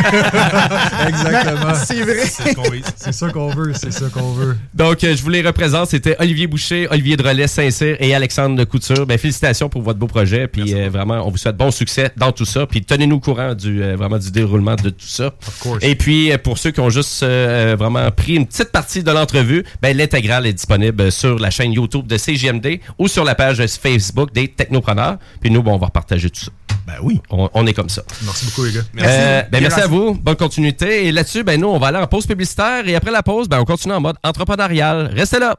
Exactement. 1.09 1.74
C'est 1.84 2.03
vrai. 2.03 2.26
C'est 2.26 2.51
ce 2.51 2.55
qu'on 2.55 2.62
veut, 2.70 2.80
c'est 2.97 3.12
ça 3.12 3.30
qu'on 3.30 3.49
veut, 3.51 3.72
c'est 3.74 3.93
ça 3.93 4.07
qu'on 4.12 4.32
veut. 4.32 4.57
Donc, 4.74 5.03
euh, 5.05 5.14
je 5.16 5.22
vous 5.22 5.28
les 5.30 5.43
représente. 5.43 5.89
C'était 5.91 6.16
Olivier 6.18 6.47
Boucher, 6.47 6.89
Olivier 6.91 7.16
Drolet, 7.16 7.47
Saint-Cyr 7.47 7.97
et 8.01 8.14
Alexandre 8.14 8.57
de 8.57 8.64
Couture. 8.64 9.07
Ben, 9.07 9.18
félicitations 9.18 9.68
pour 9.68 9.82
votre 9.82 9.99
beau 9.99 10.07
projet. 10.07 10.47
Puis 10.49 10.74
euh, 10.74 10.89
vraiment, 10.91 11.26
on 11.26 11.30
vous 11.30 11.37
souhaite 11.37 11.57
bon 11.57 11.70
succès 11.70 12.11
dans 12.16 12.32
tout 12.32 12.45
ça. 12.45 12.66
Puis 12.66 12.82
tenez-nous 12.84 13.16
au 13.16 13.20
courant 13.20 13.55
du, 13.55 13.82
euh, 13.82 13.97
vraiment 13.97 14.18
du 14.18 14.30
déroulement 14.30 14.74
de 14.76 14.91
tout 14.91 15.07
ça. 15.07 15.32
course. 15.61 15.78
Et 15.82 15.95
puis, 15.95 16.32
pour 16.43 16.59
ceux 16.59 16.70
qui 16.70 16.80
ont 16.80 16.91
juste 16.91 17.22
euh, 17.22 17.76
vraiment 17.78 18.11
pris 18.11 18.34
une 18.34 18.47
petite 18.47 18.72
partie 18.72 19.03
de 19.03 19.11
l'entrevue, 19.11 19.64
ben, 19.82 19.97
l'intégrale 20.27 20.47
est 20.47 20.53
disponible 20.53 21.12
sur 21.12 21.39
la 21.39 21.51
chaîne 21.51 21.72
YouTube 21.72 22.07
de 22.07 22.16
CGMD 22.16 22.81
ou 22.99 23.07
sur 23.09 23.24
la 23.24 23.35
page 23.35 23.64
Facebook 23.66 24.33
des 24.33 24.49
Technopreneurs. 24.49 25.18
Puis 25.41 25.51
nous, 25.51 25.62
bon, 25.62 25.74
on 25.74 25.79
va 25.79 25.87
repartager 25.87 26.31
tout 26.31 26.41
ça. 26.41 26.51
Ben 26.87 26.95
oui. 27.03 27.20
On, 27.31 27.49
on 27.55 27.66
est 27.66 27.72
comme 27.72 27.89
ça. 27.89 28.03
Merci 28.24 28.47
beaucoup, 28.47 28.64
les 28.64 28.72
gars. 28.72 28.81
Euh, 29.03 29.43
ben, 29.51 29.61
merci 29.61 29.81
à 29.81 29.87
vous. 29.87 30.14
Bonne 30.14 30.37
continuité. 30.37 31.07
Et 31.07 31.12
là-dessus, 31.12 31.43
ben, 31.43 31.61
nous, 31.61 31.68
on 31.68 31.79
va 31.79 31.89
aller 31.89 31.99
en 31.99 32.07
pause 32.07 32.27
publicitaire. 32.27 32.89
Et 32.89 32.95
après 32.95 33.11
la 33.11 33.22
pause, 33.22 33.49
ben, 33.49 33.61
on 33.61 33.64
continue 33.64 33.95
en 33.95 34.01
mode 34.01 34.16
entrepreneurial. 34.22 35.11
Restez 35.14 35.39
là. 35.39 35.57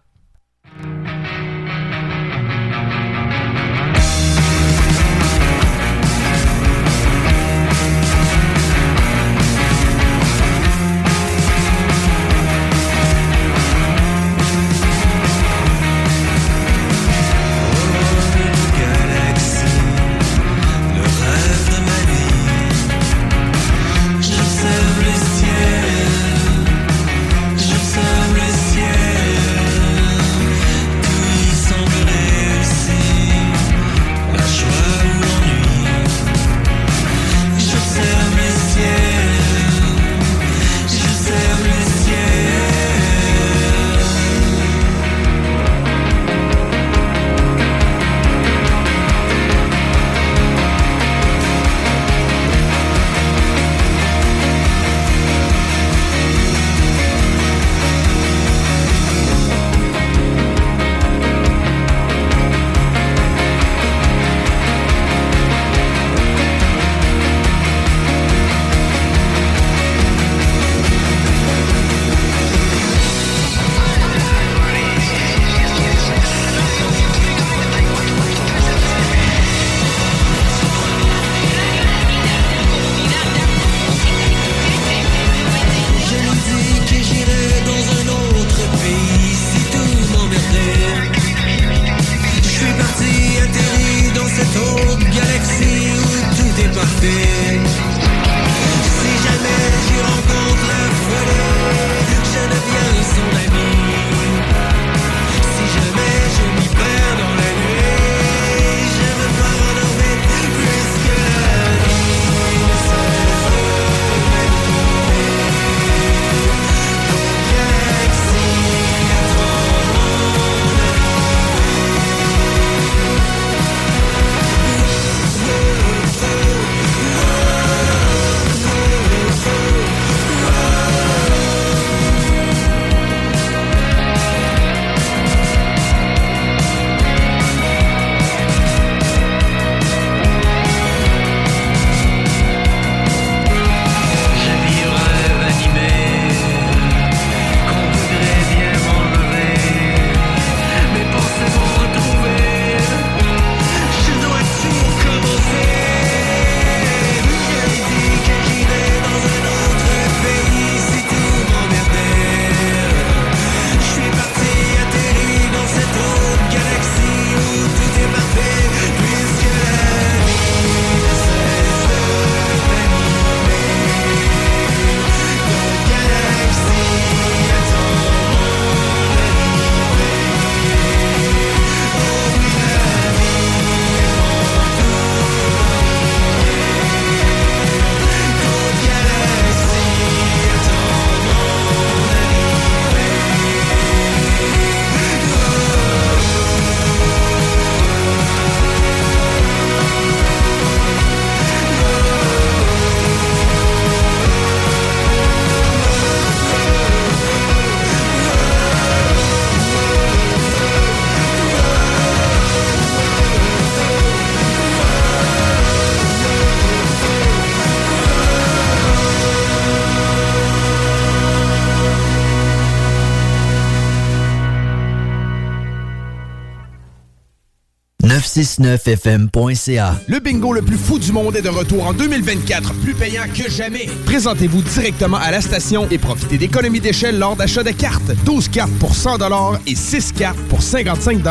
969fm.ca. 228.38 229.96
Le 230.08 230.20
bingo 230.20 230.54
le 230.54 230.62
plus 230.62 230.78
fou 230.78 231.00
du 231.00 231.12
monde 231.12 231.36
est 231.36 231.42
de 231.42 231.50
retour 231.50 231.88
en 231.88 231.94
2024, 231.94 232.72
plus 232.76 232.94
payant 232.94 233.24
que 233.34 233.50
jamais. 233.50 233.88
Présentez-vous 234.06 234.62
directement 234.62 235.18
à 235.18 235.32
la 235.32 235.42
station 235.42 235.88
et 235.90 235.98
profitez 235.98 236.38
d'économies 236.38 236.80
d'échelle 236.80 237.18
lors 237.18 237.36
d'achat 237.36 237.64
de 237.64 237.72
cartes. 237.72 238.12
12 238.26 238.50
cartes 238.50 238.74
pour 238.80 238.94
100 238.94 239.18
et 239.66 239.74
6 239.74 240.12
cartes 240.12 240.40
pour 240.50 240.62
55 240.62 241.24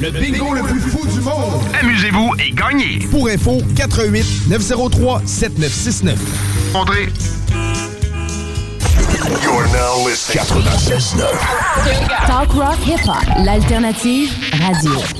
Le 0.00 0.10
bingo 0.10 0.54
le 0.54 0.62
plus 0.62 0.80
fou 0.80 1.06
du 1.06 1.20
monde. 1.20 1.62
Amusez-vous 1.80 2.34
et 2.40 2.50
gagnez. 2.50 2.98
Pour 3.10 3.28
info, 3.28 3.58
88 3.76 4.48
903 4.48 5.22
7969. 5.24 6.18
André. 6.74 7.08
You're 9.42 9.68
now 9.68 10.04
listening. 10.04 10.44
96.9. 10.44 12.26
Talk 12.26 12.52
Rock 12.54 12.78
Hip 12.86 13.06
Hop, 13.06 13.44
l'alternative 13.44 14.32
radio. 14.60 15.19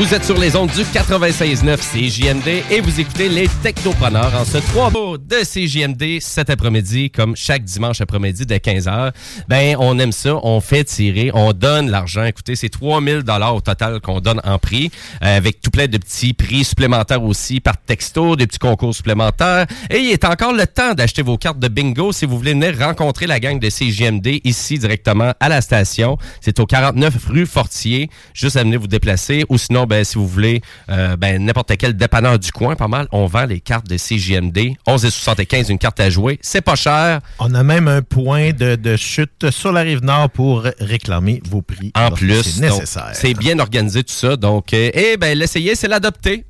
Vous 0.00 0.14
êtes 0.14 0.24
sur 0.24 0.38
les 0.38 0.56
ondes 0.56 0.70
du 0.70 0.80
96.9 0.80 1.76
CJMD 1.76 2.64
et 2.70 2.80
vous 2.80 3.00
écoutez 3.00 3.28
les 3.28 3.48
Technopreneurs 3.62 4.34
en 4.34 4.46
ce 4.46 4.56
3 4.56 4.88
mots 4.88 5.18
de 5.18 5.36
CJMD 5.44 6.22
cet 6.22 6.48
après-midi, 6.48 7.10
comme 7.10 7.36
chaque 7.36 7.64
dimanche 7.64 8.00
après-midi 8.00 8.46
de 8.46 8.54
15h. 8.54 9.12
Ben, 9.46 9.76
on 9.78 9.98
aime 9.98 10.12
ça, 10.12 10.36
on 10.42 10.62
fait 10.62 10.84
tirer, 10.84 11.30
on 11.34 11.52
donne 11.52 11.90
l'argent. 11.90 12.24
Écoutez, 12.24 12.56
c'est 12.56 12.70
3000 12.70 13.24
dollars 13.24 13.54
au 13.54 13.60
total 13.60 14.00
qu'on 14.00 14.20
donne 14.20 14.40
en 14.42 14.58
prix, 14.58 14.90
euh, 15.22 15.36
avec 15.36 15.60
tout 15.60 15.70
plein 15.70 15.86
de 15.86 15.98
petits 15.98 16.32
prix 16.32 16.64
supplémentaires 16.64 17.22
aussi 17.22 17.60
par 17.60 17.76
texto, 17.76 18.36
des 18.36 18.46
petits 18.46 18.58
concours 18.58 18.94
supplémentaires. 18.94 19.66
Et 19.90 19.98
il 19.98 20.10
est 20.12 20.24
encore 20.24 20.54
le 20.54 20.66
temps 20.66 20.94
d'acheter 20.94 21.20
vos 21.20 21.36
cartes 21.36 21.58
de 21.58 21.68
bingo 21.68 22.12
si 22.12 22.24
vous 22.24 22.38
voulez 22.38 22.54
venir 22.54 22.74
rencontrer 22.78 23.26
la 23.26 23.38
gang 23.38 23.58
de 23.58 23.68
CJMD 23.68 24.40
ici 24.44 24.78
directement 24.78 25.34
à 25.40 25.50
la 25.50 25.60
station. 25.60 26.16
C'est 26.40 26.58
au 26.58 26.64
49 26.64 27.26
rue 27.26 27.44
Fortier. 27.44 28.08
Juste 28.32 28.56
à 28.56 28.62
venir 28.62 28.80
vous 28.80 28.86
déplacer 28.86 29.44
ou 29.50 29.58
sinon, 29.58 29.86
ben, 29.90 30.04
si 30.04 30.16
vous 30.16 30.26
voulez, 30.28 30.62
euh, 30.88 31.16
ben, 31.16 31.44
n'importe 31.44 31.76
quel 31.76 31.94
dépanneur 31.96 32.38
du 32.38 32.52
coin, 32.52 32.76
pas 32.76 32.88
mal, 32.88 33.08
on 33.12 33.26
vend 33.26 33.44
les 33.44 33.60
cartes 33.60 33.88
de 33.88 33.96
CJMD. 33.96 34.76
11,75 34.86 35.70
une 35.70 35.78
carte 35.78 36.00
à 36.00 36.08
jouer. 36.08 36.38
C'est 36.40 36.60
pas 36.60 36.76
cher. 36.76 37.20
On 37.40 37.52
a 37.54 37.62
même 37.62 37.88
un 37.88 38.00
point 38.02 38.52
de, 38.52 38.76
de 38.76 38.96
chute 38.96 39.50
sur 39.50 39.72
la 39.72 39.80
rive 39.80 40.02
nord 40.02 40.30
pour 40.30 40.62
réclamer 40.78 41.42
vos 41.50 41.60
prix. 41.60 41.90
En 41.96 42.10
plus, 42.12 42.42
C'est 42.42 42.60
nécessaire. 42.60 43.10
c'est 43.14 43.34
bien 43.34 43.58
organisé 43.58 44.02
tout 44.04 44.14
ça. 44.14 44.36
Donc, 44.36 44.72
euh, 44.72 44.90
eh 44.94 45.16
ben, 45.16 45.36
l'essayer, 45.36 45.74
c'est 45.74 45.88
l'adopter. 45.88 46.44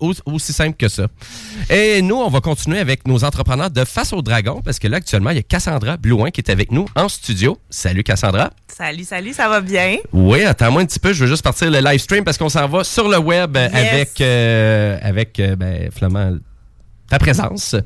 Aussi 0.00 0.52
simple 0.52 0.76
que 0.76 0.88
ça. 0.88 1.06
Et 1.70 2.00
nous, 2.02 2.16
on 2.16 2.28
va 2.28 2.40
continuer 2.40 2.78
avec 2.78 3.06
nos 3.06 3.24
entrepreneurs 3.24 3.70
de 3.70 3.84
Face 3.84 4.12
au 4.12 4.22
Dragon, 4.22 4.60
parce 4.64 4.78
que 4.78 4.88
là, 4.88 4.98
actuellement, 4.98 5.30
il 5.30 5.36
y 5.36 5.40
a 5.40 5.42
Cassandra 5.42 5.96
Blouin 5.96 6.30
qui 6.30 6.40
est 6.40 6.50
avec 6.50 6.70
nous 6.72 6.86
en 6.96 7.08
studio. 7.08 7.58
Salut, 7.70 8.02
Cassandra. 8.02 8.50
Salut, 8.68 9.04
salut, 9.04 9.32
ça 9.32 9.48
va 9.48 9.60
bien? 9.60 9.96
Oui, 10.12 10.42
attends-moi 10.42 10.82
un 10.82 10.86
petit 10.86 10.98
peu, 10.98 11.12
je 11.12 11.24
veux 11.24 11.30
juste 11.30 11.42
partir 11.44 11.70
le 11.70 11.78
live 11.80 12.00
stream 12.00 12.24
parce 12.24 12.38
qu'on 12.38 12.48
s'en 12.48 12.66
va 12.68 12.82
sur 12.84 13.08
le 13.08 13.18
web 13.18 13.56
Yes. 13.56 13.72
avec, 13.74 14.20
euh, 14.20 14.98
avec 15.02 15.38
euh, 15.40 15.54
ben, 15.56 15.90
Flamand, 15.92 16.38
ta 17.14 17.18
présence. 17.18 17.76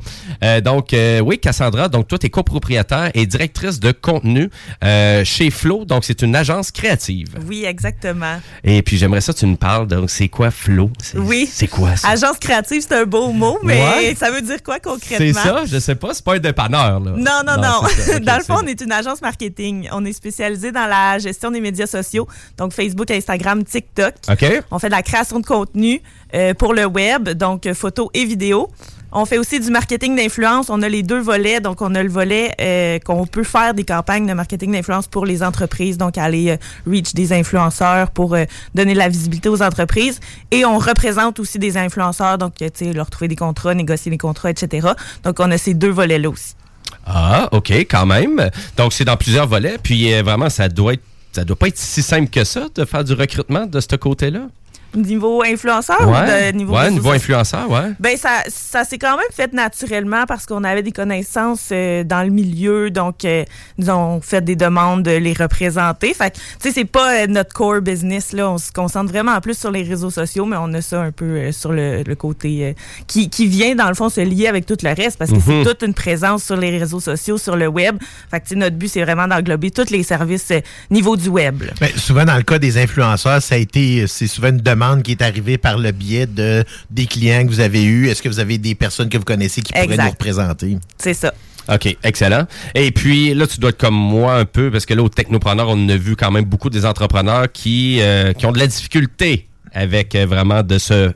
Euh, 0.43 0.61
donc, 0.63 0.95
euh, 0.95 1.21
oui, 1.21 1.39
Cassandra, 1.39 1.89
donc 1.89 2.09
toi, 2.09 2.19
tu 2.19 2.27
es 2.27 2.31
copropriétaire 2.31 3.11
et 3.13 3.27
directrice 3.27 3.79
de 3.79 3.93
contenu 3.93 4.49
euh, 4.83 5.23
chez 5.25 5.51
Flow. 5.51 5.85
Donc, 5.85 6.05
c'est 6.05 6.23
une 6.23 6.35
agence 6.35 6.71
créative. 6.71 7.29
Oui, 7.47 7.65
exactement. 7.67 8.41
Et 8.65 8.81
puis, 8.83 8.97
j'aimerais 8.97 9.21
ça 9.21 9.35
que 9.35 9.39
tu 9.39 9.47
nous 9.47 9.57
parles. 9.57 9.87
Donc, 9.87 10.09
c'est 10.09 10.29
quoi 10.29 10.51
Flow? 10.51 10.91
Oui. 11.15 11.47
C'est 11.51 11.67
quoi 11.67 11.97
ça? 11.97 12.09
Agence 12.09 12.39
créative, 12.39 12.83
c'est 12.89 12.95
un 12.95 13.05
beau 13.05 13.33
mot, 13.33 13.59
mais 13.63 13.83
Ouais. 13.83 14.15
ça 14.15 14.31
veut 14.31 14.41
dire 14.41 14.63
quoi 14.63 14.81
concrètement? 14.81 15.19
C'est 15.19 15.33
ça? 15.35 15.65
Je 15.67 15.79
sais 15.79 15.95
pas. 15.95 16.15
C'est 16.15 16.25
pas 16.25 16.37
un 16.37 16.39
dépanneur, 16.39 17.01
là. 17.01 17.11
Non, 17.13 17.43
non, 17.47 17.61
non. 17.61 18.19
dans 18.23 18.37
le 18.39 18.45
fond, 18.45 18.61
on 18.63 18.67
est 18.67 18.81
une 18.81 18.93
agence 18.93 19.21
marketing. 19.21 19.89
On 19.93 20.05
est 20.07 20.13
spécialisé 20.15 20.73
dans 20.73 20.87
la 20.87 21.19
gestion 21.19 21.51
des 21.51 21.61
médias 21.61 21.87
sociaux, 21.87 22.27
donc 22.57 22.73
Facebook, 22.73 23.11
Instagram, 23.11 23.63
TikTok. 23.63 24.15
OK. 24.31 24.63
On 24.71 24.79
fait 24.79 24.89
de 24.89 24.93
la 24.95 25.03
création 25.03 25.39
de 25.39 25.47
contenu 25.47 26.01
pour 26.59 26.73
le 26.73 26.87
web, 26.87 27.29
donc 27.31 27.71
photos 27.73 28.09
et 28.15 28.25
vidéos. 28.25 28.71
On 29.11 29.25
fait 29.25 29.39
aussi 29.39 29.59
du 29.59 29.71
marketing 29.71 30.17
d'influence. 30.17 30.69
On 30.69 30.83
a 30.83 30.89
les 30.89 31.03
deux 31.03 31.21
volets. 31.21 31.61
Donc, 31.61 31.81
on 31.81 31.95
a 31.95 32.03
le 32.03 32.11
volet 32.11 32.55
euh, 32.61 32.99
qu'on 32.99 33.27
peut 33.27 33.45
faire 33.45 33.73
des 33.73 33.85
campagnes 33.85 34.27
de 34.27 34.35
marketing 34.35 34.73
d'influence 34.73 35.07
pour 35.07 35.25
les 35.25 35.43
entreprises, 35.43 35.97
donc 35.97 36.19
aller 36.19 36.51
euh, 36.51 36.57
reach 36.87 37.15
des 37.15 37.33
influenceurs 37.33 38.11
pour 38.11 38.35
euh, 38.35 38.45
donner 38.75 38.93
de 38.93 38.99
la 38.99 39.09
visibilité 39.09 39.49
aux 39.49 39.63
entreprises. 39.63 40.21
Et 40.51 40.67
on 40.67 40.79
représente 40.79 41.41
aussi 41.41 41.59
des 41.59 41.79
influenceurs, 41.79 42.37
donc, 42.37 42.57
tu 42.57 42.67
sais, 42.75 42.93
leur 42.93 43.09
trouver 43.09 43.29
des 43.29 43.37
contrats, 43.37 43.75
négocier 43.75 44.11
les 44.11 44.19
contrats, 44.19 44.51
etc. 44.51 44.89
Donc, 45.25 45.41
on 45.41 45.51
a 45.51 45.57
ces 45.57 45.73
deux 45.73 45.91
volets-là 45.91 46.29
aussi. 46.29 46.55
Ah, 47.07 47.49
OK, 47.53 47.71
quand 47.71 48.05
même. 48.05 48.51
Donc, 48.77 48.93
c'est 48.93 49.05
dans 49.07 49.17
plusieurs 49.17 49.47
volets. 49.47 49.79
Puis, 49.83 50.13
vraiment, 50.21 50.51
ça 50.51 50.69
doit 50.69 50.95
être. 50.95 51.03
Ça 51.33 51.45
doit 51.45 51.57
pas 51.57 51.69
être 51.69 51.77
si 51.77 52.03
simple 52.03 52.31
que 52.31 52.43
ça 52.43 52.69
de 52.75 52.85
faire 52.87 53.05
du 53.05 53.13
recrutement 53.13 53.67
de 53.67 53.81
ce 53.81 53.97
côté-là? 53.97 54.49
Niveau 54.95 55.43
influenceur 55.45 56.01
ou 56.09 56.13
ouais, 56.13 56.53
de 56.53 56.57
niveau 56.57 56.75
ouais 56.75 56.91
niveau 56.91 57.11
influenceur, 57.11 57.71
ouais. 57.71 57.93
Ben 58.01 58.17
ça, 58.17 58.43
ça 58.49 58.85
s'est 58.85 58.97
quand 58.99 59.17
même 59.17 59.27
fait 59.33 59.53
naturellement 59.53 60.25
parce 60.27 60.47
qu'on 60.47 60.65
avait 60.65 60.83
des 60.83 60.93
connaissances 60.93 61.69
euh, 61.73 62.05
dans 62.05 62.23
le 62.23 62.31
milieu, 62.31 62.91
donc 62.91 63.25
euh, 63.27 63.45
nous 63.77 63.91
avons 63.91 64.21
fait 64.23 64.43
des 64.43 64.57
demandes 64.57 65.03
de 65.03 65.11
les 65.11 65.35
représenter. 65.35 66.15
Fait 66.15 66.31
que, 66.31 66.37
tu 66.37 66.43
sais, 66.61 66.73
c'est 66.73 66.85
pas 66.87 67.23
euh, 67.23 67.27
notre 67.27 67.53
core 67.53 67.83
business 67.83 68.33
là. 68.33 68.49
On 68.51 68.57
se 68.57 68.73
concentre 68.73 69.11
vraiment 69.13 69.39
plus 69.43 69.59
sur 69.59 69.71
les 69.71 69.83
réseaux 69.83 70.11
sociaux, 70.11 70.47
mais 70.47 70.57
on 70.59 70.73
a 70.73 70.81
ça 70.81 71.03
un 71.03 71.13
peu 71.13 71.25
euh, 71.27 71.53
sur 71.53 71.73
le, 71.73 72.03
le 72.03 72.15
côté 72.15 72.65
euh, 72.69 72.73
qui, 73.07 73.29
qui 73.29 73.47
vient 73.47 73.75
dans 73.75 73.89
le 73.89 73.95
fond 73.95 74.09
se 74.09 74.23
lier 74.23 74.47
avec 74.49 74.65
tout 74.65 74.77
le 74.83 74.95
reste 74.95 75.19
parce 75.19 75.31
que 75.31 75.37
Mhm. 75.37 75.43
c'est 75.47 75.65
toute 75.71 75.83
une 75.83 75.95
présence 75.95 76.45
sur 76.45 76.57
les 76.57 76.77
réseaux 76.79 77.01
sociaux, 77.01 77.37
sur 77.37 77.57
le 77.57 77.67
web. 77.69 77.99
Fait 78.31 78.41
que, 78.41 78.45
tu 78.45 78.49
sais, 78.51 78.55
notre 78.57 78.77
but 78.77 78.89
c'est 78.89 79.03
vraiment 79.03 79.29
d'englober 79.29 79.71
tous 79.71 79.91
les 79.91 80.03
services 80.03 80.51
euh, 80.51 80.61
niveau 80.91 81.17
du 81.17 81.29
web. 81.29 81.63
là. 81.63 81.73
Mais 81.83 81.93
souvent, 81.97 82.25
dans 82.25 82.37
le 82.37 82.43
cas 82.43 82.59
des 82.59 82.79
influenceurs, 82.79 83.43
ça 83.43 83.55
a 83.55 83.59
été, 83.59 84.07
c'est 84.07 84.27
souvent 84.27 84.49
une 84.49 84.57
demande 84.57 84.78
qui 85.03 85.13
est 85.13 85.23
arrivée 85.23 85.59
par 85.59 85.79
le 85.79 85.93
biais 85.93 86.27
de 86.27 86.65
des 86.91 87.07
clients 87.07 87.45
que 87.45 87.49
vous 87.49 87.61
avez 87.61 87.85
eus. 87.85 88.09
Est-ce 88.09 88.23
que 88.23 88.29
vous 88.29 88.41
avez 88.41 88.59
des 88.59 88.75
personnes 88.75 89.09
que 89.09 89.19
vous 89.19 89.25
connaissez 89.25 89.61
qui 89.63 89.73
pourraient 89.73 89.85
Exact. 89.85 90.05
nous 90.05 90.11
représenter? 90.11 90.79
C'est 90.99 91.15
ça. 91.15 91.33
OK, 91.73 91.97
excellent. 92.03 92.47
Et 92.75 92.91
puis 92.93 93.35
là, 93.35 93.47
tu 93.47 93.61
dois 93.61 93.71
être 93.71 93.79
comme 93.79 93.95
moi 93.95 94.37
un 94.37 94.45
peu, 94.47 94.71
parce 94.71 94.87
que 94.87 94.95
là, 94.95 95.03
au 95.03 95.09
Technopreneur, 95.11 95.69
on 95.69 95.89
a 95.91 95.97
vu 95.97 96.17
quand 96.17 96.31
même 96.31 96.45
beaucoup 96.47 96.71
des 96.71 96.87
entrepreneurs 96.87 97.53
qui, 97.53 97.99
euh, 98.01 98.33
qui 98.33 98.47
ont 98.47 98.53
de 98.53 98.59
la 98.59 98.67
difficulté 98.67 99.49
avec 99.73 100.15
euh, 100.15 100.25
vraiment 100.25 100.63
de 100.63 100.79
se 100.79 101.13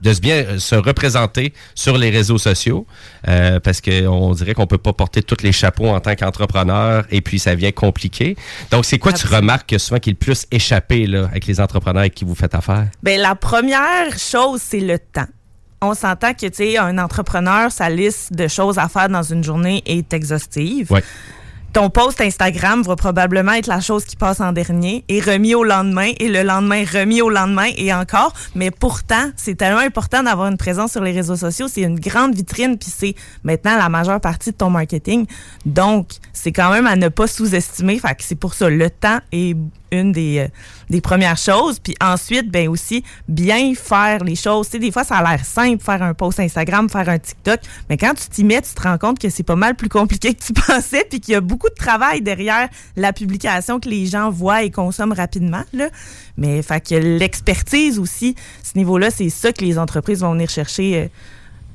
de 0.00 0.12
se 0.12 0.20
bien 0.20 0.36
euh, 0.36 0.58
se 0.58 0.74
représenter 0.74 1.54
sur 1.74 1.96
les 1.96 2.10
réseaux 2.10 2.38
sociaux 2.38 2.86
euh, 3.28 3.60
parce 3.60 3.80
qu'on 3.80 4.32
dirait 4.32 4.54
qu'on 4.54 4.66
peut 4.66 4.78
pas 4.78 4.92
porter 4.92 5.22
tous 5.22 5.42
les 5.42 5.52
chapeaux 5.52 5.88
en 5.88 6.00
tant 6.00 6.14
qu'entrepreneur 6.14 7.04
et 7.10 7.20
puis 7.20 7.38
ça 7.38 7.54
vient 7.54 7.72
compliqué. 7.72 8.36
Donc 8.70 8.84
c'est 8.84 8.98
quoi 8.98 9.12
tu 9.12 9.26
remarques 9.26 9.74
souvent 9.78 10.00
qui 10.00 10.10
est 10.10 10.14
le 10.14 10.18
plus 10.18 10.46
échappé 10.50 11.06
là, 11.06 11.26
avec 11.26 11.46
les 11.46 11.60
entrepreneurs 11.60 12.00
avec 12.00 12.14
qui 12.14 12.24
vous 12.24 12.34
faites 12.34 12.54
affaire? 12.54 12.88
Ben, 13.02 13.20
la 13.20 13.34
première 13.34 14.18
chose, 14.18 14.60
c'est 14.62 14.80
le 14.80 14.98
temps. 14.98 15.26
On 15.80 15.94
s'entend 15.94 16.32
que, 16.32 16.46
tu 16.46 16.54
sais, 16.54 16.78
un 16.78 16.96
entrepreneur, 16.98 17.70
sa 17.70 17.90
liste 17.90 18.32
de 18.32 18.48
choses 18.48 18.78
à 18.78 18.88
faire 18.88 19.08
dans 19.08 19.22
une 19.22 19.44
journée 19.44 19.82
est 19.86 20.12
exhaustive. 20.14 20.90
Ouais. 20.90 21.04
Ton 21.74 21.90
post 21.90 22.20
Instagram 22.20 22.82
va 22.82 22.94
probablement 22.94 23.50
être 23.50 23.66
la 23.66 23.80
chose 23.80 24.04
qui 24.04 24.14
passe 24.14 24.40
en 24.40 24.52
dernier 24.52 25.04
et 25.08 25.20
remis 25.20 25.56
au 25.56 25.64
lendemain 25.64 26.12
et 26.20 26.28
le 26.28 26.44
lendemain 26.44 26.84
remis 26.84 27.20
au 27.20 27.28
lendemain 27.28 27.68
et 27.76 27.92
encore. 27.92 28.32
Mais 28.54 28.70
pourtant, 28.70 29.32
c'est 29.34 29.56
tellement 29.56 29.80
important 29.80 30.22
d'avoir 30.22 30.46
une 30.46 30.56
présence 30.56 30.92
sur 30.92 31.02
les 31.02 31.10
réseaux 31.10 31.34
sociaux. 31.34 31.66
C'est 31.66 31.82
une 31.82 31.98
grande 31.98 32.32
vitrine 32.32 32.78
puis 32.78 32.92
c'est 32.96 33.16
maintenant 33.42 33.76
la 33.76 33.88
majeure 33.88 34.20
partie 34.20 34.52
de 34.52 34.56
ton 34.56 34.70
marketing. 34.70 35.26
Donc, 35.66 36.10
c'est 36.32 36.52
quand 36.52 36.70
même 36.70 36.86
à 36.86 36.94
ne 36.94 37.08
pas 37.08 37.26
sous-estimer. 37.26 37.98
Fait 37.98 38.16
c'est 38.20 38.36
pour 38.36 38.54
ça, 38.54 38.70
le 38.70 38.88
temps 38.88 39.18
est 39.32 39.56
une 39.90 40.12
des, 40.12 40.38
euh, 40.38 40.48
des 40.90 41.00
premières 41.00 41.36
choses. 41.36 41.78
Puis 41.78 41.94
ensuite, 42.00 42.50
ben 42.50 42.68
aussi, 42.68 43.04
bien 43.28 43.74
faire 43.74 44.24
les 44.24 44.36
choses. 44.36 44.66
Tu 44.66 44.72
sais, 44.72 44.78
des 44.78 44.90
fois, 44.90 45.04
ça 45.04 45.16
a 45.16 45.30
l'air 45.30 45.44
simple, 45.44 45.82
faire 45.82 46.02
un 46.02 46.14
post 46.14 46.40
Instagram, 46.40 46.88
faire 46.88 47.08
un 47.08 47.18
TikTok. 47.18 47.60
Mais 47.88 47.96
quand 47.96 48.14
tu 48.14 48.28
t'y 48.28 48.44
mets, 48.44 48.62
tu 48.62 48.74
te 48.74 48.82
rends 48.82 48.98
compte 48.98 49.18
que 49.18 49.30
c'est 49.30 49.42
pas 49.42 49.56
mal 49.56 49.74
plus 49.74 49.88
compliqué 49.88 50.34
que 50.34 50.42
tu 50.42 50.52
pensais, 50.66 51.06
puis 51.08 51.20
qu'il 51.20 51.32
y 51.32 51.36
a 51.36 51.40
beaucoup 51.40 51.68
de 51.68 51.74
travail 51.74 52.20
derrière 52.22 52.68
la 52.96 53.12
publication 53.12 53.80
que 53.80 53.88
les 53.88 54.06
gens 54.06 54.30
voient 54.30 54.62
et 54.62 54.70
consomment 54.70 55.12
rapidement. 55.14 55.64
Là. 55.72 55.88
Mais 56.36 56.62
fait 56.62 56.80
que 56.80 56.94
l'expertise 56.94 57.98
aussi, 57.98 58.34
ce 58.62 58.76
niveau-là, 58.76 59.10
c'est 59.10 59.30
ça 59.30 59.52
que 59.52 59.64
les 59.64 59.78
entreprises 59.78 60.20
vont 60.20 60.32
venir 60.32 60.50
chercher. 60.50 60.96
euh, 60.96 61.08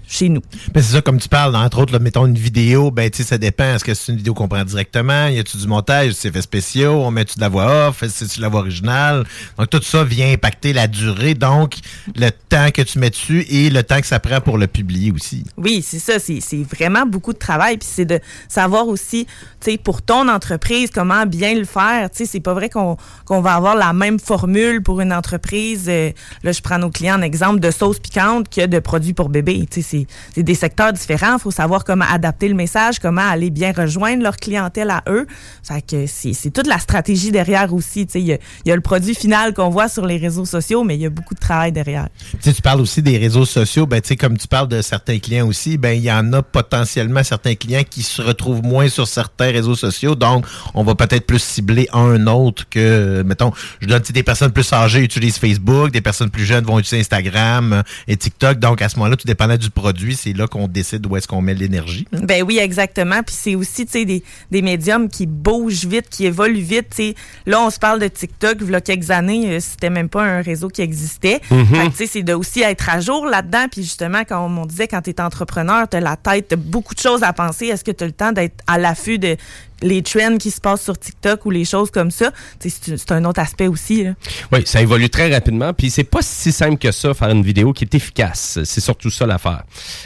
chez 0.09 0.27
nous. 0.29 0.41
Ben, 0.73 0.81
c'est 0.81 0.93
ça, 0.93 1.01
comme 1.01 1.19
tu 1.19 1.29
parles, 1.29 1.55
entre 1.55 1.79
autres, 1.79 1.93
là, 1.93 1.99
mettons 1.99 2.25
une 2.25 2.37
vidéo, 2.37 2.91
ben, 2.91 3.09
tu 3.09 3.17
sais, 3.17 3.23
ça 3.29 3.37
dépend. 3.37 3.75
Est-ce 3.75 3.83
que 3.83 3.93
c'est 3.93 4.11
une 4.11 4.17
vidéo 4.17 4.33
qu'on 4.33 4.47
prend 4.47 4.63
directement? 4.63 5.27
Y 5.27 5.39
a-tu 5.39 5.57
du 5.57 5.67
montage? 5.67 6.13
C'est 6.13 6.29
effets 6.29 6.41
spéciaux? 6.41 7.03
On 7.03 7.11
met-tu 7.11 7.35
de 7.35 7.41
la 7.41 7.49
voix 7.49 7.89
off? 7.89 8.03
C'est-tu 8.07 8.37
de 8.37 8.41
la 8.41 8.49
voix 8.49 8.61
originale? 8.61 9.25
Donc, 9.57 9.69
tout 9.69 9.81
ça 9.81 10.03
vient 10.03 10.31
impacter 10.33 10.73
la 10.73 10.87
durée, 10.87 11.35
donc, 11.35 11.75
le 12.15 12.29
temps 12.31 12.71
que 12.73 12.81
tu 12.81 12.99
mets 12.99 13.09
dessus 13.11 13.45
et 13.49 13.69
le 13.69 13.83
temps 13.83 14.01
que 14.01 14.07
ça 14.07 14.19
prend 14.19 14.41
pour 14.41 14.57
le 14.57 14.67
publier 14.67 15.11
aussi. 15.11 15.43
Oui, 15.57 15.85
c'est 15.85 15.99
ça. 15.99 16.19
C'est 16.19 16.39
c'est 16.41 16.63
vraiment 16.63 17.05
beaucoup 17.05 17.33
de 17.33 17.37
travail. 17.37 17.77
Puis 17.77 17.87
c'est 17.91 18.05
de 18.05 18.19
savoir 18.47 18.87
aussi, 18.87 19.25
tu 19.59 19.71
sais, 19.71 19.77
pour 19.77 20.01
ton 20.01 20.27
entreprise, 20.27 20.89
comment 20.93 21.25
bien 21.25 21.55
le 21.55 21.65
faire. 21.65 22.09
Tu 22.09 22.19
sais, 22.19 22.25
c'est 22.25 22.39
pas 22.39 22.53
vrai 22.53 22.69
qu'on 22.69 22.97
qu'on 23.25 23.41
va 23.41 23.53
avoir 23.53 23.75
la 23.75 23.93
même 23.93 24.19
formule 24.19 24.81
pour 24.81 25.01
une 25.01 25.13
entreprise. 25.13 25.85
euh, 25.87 26.11
là, 26.43 26.51
je 26.51 26.61
prends 26.61 26.79
nos 26.79 26.89
clients 26.89 27.19
en 27.19 27.21
exemple 27.21 27.59
de 27.59 27.71
sauce 27.71 27.99
piquante 27.99 28.49
que 28.49 28.65
de 28.65 28.79
produits 28.79 29.13
pour 29.13 29.29
bébé. 29.29 29.67
Tu 29.69 29.81
sais, 29.81 29.98
c'est- 30.35 30.43
des 30.43 30.55
secteurs 30.55 30.93
différents. 30.93 31.35
Il 31.37 31.39
faut 31.41 31.51
savoir 31.51 31.83
comment 31.83 32.05
adapter 32.09 32.47
le 32.47 32.55
message, 32.55 32.99
comment 32.99 33.27
aller 33.27 33.49
bien 33.49 33.71
rejoindre 33.71 34.23
leur 34.23 34.37
clientèle 34.37 34.89
à 34.89 35.03
eux. 35.07 35.27
Fait 35.63 36.07
c'est 36.07 36.51
toute 36.51 36.67
la 36.67 36.79
stratégie 36.79 37.31
derrière 37.31 37.73
aussi. 37.73 38.01
Il 38.15 38.21
y, 38.21 38.33
a- 38.33 38.75
le 38.75 38.81
produit 38.81 39.15
final 39.15 39.53
qu'on 39.53 39.69
voit 39.69 39.89
sur 39.89 40.05
les 40.05 40.17
réseaux 40.17 40.45
sociaux, 40.45 40.83
mais 40.83 40.95
il 40.95 41.01
y 41.01 41.05
a 41.05 41.09
beaucoup 41.09 41.33
de 41.33 41.39
travail 41.39 41.71
derrière. 41.71 42.07
Tu 42.41 42.53
parles 42.61 42.81
aussi 42.81 43.01
des 43.01 43.17
réseaux 43.17 43.45
sociaux. 43.45 43.85
Ben, 43.85 44.01
comme 44.19 44.37
tu 44.37 44.47
parles 44.47 44.67
de 44.67 44.81
certains 44.81 45.19
clients 45.19 45.47
aussi, 45.47 45.77
ben, 45.77 45.91
il 45.91 46.03
y 46.03 46.11
en 46.11 46.31
a 46.33 46.41
potentiellement 46.41 47.23
certains 47.23 47.55
clients 47.55 47.83
qui 47.89 48.01
se 48.03 48.21
retrouvent 48.21 48.63
moins 48.63 48.87
sur 48.89 49.07
certains 49.07 49.51
réseaux 49.51 49.75
sociaux. 49.75 50.15
Donc, 50.15 50.45
on 50.73 50.83
va 50.83 50.95
peut-être 50.95 51.25
plus 51.25 51.41
cibler 51.41 51.87
un 51.93 52.27
autre 52.27 52.63
que, 52.69 53.23
mettons, 53.25 53.51
je 53.81 53.87
donne, 53.87 54.01
des 54.01 54.23
personnes 54.23 54.51
plus 54.51 54.71
âgées 54.73 54.99
utilisent 55.01 55.37
Facebook, 55.37 55.91
des 55.91 56.01
personnes 56.01 56.29
plus 56.29 56.45
jeunes 56.45 56.65
vont 56.65 56.79
utiliser 56.79 56.99
Instagram 57.01 57.83
et 58.07 58.17
TikTok. 58.17 58.59
Donc, 58.59 58.81
à 58.81 58.89
ce 58.89 58.97
moment-là, 58.97 59.15
tout 59.15 59.27
dépendant 59.27 59.57
du 59.57 59.69
produit, 59.69 59.88
c'est 60.17 60.33
là 60.33 60.47
qu'on 60.47 60.67
décide 60.67 61.05
où 61.05 61.15
est-ce 61.15 61.27
qu'on 61.27 61.41
met 61.41 61.53
l'énergie. 61.53 62.07
Ben 62.11 62.43
oui, 62.43 62.57
exactement. 62.59 63.21
Puis 63.23 63.35
c'est 63.37 63.55
aussi, 63.55 63.85
tu 63.85 63.91
sais, 63.91 64.05
des, 64.05 64.23
des 64.51 64.61
médiums 64.61 65.09
qui 65.09 65.25
bougent 65.25 65.85
vite, 65.85 66.09
qui 66.09 66.25
évoluent 66.25 66.61
vite. 66.61 67.01
Là, 67.45 67.61
on 67.61 67.69
se 67.69 67.79
parle 67.79 67.99
de 67.99 68.07
TikTok, 68.07 68.57
il 68.61 68.69
y 68.69 68.75
a 68.75 68.81
quelques 68.81 69.11
années, 69.11 69.55
euh, 69.55 69.59
c'était 69.59 69.89
même 69.89 70.09
pas 70.09 70.23
un 70.23 70.41
réseau 70.41 70.67
qui 70.67 70.81
existait. 70.81 71.41
Mhm. 71.51 71.91
Tu 71.91 71.95
sais, 71.95 72.07
c'est 72.07 72.23
de 72.23 72.33
aussi 72.33 72.61
être 72.61 72.89
à 72.89 72.99
jour 72.99 73.25
là-dedans. 73.25 73.67
Puis 73.71 73.83
justement, 73.83 74.23
comme 74.23 74.57
on 74.57 74.65
disait, 74.65 74.87
quand 74.87 75.01
tu 75.01 75.09
es 75.11 75.21
entrepreneur, 75.21 75.87
tu 75.87 75.97
as 75.97 76.01
la 76.01 76.15
tête, 76.15 76.49
tu 76.49 76.55
beaucoup 76.55 76.93
de 76.93 76.99
choses 76.99 77.23
à 77.23 77.33
penser. 77.33 77.67
Est-ce 77.67 77.83
que 77.83 77.91
tu 77.91 78.03
as 78.03 78.07
le 78.07 78.13
temps 78.13 78.31
d'être 78.31 78.63
à 78.67 78.77
l'affût 78.77 79.19
de 79.19 79.37
les 79.81 80.01
trends 80.01 80.37
qui 80.37 80.51
se 80.51 80.61
passent 80.61 80.83
sur 80.83 80.97
TikTok 80.97 81.45
ou 81.45 81.51
les 81.51 81.65
choses 81.65 81.91
comme 81.91 82.11
ça? 82.11 82.31
C'est 82.59 82.69
c'est 82.97 83.11
un 83.11 83.25
autre 83.25 83.39
aspect 83.39 83.67
aussi. 83.67 84.03
là. 84.03 84.13
Oui, 84.51 84.61
ça 84.65 84.81
évolue 84.81 85.09
très 85.09 85.31
rapidement, 85.33 85.73
puis 85.73 85.89
c'est 85.89 86.03
pas 86.03 86.21
si 86.21 86.51
simple 86.51 86.77
que 86.77 86.91
ça, 86.91 87.13
faire 87.13 87.29
une 87.29 87.43
vidéo 87.43 87.73
qui 87.73 87.85
est 87.85 87.95
efficace. 87.95 88.59
C'est 88.63 88.81
surtout 88.81 89.09
ça 89.09 89.25
l'affaire. 89.25 89.63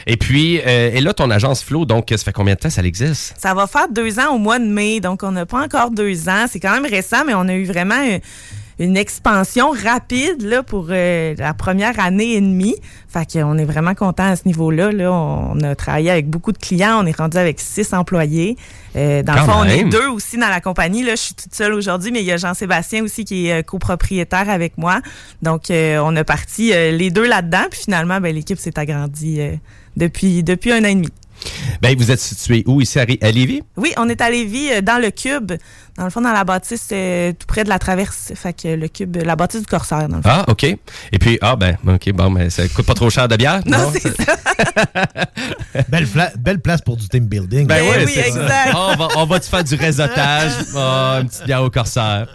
Et 0.07 0.17
puis, 0.17 0.59
euh, 0.65 0.91
et 0.93 1.01
là, 1.01 1.13
ton 1.13 1.29
agence 1.29 1.63
Flow, 1.63 1.85
donc, 1.85 2.07
ça 2.09 2.17
fait 2.17 2.33
combien 2.33 2.55
de 2.55 2.59
temps 2.59 2.69
ça 2.69 2.83
existe? 2.83 3.35
Ça 3.37 3.53
va 3.53 3.67
faire 3.67 3.87
deux 3.89 4.19
ans 4.19 4.35
au 4.35 4.37
mois 4.37 4.59
de 4.59 4.65
mai, 4.65 4.99
donc 4.99 5.23
on 5.23 5.31
n'a 5.31 5.45
pas 5.45 5.61
encore 5.63 5.91
deux 5.91 6.29
ans. 6.29 6.45
C'est 6.49 6.59
quand 6.59 6.73
même 6.73 6.85
récent, 6.85 7.23
mais 7.25 7.33
on 7.33 7.47
a 7.47 7.53
eu 7.53 7.65
vraiment 7.65 8.01
une, 8.01 8.19
une 8.83 8.97
expansion 8.97 9.71
rapide 9.71 10.41
là, 10.41 10.61
pour 10.61 10.87
euh, 10.89 11.35
la 11.37 11.53
première 11.53 11.99
année 11.99 12.33
et 12.33 12.41
demie. 12.41 12.75
Fait 13.07 13.31
qu'on 13.31 13.57
est 13.57 13.65
vraiment 13.65 13.95
content 13.95 14.25
à 14.25 14.35
ce 14.35 14.43
niveau-là. 14.45 14.91
Là. 14.91 15.11
On 15.11 15.59
a 15.61 15.75
travaillé 15.75 16.11
avec 16.11 16.29
beaucoup 16.29 16.51
de 16.51 16.57
clients. 16.57 17.01
On 17.01 17.05
est 17.05 17.15
rendu 17.17 17.37
avec 17.37 17.59
six 17.59 17.93
employés. 17.93 18.57
Euh, 18.95 19.23
dans 19.23 19.33
le 19.33 19.39
fond, 19.39 19.53
on 19.59 19.63
est 19.63 19.85
deux 19.85 20.07
aussi 20.09 20.37
dans 20.37 20.49
la 20.49 20.59
compagnie. 20.59 21.03
Là, 21.03 21.15
je 21.15 21.21
suis 21.21 21.33
toute 21.33 21.53
seule 21.55 21.73
aujourd'hui, 21.73 22.11
mais 22.11 22.19
il 22.19 22.25
y 22.25 22.31
a 22.31 22.37
Jean-Sébastien 22.37 23.03
aussi 23.03 23.23
qui 23.23 23.47
est 23.47 23.59
euh, 23.59 23.63
copropriétaire 23.63 24.49
avec 24.49 24.77
moi. 24.77 24.99
Donc, 25.41 25.63
on 25.69 26.15
a 26.15 26.23
parti 26.23 26.69
les 26.69 27.09
deux 27.09 27.27
là-dedans. 27.27 27.65
Puis 27.71 27.81
finalement, 27.83 28.19
ben, 28.19 28.35
l'équipe 28.35 28.59
s'est 28.59 28.77
agrandie 28.77 29.39
depuis, 29.97 30.43
depuis 30.43 30.71
un 30.71 30.83
an 30.83 30.87
et 30.87 30.95
demi. 30.95 31.09
Ben, 31.81 31.95
vous 31.97 32.11
êtes 32.11 32.19
situé 32.19 32.63
où? 32.65 32.81
Ici 32.81 32.99
à, 32.99 33.05
Lévis? 33.05 33.61
Oui, 33.77 33.93
on 33.97 34.07
est 34.09 34.21
à 34.21 34.29
Lévis, 34.29 34.71
euh, 34.71 34.81
dans 34.81 35.01
le 35.01 35.11
cube. 35.11 35.53
Dans 35.97 36.05
le 36.05 36.09
fond, 36.09 36.21
dans 36.21 36.31
la 36.31 36.43
bâtisse, 36.43 36.89
euh, 36.91 37.31
tout 37.33 37.45
près 37.45 37.63
de 37.63 37.69
la 37.69 37.79
traverse. 37.79 38.31
Fait 38.35 38.53
que 38.53 38.67
le 38.67 38.87
cube, 38.87 39.17
la 39.17 39.35
bâtisse 39.35 39.61
du 39.61 39.67
Corsaire, 39.67 40.07
dans 40.07 40.17
le 40.17 40.23
fond. 40.23 40.29
Ah, 40.31 40.45
OK. 40.47 40.63
Et 40.63 40.79
puis, 41.19 41.37
ah, 41.41 41.55
ben, 41.55 41.77
OK, 41.87 42.11
bon, 42.13 42.29
mais 42.29 42.49
ça 42.49 42.67
coûte 42.67 42.85
pas 42.85 42.93
trop 42.93 43.09
cher 43.09 43.27
de 43.27 43.35
bière? 43.35 43.61
Non, 43.65 43.91
c'est 43.93 44.15
ça. 44.23 44.35
belle, 46.37 46.59
place 46.59 46.81
pour 46.81 46.97
du 46.97 47.07
team 47.07 47.25
building. 47.25 47.67
Ben 47.67 47.83
Eh 47.83 48.05
oui, 48.05 48.11
c'est 48.13 48.31
ça. 48.31 48.47
Ah, 48.73 48.93
on 48.93 48.95
va, 48.95 49.07
on 49.17 49.25
va 49.25 49.39
te 49.39 49.45
faire 49.45 49.63
du 49.63 49.75
réseautage. 49.75 50.51
Ah, 50.75 51.19
une 51.21 51.27
petite 51.27 51.45
bière 51.45 51.63
au 51.63 51.69
corsaire. 51.69 52.27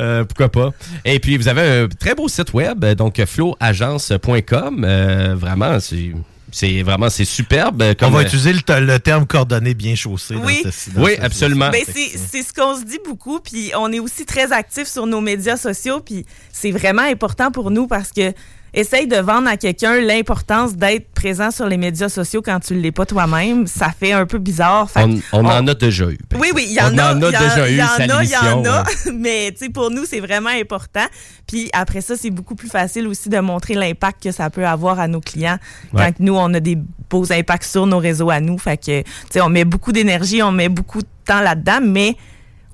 Euh, 0.00 0.24
pourquoi 0.24 0.48
pas? 0.48 0.70
Et 1.04 1.18
puis, 1.18 1.36
vous 1.36 1.48
avez 1.48 1.82
un 1.82 1.88
très 1.88 2.14
beau 2.14 2.28
site 2.28 2.52
web, 2.52 2.84
donc 2.84 3.22
flowagence.com. 3.24 4.84
Euh, 4.84 5.34
vraiment, 5.36 5.80
c'est... 5.80 6.12
C'est 6.50 6.82
vraiment, 6.82 7.10
c'est 7.10 7.24
superbe. 7.24 7.82
On 7.82 7.94
Comme, 7.94 8.12
va 8.14 8.20
euh, 8.20 8.22
utiliser 8.22 8.52
le, 8.52 8.80
le 8.86 8.98
terme 8.98 9.26
coordonnées 9.26 9.74
bien 9.74 9.94
chaussé. 9.94 10.34
Oui. 10.36 10.62
Dans 10.64 10.70
ce- 10.72 10.90
dans 10.90 11.02
Oui, 11.02 11.12
ce- 11.16 11.22
absolument. 11.22 11.70
Ben, 11.70 11.82
c'est 11.86 12.18
c'est 12.18 12.42
ce 12.42 12.52
qu'on 12.52 12.76
se 12.78 12.84
dit 12.84 12.98
beaucoup, 13.04 13.40
puis 13.40 13.70
on 13.76 13.92
est 13.92 13.98
aussi 14.00 14.24
très 14.24 14.52
actifs 14.52 14.88
sur 14.88 15.06
nos 15.06 15.20
médias 15.20 15.56
sociaux, 15.56 16.00
puis 16.00 16.24
c'est 16.52 16.70
vraiment 16.70 17.02
important 17.02 17.50
pour 17.50 17.70
nous 17.70 17.86
parce 17.86 18.10
que 18.12 18.32
essaye 18.74 19.06
de 19.06 19.16
vendre 19.16 19.48
à 19.48 19.56
quelqu'un 19.56 20.00
l'importance 20.00 20.76
d'être 20.76 21.10
présent 21.12 21.50
sur 21.50 21.66
les 21.66 21.76
médias 21.76 22.08
sociaux 22.08 22.42
quand 22.42 22.60
tu 22.60 22.74
ne 22.74 22.80
l'es 22.80 22.92
pas 22.92 23.06
toi-même. 23.06 23.66
Ça 23.66 23.90
fait 23.98 24.12
un 24.12 24.26
peu 24.26 24.38
bizarre. 24.38 24.90
Fait 24.90 25.04
on, 25.04 25.18
on 25.32 25.44
en 25.46 25.66
a 25.66 25.74
déjà 25.74 26.04
eu. 26.10 26.18
Oui, 26.38 26.48
oui, 26.54 26.66
il 26.68 26.74
y 26.74 26.80
en 26.80 26.94
On 26.94 26.98
a. 26.98 27.14
en 27.14 27.22
a 27.22 27.28
il 27.28 27.32
y 27.32 27.36
en- 27.36 27.40
déjà 27.40 27.68
il 27.68 27.74
eu, 27.74 27.78
y 27.78 27.82
en 27.82 28.16
a, 28.16 28.24
il 28.24 28.30
y 28.30 28.36
en 28.36 28.64
a. 28.66 28.84
Mais 29.14 29.54
pour 29.72 29.90
nous, 29.90 30.04
c'est 30.04 30.20
vraiment 30.20 30.50
important. 30.50 31.06
Puis 31.46 31.70
après 31.72 32.00
ça, 32.00 32.16
c'est 32.16 32.30
beaucoup 32.30 32.54
plus 32.54 32.68
facile 32.68 33.06
aussi 33.08 33.28
de 33.28 33.38
montrer 33.38 33.74
l'impact 33.74 34.22
que 34.22 34.32
ça 34.32 34.50
peut 34.50 34.66
avoir 34.66 35.00
à 35.00 35.08
nos 35.08 35.20
clients 35.20 35.58
Ouais. 35.92 36.02
quand 36.04 36.20
nous, 36.20 36.34
on 36.36 36.52
a 36.54 36.60
des 36.60 36.76
beaux 37.10 37.32
impacts 37.32 37.64
sur 37.64 37.86
nos 37.86 37.98
réseaux 37.98 38.30
à 38.30 38.40
nous. 38.40 38.58
Fait 38.58 38.76
que, 38.76 39.00
tu 39.02 39.06
sais, 39.30 39.40
on 39.40 39.48
met 39.48 39.64
beaucoup 39.64 39.92
d'énergie, 39.92 40.42
on 40.42 40.52
met 40.52 40.68
beaucoup 40.68 41.00
de 41.00 41.08
temps 41.24 41.40
là-dedans, 41.40 41.78
mais 41.82 42.16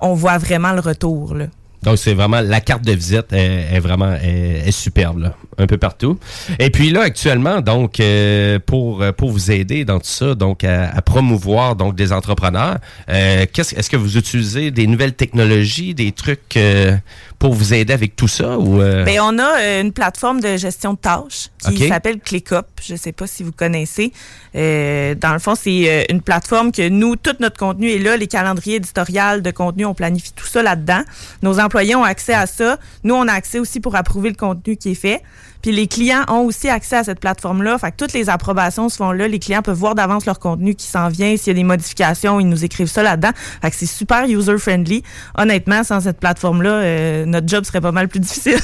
on 0.01 0.15
voit 0.15 0.39
vraiment 0.39 0.73
le 0.73 0.81
retour, 0.81 1.35
là. 1.35 1.47
Donc, 1.85 1.99
c'est 1.99 2.15
vraiment 2.15 2.41
la 2.41 2.61
carte 2.61 2.83
de 2.83 2.93
visite 2.93 3.33
est, 3.33 3.75
est 3.75 3.81
vraiment 3.81 4.15
est, 4.15 4.67
est 4.67 4.73
superbe, 4.73 5.19
là, 5.19 5.35
un 5.59 5.67
peu 5.67 5.77
partout. 5.77 6.19
Et 6.59 6.71
puis 6.71 6.91
là, 6.91 7.03
actuellement, 7.03 7.61
donc, 7.61 8.01
euh, 8.01 8.59
pour, 8.65 9.05
pour 9.17 9.31
vous 9.31 9.51
aider 9.51 9.85
dans 9.85 9.99
tout 9.99 10.07
ça, 10.07 10.35
donc, 10.35 10.65
à, 10.65 10.91
à 10.91 11.03
promouvoir 11.03 11.77
donc 11.77 11.95
des 11.95 12.13
entrepreneurs, 12.13 12.79
euh, 13.09 13.45
qu'est-ce, 13.53 13.75
est-ce 13.75 13.91
que 13.91 13.97
vous 13.97 14.17
utilisez 14.17 14.71
des 14.71 14.87
nouvelles 14.87 15.15
technologies, 15.15 15.95
des 15.95 16.13
trucs 16.13 16.57
euh, 16.57 16.97
pour 17.39 17.53
vous 17.53 17.75
aider 17.75 17.93
avec 17.93 18.17
tout 18.17 18.29
ça? 18.29 18.59
Ou, 18.59 18.81
euh, 18.81 19.05
Ben, 19.05 19.21
on 19.23 19.39
a 19.39 19.81
une 19.81 19.93
plateforme 19.93 20.41
de 20.41 20.57
gestion 20.57 20.95
de 20.95 20.99
tâches 20.99 21.49
qui 21.67 21.89
s'appelle 21.89 22.19
ClickUp. 22.21 22.67
Je 22.83 22.95
ne 22.95 22.99
sais 22.99 23.13
pas 23.13 23.27
si 23.27 23.43
vous 23.43 23.53
connaissez. 23.53 24.13
Dans 24.55 25.33
le 25.33 25.39
fond, 25.39 25.55
c'est 25.55 26.07
une 26.09 26.23
plateforme 26.23 26.73
que 26.73 26.89
nous, 26.89 27.17
tout 27.17 27.37
notre 27.41 27.59
contenu 27.59 27.91
est 27.91 27.99
là. 27.99 28.17
Les 28.17 28.27
calendriers 28.27 28.77
éditoriaux 28.77 29.41
de 29.41 29.51
contenu, 29.51 29.85
on 29.85 29.95
planifie 29.95 30.33
tout 30.33 30.47
ça 30.47 30.63
là-dedans. 30.63 31.03
Nos 31.43 31.59
employés 31.61 31.74
ont 31.97 32.05
accès 32.05 32.35
à 32.35 32.47
ça. 32.47 32.79
Nous, 33.03 33.15
on 33.15 33.27
a 33.29 33.33
accès 33.33 33.59
aussi 33.59 33.81
pour 33.81 33.97
approuver 33.97 34.31
le 34.31 34.37
contenu 34.37 34.77
qui 34.77 34.93
est 34.93 34.95
fait. 34.95 35.23
Puis 35.63 35.73
les 35.73 35.87
clients 35.87 36.25
ont 36.29 36.41
aussi 36.41 36.69
accès 36.69 36.97
à 36.97 37.05
cette 37.05 37.21
plateforme-là. 37.21 37.79
Fait 37.79 37.91
que 37.91 37.97
toutes 37.97 38.13
les 38.13 38.29
approbations 38.29 38.91
se 38.91 38.97
font 38.97 39.13
là. 39.13 39.27
Les 39.29 39.39
clients 39.39 39.63
peuvent 39.63 39.79
voir 39.79 39.95
d'avance 39.95 40.27
leur 40.27 40.39
contenu 40.39 40.75
qui 40.75 40.87
s'en 40.87 41.09
vient. 41.09 41.35
S'il 41.39 41.47
y 41.47 41.51
a 41.51 41.55
des 41.55 41.65
modifications, 41.65 42.39
ils 42.39 42.49
nous 42.49 42.67
écrivent 42.67 42.87
ça 42.91 43.03
là-dedans. 43.03 43.31
Fait 43.63 43.71
que 43.71 43.77
c'est 43.77 43.87
super 43.87 44.27
user-friendly. 44.29 45.03
Honnêtement, 45.39 45.83
sans 45.83 46.01
cette 46.01 46.21
plateforme-là, 46.21 46.69
euh, 46.71 47.25
notre 47.25 47.49
job 47.49 47.65
serait 47.65 47.81
pas 47.81 47.93
mal 47.93 48.09
plus 48.09 48.21
difficile. 48.21 48.59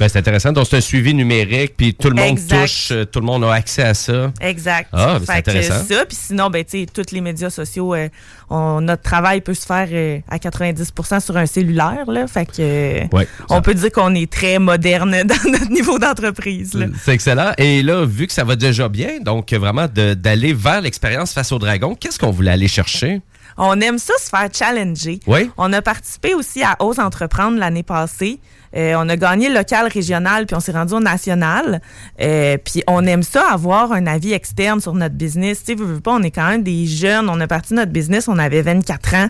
ben, 0.00 0.08
c'est 0.08 0.18
intéressant. 0.18 0.50
Donc, 0.50 0.66
c'est 0.68 0.78
un 0.78 0.80
suivi 0.80 1.14
numérique, 1.14 1.74
puis 1.76 1.94
tout 1.94 2.08
le 2.10 2.16
monde 2.16 2.30
Exact. 2.30 2.62
touche, 2.62 2.88
euh, 2.90 3.04
tout 3.04 3.20
le 3.20 3.26
monde 3.26 3.44
a 3.44 3.52
accès 3.52 3.84
à 3.84 3.94
ça. 3.94 4.32
Exact. 4.40 4.88
Ah, 4.92 5.20
ben, 5.20 5.20
c'est 5.20 5.32
que 5.34 5.38
intéressant. 5.50 5.84
ça, 5.88 6.04
puis 6.04 6.18
sinon, 6.20 6.50
ben, 6.50 6.64
tu 6.64 6.80
sais, 6.80 6.86
tous 6.92 7.12
les 7.12 7.20
médias 7.20 7.50
sociaux, 7.50 7.94
euh, 7.94 8.08
on- 8.54 8.80
notre 8.80 9.02
travail 9.02 9.40
peut 9.40 9.54
se 9.54 9.66
faire 9.66 9.88
euh, 9.90 10.18
à 10.30 10.38
90% 10.38 11.20
sur 11.20 11.36
un 11.36 11.46
cellulaire, 11.46 12.04
là. 12.08 12.26
Fait 12.26 12.46
que, 12.46 12.52
euh, 12.60 13.00
Ouais, 13.12 13.26
on 13.50 13.60
peut 13.62 13.74
dire 13.74 13.90
qu'on 13.92 14.14
est 14.14 14.30
très 14.30 14.58
moderne 14.58 15.10
dans 15.24 15.50
notre 15.50 15.70
niveau 15.70 15.98
d'entreprise. 15.98 16.72
C'est 17.02 17.12
excellent. 17.14 17.52
Et 17.58 17.82
là, 17.82 18.04
vu 18.04 18.26
que 18.26 18.32
ça 18.32 18.44
va 18.44 18.56
déjà 18.56 18.88
bien, 18.88 19.20
donc 19.20 19.52
vraiment 19.52 19.86
d'aller 19.88 20.52
vers 20.52 20.80
l'expérience 20.80 21.32
face 21.32 21.52
au 21.52 21.58
dragon, 21.58 21.94
qu'est-ce 21.98 22.18
qu'on 22.18 22.30
voulait 22.30 22.50
aller 22.52 22.68
chercher? 22.68 23.20
On 23.56 23.80
aime 23.80 23.98
ça 23.98 24.14
se 24.20 24.28
faire 24.28 24.48
challenger. 24.52 25.20
Oui. 25.28 25.50
On 25.56 25.72
a 25.72 25.80
participé 25.80 26.34
aussi 26.34 26.62
à 26.64 26.76
Ose 26.80 26.98
Entreprendre 26.98 27.56
l'année 27.58 27.84
passée. 27.84 28.40
Euh, 28.76 28.94
on 28.96 29.08
a 29.08 29.16
gagné 29.16 29.48
local, 29.48 29.88
régional, 29.88 30.46
puis 30.46 30.56
on 30.56 30.60
s'est 30.60 30.72
rendu 30.72 30.94
au 30.94 31.00
national. 31.00 31.80
Euh, 32.20 32.56
puis 32.56 32.82
on 32.86 33.04
aime 33.06 33.22
ça, 33.22 33.48
avoir 33.50 33.92
un 33.92 34.06
avis 34.06 34.32
externe 34.32 34.80
sur 34.80 34.94
notre 34.94 35.14
business. 35.14 35.60
Tu 35.60 35.66
sais, 35.66 35.74
veux, 35.74 35.86
veux 35.86 36.00
pas, 36.00 36.12
on 36.12 36.22
est 36.22 36.30
quand 36.30 36.48
même 36.48 36.62
des 36.62 36.86
jeunes. 36.86 37.28
On 37.28 37.40
a 37.40 37.46
parti 37.46 37.74
notre 37.74 37.92
business, 37.92 38.28
on 38.28 38.38
avait 38.38 38.62
24 38.62 39.14
ans. 39.14 39.28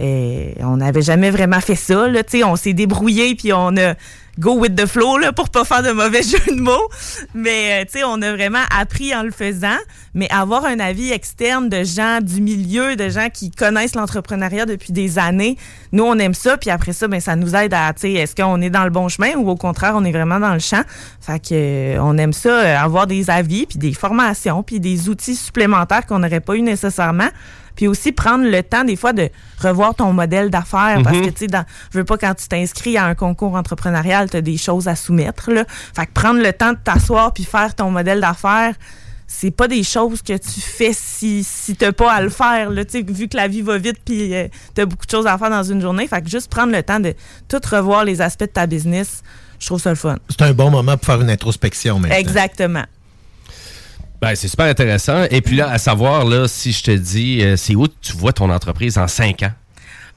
Euh, 0.00 0.52
on 0.60 0.78
n'avait 0.78 1.02
jamais 1.02 1.30
vraiment 1.30 1.60
fait 1.60 1.74
ça. 1.74 2.08
Là, 2.08 2.22
on 2.44 2.56
s'est 2.56 2.74
débrouillé 2.74 3.34
puis 3.34 3.52
on 3.52 3.76
a 3.76 3.94
go 4.38 4.54
with 4.54 4.76
the 4.76 4.86
flow 4.86 5.18
là, 5.18 5.32
pour 5.32 5.48
pas 5.48 5.64
faire 5.64 5.82
de 5.82 5.92
mauvais 5.92 6.22
jeu 6.22 6.38
de 6.48 6.60
mots. 6.60 6.88
Mais 7.34 7.86
euh, 7.94 8.00
on 8.06 8.20
a 8.22 8.32
vraiment 8.32 8.62
appris 8.78 9.14
en 9.14 9.22
le 9.22 9.30
faisant. 9.30 9.78
Mais 10.14 10.28
avoir 10.30 10.64
un 10.64 10.78
avis 10.78 11.12
externe 11.12 11.68
de 11.68 11.84
gens 11.84 12.20
du 12.20 12.40
milieu, 12.40 12.96
de 12.96 13.08
gens 13.08 13.28
qui 13.32 13.50
connaissent 13.50 13.94
l'entrepreneuriat 13.94 14.64
depuis 14.64 14.92
des 14.92 15.18
années, 15.18 15.56
nous 15.92 16.04
on 16.04 16.18
aime 16.18 16.34
ça. 16.34 16.56
Puis 16.56 16.70
après 16.70 16.92
ça, 16.92 17.08
ben 17.08 17.20
ça 17.20 17.36
nous 17.36 17.54
aide 17.54 17.74
à, 17.74 17.92
est-ce 18.02 18.34
qu'on 18.34 18.60
est 18.62 18.70
dans 18.70 18.84
le 18.84 18.90
bon 18.90 19.08
chemin 19.08 19.34
ou 19.36 19.48
au 19.50 19.56
contraire 19.56 19.92
on 19.94 20.04
est 20.04 20.12
vraiment 20.12 20.40
dans 20.40 20.54
le 20.54 20.58
champ? 20.58 20.82
Fait 21.20 21.38
que 21.38 21.48
euh, 21.52 21.98
on 22.00 22.16
aime 22.18 22.32
ça, 22.32 22.48
euh, 22.48 22.78
avoir 22.78 23.06
des 23.06 23.30
avis, 23.30 23.66
puis 23.66 23.78
des 23.78 23.92
formations, 23.92 24.62
puis 24.62 24.80
des 24.80 25.08
outils 25.08 25.36
supplémentaires 25.36 26.06
qu'on 26.06 26.18
n'aurait 26.18 26.40
pas 26.40 26.56
eu 26.56 26.62
nécessairement. 26.62 27.28
Puis 27.76 27.86
aussi 27.86 28.10
prendre 28.12 28.44
le 28.44 28.62
temps, 28.62 28.84
des 28.84 28.96
fois, 28.96 29.12
de 29.12 29.28
revoir 29.60 29.94
ton 29.94 30.12
modèle 30.12 30.50
d'affaires. 30.50 31.00
Parce 31.04 31.16
Mhm. 31.16 31.26
que, 31.26 31.30
tu 31.30 31.46
sais, 31.46 31.58
je 31.92 31.98
veux 31.98 32.04
pas 32.04 32.16
quand 32.18 32.34
tu 32.34 32.48
t'inscris 32.48 32.96
à 32.96 33.04
un 33.04 33.14
concours 33.14 33.54
entrepreneurial, 33.54 34.28
tu 34.30 34.36
as 34.38 34.40
des 34.42 34.56
choses 34.56 34.88
à 34.88 34.96
soumettre. 34.96 35.50
Là. 35.50 35.64
Fait 35.94 36.06
que 36.06 36.12
prendre 36.12 36.40
le 36.42 36.52
temps 36.52 36.72
de 36.72 36.78
t'asseoir 36.82 37.32
puis 37.32 37.44
faire 37.44 37.74
ton 37.74 37.90
modèle 37.90 38.20
d'affaires, 38.20 38.74
c'est 39.28 39.50
pas 39.50 39.66
des 39.68 39.82
choses 39.82 40.22
que 40.22 40.36
tu 40.36 40.60
fais 40.60 40.92
si, 40.94 41.42
si 41.44 41.74
t'as 41.76 41.92
pas 41.92 42.12
à 42.12 42.20
le 42.22 42.28
faire. 42.30 42.70
Là, 42.70 42.84
Tu 42.84 43.00
sais, 43.00 43.04
vu 43.06 43.28
que 43.28 43.36
la 43.36 43.48
vie 43.48 43.60
va 43.62 43.76
vite 43.76 43.98
puis 44.04 44.34
euh, 44.34 44.46
t'as 44.74 44.84
beaucoup 44.86 45.04
de 45.04 45.10
choses 45.10 45.26
à 45.26 45.36
faire 45.36 45.50
dans 45.50 45.64
une 45.64 45.80
journée. 45.80 46.06
Fait 46.06 46.22
que 46.22 46.30
juste 46.30 46.48
prendre 46.50 46.72
le 46.72 46.82
temps 46.82 47.00
de 47.00 47.12
tout 47.48 47.60
revoir 47.70 48.04
les 48.04 48.20
aspects 48.22 48.42
de 48.44 48.46
ta 48.46 48.66
business, 48.66 49.22
je 49.58 49.66
trouve 49.66 49.80
ça 49.80 49.90
le 49.90 49.96
fun. 49.96 50.16
C'est 50.30 50.42
un 50.42 50.52
bon 50.52 50.70
moment 50.70 50.96
pour 50.96 51.06
faire 51.06 51.20
une 51.20 51.30
introspection 51.30 51.98
maintenant. 51.98 52.16
Exactement. 52.16 52.84
Ben, 54.20 54.34
c'est 54.34 54.48
super 54.48 54.66
intéressant. 54.66 55.24
Et 55.30 55.40
puis 55.42 55.56
là, 55.56 55.70
à 55.70 55.78
savoir, 55.78 56.24
là, 56.24 56.48
si 56.48 56.72
je 56.72 56.82
te 56.82 56.90
dis, 56.90 57.42
euh, 57.42 57.56
c'est 57.56 57.74
où 57.74 57.86
tu 57.86 58.12
vois 58.14 58.32
ton 58.32 58.50
entreprise 58.50 58.96
en 58.96 59.08
cinq 59.08 59.42
ans? 59.42 59.52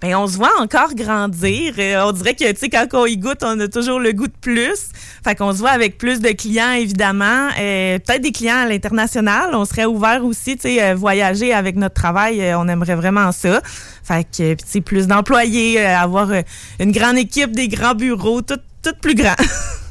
Ben, 0.01 0.15
on 0.15 0.26
se 0.27 0.38
voit 0.38 0.53
encore 0.61 0.95
grandir. 0.95 1.73
Euh, 1.77 2.01
on 2.05 2.13
dirait 2.13 2.34
que, 2.34 2.49
tu 2.49 2.57
sais, 2.57 2.69
quand 2.69 2.88
on 2.93 3.05
y 3.05 3.17
goûte, 3.17 3.43
on 3.43 3.59
a 3.59 3.67
toujours 3.67 3.99
le 3.99 4.13
goût 4.13 4.27
de 4.27 4.38
plus. 4.39 4.91
Fait 5.26 5.35
qu'on 5.35 5.51
se 5.51 5.57
voit 5.57 5.71
avec 5.71 5.97
plus 5.97 6.21
de 6.21 6.30
clients, 6.30 6.71
évidemment. 6.71 7.49
Euh, 7.59 7.99
Peut-être 7.99 8.21
des 8.21 8.31
clients 8.31 8.59
à 8.59 8.65
l'international. 8.65 9.49
On 9.53 9.65
serait 9.65 9.84
ouvert 9.84 10.23
aussi, 10.23 10.55
tu 10.55 10.69
sais, 10.69 10.93
voyager 10.93 11.53
avec 11.53 11.76
notre 11.76 11.95
travail. 11.95 12.53
on 12.55 12.69
aimerait 12.69 12.95
vraiment 12.95 13.34
ça. 13.34 13.61
Fait 14.01 14.23
que, 14.23 14.53
tu 14.53 14.65
sais, 14.65 14.80
plus 14.80 15.07
d'employés, 15.07 15.81
avoir 15.81 16.31
une 16.80 16.93
grande 16.93 17.17
équipe, 17.17 17.51
des 17.51 17.67
grands 17.67 17.95
bureaux, 17.95 18.41
tout, 18.41 18.59
tout 18.81 18.95
plus 19.01 19.15
grand. 19.15 19.35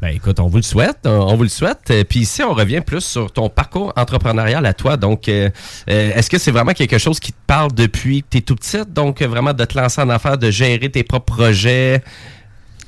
Ben 0.00 0.08
écoute, 0.08 0.40
on 0.40 0.46
vous 0.46 0.56
le 0.56 0.62
souhaite, 0.62 0.98
on, 1.04 1.10
on 1.10 1.36
vous 1.36 1.42
le 1.42 1.48
souhaite. 1.50 1.90
Euh, 1.90 2.04
Puis 2.08 2.20
ici, 2.20 2.42
on 2.42 2.54
revient 2.54 2.80
plus 2.80 3.02
sur 3.04 3.30
ton 3.30 3.50
parcours 3.50 3.92
entrepreneurial 3.96 4.64
à 4.64 4.72
toi. 4.72 4.96
Donc, 4.96 5.28
euh, 5.28 5.50
euh, 5.90 6.12
est-ce 6.14 6.30
que 6.30 6.38
c'est 6.38 6.50
vraiment 6.50 6.72
quelque 6.72 6.96
chose 6.96 7.20
qui 7.20 7.32
te 7.32 7.38
parle 7.46 7.72
depuis 7.72 8.22
que 8.22 8.28
tu 8.30 8.38
es 8.38 8.40
tout 8.40 8.56
petite? 8.56 8.92
Donc, 8.94 9.20
vraiment 9.20 9.52
de 9.52 9.64
te 9.64 9.78
lancer 9.78 10.00
en 10.00 10.08
affaires, 10.08 10.38
de 10.38 10.50
gérer 10.50 10.90
tes 10.90 11.02
propres 11.02 11.34
projets? 11.34 12.02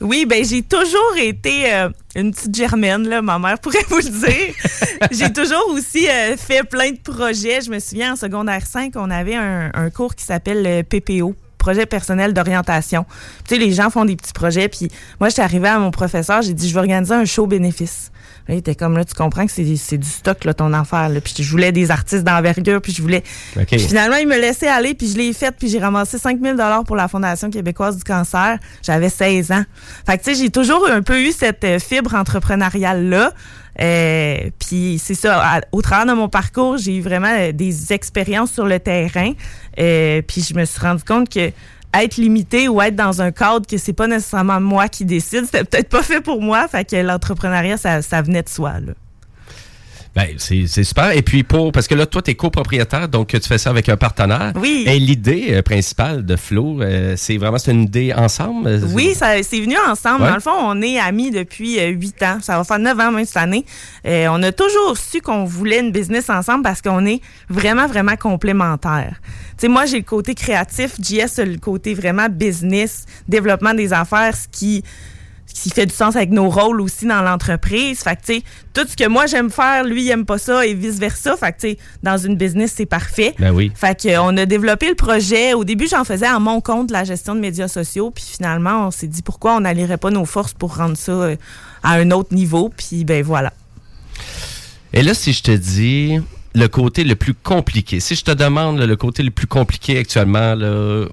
Oui, 0.01 0.27
ben 0.29 0.45
j'ai 0.45 0.63
toujours 0.63 1.17
été 1.17 1.73
euh, 1.73 1.89
une 2.17 2.33
petite 2.33 2.57
germaine, 2.57 3.09
là, 3.09 3.23
ma 3.23 3.39
mère 3.39 3.59
pourrait 3.61 3.85
vous 3.89 3.99
le 3.99 4.03
dire. 4.03 4.55
j'ai 5.13 5.33
toujours 5.33 5.69
aussi 5.71 6.09
euh, 6.09 6.37
fait 6.37 6.65
plein 6.65 6.91
de 6.91 6.99
projets. 6.99 7.61
Je 7.61 7.71
me 7.71 7.79
souviens, 7.79 8.15
en 8.15 8.17
secondaire 8.17 8.67
5, 8.67 8.95
on 8.97 9.11
avait 9.11 9.37
un, 9.37 9.71
un 9.73 9.91
cours 9.91 10.17
qui 10.17 10.25
s'appelle 10.25 10.63
le 10.65 10.83
PPO, 10.83 11.37
projet 11.63 11.87
personnel 11.87 12.35
d'orientation. 12.35 13.07
Tu 13.47 13.55
sais, 13.55 13.61
les 13.61 13.73
gens 13.73 13.89
font 13.89 14.05
des 14.05 14.17
petits 14.17 14.33
projets, 14.33 14.69
puis 14.69 14.89
moi, 15.21 15.29
j'étais 15.29 15.43
arrivée 15.43 15.69
à 15.69 15.79
mon 15.79 15.93
professeur, 15.93 16.43
j'ai 16.43 16.55
dit, 16.55 16.69
je 16.69 16.75
vais 16.75 16.81
organiser 16.81 17.15
un 17.15 17.25
show 17.25 17.47
bénéfice. 17.47 18.11
Là, 18.49 18.55
il 18.55 18.59
était 18.59 18.75
comme, 18.75 18.97
là, 18.97 19.05
tu 19.05 19.15
comprends 19.15 19.47
que 19.47 19.53
c'est 19.53 19.99
du 19.99 20.09
stock, 20.09 20.45
là, 20.45 20.55
ton 20.55 20.73
affaire. 20.73 21.09
Là. 21.09 21.21
Puis 21.21 21.35
je 21.39 21.49
voulais 21.49 21.71
des 21.71 21.93
artistes 21.93 22.25
d'envergure, 22.25 22.83
puis 22.83 22.93
je 22.93 23.01
voulais... 23.01 23.23
Puis 23.55 23.79
finalement, 23.79 24.17
il 24.17 24.27
me 24.27 24.37
laissait 24.37 24.67
aller, 24.67 24.95
puis 24.95 25.09
je 25.09 25.17
l'ai 25.17 25.33
fait, 25.33 25.55
puis 25.57 25.69
j'ai 25.69 25.79
ramassé 25.79 26.19
5000 26.19 26.53
dollars 26.53 26.83
pour 26.83 26.97
la 26.97 27.07
Fondation 27.07 27.51
québécoise 27.51 27.97
du 27.97 28.03
cancer. 28.03 28.59
J'avais 28.83 29.09
16 29.09 29.53
ans. 29.53 29.63
Fait 30.05 30.19
que, 30.19 30.25
tu 30.25 30.35
sais, 30.35 30.43
j'ai 30.43 30.51
toujours 30.51 30.89
un 30.91 31.03
peu 31.03 31.21
eu 31.21 31.31
cette 31.31 31.63
euh, 31.63 31.79
fibre 31.79 32.15
entrepreneuriale-là. 32.17 33.33
Euh, 33.83 34.51
puis 34.59 35.01
c'est 35.03 35.15
ça, 35.15 35.61
au 35.73 35.83
travers 35.83 36.07
de 36.07 36.19
mon 36.19 36.29
parcours, 36.29 36.77
j'ai 36.77 36.97
eu 36.97 37.01
vraiment 37.01 37.35
euh, 37.37 37.53
des 37.53 37.93
expériences 37.93 38.53
sur 38.53 38.67
le 38.67 38.79
terrain. 38.79 39.33
Euh, 39.79 40.23
puis 40.23 40.43
je 40.43 40.55
me 40.55 40.65
suis 40.65 40.81
rendu 40.81 41.03
compte 41.03 41.29
que 41.29 41.51
être 41.95 42.17
limité 42.17 42.69
ou 42.69 42.81
être 42.81 42.97
dans 42.97 43.21
un 43.21 43.33
cadre 43.33 43.67
que 43.67 43.77
c'est 43.77 43.93
pas 43.93 44.07
nécessairement 44.07 44.61
moi 44.61 44.89
qui 44.89 45.05
décide, 45.05 45.45
c'était 45.45 45.65
peut-être 45.65 45.89
pas 45.89 46.03
fait 46.03 46.21
pour 46.21 46.41
moi. 46.41 46.67
Fait 46.69 46.89
que 46.89 46.97
l'entrepreneuriat, 46.97 47.77
ça, 47.77 48.01
ça 48.03 48.23
venait 48.23 48.43
de 48.43 48.49
soi. 48.49 48.75
Ben, 50.15 50.29
c'est 50.37 50.67
super. 50.67 51.13
Et 51.17 51.23
puis, 51.23 51.43
pour 51.43 51.73
parce 51.73 51.89
que 51.89 51.95
là, 51.95 52.05
toi, 52.05 52.21
tu 52.21 52.33
es 52.33 52.35
copropriétaire, 52.35 53.09
donc 53.09 53.29
tu 53.29 53.41
fais 53.41 53.57
ça 53.57 53.71
avec 53.71 53.89
un 53.89 53.97
partenaire. 53.97 54.53
Oui. 54.57 54.85
Et 54.87 54.99
l'idée 54.99 55.47
euh, 55.53 55.63
principale 55.63 56.27
de 56.27 56.37
Flo, 56.37 56.83
euh, 56.83 57.15
c'est 57.17 57.39
vraiment 57.39 57.57
c'est 57.57 57.71
une 57.71 57.85
idée 57.85 58.13
ensemble? 58.13 58.67
euh, 58.69 58.81
Oui, 58.93 59.15
ça, 59.15 59.43
c'est 59.43 59.61
venu 59.61 59.75
ensemble. 59.89 60.23
Ouais. 60.25 60.29
Dans 60.29 60.35
le 60.35 60.41
fond, 60.41 60.51
on 60.59 60.83
est 60.83 60.99
amis 60.99 61.31
depuis 61.31 61.81
euh, 61.81 61.89
huit 61.89 62.23
ans. 62.23 62.39
Ça 62.43 62.59
va 62.59 62.65
faire 62.65 62.79
neuf 62.79 63.01
ans 63.01 63.11
même 63.11 63.25
cette 63.25 63.39
année. 63.39 63.65
On 64.05 64.43
a 64.43 64.53
toujours 64.53 64.99
su 64.99 65.23
qu'on 65.23 65.45
voulait 65.45 65.81
une 65.81 65.93
business 65.93 66.29
ensemble 66.29 66.63
parce 66.63 66.83
qu'on 66.83 67.07
est 67.07 67.23
vraiment, 67.49 67.87
vraiment 67.87 68.17
complémentaires. 68.17 69.17
Tu 69.53 69.63
sais, 69.63 69.69
moi, 69.69 69.87
j'ai 69.87 69.99
le 69.99 70.03
côté 70.05 70.35
créatif. 70.35 70.97
JS 71.01 71.39
a 71.39 71.45
le 71.47 71.57
côté 71.57 71.95
vraiment 71.95 72.29
business, 72.29 73.07
développement 73.29 73.73
des 73.73 73.95
affaires, 73.95 74.37
ce 74.37 74.47
qui 74.51 74.85
ce 75.47 75.63
qui 75.63 75.71
fait 75.71 75.87
du 75.87 75.95
sens 75.95 76.17
avec 76.17 76.31
nos 76.31 76.49
rôles 76.49 76.81
aussi 76.81 77.07
dans 77.07 77.23
l'entreprise. 77.23 78.01
Fait 78.01 78.17
que, 78.17 78.23
tu 78.23 78.35
sais, 78.35 78.43
tout 78.73 78.87
ce 78.89 78.97
que 78.97 79.09
moi 79.09 79.27
j'aime 79.27 79.51
faire, 79.51 79.85
lui, 79.85 80.05
il 80.05 80.11
aime 80.11 80.25
pas 80.25 80.39
ça 80.39 80.67
et 80.67 80.75
vice-versa. 80.75 81.37
Fait 81.37 81.53
que, 81.53 81.61
tu 81.61 81.69
sais, 81.71 81.79
dans 82.03 82.17
une 82.17 82.37
business, 82.37 82.73
c'est 82.77 82.87
parfait. 82.87 83.35
Ben 83.39 83.53
oui. 83.53 83.71
Fait 83.75 84.01
que, 84.01 84.09
euh, 84.09 84.23
on 84.23 84.37
a 84.37 84.47
développé 84.47 84.89
le 84.89 84.95
projet. 84.95 85.55
Au 85.55 85.65
début, 85.65 85.87
j'en 85.89 86.05
faisais 86.05 86.27
à 86.27 86.39
mon 86.39 86.61
compte 86.61 86.91
la 86.91 87.05
gestion 87.05 87.35
de 87.35 87.41
médias 87.41 87.69
sociaux. 87.69 88.11
Puis 88.11 88.25
finalement, 88.37 88.87
on 88.87 88.91
s'est 88.91 89.07
dit 89.07 89.23
pourquoi 89.23 89.57
on 89.57 89.61
n'allierait 89.61 89.99
pas 89.99 90.11
nos 90.11 90.25
forces 90.25 90.55
pour 90.55 90.77
rendre 90.77 90.97
ça 90.97 91.13
euh, 91.13 91.37
à 91.83 91.93
un 91.95 92.11
autre 92.11 92.35
niveau. 92.35 92.71
Puis 92.75 93.05
ben 93.05 93.23
voilà. 93.23 93.53
Et 94.93 95.03
là, 95.03 95.15
si 95.15 95.33
je 95.33 95.43
te 95.43 95.53
dis 95.53 96.19
le 96.55 96.67
côté 96.69 97.05
le 97.05 97.17
plus 97.17 97.35
compliqué, 97.35 98.01
si 98.01 98.15
je 98.15 98.25
te 98.25 98.31
demande 98.31 98.79
là, 98.79 98.87
le 98.87 98.97
côté 98.97 99.23
le 99.23 99.31
plus 99.31 99.47
compliqué 99.47 99.99
actuellement, 99.99 100.55
là, 100.55 101.07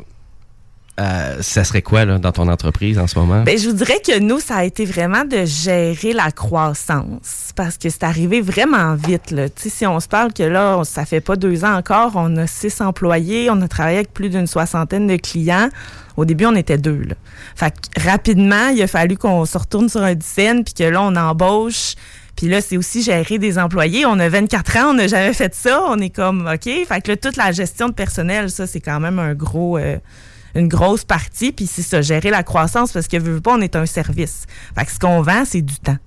euh, 1.00 1.38
ça 1.42 1.64
serait 1.64 1.82
quoi 1.82 2.06
dans 2.06 2.32
ton 2.32 2.48
entreprise 2.50 3.00
en 3.00 3.08
ce 3.08 3.18
moment? 3.18 3.44
Ben, 3.44 3.58
je 3.58 3.70
vous 3.70 3.76
dirais 3.76 4.02
que 4.06 4.20
nous, 4.20 4.40
ça 4.40 4.58
a 4.58 4.64
été 4.66 4.84
vraiment 4.84 5.24
de 5.24 5.46
gérer 5.46 6.12
la 6.12 6.32
croissance 6.32 7.52
parce 7.56 7.78
que 7.78 7.90
c'est 7.90 8.04
arrivé 8.04 8.42
vraiment 8.42 8.96
vite. 8.96 9.32
Là. 9.32 9.46
Si 9.56 9.86
on 9.86 10.00
se 10.00 10.08
parle 10.08 10.34
que 10.34 10.44
là, 10.44 10.82
ça 10.84 11.06
fait 11.06 11.22
pas 11.22 11.38
deux 11.38 11.64
ans 11.64 11.76
encore, 11.76 12.14
on 12.16 12.36
a 12.36 12.48
six 12.48 12.82
employés, 12.82 13.50
on 13.50 13.62
a 13.62 13.68
travaillé 13.68 13.98
avec 13.98 14.14
plus 14.14 14.30
d'une 14.30 14.48
soixantaine 14.48 15.08
de 15.08 15.16
clients. 15.16 15.70
Au 16.18 16.26
début, 16.26 16.46
on 16.46 16.56
était 16.56 16.78
deux. 16.78 17.04
Là. 17.04 17.16
Fait 17.56 17.72
que 17.72 18.02
rapidement, 18.02 18.68
il 18.68 18.82
a 18.82 18.88
fallu 18.88 19.16
qu'on 19.16 19.46
se 19.46 19.58
retourne 19.58 19.88
sur 19.88 20.02
un 20.02 20.16
dizaine, 20.16 20.66
puis 20.66 20.74
que 20.74 20.84
là, 20.84 21.02
on 21.02 21.16
embauche. 21.16 21.96
Puis 22.36 22.50
là, 22.50 22.60
c'est 22.60 22.76
aussi 22.76 23.04
gérer 23.04 23.38
des 23.38 23.58
employés. 23.58 24.06
On 24.06 24.20
a 24.20 24.28
24 24.28 24.78
ans, 24.78 24.90
on 24.90 24.94
n'a 24.96 25.08
jamais 25.08 25.34
fait 25.34 25.56
ça. 25.56 25.82
On 25.88 26.00
est 26.00 26.10
comme, 26.10 26.50
OK. 26.54 26.64
Fait 26.64 27.02
que 27.02 27.12
là, 27.12 27.18
toute 27.18 27.38
la 27.38 27.54
gestion 27.54 27.88
de 27.88 27.94
personnel, 27.94 28.50
ça, 28.50 28.68
c'est 28.68 28.82
quand 28.82 29.00
même 29.00 29.20
un 29.20 29.34
gros... 29.34 29.78
euh, 29.78 29.98
une 30.56 30.68
grosse 30.68 31.06
partie, 31.06 31.52
puis 31.52 31.68
c'est 31.68 31.82
ça, 31.82 32.02
gérer 32.02 32.30
la 32.30 32.44
croissance, 32.44 32.92
parce 32.92 33.08
que, 33.08 33.18
veux 33.18 33.42
pas, 33.42 33.54
on 33.54 33.62
est 33.62 33.76
un 33.76 33.86
service. 33.86 34.46
Fait 34.78 34.86
que 34.86 34.92
ce 34.92 35.00
qu'on 35.00 35.22
vend, 35.22 35.44
c'est 35.46 35.62
du 35.62 35.76
temps. 35.76 35.98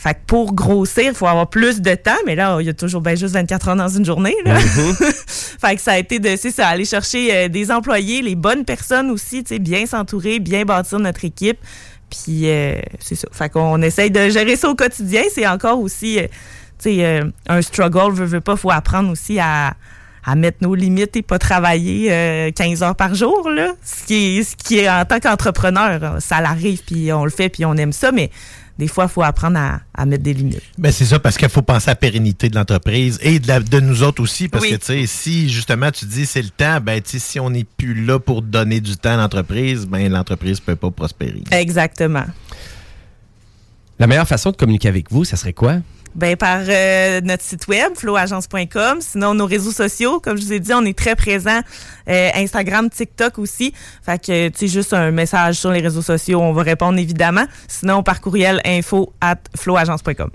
Fait 0.00 0.14
que 0.14 0.20
pour 0.26 0.54
grossir, 0.54 1.04
il 1.08 1.14
faut 1.14 1.26
avoir 1.26 1.50
plus 1.50 1.82
de 1.82 1.94
temps, 1.94 2.16
mais 2.24 2.34
là, 2.34 2.56
il 2.58 2.66
y 2.66 2.70
a 2.70 2.72
toujours 2.72 3.02
ben, 3.02 3.18
juste 3.18 3.34
24 3.34 3.68
heures 3.68 3.76
dans 3.76 3.88
une 3.88 4.06
journée. 4.06 4.34
Là. 4.46 4.58
fait 5.26 5.76
que 5.76 5.82
ça 5.82 5.92
a 5.92 5.98
été 5.98 6.18
de, 6.18 6.36
c'est 6.36 6.50
ça, 6.50 6.68
aller 6.68 6.86
chercher 6.86 7.34
euh, 7.34 7.48
des 7.48 7.70
employés, 7.70 8.22
les 8.22 8.34
bonnes 8.34 8.64
personnes 8.64 9.10
aussi, 9.10 9.44
tu 9.44 9.54
sais, 9.54 9.58
bien 9.58 9.84
s'entourer, 9.84 10.38
bien 10.38 10.64
bâtir 10.64 11.00
notre 11.00 11.22
équipe. 11.26 11.58
Puis 12.08 12.48
euh, 12.48 12.80
c'est 12.98 13.14
ça. 13.14 13.28
Fait 13.30 13.50
qu'on 13.50 13.82
essaye 13.82 14.10
de 14.10 14.30
gérer 14.30 14.56
ça 14.56 14.70
au 14.70 14.74
quotidien. 14.74 15.20
C'est 15.34 15.46
encore 15.46 15.78
aussi, 15.80 16.18
euh, 16.18 16.28
tu 16.78 16.94
sais, 16.94 17.22
un 17.48 17.60
struggle, 17.60 18.14
veut, 18.14 18.24
veut 18.24 18.40
pas, 18.40 18.56
faut 18.56 18.70
apprendre 18.70 19.10
aussi 19.10 19.38
à, 19.38 19.74
à 20.24 20.34
mettre 20.34 20.58
nos 20.62 20.74
limites 20.74 21.16
et 21.16 21.22
pas 21.22 21.38
travailler 21.38 22.08
euh, 22.12 22.50
15 22.50 22.82
heures 22.82 22.96
par 22.96 23.14
jour, 23.14 23.48
là. 23.50 23.72
Ce 23.84 24.04
qui 24.04 24.38
est, 24.38 24.42
ce 24.42 24.54
qui 24.56 24.78
est 24.78 24.88
en 24.90 25.04
tant 25.04 25.18
qu'entrepreneur, 25.20 26.00
euh, 26.02 26.20
ça 26.20 26.40
l'arrive, 26.40 26.80
puis 26.86 27.12
on 27.12 27.24
le 27.24 27.30
fait, 27.30 27.48
puis 27.48 27.64
on 27.64 27.74
aime 27.76 27.92
ça, 27.92 28.12
mais 28.12 28.30
des 28.78 28.88
fois, 28.88 29.04
il 29.04 29.10
faut 29.10 29.22
apprendre 29.22 29.58
à, 29.58 29.80
à 29.94 30.06
mettre 30.06 30.22
des 30.22 30.32
limites. 30.32 30.62
Ben 30.78 30.90
c'est 30.90 31.04
ça, 31.04 31.18
parce 31.18 31.36
qu'il 31.36 31.48
faut 31.50 31.60
penser 31.60 31.88
à 31.90 31.92
la 31.92 31.96
pérennité 31.96 32.48
de 32.48 32.54
l'entreprise 32.56 33.18
et 33.20 33.38
de, 33.38 33.46
la- 33.46 33.60
de 33.60 33.80
nous 33.80 34.02
autres 34.02 34.22
aussi. 34.22 34.48
Parce 34.48 34.64
Oui. 34.64 34.70
que, 34.70 34.76
tu 34.76 34.86
sais, 34.86 35.06
si 35.06 35.50
justement 35.50 35.90
tu 35.90 36.06
dis 36.06 36.24
c'est 36.24 36.40
le 36.40 36.48
temps, 36.48 36.80
ben, 36.80 37.00
tu 37.02 37.10
sais, 37.10 37.18
si 37.18 37.38
on 37.40 37.50
n'est 37.50 37.64
plus 37.64 38.06
là 38.06 38.18
pour 38.18 38.40
donner 38.40 38.80
du 38.80 38.96
temps 38.96 39.12
à 39.12 39.16
l'entreprise, 39.18 39.86
ben, 39.86 40.10
l'entreprise 40.10 40.60
ne 40.60 40.64
peut 40.64 40.76
pas 40.76 40.90
prospérer. 40.90 41.42
Exactement. 41.50 42.24
La 43.98 44.06
meilleure 44.06 44.26
façon 44.28 44.50
de 44.50 44.56
communiquer 44.56 44.88
avec 44.88 45.10
vous, 45.10 45.24
ça 45.24 45.36
serait 45.36 45.52
quoi? 45.52 45.76
Ben, 46.14 46.36
par 46.36 46.60
euh, 46.68 47.20
notre 47.20 47.42
site 47.42 47.68
web, 47.68 47.94
flowagence.com. 47.94 48.98
Sinon, 49.00 49.34
nos 49.34 49.46
réseaux 49.46 49.70
sociaux, 49.70 50.20
comme 50.20 50.36
je 50.36 50.42
vous 50.42 50.52
ai 50.52 50.60
dit, 50.60 50.72
on 50.74 50.84
est 50.84 50.98
très 50.98 51.14
présents. 51.14 51.60
Euh, 52.08 52.30
Instagram, 52.34 52.90
TikTok 52.90 53.38
aussi. 53.38 53.72
Fait 54.04 54.18
que, 54.20 54.48
tu 54.48 54.58
sais, 54.58 54.66
juste 54.68 54.92
un 54.92 55.12
message 55.12 55.56
sur 55.56 55.70
les 55.70 55.80
réseaux 55.80 56.02
sociaux, 56.02 56.40
on 56.40 56.52
va 56.52 56.62
répondre 56.62 56.98
évidemment. 56.98 57.44
Sinon, 57.68 58.02
par 58.02 58.20
courriel, 58.20 58.60
info 58.64 59.12
at 59.20 59.38
flowagence.com. 59.56 60.30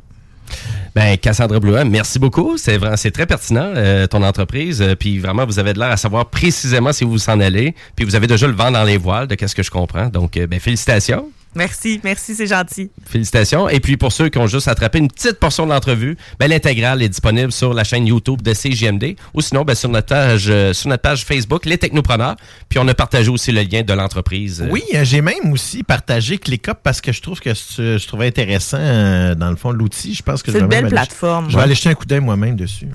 Ben, 0.96 1.18
Cassandra 1.18 1.60
Blouin, 1.60 1.84
merci 1.84 2.20
beaucoup. 2.20 2.58
C'est 2.58 2.78
vraiment, 2.78 2.96
c'est 2.96 3.12
très 3.12 3.26
pertinent, 3.26 3.74
euh, 3.76 4.08
ton 4.08 4.24
entreprise. 4.24 4.82
Puis 4.98 5.20
vraiment, 5.20 5.46
vous 5.46 5.60
avez 5.60 5.74
de 5.74 5.80
l'air 5.80 5.92
à 5.92 5.98
savoir 5.98 6.28
précisément 6.28 6.94
si 6.94 7.04
vous 7.04 7.12
vous 7.12 7.30
en 7.30 7.42
allez. 7.42 7.76
Puis 7.98 8.06
vous 8.06 8.16
avez 8.16 8.28
déjà 8.28 8.48
le 8.48 8.54
vent 8.54 8.72
dans 8.72 8.84
les 8.86 8.96
voiles, 8.96 9.28
de 9.28 9.36
qu'est-ce 9.36 9.56
que 9.56 9.64
je 9.64 9.72
comprends. 9.72 10.08
Donc, 10.08 10.38
euh, 10.38 10.48
ben, 10.48 10.58
félicitations. 10.60 11.30
Merci, 11.56 12.02
merci, 12.03 12.36
c'est 12.36 12.48
gentil. 12.48 12.91
Félicitations. 13.06 13.69
Et 13.69 13.80
puis 13.80 13.95
pour 13.98 14.11
ceux 14.11 14.30
qui 14.30 14.38
ont 14.38 14.48
juste 14.48 14.68
attrapé 14.68 14.99
une 14.99 15.07
petite 15.07 15.40
portion 15.40 15.65
de 15.65 15.72
l'entrevue, 15.72 16.18
ben, 16.40 16.48
l'intégrale 16.49 17.02
est 17.02 17.10
disponible 17.10 17.52
sur 17.52 17.73
la 17.73 17.84
chaîne 17.84 18.06
YouTube 18.06 18.41
de 18.41 18.53
CGMD 18.53 19.15
ou 19.34 19.41
sinon 19.41 19.64
ben, 19.64 19.73
sur, 19.76 19.90
notre 19.90 20.07
page, 20.07 20.48
euh, 20.49 20.73
sur 20.73 20.90
notre 20.90 21.02
page 21.02 21.23
Facebook, 21.23 21.65
Les 21.65 21.77
Technopreneurs. 21.77 22.36
Puis 22.69 22.77
on 22.80 22.88
a 22.88 22.94
partagé 22.94 23.30
aussi 23.30 23.52
le 23.52 23.61
lien 23.61 23.82
de 23.84 23.94
l'entreprise. 23.94 24.61
euh, 24.61 24.68
Oui, 24.69 24.84
euh, 24.94 25.03
j'ai 25.06 25.22
même 25.22 25.52
aussi 25.52 25.84
partagé 25.84 26.38
ClickUp 26.38 26.77
parce 26.84 26.99
que 27.02 27.11
je 27.11 27.22
trouve 27.22 27.40
que 27.40 27.53
ce- 27.53 27.98
je 27.98 28.07
trouvais 28.07 28.27
intéressant, 28.27 28.77
euh, 28.80 29.34
dans 29.36 29.49
le 29.49 29.56
fond, 29.56 29.72
l'outil. 29.72 30.14
Je 30.14 30.23
pense 30.23 30.44
que 30.44 30.52
C'est 30.52 30.60
je 30.60 30.65
vais 30.65 30.76
une 30.76 30.82
belle 30.82 30.90
plateforme. 30.91 31.49
Je 31.49 31.56
vais 31.56 31.64
aller 31.64 31.76
jeter 31.76 31.90
un 31.90 31.94
coup 31.95 32.06
d'œil 32.06 32.19
moi-même 32.19 32.56
dessus. 32.56 32.88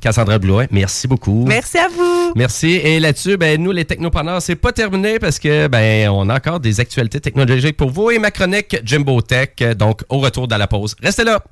Cassandra 0.00 0.38
Blouin, 0.38 0.66
merci 0.70 1.08
beaucoup. 1.08 1.44
Merci 1.46 1.78
à 1.78 1.88
vous. 1.88 2.32
Merci. 2.34 2.80
Et 2.82 3.00
là-dessus, 3.00 3.36
ben, 3.36 3.60
nous, 3.62 3.72
les 3.72 3.84
technopreneurs, 3.84 4.42
c'est 4.42 4.56
pas 4.56 4.72
terminé 4.72 5.18
parce 5.18 5.38
que 5.38 5.68
ben, 5.68 6.08
on 6.10 6.28
a 6.28 6.36
encore 6.36 6.60
des 6.60 6.80
actualités 6.80 7.20
technologiques 7.20 7.76
pour 7.76 7.90
vous 7.90 8.10
et 8.10 8.18
ma 8.18 8.30
chronique 8.30 8.76
Jimbo 8.84 9.20
Tech. 9.20 9.50
Donc, 9.76 10.02
au 10.08 10.18
retour 10.18 10.48
de 10.48 10.54
la 10.54 10.66
pause. 10.66 10.94
Restez 11.02 11.24
là. 11.24 11.42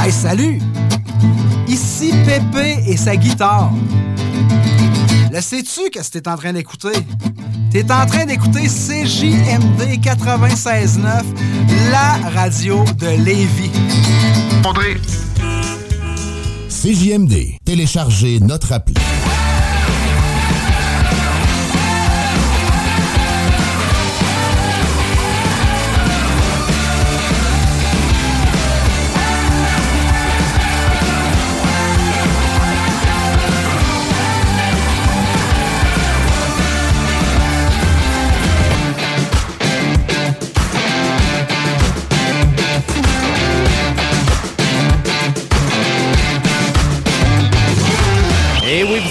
Hey, 0.00 0.12
salut! 0.12 0.58
Ici 1.66 2.14
Pépé 2.24 2.78
et 2.86 2.96
sa 2.96 3.16
guitare. 3.16 3.72
Le 5.30 5.40
sais-tu 5.42 5.90
qu'est-ce 5.90 6.10
que 6.10 6.18
t'es 6.18 6.28
en 6.28 6.36
train 6.36 6.52
d'écouter? 6.54 6.92
T'es 7.70 7.84
en 7.92 8.06
train 8.06 8.24
d'écouter 8.24 8.62
CJMD 8.62 10.00
96.9, 10.02 11.22
la 11.90 12.30
radio 12.30 12.82
de 12.98 13.08
Lévis. 13.22 13.70
André. 14.64 14.96
CJMD, 16.70 17.58
téléchargez 17.64 18.40
notre 18.40 18.72
appli. 18.72 18.94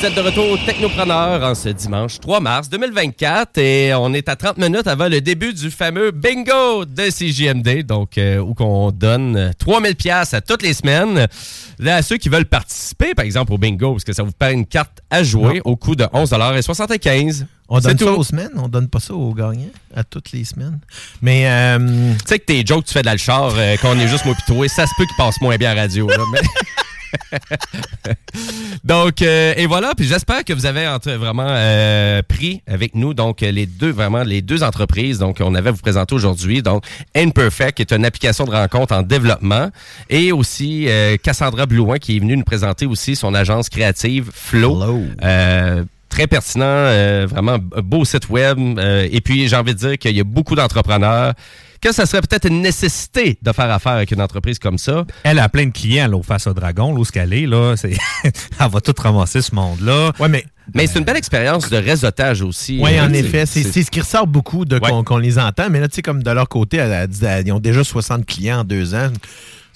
Êtes 0.08 0.16
de 0.16 0.22
retour 0.22 0.50
au 0.52 0.58
Technopreneur 0.58 1.44
en 1.44 1.54
ce 1.56 1.70
dimanche 1.70 2.20
3 2.20 2.40
mars 2.40 2.70
2024 2.70 3.58
et 3.58 3.94
on 3.94 4.14
est 4.14 4.30
à 4.30 4.36
30 4.36 4.58
minutes 4.58 4.88
avant 4.88 5.08
le 5.10 5.20
début 5.22 5.54
du 5.54 5.70
fameux 5.72 6.12
bingo 6.12 6.86
de 6.86 7.10
CJMD, 7.10 7.84
donc 7.86 8.18
euh, 8.18 8.38
où 8.40 8.54
qu'on 8.54 8.92
donne 8.92 9.36
euh, 9.36 9.52
3000 9.58 9.96
pièces 9.96 10.34
à 10.34 10.42
toutes 10.42 10.62
les 10.62 10.74
semaines. 10.74 11.28
Là, 11.80 11.96
à 11.98 12.02
ceux 12.02 12.18
qui 12.18 12.30
veulent 12.30 12.46
participer, 12.46 13.14
par 13.16 13.26
exemple, 13.26 13.52
au 13.54 13.58
bingo, 13.58 13.94
parce 13.94 14.04
que 14.04 14.14
ça 14.14 14.24
vous 14.24 14.32
paie 14.32 14.54
une 14.54 14.66
carte 14.66 15.00
à 15.10 15.24
jouer 15.24 15.62
au 15.66 15.76
coût 15.76 15.96
de 15.96 16.04
11,75 16.06 17.46
On 17.70 17.80
donne 17.80 17.98
ça 17.98 18.12
aux 18.14 18.24
semaines? 18.24 18.52
On 18.56 18.68
donne 18.70 18.88
pas 18.88 19.00
ça 19.00 19.14
aux 19.14 19.34
gagnants 19.34 19.72
à 19.96 20.04
toutes 20.04 20.32
les 20.32 20.46
semaines? 20.46 20.80
Mais... 21.22 21.48
euh, 21.50 21.78
Tu 22.20 22.28
sais 22.28 22.40
que 22.40 22.46
tes 22.46 22.66
jokes 22.66 22.86
tu 22.86 22.94
fais 22.94 23.04
dans 23.04 23.12
le 23.12 23.18
char, 23.18 23.54
euh, 23.58 23.76
quand 23.82 23.96
on 23.96 24.00
est 24.00 24.08
juste 24.08 24.26
moi 24.26 24.36
pis 24.36 24.54
toi, 24.54 24.68
ça 24.70 24.86
se 24.86 24.92
peut 24.98 25.06
qu'ils 25.06 25.18
passent 25.18 25.42
moins 25.42 25.58
bien 25.58 25.72
à 25.72 25.76
radio. 25.76 26.08
là, 26.08 26.18
mais- 26.32 26.40
donc, 28.84 29.22
euh, 29.22 29.54
et 29.58 29.66
voilà. 29.66 29.94
Puis 29.96 30.06
j'espère 30.06 30.44
que 30.44 30.54
vous 30.54 30.66
avez 30.66 30.88
vraiment 31.18 31.48
euh, 31.48 32.22
pris 32.28 32.62
avec 32.68 32.96
nous 32.96 33.14
donc 33.14 33.42
les 33.42 33.66
deux 33.66 33.92
vraiment 33.92 34.24
les 34.24 34.42
deux 34.42 34.64
entreprises. 34.64 35.20
Donc, 35.20 35.38
on 35.40 35.56
avait 35.56 35.70
à 35.70 35.72
vous 35.72 35.82
présenter 35.82 36.16
aujourd'hui. 36.16 36.62
Donc, 36.62 36.84
Imperfect 37.16 37.78
qui 37.78 37.82
est 37.82 37.92
une 37.92 38.06
application 38.06 38.46
de 38.46 38.52
rencontre 38.52 38.94
en 38.94 39.02
développement 39.02 39.70
et 40.10 40.32
aussi 40.32 40.88
euh, 40.88 41.18
Cassandra 41.18 41.66
Blouin 41.66 41.98
qui 41.98 42.18
est 42.18 42.20
venue 42.20 42.38
nous 42.38 42.44
présenter 42.44 42.86
aussi 42.86 43.16
son 43.16 43.34
agence 43.34 43.70
créative 43.70 44.30
Flow. 44.34 44.78
Très 46.10 46.26
pertinent, 46.26 46.66
euh, 46.66 47.28
vraiment 47.30 47.58
beau 47.60 48.06
site 48.06 48.30
web. 48.30 48.58
euh, 48.80 49.08
et 49.12 49.22
puis, 49.22 49.48
j'ai 49.48 49.56
envie 49.56 49.74
de 49.74 49.80
dire 49.80 49.98
qu'il 49.98 50.16
y 50.16 50.22
a 50.22 50.24
beaucoup 50.24 50.56
d'entrepreneurs 50.56 51.34
que 51.82 51.92
ça 51.94 52.06
serait 52.06 52.22
peut-être 52.22 52.46
une 52.48 52.62
nécessité 52.62 53.38
de 53.42 53.52
faire 53.52 53.70
affaire 53.72 53.94
avec 53.94 54.12
une 54.12 54.22
entreprise 54.22 54.60
comme 54.60 54.78
ça. 54.78 55.06
Elle 55.24 55.40
a 55.40 55.50
plein 55.50 55.66
de 55.66 55.72
clients 55.72 56.08
là, 56.08 56.18
au 56.18 56.24
Face 56.24 56.48
au 56.48 56.54
Dragon, 56.54 56.94
là, 56.94 57.00
où 57.00 57.06
ce 57.06 57.12
qu'elle 57.12 57.34
est. 57.34 57.46
Là, 57.46 57.76
c'est- 57.78 57.98
elle 58.24 58.70
va 58.70 58.82
tout 58.82 58.94
ramasser 58.98 59.42
ce 59.42 59.54
monde-là. 59.56 60.12
Ouais, 60.20 60.28
mais 60.30 60.46
Mais 60.74 60.86
c'est 60.88 61.00
une 61.00 61.06
belle 61.06 61.16
expérience 61.18 61.70
de 61.70 61.78
réseautage 61.78 62.42
aussi. 62.42 62.80
Oui, 62.82 62.98
Euh, 62.98 63.06
en 63.06 63.14
effet. 63.14 63.46
C'est 63.46 63.64
c'est 63.64 63.84
ce 63.84 63.92
qui 63.92 64.02
ressort 64.02 64.28
beaucoup 64.28 64.66
de 64.66 64.80
qu'on 64.80 65.04
qu'on 65.04 65.18
les 65.18 65.40
entend. 65.40 65.70
Mais 65.70 65.80
là, 65.80 65.88
tu 65.88 65.96
sais, 65.96 66.02
comme 66.02 66.24
de 66.24 66.32
leur 66.32 66.50
côté, 66.50 66.78
elle 66.78 67.10
elle- 67.22 67.48
ils 67.48 67.52
ont 67.54 67.60
déjà 67.60 67.84
60 67.84 68.26
clients 68.26 68.60
en 68.60 68.64
deux 68.64 68.94
ans. 68.94 69.10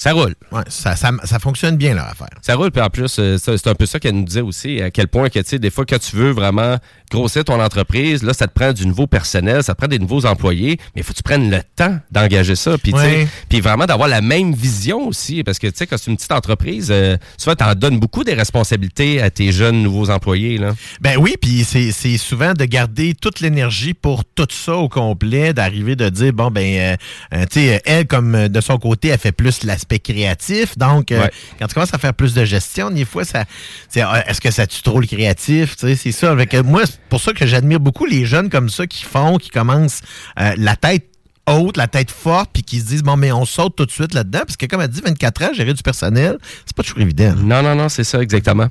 Ça 0.03 0.13
roule. 0.13 0.33
Ouais, 0.51 0.63
ça, 0.67 0.95
ça, 0.95 1.11
ça 1.25 1.37
fonctionne 1.37 1.77
bien, 1.77 1.93
leur 1.93 2.07
affaire. 2.07 2.29
Ça 2.41 2.55
roule, 2.55 2.71
puis 2.71 2.81
en 2.81 2.89
plus, 2.89 3.17
euh, 3.19 3.37
c'est 3.37 3.67
un 3.67 3.75
peu 3.75 3.85
ça 3.85 3.99
qu'elle 3.99 4.15
nous 4.15 4.23
disait 4.25 4.41
aussi, 4.41 4.81
à 4.81 4.89
quel 4.89 5.07
point 5.07 5.29
que, 5.29 5.37
tu 5.37 5.45
sais, 5.47 5.59
des 5.59 5.69
fois, 5.69 5.85
quand 5.87 5.99
tu 5.99 6.15
veux 6.15 6.31
vraiment 6.31 6.77
grossir 7.11 7.43
ton 7.43 7.61
entreprise, 7.61 8.23
là, 8.23 8.33
ça 8.33 8.47
te 8.47 8.53
prend 8.53 8.73
du 8.73 8.87
nouveau 8.87 9.05
personnel, 9.05 9.61
ça 9.61 9.73
te 9.75 9.77
prend 9.77 9.87
des 9.87 9.99
nouveaux 9.99 10.25
employés, 10.25 10.79
mais 10.95 11.01
il 11.01 11.03
faut 11.03 11.11
que 11.11 11.17
tu 11.17 11.23
prennes 11.23 11.51
le 11.51 11.59
temps 11.75 11.99
d'engager 12.09 12.55
ça, 12.55 12.79
puis 12.79 12.93
tu 12.93 12.97
sais, 12.99 13.05
Ouais. 13.05 13.27
puis 13.47 13.61
vraiment 13.61 13.85
d'avoir 13.85 14.07
la 14.09 14.21
même 14.21 14.55
vision 14.55 15.07
aussi, 15.07 15.43
parce 15.43 15.59
que, 15.59 15.67
tu 15.67 15.73
sais, 15.75 15.85
quand 15.85 15.97
c'est 15.99 16.09
une 16.09 16.17
petite 16.17 16.31
entreprise, 16.31 16.87
euh, 16.89 17.15
souvent, 17.37 17.55
t'en 17.55 17.75
donnes 17.75 17.99
beaucoup 17.99 18.23
des 18.23 18.33
responsabilités 18.33 19.21
à 19.21 19.29
tes 19.29 19.51
jeunes 19.51 19.83
nouveaux 19.83 20.09
employés, 20.09 20.57
là. 20.57 20.73
Ben 21.01 21.17
oui, 21.19 21.35
puis 21.39 21.63
c'est 21.63 22.17
souvent 22.17 22.53
de 22.53 22.65
garder 22.65 23.13
toute 23.13 23.39
l'énergie 23.39 23.93
pour 23.93 24.25
tout 24.25 24.47
ça 24.49 24.77
au 24.77 24.89
complet, 24.89 25.53
d'arriver 25.53 25.95
de 25.95 26.09
dire, 26.09 26.33
bon, 26.33 26.49
ben, 26.49 26.63
euh, 26.75 26.95
euh, 27.35 27.45
tu 27.51 27.59
sais, 27.59 27.81
elle, 27.85 28.07
comme 28.07 28.47
de 28.47 28.61
son 28.61 28.79
côté, 28.79 29.09
elle 29.09 29.19
fait 29.19 29.31
plus 29.31 29.63
l'aspect 29.63 29.90
créatif. 29.99 30.77
Donc, 30.77 31.11
euh, 31.11 31.27
quand 31.59 31.67
tu 31.67 31.73
commences 31.73 31.93
à 31.93 31.97
faire 31.97 32.13
plus 32.13 32.33
de 32.33 32.45
gestion, 32.45 32.89
des 32.89 33.05
fois, 33.05 33.25
ça, 33.25 33.45
c'est, 33.89 34.01
euh, 34.01 34.21
est-ce 34.27 34.41
que 34.41 34.51
ça 34.51 34.67
tue 34.67 34.81
trop 34.81 34.99
le 34.99 35.07
créatif? 35.07 35.75
Tu 35.75 35.87
sais, 35.87 35.95
c'est 35.95 36.11
ça. 36.11 36.31
Avec, 36.31 36.53
euh, 36.53 36.63
moi, 36.63 36.85
c'est 36.85 36.99
pour 37.09 37.21
ça 37.21 37.33
que 37.33 37.45
j'admire 37.45 37.79
beaucoup 37.79 38.05
les 38.05 38.25
jeunes 38.25 38.49
comme 38.49 38.69
ça 38.69 38.87
qui 38.87 39.03
font, 39.03 39.37
qui 39.37 39.49
commencent 39.49 40.01
euh, 40.39 40.53
la 40.57 40.75
tête 40.75 41.05
la 41.75 41.87
tête 41.87 42.11
forte, 42.11 42.49
puis 42.53 42.63
qui 42.63 42.79
se 42.79 42.85
disent, 42.85 43.03
bon, 43.03 43.17
mais 43.17 43.31
on 43.31 43.45
saute 43.45 43.75
tout 43.75 43.85
de 43.85 43.91
suite 43.91 44.13
là-dedans, 44.13 44.41
parce 44.45 44.57
que 44.57 44.65
comme 44.65 44.81
elle 44.81 44.87
dit, 44.87 45.01
24 45.01 45.43
ans, 45.43 45.53
gérer 45.53 45.73
du 45.73 45.83
personnel, 45.83 46.37
c'est 46.65 46.75
pas 46.75 46.83
toujours 46.83 46.99
évident. 46.99 47.33
Non, 47.37 47.61
non, 47.61 47.75
non, 47.75 47.89
c'est 47.89 48.03
ça, 48.03 48.21
exactement. 48.21 48.67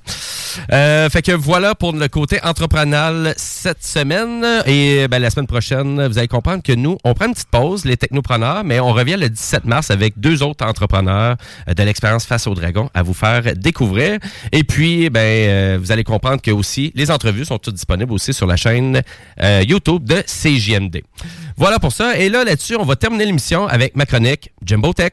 Euh, 0.73 1.09
fait 1.11 1.23
que 1.23 1.32
voilà 1.32 1.74
pour 1.74 1.93
le 1.93 2.09
côté 2.09 2.43
entrepreneurial 2.43 3.35
cette 3.36 3.85
semaine. 3.85 4.44
Et 4.66 5.09
ben, 5.09 5.20
la 5.20 5.31
semaine 5.31 5.47
prochaine, 5.47 6.07
vous 6.07 6.19
allez 6.19 6.28
comprendre 6.28 6.62
que 6.62 6.73
nous, 6.73 6.97
on 7.05 7.15
prend 7.15 7.27
une 7.27 7.35
petite 7.35 7.51
pause, 7.51 7.85
les 7.85 7.97
technopreneurs, 7.97 8.65
mais 8.65 8.81
on 8.81 8.93
revient 8.93 9.16
le 9.16 9.28
17 9.28 9.65
mars 9.65 9.90
avec 9.90 10.19
deux 10.19 10.43
autres 10.43 10.65
entrepreneurs 10.66 11.36
euh, 11.69 11.74
de 11.74 11.82
l'expérience 11.82 12.24
face 12.24 12.47
au 12.47 12.55
dragon 12.55 12.90
à 12.94 13.02
vous 13.02 13.15
faire 13.15 13.43
découvrir. 13.57 14.19
Et 14.52 14.65
puis, 14.65 15.11
ben, 15.11 15.20
euh, 15.20 15.78
vous 15.81 15.93
allez 15.93 16.05
comprendre 16.05 16.40
que 16.40 16.51
aussi, 16.51 16.93
les 16.94 17.11
entrevues 17.11 17.44
sont 17.44 17.59
toutes 17.59 17.74
disponibles 17.74 18.12
aussi 18.12 18.32
sur 18.32 18.47
la 18.47 18.57
chaîne 18.57 19.02
YouTube 19.66 20.05
de 20.05 20.23
CJMD. 20.27 21.02
Voilà 21.61 21.78
pour 21.78 21.93
ça. 21.93 22.16
Et 22.16 22.31
là, 22.31 22.43
là-dessus, 22.43 22.74
on 22.77 22.85
va 22.85 22.97
terminer 22.97 23.27
l'émission 23.27 23.66
avec 23.66 23.95
ma 23.95 24.07
chronique 24.07 24.51
Jimbo 24.65 24.95
Tech. 24.95 25.12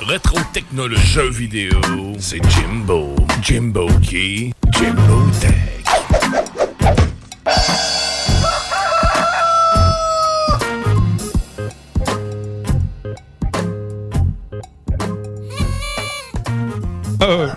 Rétro 0.00 0.38
technologie 0.52 1.02
jeux 1.02 1.30
vidéo, 1.30 1.80
c'est 2.18 2.42
Jimbo. 2.50 3.16
Jimbo 3.40 3.86
qui? 4.02 4.52
Jimbo 4.70 5.30
Tech. 5.40 5.54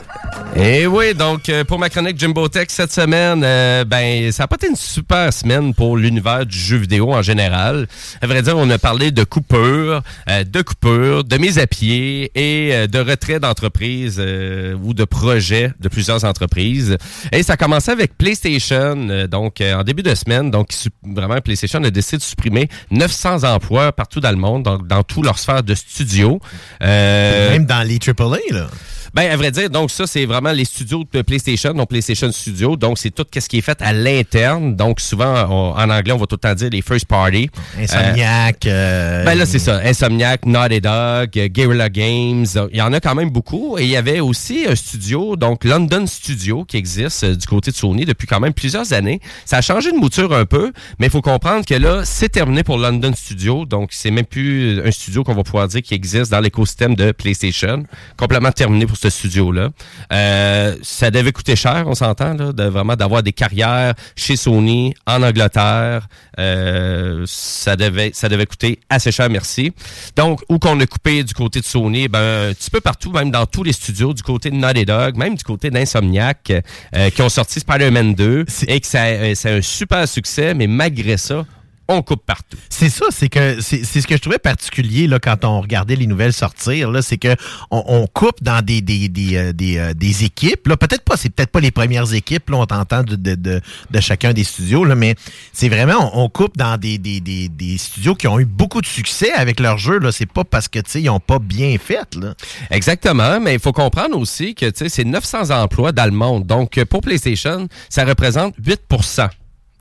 Et 0.58 0.88
oui, 0.88 1.14
donc 1.14 1.50
euh, 1.50 1.66
pour 1.66 1.80
ma 1.80 1.90
chronique 1.90 2.18
Jimbo 2.18 2.48
Tech 2.48 2.68
cette 2.70 2.94
semaine, 2.94 3.42
euh, 3.44 3.84
ben 3.84 4.32
ça 4.32 4.44
n'a 4.44 4.48
pas 4.48 4.56
été 4.56 4.70
une 4.70 4.78
super 4.78 5.34
semaine 5.34 5.74
pour 5.74 5.98
l'univers 5.98 6.46
du 6.46 6.58
jeu 6.58 6.78
vidéo 6.78 7.12
en 7.12 7.22
général. 7.22 7.88
À 8.22 8.28
vrai 8.28 8.42
dire, 8.42 8.58
on 8.58 8.70
a 8.70 8.78
parlé 8.78 9.12
de 9.12 9.26
coupures, 9.26 10.02
euh, 10.30 10.44
de 10.46 10.62
coupures, 10.62 11.26
de 11.26 11.38
mise 11.38 11.60
à 11.60 11.68
pied 11.68 12.32
et 12.36 12.74
euh, 12.74 12.88
de 12.88 13.00
retrait 13.00 13.42
d'entreprises 13.42 14.18
ou 14.18 14.94
de 14.94 15.04
projets 15.04 15.74
de 15.82 15.90
plusieurs 15.90 16.24
entreprises. 16.24 16.96
Et 17.34 17.44
ça 17.44 17.54
a 17.54 17.58
commencé 17.58 17.92
avec 17.92 18.18
PlayStation, 18.18 19.28
donc 19.30 19.62
en 19.62 19.84
début 19.84 20.04
de 20.04 20.16
semaine. 20.16 20.52
Donc 20.52 20.70
vraiment, 21.04 21.42
PlayStation 21.42 21.84
a 21.84 21.90
décidé 21.90 22.18
de 22.18 22.24
supprimer 22.24 22.70
900 22.92 23.44
emplois 23.44 23.92
partout 23.92 24.22
dans 24.22 24.32
le 24.32 24.38
monde, 24.38 24.64
dans, 24.64 24.78
dans 24.78 25.04
toute 25.04 25.26
leur 25.26 25.38
sphère 25.38 25.64
de 25.64 25.76
studio. 25.76 26.40
Même 26.80 27.66
dans 27.66 27.86
les 27.86 28.00
AAA, 28.00 28.38
là. 28.52 28.68
Ben, 29.16 29.32
à 29.32 29.38
vrai 29.38 29.50
dire, 29.50 29.70
donc 29.70 29.92
ça, 29.92 30.06
c'est 30.08 30.26
vraiment 30.26 30.52
les 30.52 30.66
studios 30.66 31.06
de 31.14 31.22
PlayStation, 31.22 31.74
donc 31.74 31.88
PlayStation 31.88 32.30
Studio. 32.34 32.76
Donc, 32.76 32.98
c'est 32.98 33.12
tout 33.12 33.26
ce 33.34 33.48
qui 33.48 33.60
est 33.60 33.62
fait 33.62 33.82
à 33.82 33.94
l'interne. 33.94 34.76
Donc, 34.76 35.00
souvent, 35.00 35.48
on- 35.50 35.74
en 35.74 35.90
anglais, 35.90 36.12
on 36.12 36.18
va 36.18 36.26
tout 36.26 36.36
le 36.36 36.40
temps 36.50 36.54
dire 36.54 36.70
les 36.70 36.82
first 36.82 37.06
party. 37.06 37.50
Insomniac. 37.80 38.66
euh, 38.66 39.24
ben 39.24 39.36
là, 39.38 39.46
c'est 39.46 39.60
ça. 39.60 39.80
Insomniac, 39.86 40.46
Naughty 40.46 40.82
Dog, 40.82 41.30
euh, 41.38 41.48
Guerrilla 41.48 41.88
Games. 41.90 42.46
euh, 42.58 42.68
Il 42.74 42.78
y 42.78 42.82
en 42.82 42.92
a 42.92 43.00
quand 43.00 43.16
même 43.16 43.30
beaucoup. 43.30 43.78
Et 43.78 43.84
il 43.84 43.90
y 43.90 43.96
avait 43.96 44.20
aussi 44.20 44.66
un 44.68 44.76
studio, 44.76 45.38
donc 45.38 45.64
London 45.64 46.06
Studio, 46.08 46.66
qui 46.66 46.76
existe 46.76 47.24
euh, 47.24 47.36
du 47.36 47.46
côté 47.48 47.72
de 47.72 47.76
Sony 47.78 48.04
depuis 48.04 48.28
quand 48.28 48.42
même 48.42 48.54
plusieurs 48.54 48.92
années. 48.92 49.22
Ça 49.46 49.58
a 49.58 49.62
changé 49.62 49.94
de 49.94 49.98
mouture 49.98 50.34
un 50.34 50.46
peu, 50.46 50.74
mais 51.00 51.08
il 51.08 51.10
faut 51.10 51.22
comprendre 51.22 51.66
que 51.66 51.76
là, 51.76 52.02
c'est 52.04 52.28
terminé 52.30 52.64
pour 52.64 52.78
London 52.78 53.14
Studio. 53.16 53.66
Donc, 53.66 53.90
c'est 53.94 54.12
même 54.12 54.26
plus 54.26 54.82
un 54.86 54.92
studio 54.92 55.24
qu'on 55.24 55.36
va 55.36 55.44
pouvoir 55.44 55.70
dire 55.70 55.82
qui 55.82 55.94
existe 55.94 56.32
dans 56.32 56.42
l'écosystème 56.42 56.96
de 56.96 57.14
PlayStation. 57.14 57.84
Complètement 58.18 58.52
terminé 58.52 58.86
pour 58.86 58.98
ce 58.98 59.05
studio-là. 59.10 59.70
Euh, 60.12 60.76
ça 60.82 61.12
devait 61.12 61.32
coûter 61.32 61.56
cher, 61.56 61.84
on 61.88 61.96
s'entend, 61.96 62.34
là, 62.34 62.52
de 62.52 62.64
vraiment 62.64 62.96
d'avoir 62.96 63.24
des 63.24 63.34
carrières 63.34 63.94
chez 64.16 64.36
Sony, 64.36 64.94
en 65.06 65.24
Angleterre. 65.24 66.08
Euh, 66.40 67.24
ça 67.28 67.76
devait 67.76 68.12
ça 68.14 68.30
devait 68.30 68.46
coûter 68.46 68.80
assez 68.90 69.12
cher, 69.12 69.30
merci. 69.30 69.72
Donc, 70.16 70.42
où 70.50 70.60
qu'on 70.60 70.80
a 70.80 70.86
coupé 70.86 71.24
du 71.24 71.34
côté 71.34 71.60
de 71.60 71.66
Sony, 71.66 72.08
ben, 72.08 72.50
un 72.50 72.54
petit 72.54 72.70
peu 72.70 72.82
partout, 72.82 73.12
même 73.12 73.32
dans 73.32 73.46
tous 73.46 73.64
les 73.64 73.74
studios, 73.74 74.14
du 74.14 74.24
côté 74.24 74.50
de 74.50 74.56
Naughty 74.56 74.86
Dog, 74.86 75.18
même 75.18 75.36
du 75.36 75.44
côté 75.44 75.70
d'Insomniac, 75.70 76.52
euh, 76.96 77.10
qui 77.10 77.22
ont 77.22 77.30
sorti 77.30 77.60
Spider-Man 77.60 78.16
2, 78.16 78.46
et 78.68 78.80
que 78.80 78.88
ça, 78.88 79.36
c'est 79.36 79.58
un 79.58 79.62
super 79.62 80.08
succès, 80.08 80.54
mais 80.54 80.68
malgré 80.68 81.18
ça, 81.18 81.46
on 81.88 82.02
coupe 82.02 82.26
partout. 82.26 82.58
C'est 82.70 82.90
ça, 82.90 83.06
c'est 83.12 83.30
que 83.30 83.62
c'est 83.62 83.84
c'est 83.86 84.02
ce 84.02 84.08
que 84.08 84.16
je 84.16 84.22
trouvais 84.22 84.40
particulier 84.40 85.08
là, 85.08 85.20
quand 85.20 85.46
on 85.46 85.62
regardait 85.62 85.96
les 85.96 86.08
nouvelles 86.08 86.34
sortir, 86.34 86.92
là, 86.92 87.02
c'est 87.02 87.18
que 87.18 87.36
on, 87.72 87.84
on 87.88 88.08
coupe 88.08 88.44
dans 88.44 88.64
des, 88.64 88.82
des, 88.82 89.10
des, 89.10 89.38
euh, 89.38 89.54
des, 89.54 89.78
euh, 89.78 89.94
des 89.94 90.24
équipes. 90.24 90.68
Là, 90.68 90.78
peut-être 90.78 91.04
pas, 91.04 91.18
c'est 91.18 91.30
peut-être 91.30 91.52
pas 91.52 91.60
les 91.60 91.72
premières 91.72 92.14
équipes, 92.14 92.50
là, 92.50 92.58
on 92.58 92.66
t'entend 92.66 93.04
de, 93.04 93.16
de, 93.16 93.36
de, 93.36 93.62
de 93.92 94.00
chacun 94.00 94.34
des 94.34 94.44
studios, 94.44 94.84
là, 94.84 94.96
mais 94.96 95.16
c'est 95.54 95.70
vraiment, 95.70 96.12
on, 96.14 96.26
on 96.26 96.30
coupe 96.30 96.58
dans 96.58 96.78
des, 96.78 96.98
des, 96.98 97.20
des, 97.20 97.50
des 97.50 97.78
studios 97.78 98.16
qui 98.16 98.28
ont 98.28 98.40
eu 98.40 98.46
beaucoup 98.46 98.82
de 98.82 98.86
succès 98.88 99.32
avec 99.32 99.60
leur 99.60 99.78
jeu. 99.78 100.00
Là, 100.00 100.12
c'est 100.12 100.32
pas 100.32 100.44
parce 100.44 100.68
que 100.68 100.80
tu 100.80 100.92
sais, 100.92 101.02
ils 101.02 101.10
ont 101.10 101.20
pas 101.20 101.40
bien 101.40 101.78
fait. 101.78 102.16
Là. 102.16 102.34
Exactement, 102.72 103.40
mais 103.40 103.54
il 103.54 103.60
faut 103.60 103.74
comprendre 103.74 104.18
aussi 104.18 104.56
que 104.56 104.66
tu 104.66 104.78
sais, 104.78 104.90
c'est 104.90 105.04
900 105.04 105.52
emplois 105.52 105.92
dans 105.92 106.06
le 106.06 106.12
monde. 106.12 106.46
Donc, 106.46 106.84
pour 106.86 107.02
PlayStation, 107.02 107.68
ça 107.90 108.06
représente 108.06 108.56
8 108.64 108.82
euh, 108.92 109.28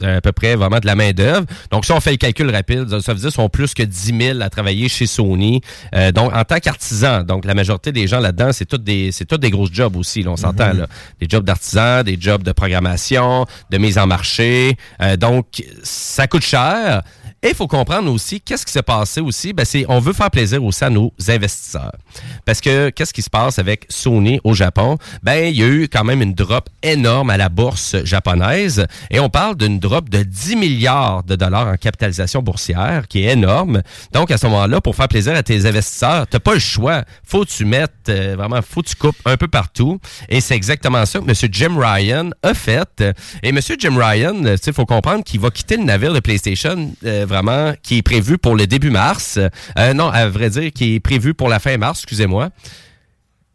à 0.03 0.21
peu 0.21 0.33
près 0.33 0.55
vraiment 0.57 0.81
de 0.81 0.87
la 0.87 0.95
main-d'œuvre. 0.95 1.47
Donc, 1.71 1.85
si 1.85 1.93
on 1.93 2.01
fait 2.01 2.11
le 2.11 2.16
calcul 2.16 2.51
rapide, 2.51 2.89
ça 3.01 3.12
veut 3.12 3.19
dire 3.19 3.29
qu'ils 3.29 3.33
sont 3.33 3.49
plus 3.49 3.75
que 3.75 3.83
10 3.83 4.15
000 4.21 4.41
à 4.41 4.51
travailler 4.51 4.89
chez 4.89 5.07
Sony. 5.07 5.61
Euh, 5.95 6.12
donc, 6.12 6.35
en 6.35 6.45
tant 6.45 6.59
qu'artisan, 6.59 7.23
donc 7.23 7.45
la 7.45 7.55
majorité 7.55 7.93
des 7.93 8.07
gens 8.07 8.21
là-dedans, 8.21 8.51
c'est 8.53 8.65
tous 8.66 8.79
des 8.79 9.12
c'est 9.12 9.25
tous 9.25 9.39
des 9.39 9.51
gros 9.51 9.69
jobs 9.71 9.97
aussi, 9.97 10.23
là, 10.23 10.31
on 10.33 10.37
s'entend 10.37 10.73
Mhm. 10.73 10.81
là. 10.81 10.87
Des 11.21 11.27
jobs 11.29 11.45
d'artisan, 11.45 12.03
des 12.03 12.16
jobs 12.21 12.43
de 12.43 12.53
programmation, 12.53 13.47
de 13.71 13.79
mise 13.79 13.99
en 13.99 14.07
marché. 14.07 14.77
Euh, 15.01 15.16
donc, 15.16 15.47
ça 15.83 16.27
coûte 16.27 16.43
cher. 16.45 17.03
Et 17.45 17.49
il 17.49 17.55
faut 17.55 17.69
comprendre 17.69 18.11
aussi, 18.11 18.41
qu'est-ce 18.41 18.65
qui 18.65 18.73
s'est 18.73 18.83
passé 18.83 19.21
aussi? 19.21 19.53
Ben, 19.53 19.66
c'est, 19.66 19.85
on 19.91 19.99
veut 19.99 20.15
faire 20.15 20.31
plaisir 20.31 20.65
aussi 20.65 20.83
à 20.83 20.89
nos 20.89 21.12
investisseurs. 21.29 21.93
Parce 22.47 22.62
que, 22.62 22.89
qu'est-ce 22.89 23.12
qui 23.12 23.21
se 23.21 23.29
passe 23.29 23.59
avec 23.59 23.85
Sony 23.91 24.41
au 24.45 24.55
Japon? 24.55 24.97
Ben, 25.23 25.53
il 25.53 25.61
y 25.61 25.62
a 25.62 25.66
eu 25.66 25.87
quand 25.93 26.05
même 26.05 26.23
une 26.23 26.33
drop 26.33 26.71
énorme 26.83 27.29
à 27.29 27.37
la 27.37 27.51
bourse 27.51 27.97
japonaise. 28.03 28.87
Et 29.11 29.21
on 29.21 29.29
parle 29.29 29.59
d'une 29.59 29.79
drop 29.79 30.09
de 30.09 30.23
10 30.23 30.57
milliards 30.57 31.23
de 31.23 31.37
dollars 31.37 31.69
en 31.69 31.77
capitalisation 31.77 32.41
boursière, 32.41 33.09
qui 33.09 33.27
est 33.27 33.33
énorme. 33.33 33.83
Donc, 34.15 34.31
à 34.31 34.39
ce 34.39 34.47
moment-là, 34.47 34.81
pour 34.81 34.97
faire 34.97 35.09
plaisir 35.09 35.35
à 35.35 35.43
tes 35.43 35.66
investisseurs, 35.66 36.27
t'as 36.27 36.41
pas 36.41 36.55
le 36.55 36.61
choix. 36.61 37.05
Faut 37.25 37.45
que 37.45 37.51
tu 37.51 37.66
mettes, 37.66 38.09
euh, 38.09 38.37
vraiment, 38.39 38.61
faut 38.62 38.81
que 38.81 38.89
tu 38.89 38.97
coupes 38.97 39.21
un 39.27 39.37
peu 39.37 39.49
partout. 39.49 40.01
Et 40.31 40.41
c'est 40.41 40.57
exactement 40.57 41.05
ça 41.05 41.19
que 41.19 41.25
M. 41.27 41.53
Jim 41.53 41.77
Ryan 41.79 42.31
a 42.43 42.55
fait. 42.55 43.05
Et 43.43 43.51
M. 43.51 43.61
Jim 43.79 43.99
Ryan, 43.99 44.57
il 44.66 44.73
faut 44.73 44.87
comprendre 44.87 45.23
qu'il 45.25 45.41
va 45.41 45.51
quitter 45.51 45.77
le 45.77 45.85
navire 45.85 46.15
de 46.15 46.21
PlayStation, 46.21 46.91
euh, 47.05 47.27
vraiment, 47.35 47.74
qui 47.82 47.98
est 47.98 48.02
prévu 48.02 48.39
pour 48.39 48.55
le 48.55 48.66
début 48.66 48.90
mars. 48.90 49.39
Euh, 49.78 49.93
non, 49.93 50.09
à 50.09 50.28
vrai 50.28 50.51
dire, 50.51 50.70
qui 50.73 50.94
est 50.94 51.01
prévu 51.01 51.35
pour 51.35 51.48
la 51.48 51.59
fin 51.59 51.77
mars, 51.77 52.01
excusez-moi. 52.01 52.51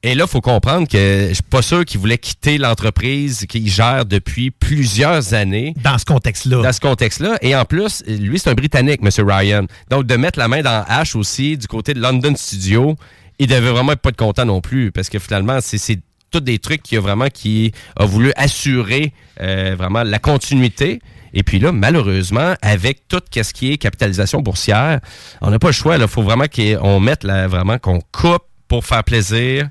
Et 0.02 0.16
là, 0.16 0.26
il 0.28 0.30
faut 0.30 0.40
comprendre 0.40 0.88
que 0.88 1.28
je 1.28 1.34
suis 1.34 1.44
pas 1.44 1.62
sûr 1.62 1.84
qu'il 1.84 2.00
voulait 2.00 2.18
quitter 2.18 2.58
l'entreprise 2.58 3.46
qu'il 3.50 3.70
gère 3.70 4.06
depuis 4.06 4.50
plusieurs 4.50 5.34
années. 5.34 5.74
Dans 5.84 5.98
ce 5.98 6.06
contexte-là. 6.06 6.62
Dans 6.62 6.72
ce 6.72 6.80
contexte-là. 6.80 7.38
Et 7.42 7.54
en 7.54 7.66
plus, 7.66 8.04
lui, 8.08 8.40
c'est 8.40 8.50
un 8.50 8.54
Britannique, 8.54 9.02
M. 9.04 9.10
Ryan. 9.28 9.66
Donc, 9.90 10.06
de 10.06 10.16
mettre 10.16 10.40
la 10.40 10.48
main 10.48 10.62
dans 10.62 10.84
H 10.84 11.18
aussi, 11.18 11.58
du 11.58 11.68
côté 11.68 11.94
de 11.94 12.00
London 12.00 12.34
Studio, 12.36 12.96
il 13.40 13.48
devait 13.48 13.72
vraiment 13.72 13.96
pas 13.96 14.10
être 14.10 14.18
content 14.18 14.46
non 14.46 14.62
plus, 14.62 14.92
parce 14.92 15.10
que 15.10 15.20
finalement, 15.20 15.60
c'est 15.62 15.78
c'est 15.78 16.00
tous 16.32 16.42
des 16.42 16.60
trucs 16.60 16.84
qui 16.84 16.96
a 16.96 17.00
vraiment 17.00 17.28
qui 17.28 17.72
a 17.98 18.06
voulu 18.06 18.32
assurer 18.36 19.14
euh, 19.42 19.76
vraiment 19.78 20.04
la 20.04 20.20
continuité. 20.20 21.02
Et 21.34 21.44
puis 21.44 21.60
là, 21.60 21.72
malheureusement, 21.72 22.54
avec 22.62 23.08
tout 23.08 23.22
ce 23.32 23.54
qui 23.54 23.72
est 23.72 23.78
capitalisation 23.78 24.42
boursière, 24.42 25.00
on 25.42 25.50
n'a 25.50 25.60
pas 25.60 25.68
le 25.68 25.74
choix. 25.74 25.98
Il 25.98 26.08
faut 26.08 26.24
vraiment 26.24 26.46
qu'on 26.48 27.00
mette 27.00 27.24
là, 27.24 27.48
vraiment 27.48 27.78
qu'on 27.78 28.02
coupe 28.12 28.44
pour 28.68 28.86
faire 28.86 29.04
plaisir 29.04 29.70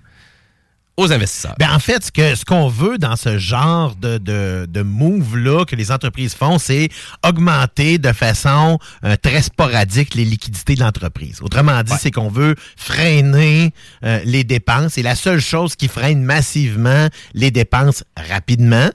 aux 0.98 1.12
investisseurs. 1.12 1.54
Ben, 1.58 1.70
en 1.72 1.78
fait, 1.78 2.02
ce 2.04 2.44
qu'on 2.44 2.66
veut 2.66 2.98
dans 2.98 3.14
ce 3.14 3.38
genre 3.38 3.94
de, 3.94 4.18
de, 4.18 4.66
de 4.68 4.82
move-là 4.82 5.64
que 5.64 5.76
les 5.76 5.92
entreprises 5.92 6.34
font, 6.34 6.58
c'est 6.58 6.88
augmenter 7.24 7.98
de 7.98 8.12
façon 8.12 8.78
euh, 9.04 9.14
très 9.22 9.42
sporadique 9.42 10.14
les 10.14 10.24
liquidités 10.24 10.74
de 10.74 10.80
l'entreprise. 10.80 11.38
Autrement 11.40 11.82
dit, 11.84 11.94
c'est 11.98 12.10
qu'on 12.10 12.28
veut 12.28 12.56
freiner 12.76 13.72
euh, 14.04 14.20
les 14.24 14.42
dépenses 14.42 14.98
et 14.98 15.02
la 15.02 15.14
seule 15.14 15.40
chose 15.40 15.76
qui 15.76 15.86
freine 15.86 16.22
massivement 16.24 17.06
les 17.32 17.52
dépenses 17.52 18.02
rapidement, 18.28 18.90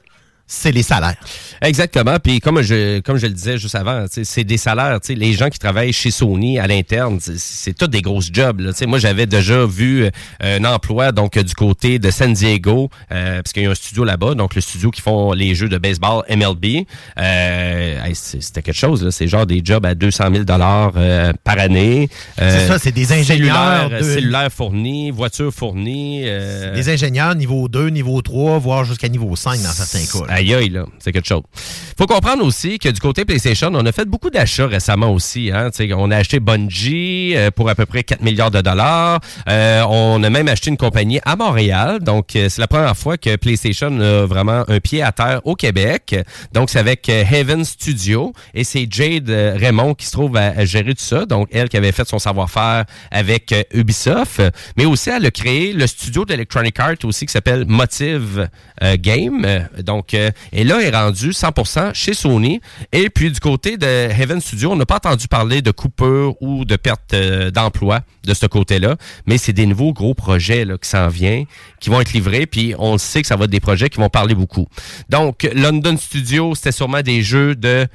c'est 0.54 0.72
les 0.72 0.84
salaires. 0.84 1.16
Exactement. 1.62 2.18
Puis 2.20 2.40
comme 2.40 2.62
je 2.62 3.00
comme 3.00 3.18
je 3.18 3.26
le 3.28 3.34
disais 3.34 3.58
juste 3.58 3.76
avant, 3.76 4.06
c'est 4.10 4.44
des 4.44 4.58
salaires. 4.58 5.00
Les 5.10 5.34
gens 5.34 5.50
qui 5.50 5.60
travaillent 5.60 5.94
chez 5.94 6.12
Sony 6.12 6.60
à 6.60 6.68
l'interne, 6.68 7.20
c'est- 7.20 7.74
tous 7.74 7.88
des 7.88 8.02
grosses 8.02 8.30
jobs. 8.32 8.60
Là. 8.60 8.72
Moi, 8.88 9.00
j'avais 9.00 9.26
déjà 9.26 9.66
vu 9.66 10.04
euh, 10.06 10.10
un 10.42 10.64
emploi 10.66 11.12
donc 11.12 11.38
euh, 11.38 11.44
du 11.44 11.54
côté 11.56 11.98
de 12.00 12.12
San 12.12 12.34
Diego, 12.34 12.90
euh, 13.12 13.42
parce 13.42 13.54
qu'il 13.54 13.64
y 13.64 13.66
a 13.66 13.72
un 13.72 13.76
studio 13.76 14.04
là-bas, 14.04 14.36
donc 14.36 14.54
le 14.56 14.62
studio 14.62 14.92
qui 14.92 15.02
font 15.02 15.32
les 15.34 15.56
jeux 15.56 15.70
de 15.70 15.78
baseball 15.78 16.24
MLB. 16.30 16.86
Euh, 17.18 18.06
hey, 18.06 18.16
C'était 18.16 18.62
quelque 18.62 18.76
chose. 18.78 19.04
là. 19.04 19.12
C'est 19.12 19.28
genre 19.28 19.46
des 19.46 19.62
jobs 19.64 19.86
à 19.86 19.96
200 19.96 20.26
000 20.32 20.44
dollars 20.44 20.92
euh, 20.98 21.34
par 21.44 21.58
année. 21.60 22.10
C'est 22.38 22.68
ça, 22.68 22.78
c'est 22.80 22.92
des 22.92 23.12
ingénieurs 23.12 23.56
Cellulaires, 23.88 24.00
de- 24.00 24.04
cellulaires 24.04 24.52
fournis, 24.52 25.12
voitures 25.12 25.54
fournies. 25.54 26.24
euh, 26.26 26.74
Les 26.76 26.90
ingénieurs 26.90 27.36
niveau 27.36 27.68
2, 27.68 27.88
niveau 27.90 28.22
3, 28.22 28.60
voire 28.60 28.84
jusqu'à 28.86 29.10
niveau 29.10 29.36
5 29.36 29.62
dans 29.62 29.72
certains 29.72 30.06
cas. 30.06 30.34
Aïe 30.44 30.54
aïe, 30.56 30.70
là, 30.70 30.86
c'est 31.00 31.14
quelque 31.14 31.28
chose. 31.28 31.44
Faut 31.98 32.06
comprendre 32.06 32.44
aussi 32.44 32.80
que 32.80 32.90
du 32.90 33.00
côté 33.00 33.24
PlayStation, 33.24 33.70
on 33.72 33.86
a 33.86 33.92
fait 33.94 34.04
beaucoup 34.04 34.30
d'achats 34.30 34.68
récemment 34.68 35.14
aussi. 35.14 35.52
Hein? 35.54 35.70
On 35.96 36.12
a 36.12 36.18
acheté 36.18 36.42
Bungie 36.42 37.34
euh, 37.36 37.50
pour 37.50 37.70
à 37.70 37.76
peu 37.76 37.86
près 37.86 38.04
4 38.04 38.22
milliards 38.22 38.52
de 38.52 38.60
dollars. 38.60 39.22
Euh, 39.48 39.84
on 39.88 40.22
a 40.22 40.30
même 40.30 40.50
acheté 40.50 40.70
une 40.70 40.76
compagnie 40.76 41.22
à 41.24 41.38
Montréal. 41.38 42.00
Donc, 42.02 42.36
euh, 42.36 42.50
c'est 42.50 42.60
la 42.60 42.68
première 42.68 42.98
fois 42.98 43.18
que 43.18 43.38
PlayStation 43.38 43.88
a 44.02 44.26
vraiment 44.26 44.66
un 44.68 44.80
pied 44.82 45.02
à 45.02 45.14
terre 45.14 45.40
au 45.46 45.56
Québec. 45.56 46.14
Donc, 46.52 46.72
c'est 46.72 46.80
avec 46.80 47.08
Heaven 47.08 47.64
Studio 47.64 48.34
et 48.54 48.66
c'est 48.66 48.86
Jade 48.90 49.30
Raymond 49.30 49.94
qui 49.94 50.08
se 50.08 50.12
trouve 50.12 50.36
à, 50.36 50.66
gérer 50.66 50.94
tout 50.96 51.04
ça. 51.04 51.26
Donc, 51.26 51.48
elle 51.54 51.70
qui 51.70 51.78
avait 51.78 51.94
fait 51.94 52.08
son 52.08 52.20
savoir-faire 52.20 52.84
avec 53.12 53.56
Ubisoft, 53.74 54.42
mais 54.76 54.84
aussi 54.84 55.10
elle 55.10 55.26
a 55.26 55.32
créé 55.32 55.72
le 55.72 55.88
studio 55.88 56.26
d'Electronic 56.26 56.78
Arts 56.80 57.06
aussi 57.06 57.28
qui 57.28 57.32
s'appelle 57.32 57.66
Motive 57.66 58.50
Game. 59.00 59.68
Donc, 59.80 60.16
euh, 60.28 60.32
et 60.52 60.64
là, 60.64 60.82
est 60.82 60.90
rendu 60.90 61.32
100% 61.32 61.94
chez 61.94 62.14
Sony. 62.14 62.62
Et 62.92 63.10
puis, 63.10 63.32
du 63.32 63.40
côté 63.40 63.78
de 63.78 63.86
Heaven 63.86 64.42
Studio, 64.42 64.72
on 64.72 64.76
n'a 64.76 64.86
pas 64.86 64.98
entendu 64.98 65.28
parler 65.28 65.62
de 65.62 65.72
coupure 65.72 66.36
ou 66.42 66.66
de 66.66 66.76
perte 66.76 67.14
euh, 67.14 67.52
d'emploi 67.52 68.02
de 68.24 68.34
ce 68.34 68.46
côté-là, 68.46 68.96
mais 69.26 69.38
c'est 69.38 69.54
des 69.54 69.66
nouveaux 69.66 69.94
gros 69.94 70.14
projets 70.14 70.66
là, 70.66 70.78
qui 70.78 70.90
s'en 70.90 71.08
viennent, 71.08 71.46
qui 71.80 71.90
vont 71.90 72.00
être 72.00 72.14
livrés, 72.14 72.46
puis 72.46 72.74
on 72.78 72.98
sait 72.98 73.22
que 73.22 73.28
ça 73.28 73.36
va 73.36 73.46
être 73.46 73.52
des 73.52 73.60
projets 73.60 73.90
qui 73.90 73.98
vont 74.00 74.10
parler 74.10 74.36
beaucoup. 74.36 74.68
Donc, 75.10 75.50
London 75.54 75.98
Studio, 75.98 76.56
c'était 76.56 76.72
sûrement 76.72 77.02
des 77.02 77.22
jeux 77.22 77.56
de 77.56 77.88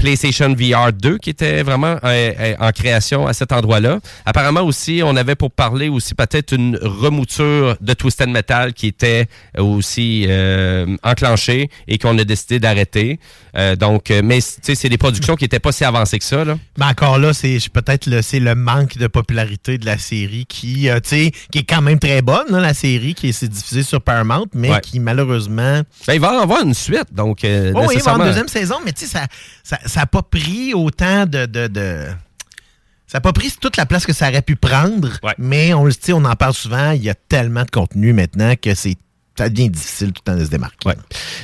PlayStation 0.00 0.54
VR 0.54 0.94
2 0.94 1.18
qui 1.18 1.28
était 1.28 1.62
vraiment 1.62 1.96
euh, 2.04 2.32
euh, 2.40 2.54
en 2.58 2.70
création 2.70 3.26
à 3.26 3.34
cet 3.34 3.52
endroit-là. 3.52 4.00
Apparemment 4.24 4.62
aussi, 4.62 5.02
on 5.04 5.14
avait 5.14 5.34
pour 5.34 5.50
parler 5.50 5.90
aussi 5.90 6.14
peut-être 6.14 6.54
une 6.54 6.78
remouture 6.80 7.76
de 7.82 7.92
Twisted 7.92 8.30
Metal 8.30 8.72
qui 8.72 8.86
était 8.86 9.26
aussi 9.58 10.24
euh, 10.26 10.96
enclenchée 11.02 11.68
et 11.86 11.98
qu'on 11.98 12.16
a 12.16 12.24
décidé 12.24 12.58
d'arrêter. 12.58 13.20
Euh, 13.56 13.76
donc, 13.76 14.10
euh, 14.10 14.22
mais 14.24 14.40
tu 14.40 14.48
sais, 14.62 14.74
c'est 14.74 14.88
des 14.88 14.98
productions 14.98 15.34
qui 15.36 15.44
n'étaient 15.44 15.58
pas 15.60 15.72
si 15.72 15.84
avancées 15.84 16.18
que 16.18 16.24
ça. 16.24 16.44
Là. 16.44 16.56
Mais 16.78 16.84
encore 16.86 17.18
là, 17.18 17.32
c'est 17.32 17.58
peut-être 17.72 18.06
le, 18.06 18.54
manque 18.54 18.96
de 18.98 19.06
popularité 19.06 19.78
de 19.78 19.86
la 19.86 19.98
série 19.98 20.46
qui, 20.46 20.88
euh, 20.88 21.00
tu 21.00 21.08
sais, 21.08 21.32
qui 21.52 21.58
est 21.58 21.64
quand 21.64 21.82
même 21.82 21.98
très 21.98 22.22
bonne, 22.22 22.46
là, 22.50 22.60
la 22.60 22.74
série 22.74 23.14
qui 23.14 23.28
est 23.28 23.32
c'est 23.32 23.48
diffusée 23.48 23.82
sur 23.82 24.00
Paramount, 24.00 24.46
mais 24.54 24.70
Ouais. 24.70 24.80
qui 24.80 25.00
malheureusement. 25.00 25.82
Ben, 26.06 26.14
il 26.14 26.20
va 26.20 26.34
y 26.34 26.36
avoir 26.42 26.62
une 26.64 26.74
suite, 26.74 27.12
donc. 27.12 27.44
euh, 27.44 27.72
Oh 27.74 27.86
oui, 27.88 27.94
il 27.96 28.02
va 28.02 28.12
avoir 28.12 28.26
une 28.26 28.32
deuxième 28.32 28.48
saison, 28.48 28.76
mais 28.84 28.92
tu 28.92 29.06
sais, 29.06 29.10
ça 29.10 29.20
n'a 29.22 29.26
ça, 29.62 29.78
ça 29.86 30.00
a 30.02 30.06
pas 30.06 30.22
pris 30.22 30.74
autant 30.74 31.26
de. 31.26 31.46
de, 31.46 31.66
de- 31.66 32.06
Ça 33.06 33.18
n'a 33.18 33.20
pas 33.22 33.32
pris 33.32 33.52
toute 33.60 33.76
la 33.76 33.86
place 33.86 34.06
que 34.06 34.12
ça 34.12 34.28
aurait 34.28 34.42
pu 34.42 34.54
prendre, 34.54 35.08
mais 35.38 35.74
on 35.74 35.84
le 35.84 35.90
sait, 35.90 36.12
on 36.12 36.24
en 36.24 36.36
parle 36.36 36.54
souvent, 36.54 36.92
il 36.92 37.02
y 37.02 37.10
a 37.10 37.14
tellement 37.16 37.64
de 37.64 37.70
contenu 37.70 38.12
maintenant 38.12 38.54
que 38.60 38.72
c'est 38.76 38.96
ça 39.40 39.48
devient 39.48 39.70
difficile 39.70 40.12
tout 40.12 40.22
le 40.26 40.32
temps 40.32 40.38
de 40.38 40.44
se 40.44 40.50
démarquer. 40.50 40.90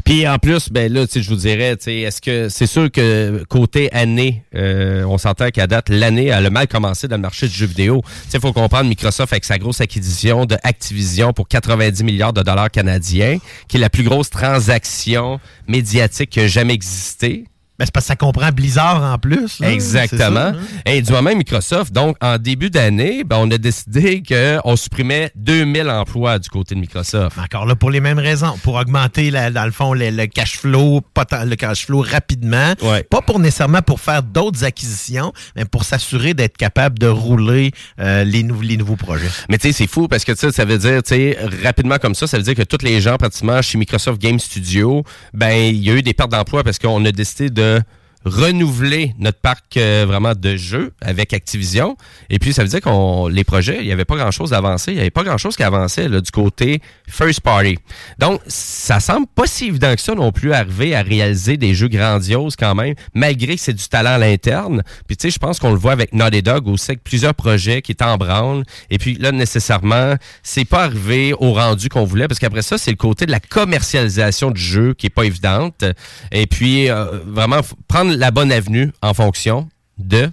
Puis 0.05 0.29
en 0.29 0.39
plus, 0.39 0.69
ben 0.71 0.93
là, 0.93 1.07
je 1.11 1.29
vous 1.31 1.37
dirais, 1.37 1.79
est-ce 1.87 2.21
que 2.21 2.51
c'est 2.51 2.67
sûr 2.67 2.91
que 2.91 3.43
côté 3.49 3.91
année, 3.91 4.45
euh, 4.55 5.05
on 5.05 5.17
s'entend 5.17 5.49
qu'à 5.49 5.67
date, 5.67 5.89
l'année 5.89 6.31
a 6.31 6.43
le 6.43 6.51
mal 6.51 6.69
commencé 6.69 7.09
dans 7.09 7.17
le 7.17 7.23
marché 7.23 7.49
du 7.49 7.55
jeu 7.55 7.65
vidéo. 7.65 8.03
Il 8.35 8.39
faut 8.39 8.53
comprendre 8.53 8.87
Microsoft 8.91 9.33
avec 9.33 9.47
sa 9.47 9.57
grosse 9.57 9.81
acquisition 9.81 10.45
de 10.45 10.59
Activision 10.63 11.33
pour 11.33 11.49
90 11.49 12.05
milliards 12.05 12.35
de 12.35 12.43
dollars 12.43 12.71
canadiens, 12.71 13.39
qui 13.67 13.79
est 13.79 13.81
la 13.81 13.89
plus 13.89 14.05
grosse 14.05 14.29
transaction 14.29 15.41
médiatique 15.67 16.29
qui 16.29 16.41
a 16.41 16.49
jamais 16.49 16.75
existé. 16.75 17.45
Ben, 17.79 17.85
c'est 17.85 17.93
parce 17.93 18.05
que 18.07 18.09
ça 18.09 18.17
comprend 18.17 18.51
Blizzard 18.53 19.03
en 19.03 19.19
plus. 19.19 19.61
là. 19.61 19.71
Exactement. 19.71 20.35
ça, 20.35 20.49
hein? 20.49 20.57
Et 20.87 21.03
du 21.03 21.13
moment 21.13 21.35
Microsoft, 21.35 21.93
donc 21.93 22.17
en 22.23 22.39
début 22.39 22.71
d'année, 22.71 23.23
ben, 23.25 23.37
on 23.39 23.51
a 23.51 23.59
décidé 23.59 24.23
qu'on 24.27 24.77
supprimait 24.77 25.31
2000 25.37 25.89
emplois 25.91 26.39
du 26.39 26.49
côté 26.49 26.75
de 26.75 26.81
Microsoft. 26.81 27.37
Encore 27.39 27.67
là, 27.67 27.75
pour 27.77 27.91
les 27.91 28.01
mêmes 28.01 28.19
raisons. 28.19 28.57
Pour 28.63 28.75
augmenter, 28.77 29.31
la- 29.31 29.51
dans 29.51 29.65
le 29.67 29.73
fond, 29.73 29.93
le, 29.93 30.11
le 30.11 30.27
cash 30.27 30.57
flow, 30.59 31.03
le 31.45 31.55
cash 31.57 31.87
flow 31.87 32.01
rapidement. 32.01 32.73
Pas 33.11 33.21
pour 33.23 33.39
nécessairement 33.39 33.83
pour 33.83 34.01
faire 34.01 34.23
d'autres 34.23 34.65
acquisitions, 34.65 35.33
mais 35.55 35.65
pour 35.65 35.85
s'assurer 35.85 36.33
d'être 36.35 36.57
capable 36.57 36.99
de 36.99 37.07
rouler 37.09 37.73
euh, 38.01 38.25
les, 38.25 38.43
nou- 38.43 38.61
les 38.63 38.77
nouveaux 38.77 38.97
projets. 38.97 39.29
Mais 39.51 39.59
tu 39.59 39.69
sais, 39.69 39.73
c'est 39.73 39.87
fou 39.87 40.09
parce 40.09 40.25
que 40.25 40.35
ça 40.35 40.65
veut 40.65 40.79
dire, 40.79 41.03
tu 41.03 41.15
sais, 41.15 41.39
rapidement 41.63 41.99
comme 41.99 42.15
ça, 42.15 42.27
ça 42.27 42.37
veut 42.39 42.43
dire 42.43 42.55
que 42.55 42.63
tous 42.63 42.83
les 42.85 43.01
gens 43.01 43.17
pratiquement 43.17 43.61
chez 43.61 43.77
Microsoft 43.79 44.21
Game 44.21 44.39
Studio, 44.39 45.05
ben, 45.35 45.53
il 45.75 45.83
y 45.85 45.91
a 45.91 45.95
eu 45.95 46.03
des 46.03 46.15
pertes 46.15 46.31
d'emploi 46.31 46.65
parce 46.65 46.79
qu'on 46.79 47.05
a 47.05 47.13
décidé 47.13 47.51
de 47.51 47.66
the 47.67 47.87
renouveler 48.27 49.15
notre 49.21 49.39
parc 49.39 49.77
euh, 49.77 50.05
vraiment 50.07 50.33
de 50.35 50.57
jeux 50.57 50.93
avec 51.01 51.33
Activision. 51.33 51.97
Et 52.29 52.41
puis, 52.41 52.53
ça 52.53 52.63
veut 52.63 52.69
dire 52.69 52.81
qu'on 52.81 53.29
les 53.29 53.45
projets, 53.45 53.79
il 53.79 53.87
n'y 53.87 53.93
avait 53.93 54.05
pas 54.05 54.17
grand-chose 54.17 54.51
d'avancé. 54.51 54.91
Il 54.91 54.95
n'y 54.95 55.01
avait 55.01 55.11
pas 55.11 55.23
grand-chose 55.23 55.57
qui 55.57 55.63
avançait 55.63 56.09
là, 56.09 56.21
du 56.21 56.31
côté 56.33 56.83
first 57.09 57.41
party. 57.41 57.79
Donc, 58.19 58.41
ça 58.49 58.99
semble 58.99 59.29
pas 59.33 59.47
si 59.47 59.67
évident 59.67 59.95
que 59.95 60.01
ça 60.01 60.15
non 60.15 60.33
plus 60.33 60.53
arriver 60.53 60.97
à 60.97 61.03
réaliser 61.03 61.57
des 61.57 61.75
jeux 61.75 61.87
grandioses 61.87 62.57
quand 62.57 62.75
même, 62.75 62.95
malgré 63.15 63.55
que 63.55 63.61
c'est 63.61 63.73
du 63.73 63.89
talent 63.89 64.15
à 64.15 64.19
l'interne. 64.19 64.83
Puis, 65.07 65.17
tu 65.17 65.29
sais, 65.29 65.31
je 65.31 65.39
pense 65.39 65.61
qu'on 65.61 65.71
le 65.71 65.79
voit 65.79 65.93
avec 65.93 66.13
Naughty 66.13 66.43
Dog 66.43 66.67
aussi, 66.67 66.91
avec 66.91 67.05
plusieurs 67.05 67.35
projets 67.35 67.81
qui 67.81 67.93
étaient 67.93 68.05
en 68.05 68.17
branle. 68.17 68.65
Et 68.91 68.99
puis, 68.99 69.15
là, 69.15 69.31
nécessairement, 69.31 70.17
c'est 70.43 70.65
pas 70.65 70.85
arrivé 70.85 71.33
au 71.33 71.53
rendu 71.53 71.89
qu'on 71.89 72.05
voulait, 72.05 72.27
parce 72.27 72.41
qu'après 72.41 72.63
ça, 72.63 72.77
c'est 72.77 72.91
le 72.91 72.97
côté 72.97 73.25
de 73.27 73.31
la 73.31 73.41
commercialisation 73.41 74.51
du 74.51 74.61
jeu 74.61 74.95
qui 74.95 75.07
est 75.07 75.11
pas 75.11 75.25
évidente. 75.25 75.85
Et 76.33 76.49
puis, 76.49 76.91
euh, 76.91 77.21
vraiment, 77.25 77.61
prendre 77.87 78.16
la 78.17 78.31
bonne 78.31 78.53
avenue 78.53 78.93
en 79.03 79.15
fonction 79.15 79.69
de 79.99 80.31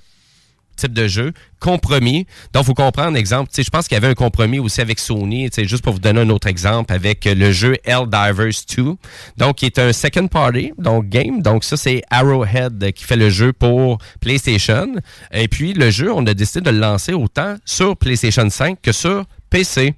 type 0.76 0.94
de 0.94 1.08
jeu, 1.08 1.34
compromis. 1.60 2.26
Donc, 2.52 2.66
faut 2.66 2.74
comprendre, 2.74 3.18
exemple, 3.18 3.52
je 3.56 3.70
pense 3.70 3.88
qu'il 3.88 3.96
y 3.96 3.98
avait 3.98 4.08
un 4.08 4.16
compromis 4.16 4.60
aussi 4.60 4.82
avec 4.82 5.00
Sony, 5.00 5.50
juste 5.56 5.84
pour 5.84 5.94
vous 5.94 6.00
donner 6.00 6.22
un 6.22 6.30
autre 6.30 6.48
exemple, 6.48 6.94
avec 6.94 7.28
euh, 7.28 7.36
le 7.36 7.52
jeu 7.52 7.78
Helldivers 7.84 8.54
2, 8.76 8.96
donc 9.38 9.58
qui 9.58 9.66
est 9.66 9.80
un 9.80 9.94
second 9.94 10.28
party, 10.28 10.74
donc 10.78 11.10
game. 11.10 11.42
Donc, 11.42 11.64
ça, 11.64 11.78
c'est 11.78 12.02
Arrowhead 12.10 12.92
qui 12.94 13.04
fait 13.04 13.16
le 13.16 13.30
jeu 13.30 13.54
pour 13.54 14.00
PlayStation. 14.20 14.96
Et 15.32 15.48
puis, 15.48 15.74
le 15.74 15.90
jeu, 15.92 16.12
on 16.12 16.26
a 16.26 16.34
décidé 16.34 16.62
de 16.62 16.72
le 16.72 16.80
lancer 16.80 17.14
autant 17.14 17.56
sur 17.66 17.96
PlayStation 17.96 18.50
5 18.50 18.82
que 18.82 18.92
sur 18.92 19.26
PC. 19.50 19.94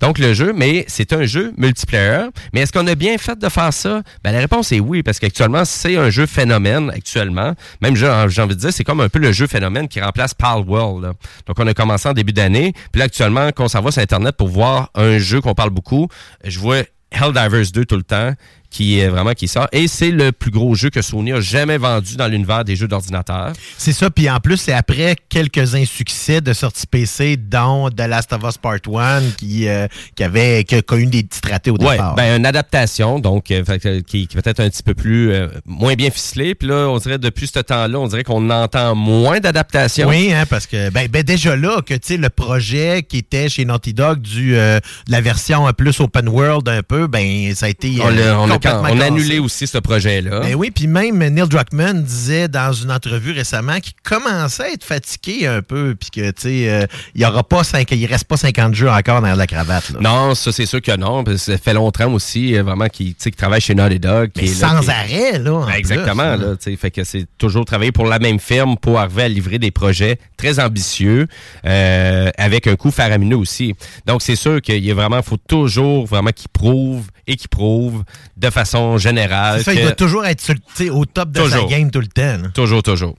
Donc, 0.00 0.18
le 0.18 0.34
jeu, 0.34 0.52
mais 0.54 0.84
c'est 0.88 1.12
un 1.12 1.24
jeu 1.24 1.52
multiplayer. 1.56 2.28
Mais 2.52 2.60
est-ce 2.60 2.72
qu'on 2.72 2.86
a 2.86 2.94
bien 2.94 3.18
fait 3.18 3.38
de 3.38 3.48
faire 3.48 3.72
ça? 3.72 4.02
Ben, 4.24 4.32
la 4.32 4.40
réponse 4.40 4.72
est 4.72 4.80
oui, 4.80 5.02
parce 5.02 5.18
qu'actuellement, 5.18 5.64
c'est 5.64 5.96
un 5.96 6.10
jeu 6.10 6.26
phénomène, 6.26 6.90
actuellement. 6.90 7.54
Même, 7.80 7.96
j'ai 7.96 8.08
envie 8.08 8.54
de 8.54 8.60
dire, 8.60 8.72
c'est 8.72 8.84
comme 8.84 9.00
un 9.00 9.08
peu 9.08 9.18
le 9.18 9.32
jeu 9.32 9.46
phénomène 9.46 9.88
qui 9.88 10.00
remplace 10.00 10.34
Palworld. 10.34 11.02
là. 11.02 11.12
Donc, 11.46 11.58
on 11.58 11.66
a 11.66 11.74
commencé 11.74 12.08
en 12.08 12.12
début 12.12 12.32
d'année. 12.32 12.72
Puis 12.92 12.98
là, 12.98 13.04
actuellement, 13.04 13.48
quand 13.54 13.64
on 13.64 13.68
s'en 13.68 13.80
va 13.80 13.90
sur 13.90 14.02
Internet 14.02 14.36
pour 14.36 14.48
voir 14.48 14.90
un 14.94 15.18
jeu 15.18 15.40
qu'on 15.40 15.54
parle 15.54 15.70
beaucoup, 15.70 16.08
je 16.44 16.58
vois 16.58 16.82
Helldivers 17.12 17.70
2 17.72 17.84
tout 17.84 17.96
le 17.96 18.02
temps 18.02 18.32
qui 18.72 18.98
est 18.98 19.08
vraiment 19.08 19.34
qui 19.34 19.46
sort 19.48 19.68
et 19.72 19.86
c'est 19.86 20.10
le 20.10 20.32
plus 20.32 20.50
gros 20.50 20.74
jeu 20.74 20.90
que 20.90 21.02
Sony 21.02 21.32
a 21.32 21.40
jamais 21.40 21.76
vendu 21.78 22.16
dans 22.16 22.26
l'univers 22.26 22.64
des 22.64 22.74
jeux 22.74 22.88
d'ordinateur. 22.88 23.52
C'est 23.78 23.92
ça, 23.92 24.10
puis 24.10 24.28
en 24.30 24.38
plus, 24.40 24.56
c'est 24.56 24.72
après 24.72 25.14
quelques 25.28 25.74
insuccès 25.74 26.40
de 26.40 26.52
sortie 26.52 26.86
PC, 26.86 27.36
dont 27.36 27.90
The 27.90 28.00
Last 28.08 28.32
of 28.32 28.42
Us 28.44 28.56
Part 28.58 28.78
1, 28.86 29.20
qui, 29.36 29.68
euh, 29.68 29.86
qui 30.16 30.24
avait 30.24 30.64
qui 30.64 30.76
a 30.76 30.82
connu 30.82 31.06
des 31.06 31.22
petits 31.22 31.40
ratés 31.50 31.70
au 31.70 31.76
Ouais, 31.76 31.92
départ. 31.92 32.14
ben 32.14 32.36
une 32.38 32.46
adaptation 32.46 33.18
donc 33.18 33.50
euh, 33.50 33.62
que- 33.64 34.00
qui, 34.00 34.26
qui 34.26 34.36
peut-être 34.36 34.60
un 34.60 34.68
petit 34.70 34.82
peu 34.82 34.94
plus 34.94 35.30
euh, 35.32 35.48
moins 35.66 35.94
bien 35.94 36.10
ficelée. 36.10 36.54
Puis 36.54 36.68
là, 36.68 36.88
on 36.88 36.96
dirait 36.98 37.18
depuis 37.18 37.46
ce 37.46 37.58
temps-là, 37.60 37.98
on 37.98 38.06
dirait 38.06 38.24
qu'on 38.24 38.48
entend 38.50 38.94
moins 38.94 39.38
d'adaptations. 39.40 40.08
Oui, 40.08 40.32
hein, 40.32 40.44
parce 40.48 40.66
que 40.66 40.90
ben, 40.90 41.08
ben 41.08 41.22
déjà 41.22 41.56
là, 41.56 41.80
que 41.84 41.94
tu 41.94 42.00
sais, 42.04 42.16
le 42.16 42.30
projet 42.30 43.02
qui 43.08 43.18
était 43.18 43.48
chez 43.48 43.64
Naughty 43.64 43.92
Dog 43.94 44.20
du 44.20 44.56
euh, 44.56 44.78
de 45.06 45.12
la 45.12 45.20
version 45.20 45.66
euh, 45.68 45.72
plus 45.72 46.00
open 46.00 46.28
world 46.28 46.68
un 46.68 46.82
peu, 46.82 47.06
ben 47.06 47.54
ça 47.54 47.66
a 47.66 47.68
été 47.68 47.98
On, 48.00 48.08
euh, 48.08 48.10
l'a- 48.10 48.40
on 48.40 48.50
a, 48.50 48.58
complètement 48.62 48.88
on 48.92 49.00
a 49.00 49.06
annulé 49.06 49.38
aussi 49.38 49.66
ce 49.66 49.78
projet-là. 49.78 50.40
Ben 50.40 50.54
oui, 50.54 50.70
puis 50.70 50.86
même 50.86 51.18
Neil 51.18 51.48
Druckmann 51.48 52.02
disait 52.02 52.48
dans 52.48 52.72
une 52.72 52.90
entrevue 52.90 53.32
récemment 53.32 53.80
qu'il 53.80 53.94
commençait 54.02 54.64
à 54.64 54.70
être 54.72 54.84
fatigué 54.84 55.46
un 55.46 55.62
peu, 55.62 55.94
puis 55.98 56.10
que 56.10 56.30
tu 56.30 56.42
sais, 56.42 56.70
euh, 56.70 56.86
il 57.14 57.24
aura 57.24 57.42
pas 57.42 57.64
cinq, 57.64 57.90
il 57.90 58.06
reste 58.06 58.24
pas 58.24 58.36
50 58.36 58.74
jeux 58.74 58.90
encore 58.90 59.20
dans 59.20 59.34
la 59.34 59.46
cravate. 59.46 59.90
Là. 59.90 59.98
Non, 60.00 60.34
ça 60.34 60.52
c'est 60.52 60.66
sûr 60.66 60.80
que 60.80 60.96
non. 60.96 61.24
Ça 61.36 61.58
fait 61.58 61.74
longtemps 61.74 62.12
aussi, 62.12 62.56
euh, 62.56 62.62
vraiment, 62.62 62.88
qui, 62.88 63.14
tu 63.14 63.16
sais, 63.18 63.30
qui 63.30 63.36
travaille 63.36 63.60
chez 63.60 63.74
Naughty 63.74 63.98
Dog. 63.98 64.30
Mais 64.36 64.46
là, 64.46 64.52
sans 64.52 64.88
arrêt, 64.88 65.38
là. 65.38 65.52
en 65.54 65.66
Ben, 65.66 65.74
exactement. 65.74 66.36
plus, 66.36 66.70
là, 66.70 66.76
fait 66.76 66.90
que 66.90 67.04
c'est 67.04 67.26
toujours 67.38 67.64
travailler 67.64 67.92
pour 67.92 68.06
la 68.06 68.18
même 68.18 68.38
firme 68.38 68.76
pour 68.76 68.98
arriver 68.98 69.22
à 69.22 69.28
livrer 69.28 69.58
des 69.58 69.70
projets 69.70 70.18
très 70.36 70.60
ambitieux 70.60 71.26
euh, 71.64 72.30
avec 72.38 72.66
un 72.66 72.76
coût 72.76 72.90
faramineux 72.90 73.36
aussi. 73.36 73.74
Donc 74.06 74.22
c'est 74.22 74.36
sûr 74.36 74.60
qu'il 74.60 74.84
y 74.84 74.90
a 74.90 74.94
vraiment, 74.94 75.22
faut 75.22 75.36
toujours 75.36 76.06
vraiment 76.06 76.30
qu'il 76.30 76.48
prouve 76.48 77.06
et 77.26 77.36
qu'il 77.36 77.48
prouve 77.48 78.04
de 78.36 78.50
façon 78.52 78.98
générale. 78.98 79.62
Il 79.66 79.82
doit 79.82 79.92
toujours 79.92 80.24
être 80.26 80.42
au 80.90 81.04
top 81.04 81.30
de 81.30 81.48
sa 81.48 81.64
game 81.64 81.90
tout 81.90 82.00
le 82.00 82.06
temps. 82.06 82.22
là. 82.42 82.48
Toujours, 82.54 82.82
toujours. 82.82 83.16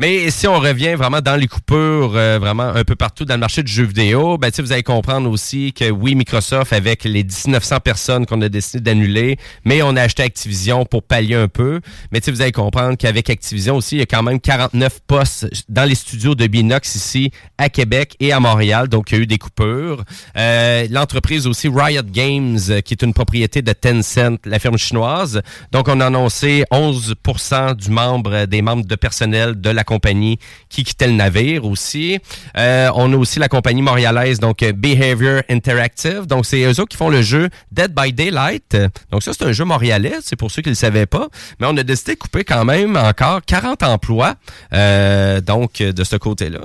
Mais 0.00 0.30
si 0.30 0.46
on 0.46 0.60
revient 0.60 0.94
vraiment 0.94 1.20
dans 1.20 1.34
les 1.34 1.48
coupures, 1.48 2.12
euh, 2.14 2.38
vraiment 2.38 2.68
un 2.68 2.84
peu 2.84 2.94
partout 2.94 3.24
dans 3.24 3.34
le 3.34 3.40
marché 3.40 3.64
du 3.64 3.72
jeu 3.72 3.82
vidéo, 3.82 4.38
ben, 4.38 4.52
vous 4.56 4.72
allez 4.72 4.84
comprendre 4.84 5.28
aussi 5.28 5.72
que 5.72 5.90
oui, 5.90 6.14
Microsoft, 6.14 6.72
avec 6.72 7.02
les 7.02 7.24
1900 7.24 7.80
personnes 7.80 8.24
qu'on 8.24 8.40
a 8.42 8.48
décidé 8.48 8.80
d'annuler, 8.80 9.38
mais 9.64 9.82
on 9.82 9.96
a 9.96 10.02
acheté 10.02 10.22
Activision 10.22 10.84
pour 10.84 11.02
pallier 11.02 11.34
un 11.34 11.48
peu. 11.48 11.80
Mais 12.12 12.20
vous 12.28 12.42
allez 12.42 12.52
comprendre 12.52 12.96
qu'avec 12.96 13.28
Activision 13.28 13.74
aussi, 13.74 13.96
il 13.96 13.98
y 13.98 14.02
a 14.02 14.06
quand 14.06 14.22
même 14.22 14.38
49 14.38 15.00
postes 15.04 15.48
dans 15.68 15.84
les 15.84 15.96
studios 15.96 16.36
de 16.36 16.46
Binox 16.46 16.94
ici 16.94 17.32
à 17.56 17.68
Québec 17.68 18.14
et 18.20 18.30
à 18.30 18.38
Montréal. 18.38 18.86
Donc, 18.86 19.10
il 19.10 19.16
y 19.16 19.18
a 19.18 19.22
eu 19.22 19.26
des 19.26 19.38
coupures. 19.38 20.04
Euh, 20.36 20.86
L'entreprise 20.90 21.48
aussi 21.48 21.68
Riot 21.68 22.02
Games, 22.04 22.58
euh, 22.68 22.80
qui 22.82 22.94
est 22.94 23.02
une 23.02 23.14
propriété 23.14 23.62
de 23.62 23.72
Tencent, 23.72 24.38
la 24.44 24.60
firme 24.60 24.78
chinoise. 24.78 25.42
Donc, 25.72 25.88
on 25.88 26.00
a 26.00 26.06
annoncé 26.06 26.62
11% 26.70 27.74
du 27.74 27.90
membre, 27.90 28.46
des 28.46 28.62
membres 28.62 28.86
de 28.86 28.94
personnel 28.94 29.60
de 29.60 29.70
la 29.70 29.82
compagnie 29.88 30.38
qui 30.68 30.84
quittait 30.84 31.06
le 31.06 31.14
navire 31.14 31.64
aussi. 31.64 32.18
Euh, 32.56 32.90
on 32.94 33.12
a 33.12 33.16
aussi 33.16 33.38
la 33.38 33.48
compagnie 33.48 33.82
montréalaise, 33.82 34.38
donc 34.38 34.62
euh, 34.62 34.72
Behavior 34.72 35.42
Interactive. 35.48 36.26
Donc, 36.26 36.44
c'est 36.44 36.62
eux 36.62 36.80
autres 36.80 36.88
qui 36.90 36.96
font 36.96 37.08
le 37.08 37.22
jeu 37.22 37.48
Dead 37.72 37.92
by 37.94 38.12
Daylight. 38.12 38.76
Donc, 39.10 39.22
ça, 39.22 39.32
c'est 39.32 39.44
un 39.44 39.52
jeu 39.52 39.64
montréalais, 39.64 40.16
c'est 40.22 40.36
pour 40.36 40.50
ceux 40.50 40.62
qui 40.62 40.68
ne 40.68 40.74
le 40.74 40.76
savaient 40.76 41.06
pas. 41.06 41.28
Mais 41.58 41.66
on 41.68 41.76
a 41.76 41.82
décidé 41.82 42.14
de 42.14 42.18
couper 42.18 42.44
quand 42.44 42.64
même 42.64 42.96
encore 42.96 43.40
40 43.44 43.82
emplois, 43.82 44.34
euh, 44.74 45.40
donc, 45.40 45.82
de 45.82 46.04
ce 46.04 46.16
côté-là. 46.16 46.60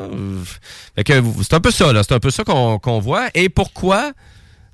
Fait 0.95 1.03
que 1.03 1.23
c'est 1.41 1.53
un 1.53 1.61
peu 1.61 1.71
ça, 1.71 1.93
là. 1.93 2.03
C'est 2.03 2.13
un 2.13 2.19
peu 2.19 2.31
ça 2.31 2.43
qu'on 2.43 2.99
voit. 2.99 3.29
Et 3.33 3.49
pourquoi? 3.49 4.11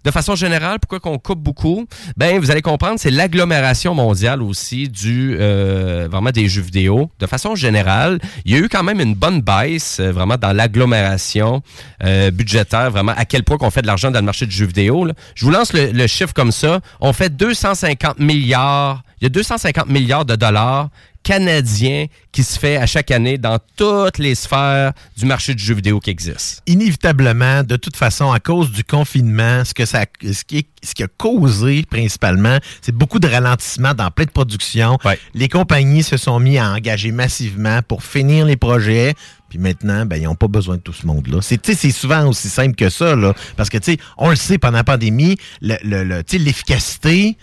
De 0.04 0.12
façon 0.12 0.36
générale, 0.36 0.80
pourquoi 0.80 1.00
qu'on 1.00 1.18
coupe 1.18 1.40
beaucoup? 1.40 1.86
Ben, 2.16 2.40
vous 2.40 2.52
allez 2.52 2.62
comprendre, 2.62 3.00
c'est 3.00 3.12
l'agglomération 3.12 3.94
mondiale 3.94 4.42
aussi 4.42 4.88
du 4.88 5.36
euh, 5.40 6.08
vraiment 6.10 6.32
des 6.32 6.48
jeux 6.48 6.62
vidéo. 6.62 7.12
De 7.20 7.28
façon 7.28 7.56
générale, 7.56 8.20
il 8.46 8.54
y 8.54 8.56
a 8.56 8.60
eu 8.60 8.70
quand 8.70 8.84
même 8.84 9.02
une 9.02 9.16
bonne 9.16 9.42
baisse 9.42 10.00
euh, 10.00 10.12
vraiment 10.12 10.38
dans 10.38 10.54
l'agglomération 10.54 11.62
euh, 12.04 12.32
budgétaire, 12.32 12.92
vraiment 12.92 13.14
à 13.16 13.26
quel 13.26 13.44
point 13.44 13.58
qu'on 13.58 13.72
fait 13.72 13.82
de 13.82 13.88
l'argent 13.88 14.12
dans 14.12 14.20
le 14.20 14.26
marché 14.26 14.46
du 14.46 14.56
jeu 14.56 14.66
vidéo. 14.66 15.08
Je 15.36 15.46
vous 15.46 15.52
lance 15.52 15.74
le 15.74 16.08
chiffre 16.08 16.34
comme 16.34 16.52
ça. 16.52 16.80
On 17.02 17.14
fait 17.14 17.36
250 17.36 18.20
milliards, 18.20 19.04
il 19.22 19.26
y 19.26 19.28
a 19.28 19.30
250 19.30 19.88
milliards 19.88 20.26
de 20.26 20.36
dollars 20.36 20.90
canadiens 21.22 22.06
qui 22.32 22.44
se 22.44 22.58
fait 22.58 22.78
à 22.78 22.86
chaque 22.88 23.12
année 23.12 23.38
dans 23.38 23.60
toutes 23.76 24.18
les 24.20 24.36
sphères 24.36 24.94
du 25.18 25.26
marché 25.26 25.54
du 25.54 25.62
jeu 25.64 25.76
vidéo 25.76 26.00
qui 26.00 26.10
existe. 26.10 26.64
Inévitablement, 26.66 27.64
de 27.64 27.76
toute 27.76 27.98
façon, 27.98 28.32
à 28.32 28.40
cause 28.40 28.72
du 28.72 28.84
confinement, 28.86 29.64
ce 29.66 29.74
que 29.74 29.86
ça, 29.86 30.06
ce 30.24 30.44
qui, 30.46 30.66
ce 30.82 30.94
qui 30.96 31.04
a 31.04 31.08
causé 31.08 31.84
principalement, 31.90 32.58
c'est 32.82 32.96
beaucoup 32.96 33.20
de 33.20 33.28
ralentissement 33.28 33.94
dans 33.94 34.10
plein 34.12 34.26
de 34.26 34.32
productions. 34.32 34.98
Les 35.34 35.50
compagnies 35.50 36.04
se 36.04 36.16
sont 36.18 36.40
mis 36.40 36.58
à 36.58 36.72
engager 36.72 37.12
massivement 37.12 37.82
pour 37.82 38.04
finir 38.04 38.46
les 38.46 38.56
projets. 38.58 39.14
Puis 39.50 39.60
maintenant, 39.60 40.06
ben, 40.06 40.16
ils 40.18 40.24
n'ont 40.24 40.36
pas 40.36 40.48
besoin 40.48 40.78
de 40.78 40.82
tout 40.82 40.94
ce 40.94 41.06
monde-là. 41.06 41.40
C'est, 41.42 41.92
souvent 41.92 42.28
aussi 42.28 42.50
simple 42.50 42.76
que 42.76 42.90
ça, 42.90 43.16
là. 43.16 43.34
Parce 43.58 43.70
que, 43.70 43.78
tu 43.78 43.94
sais, 43.94 43.98
on 44.18 44.30
le 44.30 44.36
sait, 44.36 44.58
pendant 44.58 44.78
la 44.78 44.84
pandémie, 44.84 45.38
le- 45.62 45.78
le- 45.84 46.24
l'efficacité 46.38 47.36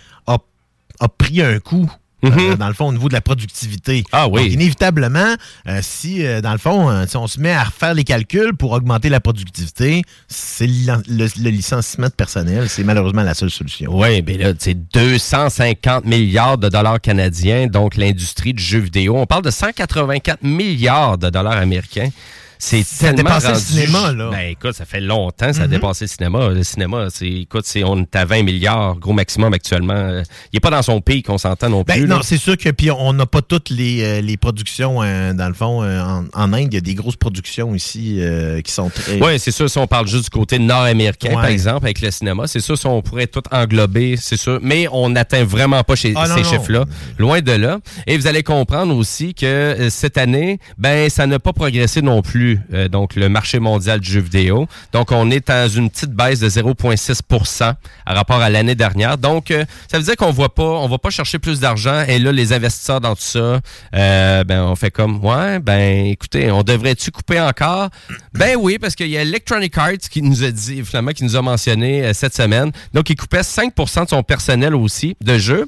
a, 1.01 1.09
pris 1.09 1.43
un 1.43 1.59
coup. 1.59 1.91
euh, 2.25 2.31
Mhm. 2.31 2.55
dans 2.57 2.69
le 2.69 2.75
fond, 2.75 2.87
au 2.89 2.93
niveau 2.93 3.09
de 3.09 3.13
la 3.13 3.21
productivité. 3.21 4.03
Ah 4.11 4.27
oui. 4.27 4.45
Donc, 4.45 4.53
inévitablement, 4.53 5.35
euh, 5.69 5.81
si, 5.83 6.25
euh, 6.27 6.41
dans 6.41 6.53
le 6.53 6.59
fond, 6.59 7.05
si 7.07 7.17
on 7.17 7.27
se 7.27 7.39
met 7.39 7.53
à 7.53 7.65
refaire 7.65 7.93
les 7.95 8.05
calculs 8.05 8.55
pour 8.57 8.73
augmenter 8.73 9.11
la 9.11 9.21
productivité, 9.21 10.03
c'est 10.27 10.67
le, 10.67 11.51
licenciement 11.51 12.07
de 12.09 12.13
personnel, 12.13 12.69
c'est 12.69 12.85
malheureusement 12.85 13.23
la 13.23 13.35
seule 13.35 13.51
solution. 13.51 13.95
Oui, 13.95 14.23
mais 14.27 14.39
là, 14.39 14.53
c'est 14.59 14.75
250 14.93 16.07
milliards 16.07 16.59
de 16.59 16.69
dollars 16.71 17.01
canadiens, 17.01 17.67
donc 17.67 17.97
l'industrie 17.97 18.55
du 18.55 18.63
jeu 18.63 18.79
vidéo. 18.79 19.17
On 19.19 19.27
parle 19.27 19.43
de 19.43 19.51
184 19.51 20.43
milliards 20.43 21.19
de 21.19 21.29
dollars 21.29 21.59
américains. 21.59 22.09
C'est 22.59 22.83
Ça 22.85 23.09
a 23.09 23.13
dépassé 23.13 23.49
le 23.49 23.55
cinéma, 23.55 24.13
là. 24.13 24.31
Ben 24.31 24.51
écoute, 24.51 24.73
ça 24.75 24.85
fait 24.85 25.01
longtemps 25.01 25.49
que 25.49 25.53
ça 25.55 25.63
a 25.63 25.67
Mhm. 25.67 25.73
dépassé 25.73 26.05
le 26.05 26.09
cinéma. 26.09 26.49
Le 26.49 26.63
cinéma, 26.65 27.07
c'est 27.11 27.29
écoute, 27.29 27.65
c'est 27.67 27.85
on 27.85 28.01
est 28.01 28.17
à 28.17 28.25
20 28.25 28.43
milliards, 28.43 28.97
gros 28.97 29.13
maximum 29.13 29.53
actuellement. 29.53 29.95
Euh, 29.95 30.23
Il 30.53 30.57
est 30.57 30.61
pas 30.61 30.71
dans 30.71 30.83
son 30.83 31.01
pic, 31.01 31.29
on 31.29 31.39
s'entend 31.39 31.69
non 31.69 31.85
plus. 31.85 32.01
Ben, 32.01 32.09
non, 32.09 32.21
c'est 32.23 32.37
sûr 32.39 32.57
que 32.57 32.71
puis 32.71 32.91
on 32.91 33.13
n'a 33.13 33.27
pas 33.27 33.43
toutes 33.43 33.71
les, 33.71 34.03
euh, 34.03 34.21
les 34.21 34.37
productions 34.37 35.03
euh, 35.03 35.33
dans 35.33 35.49
le 35.49 35.55
fond 35.55 35.83
euh, 35.83 36.01
en, 36.01 36.25
en 36.33 36.53
Inde. 36.53 36.69
Il 36.73 36.75
y 36.75 36.79
a 36.79 36.81
des 36.81 36.95
grosses 36.95 37.17
productions 37.17 37.75
ici 37.75 38.17
euh, 38.21 38.61
qui 38.63 38.73
sont 38.73 38.89
très. 38.91 39.21
Oui, 39.21 39.39
c'est 39.39 39.51
sûr, 39.51 39.69
si 39.69 39.79
on 39.79 39.87
parle 39.87 40.07
juste 40.07 40.25
du 40.25 40.31
côté 40.31 40.59
nord-américain, 40.59 41.35
par 41.35 41.47
exemple, 41.47 41.85
avec 41.87 42.01
le 42.01 42.11
cinéma, 42.11 42.47
c'est 42.47 42.61
sûr, 42.61 42.79
si 42.79 42.87
on 42.87 43.03
pourrait 43.03 43.27
tout 43.27 43.43
englober, 43.53 44.17
c'est 44.17 44.37
sûr, 44.37 44.59
mais 44.63 44.87
on 44.93 45.11
n'atteint 45.11 45.45
vraiment 45.45 45.83
pas 45.85 45.95
chez, 45.97 46.13
Ah, 46.17 46.29
non, 46.29 46.37
ces 46.37 46.45
chiffres-là, 46.45 46.85
loin 47.19 47.41
de 47.41 47.53
là. 47.53 47.79
Et 48.07 48.17
vous 48.17 48.27
allez 48.27 48.43
comprendre 48.43 48.95
aussi 48.97 49.35
que 49.35 49.89
cette 49.91 50.17
année, 50.19 50.59
ben, 50.79 51.11
ça 51.11 51.27
n'a 51.27 51.39
pas 51.39 51.53
progressé 51.53 52.03
non 52.03 52.23
plus, 52.23 52.46
euh, 52.73 52.89
donc 52.89 53.15
le 53.17 53.29
marché 53.29 53.59
mondial 53.59 54.01
du 54.01 54.11
jeu 54.11 54.21
vidéo. 54.21 54.67
Donc, 54.93 55.13
on 55.13 55.31
est 55.31 55.49
dans 55.49 55.69
une 55.69 55.91
petite 55.91 56.11
baisse 56.11 56.41
de 56.41 56.49
0,6% 56.49 57.75
à 58.07 58.15
rapport 58.15 58.41
à 58.41 58.51
l'année 58.51 58.75
dernière. 58.75 59.19
Donc, 59.19 59.51
euh, 59.51 59.65
ça 59.91 59.99
veut 59.99 60.05
dire 60.05 60.17
qu'on 60.17 60.31
voit 60.31 60.55
pas, 60.55 60.63
on 60.63 60.89
va 60.89 60.99
pas 60.99 61.11
chercher 61.11 61.39
plus 61.39 61.61
d'argent. 61.61 62.03
Et 62.07 62.19
là, 62.19 62.33
les 62.33 62.53
investisseurs 62.53 63.01
dans 63.01 63.15
tout 63.15 63.23
ça, 63.23 63.61
euh, 63.95 64.45
ben, 64.45 64.63
on 64.63 64.77
fait 64.77 64.91
comme, 64.91 65.25
ouais, 65.25 65.59
ben, 65.59 66.07
écoutez, 66.07 66.51
on 66.51 66.63
devrait-tu 66.63 67.11
couper 67.11 67.41
encore? 67.41 67.89
Ben 68.35 68.57
oui, 68.59 68.79
parce 68.79 68.95
qu'il 68.95 69.09
y 69.09 69.17
a 69.17 69.23
Electronic 69.23 69.77
Arts 69.79 70.09
qui 70.11 70.23
nous 70.23 70.45
a 70.45 70.51
dit, 70.51 70.85
finalement, 70.85 71.13
qui 71.13 71.25
nous 71.25 71.37
a 71.37 71.43
mentionné 71.43 72.13
cette 72.15 72.35
semaine. 72.35 72.71
Donc, 72.93 73.11
il 73.11 73.17
coupait 73.17 73.41
5% 73.41 74.05
de 74.05 74.09
son 74.11 74.23
personnel 74.23 74.75
aussi 74.75 75.17
de 75.23 75.39
jeu. 75.39 75.67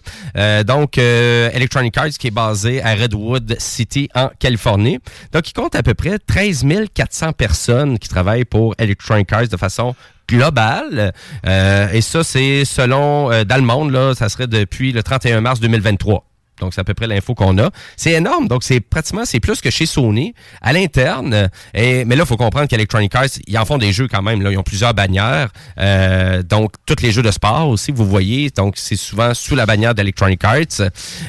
Donc, 0.67 0.99
Electronic 0.99 1.97
Arts 1.97 2.09
qui 2.19 2.29
est 2.29 2.33
basé 2.33 2.83
à 2.83 2.95
Redwood 2.95 3.57
City 3.59 4.09
en 4.15 4.31
Californie. 4.39 4.99
Donc, 5.33 5.49
il 5.49 5.53
compte 5.53 5.75
à 5.75 5.83
peu 5.83 5.95
près 5.95 6.19
13 6.19 6.65
400 6.93 7.33
personnes 7.33 7.99
qui 7.99 8.09
travaillent 8.09 8.45
pour 8.45 8.75
Electronic 8.79 9.33
Arts 9.33 9.49
de 9.49 9.57
façon 9.57 9.95
globale. 10.29 11.13
Euh, 11.47 11.89
et 11.93 12.01
ça, 12.01 12.23
c'est 12.23 12.65
selon 12.65 13.33
euh, 13.33 13.45
dans 13.45 13.57
là, 13.91 14.15
ça 14.15 14.29
serait 14.29 14.47
depuis 14.47 14.93
le 14.93 15.03
31 15.03 15.41
mars 15.41 15.61
2023. 15.61 16.28
Donc, 16.61 16.75
c'est 16.75 16.81
à 16.81 16.85
peu 16.85 16.95
près 16.95 17.07
l'info 17.07 17.35
qu'on 17.35 17.59
a. 17.59 17.71
C'est 17.97 18.13
énorme. 18.13 18.49
Donc, 18.49 18.63
c'est 18.63 18.81
pratiquement, 18.81 19.25
c'est 19.25 19.41
plus 19.41 19.61
que 19.61 19.71
chez 19.71 19.87
Sony 19.87 20.35
à 20.61 20.73
l'interne. 20.73 21.51
Et, 21.75 22.05
mais 22.05 22.17
là, 22.17 22.25
il 22.25 22.29
faut 22.29 22.37
comprendre 22.37 22.67
qu'Electronic 22.67 23.15
Arts, 23.15 23.27
ils 23.47 23.59
en 23.59 23.65
font 23.65 23.79
des 23.79 23.93
jeux 23.93 24.09
quand 24.09 24.23
même. 24.23 24.43
Là. 24.43 24.51
Ils 24.51 24.59
ont 24.59 24.63
plusieurs 24.63 24.95
bannières. 24.95 25.51
Euh, 25.79 26.43
donc, 26.43 26.73
tous 26.87 27.03
les 27.03 27.13
jeux 27.13 27.23
de 27.23 27.31
sport 27.31 27.69
aussi, 27.69 27.93
vous 27.93 28.07
voyez. 28.07 28.51
Donc, 28.51 28.75
c'est 28.77 28.97
souvent 28.97 29.35
sous 29.35 29.55
la 29.55 29.67
bannière 29.67 29.95
d'Electronic 29.95 30.45
Arts. 30.45 30.81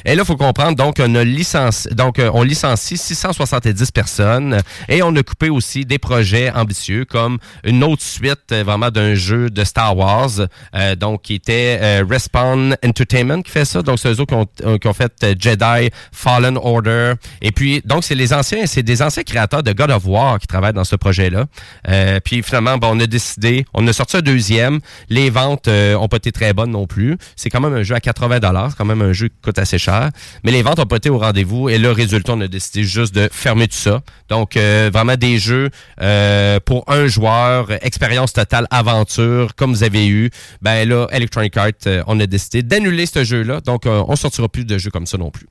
Et 0.05 0.15
là, 0.15 0.23
il 0.23 0.25
faut 0.25 0.37
comprendre, 0.37 0.75
donc, 0.75 0.97
on 0.99 1.15
a 1.15 1.23
licencié, 1.23 1.91
donc, 1.91 2.19
euh, 2.19 2.31
on 2.33 2.43
licencie 2.43 2.97
670 2.97 3.91
personnes 3.91 4.61
et 4.87 5.03
on 5.03 5.15
a 5.15 5.23
coupé 5.23 5.49
aussi 5.49 5.85
des 5.85 5.99
projets 5.99 6.51
ambitieux 6.51 7.05
comme 7.05 7.37
une 7.63 7.83
autre 7.83 8.03
suite 8.03 8.51
euh, 8.51 8.63
vraiment 8.63 8.89
d'un 8.89 9.15
jeu 9.15 9.49
de 9.49 9.63
Star 9.63 9.95
Wars, 9.97 10.29
euh, 10.75 10.95
donc, 10.95 11.23
qui 11.23 11.35
était 11.35 11.79
euh, 11.81 12.05
Respawn 12.07 12.75
Entertainment 12.85 13.41
qui 13.41 13.51
fait 13.51 13.65
ça. 13.65 13.81
Donc, 13.81 13.99
c'est 13.99 14.09
eux 14.09 14.19
autres 14.19 14.25
qui 14.25 14.67
ont, 14.67 14.77
qui 14.77 14.87
ont 14.87 14.93
fait 14.93 15.18
Jedi, 15.37 15.89
Fallen 16.11 16.57
Order. 16.57 17.13
Et 17.41 17.51
puis, 17.51 17.81
donc, 17.85 18.03
c'est 18.03 18.15
les 18.15 18.33
anciens, 18.33 18.65
c'est 18.65 18.83
des 18.83 19.01
anciens 19.01 19.23
créateurs 19.23 19.63
de 19.63 19.71
God 19.71 19.91
of 19.91 20.05
War 20.05 20.39
qui 20.39 20.47
travaillent 20.47 20.73
dans 20.73 20.83
ce 20.83 20.95
projet-là. 20.95 21.45
Euh, 21.87 22.19
puis, 22.23 22.43
finalement, 22.43 22.77
bon, 22.77 22.97
on 22.97 22.99
a 22.99 23.07
décidé, 23.07 23.65
on 23.73 23.87
a 23.87 23.93
sorti 23.93 24.17
un 24.17 24.21
deuxième. 24.21 24.79
Les 25.09 25.29
ventes 25.29 25.67
euh, 25.67 25.95
ont 25.95 26.07
pas 26.07 26.17
été 26.17 26.31
très 26.31 26.53
bonnes 26.53 26.71
non 26.71 26.87
plus. 26.87 27.17
C'est 27.35 27.49
quand 27.49 27.61
même 27.61 27.73
un 27.73 27.83
jeu 27.83 27.95
à 27.95 27.99
80 27.99 28.39
c'est 28.69 28.77
quand 28.77 28.85
même 28.85 29.01
un 29.01 29.13
jeu 29.13 29.27
qui 29.27 29.35
coûte 29.43 29.59
assez 29.59 29.77
cher. 29.77 30.09
Mais 30.43 30.51
les 30.51 30.61
ventes 30.61 30.79
ont 30.79 30.85
pas 30.85 30.97
été 30.97 31.09
au 31.09 31.17
rendez-vous. 31.17 31.69
Et 31.69 31.77
le 31.77 31.91
résultat, 31.91 32.33
on 32.33 32.41
a 32.41 32.47
décidé 32.47 32.83
juste 32.83 33.13
de 33.13 33.29
fermer 33.31 33.67
tout 33.67 33.77
ça. 33.77 34.01
Donc, 34.29 34.57
euh, 34.57 34.89
vraiment 34.93 35.15
des 35.15 35.39
jeux 35.39 35.69
euh, 36.01 36.59
pour 36.63 36.83
un 36.87 37.07
joueur, 37.07 37.71
expérience 37.83 38.33
totale, 38.33 38.67
aventure, 38.69 39.55
comme 39.55 39.71
vous 39.71 39.83
avez 39.83 40.07
eu. 40.07 40.29
Ben 40.61 40.87
là, 40.87 41.07
Electronic 41.11 41.57
Arts, 41.57 41.71
euh, 41.87 42.03
on 42.07 42.19
a 42.19 42.27
décidé 42.27 42.61
d'annuler 42.61 43.05
ce 43.05 43.23
jeu-là. 43.23 43.61
Donc, 43.61 43.85
euh, 43.85 44.03
on 44.07 44.15
sortira 44.15 44.47
plus 44.47 44.65
de 44.65 44.77
jeux 44.77 44.91
comme 44.91 45.05
ça 45.05 45.08
non 45.17 45.31
plus. 45.31 45.47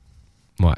Ouais. 0.59 0.75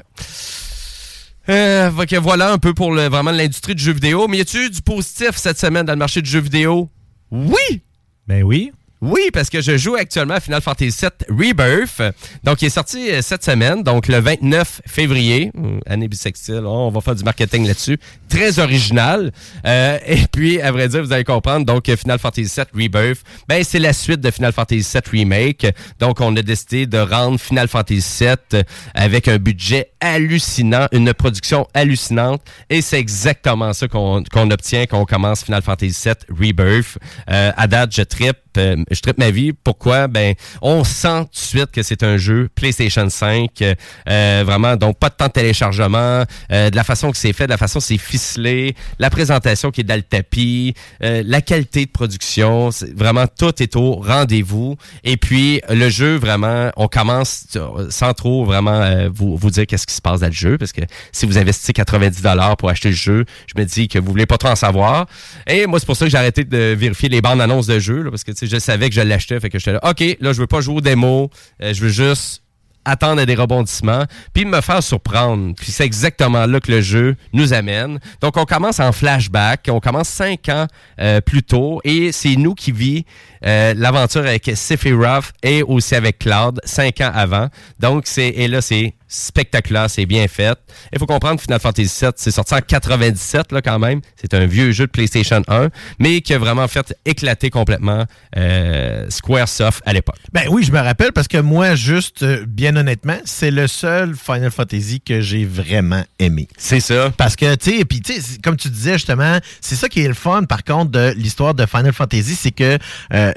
Euh, 1.48 1.90
voilà 2.20 2.52
un 2.52 2.58
peu 2.58 2.72
pour 2.72 2.92
le, 2.92 3.08
vraiment 3.08 3.32
l'industrie 3.32 3.74
du 3.74 3.82
jeu 3.82 3.92
vidéo. 3.92 4.28
Mais 4.28 4.38
y 4.38 4.40
a-tu 4.40 4.70
du 4.70 4.82
positif 4.82 5.36
cette 5.36 5.58
semaine 5.58 5.86
dans 5.86 5.92
le 5.92 5.98
marché 5.98 6.22
du 6.22 6.30
jeu 6.30 6.40
vidéo? 6.40 6.88
Oui! 7.30 7.82
Ben 8.26 8.42
oui. 8.42 8.72
Oui, 9.02 9.30
parce 9.32 9.50
que 9.50 9.60
je 9.60 9.76
joue 9.76 9.96
actuellement 9.96 10.34
à 10.34 10.40
Final 10.40 10.60
Fantasy 10.60 10.96
VII 11.00 11.48
Rebirth. 11.48 12.00
Donc, 12.44 12.62
il 12.62 12.66
est 12.66 12.70
sorti 12.70 13.10
euh, 13.10 13.20
cette 13.20 13.44
semaine, 13.44 13.82
donc 13.82 14.06
le 14.06 14.20
29 14.20 14.82
février. 14.86 15.50
Hum, 15.58 15.80
Année 15.86 16.06
bisextile, 16.06 16.62
oh, 16.64 16.86
on 16.86 16.90
va 16.90 17.00
faire 17.00 17.16
du 17.16 17.24
marketing 17.24 17.66
là-dessus. 17.66 17.98
Très 18.28 18.60
original. 18.60 19.32
Euh, 19.66 19.98
et 20.06 20.20
puis, 20.30 20.60
à 20.60 20.70
vrai 20.70 20.86
dire, 20.86 21.02
vous 21.02 21.12
allez 21.12 21.24
comprendre, 21.24 21.66
donc 21.66 21.88
euh, 21.88 21.96
Final 21.96 22.20
Fantasy 22.20 22.54
VII 22.54 22.84
Rebirth, 22.84 23.22
ben, 23.48 23.64
c'est 23.64 23.80
la 23.80 23.92
suite 23.92 24.20
de 24.20 24.30
Final 24.30 24.52
Fantasy 24.52 24.88
VII 24.92 25.20
Remake. 25.20 25.66
Donc, 25.98 26.20
on 26.20 26.36
a 26.36 26.42
décidé 26.42 26.86
de 26.86 26.98
rendre 26.98 27.40
Final 27.40 27.66
Fantasy 27.66 28.24
VII 28.24 28.62
avec 28.94 29.26
un 29.26 29.38
budget 29.38 29.91
hallucinant, 30.02 30.86
une 30.92 31.14
production 31.14 31.66
hallucinante. 31.72 32.42
Et 32.68 32.82
c'est 32.82 32.98
exactement 32.98 33.72
ça 33.72 33.88
qu'on 33.88 34.22
qu'on 34.30 34.50
obtient 34.50 34.82
quand 34.86 35.00
on 35.00 35.06
commence 35.06 35.44
Final 35.44 35.62
Fantasy 35.62 36.08
VII 36.08 36.48
Rebirth. 36.48 36.98
Euh, 37.30 37.52
à 37.56 37.66
date, 37.66 37.94
je 37.94 38.02
trippe. 38.02 38.36
euh, 38.58 38.76
je 38.90 39.00
trippe 39.00 39.18
ma 39.18 39.30
vie. 39.30 39.52
Pourquoi? 39.52 40.08
Ben, 40.08 40.34
on 40.60 40.84
sent 40.84 41.22
tout 41.24 41.30
de 41.30 41.36
suite 41.36 41.70
que 41.70 41.82
c'est 41.82 42.02
un 42.02 42.16
jeu 42.18 42.48
PlayStation 42.54 43.08
5. 43.08 43.50
euh, 43.62 44.42
vraiment, 44.44 44.76
donc 44.76 44.98
pas 44.98 45.08
de 45.08 45.14
temps 45.14 45.28
de 45.28 45.32
téléchargement, 45.32 46.24
de 46.50 46.74
la 46.76 46.84
façon 46.84 47.10
que 47.12 47.16
c'est 47.16 47.32
fait, 47.32 47.44
de 47.46 47.50
la 47.50 47.56
façon 47.56 47.78
que 47.78 47.84
c'est 47.84 47.96
ficelé, 47.98 48.74
la 48.98 49.08
présentation 49.08 49.70
qui 49.70 49.82
est 49.82 49.84
dans 49.84 49.94
le 49.94 50.02
tapis, 50.02 50.74
la 51.00 51.40
qualité 51.40 51.86
de 51.86 51.90
production. 51.90 52.70
Vraiment, 52.94 53.26
tout 53.26 53.62
est 53.62 53.76
au 53.76 53.94
rendez-vous. 53.94 54.76
Et 55.04 55.16
puis, 55.16 55.60
le 55.68 55.88
jeu, 55.88 56.16
vraiment, 56.16 56.70
on 56.76 56.88
commence 56.88 57.46
sans 57.90 58.12
trop 58.12 58.44
vraiment 58.44 59.08
vous, 59.14 59.36
vous 59.36 59.50
dire 59.50 59.66
qu'est-ce 59.66 59.86
qui 59.86 59.91
se 59.92 60.00
passe 60.00 60.20
dans 60.20 60.26
le 60.26 60.32
jeu, 60.32 60.58
parce 60.58 60.72
que 60.72 60.82
si 61.12 61.26
vous 61.26 61.38
investissez 61.38 61.72
90 61.72 62.22
pour 62.58 62.70
acheter 62.70 62.90
le 62.90 62.94
jeu, 62.94 63.24
je 63.46 63.60
me 63.60 63.64
dis 63.64 63.88
que 63.88 63.98
vous 63.98 64.10
voulez 64.10 64.26
pas 64.26 64.38
trop 64.38 64.50
en 64.50 64.56
savoir. 64.56 65.06
Et 65.46 65.66
moi, 65.66 65.78
c'est 65.78 65.86
pour 65.86 65.96
ça 65.96 66.04
que 66.04 66.10
j'ai 66.10 66.18
arrêté 66.18 66.44
de 66.44 66.74
vérifier 66.74 67.08
les 67.08 67.20
bandes 67.20 67.40
annonces 67.40 67.66
de 67.66 67.78
jeu, 67.78 68.08
parce 68.10 68.24
que 68.24 68.32
je 68.40 68.58
savais 68.58 68.88
que 68.88 68.94
je 68.94 69.00
l'achetais, 69.00 69.38
fait 69.40 69.50
que 69.50 69.58
j'étais 69.58 69.72
là, 69.72 69.80
OK, 69.82 70.00
là, 70.20 70.32
je 70.32 70.40
veux 70.40 70.46
pas 70.46 70.60
jouer 70.60 70.76
aux 70.76 70.80
démos, 70.80 71.28
euh, 71.62 71.72
je 71.74 71.80
veux 71.82 71.88
juste 71.88 72.42
attendre 72.84 73.20
à 73.20 73.26
des 73.26 73.34
rebondissements, 73.34 74.04
puis 74.32 74.44
me 74.44 74.60
faire 74.60 74.82
surprendre. 74.82 75.54
Puis 75.56 75.70
c'est 75.70 75.84
exactement 75.84 76.46
là 76.46 76.60
que 76.60 76.70
le 76.70 76.80
jeu 76.80 77.16
nous 77.32 77.52
amène. 77.52 78.00
Donc 78.20 78.36
on 78.36 78.44
commence 78.44 78.80
en 78.80 78.92
flashback, 78.92 79.68
on 79.70 79.80
commence 79.80 80.08
cinq 80.08 80.48
ans 80.48 80.66
euh, 81.00 81.20
plus 81.20 81.42
tôt, 81.42 81.80
et 81.84 82.12
c'est 82.12 82.36
nous 82.36 82.54
qui 82.54 82.72
vit 82.72 83.04
euh, 83.44 83.74
l'aventure 83.76 84.22
avec 84.22 84.50
Sephiroth 84.54 85.32
et 85.42 85.62
aussi 85.62 85.94
avec 85.94 86.18
Cloud 86.18 86.60
cinq 86.64 87.00
ans 87.00 87.10
avant. 87.14 87.48
Donc 87.78 88.04
c'est 88.06 88.28
et 88.28 88.48
là 88.48 88.60
c'est 88.60 88.94
spectaculaire, 89.12 89.90
c'est 89.90 90.06
bien 90.06 90.26
fait. 90.26 90.58
Il 90.92 90.98
faut 90.98 91.06
comprendre 91.06 91.36
que 91.36 91.42
Final 91.42 91.60
Fantasy 91.60 92.04
VII, 92.04 92.12
c'est 92.16 92.30
sorti 92.30 92.54
en 92.54 92.60
97 92.60 93.52
là 93.52 93.60
quand 93.60 93.78
même. 93.78 94.00
C'est 94.16 94.32
un 94.34 94.46
vieux 94.46 94.72
jeu 94.72 94.86
de 94.86 94.90
PlayStation 94.90 95.42
1, 95.48 95.68
mais 95.98 96.22
qui 96.22 96.32
a 96.32 96.38
vraiment 96.38 96.66
fait 96.66 96.96
éclater 97.04 97.50
complètement 97.50 98.06
euh, 98.36 99.06
Squaresoft 99.10 99.82
à 99.84 99.92
l'époque. 99.92 100.16
Ben 100.32 100.44
oui, 100.50 100.64
je 100.64 100.72
me 100.72 100.80
rappelle 100.80 101.12
parce 101.12 101.28
que 101.28 101.38
moi, 101.38 101.74
juste, 101.74 102.22
euh, 102.22 102.44
bien 102.48 102.74
honnêtement, 102.76 103.18
c'est 103.24 103.50
le 103.50 103.66
seul 103.66 104.14
Final 104.16 104.50
Fantasy 104.50 105.00
que 105.00 105.20
j'ai 105.20 105.44
vraiment 105.44 106.04
aimé. 106.18 106.48
C'est 106.56 106.80
ça. 106.80 107.12
Parce 107.16 107.36
que, 107.36 107.54
tu 107.56 107.78
sais, 107.78 107.84
puis 107.84 108.00
tu 108.00 108.14
sais, 108.14 108.38
comme 108.42 108.56
tu 108.56 108.70
disais 108.70 108.94
justement, 108.94 109.38
c'est 109.60 109.76
ça 109.76 109.88
qui 109.88 110.00
est 110.00 110.08
le 110.08 110.14
fun, 110.14 110.44
par 110.44 110.64
contre, 110.64 110.90
de 110.90 111.12
l'histoire 111.16 111.54
de 111.54 111.66
Final 111.66 111.92
Fantasy, 111.92 112.34
c'est 112.34 112.50
que 112.50 112.78
euh, 113.12 113.31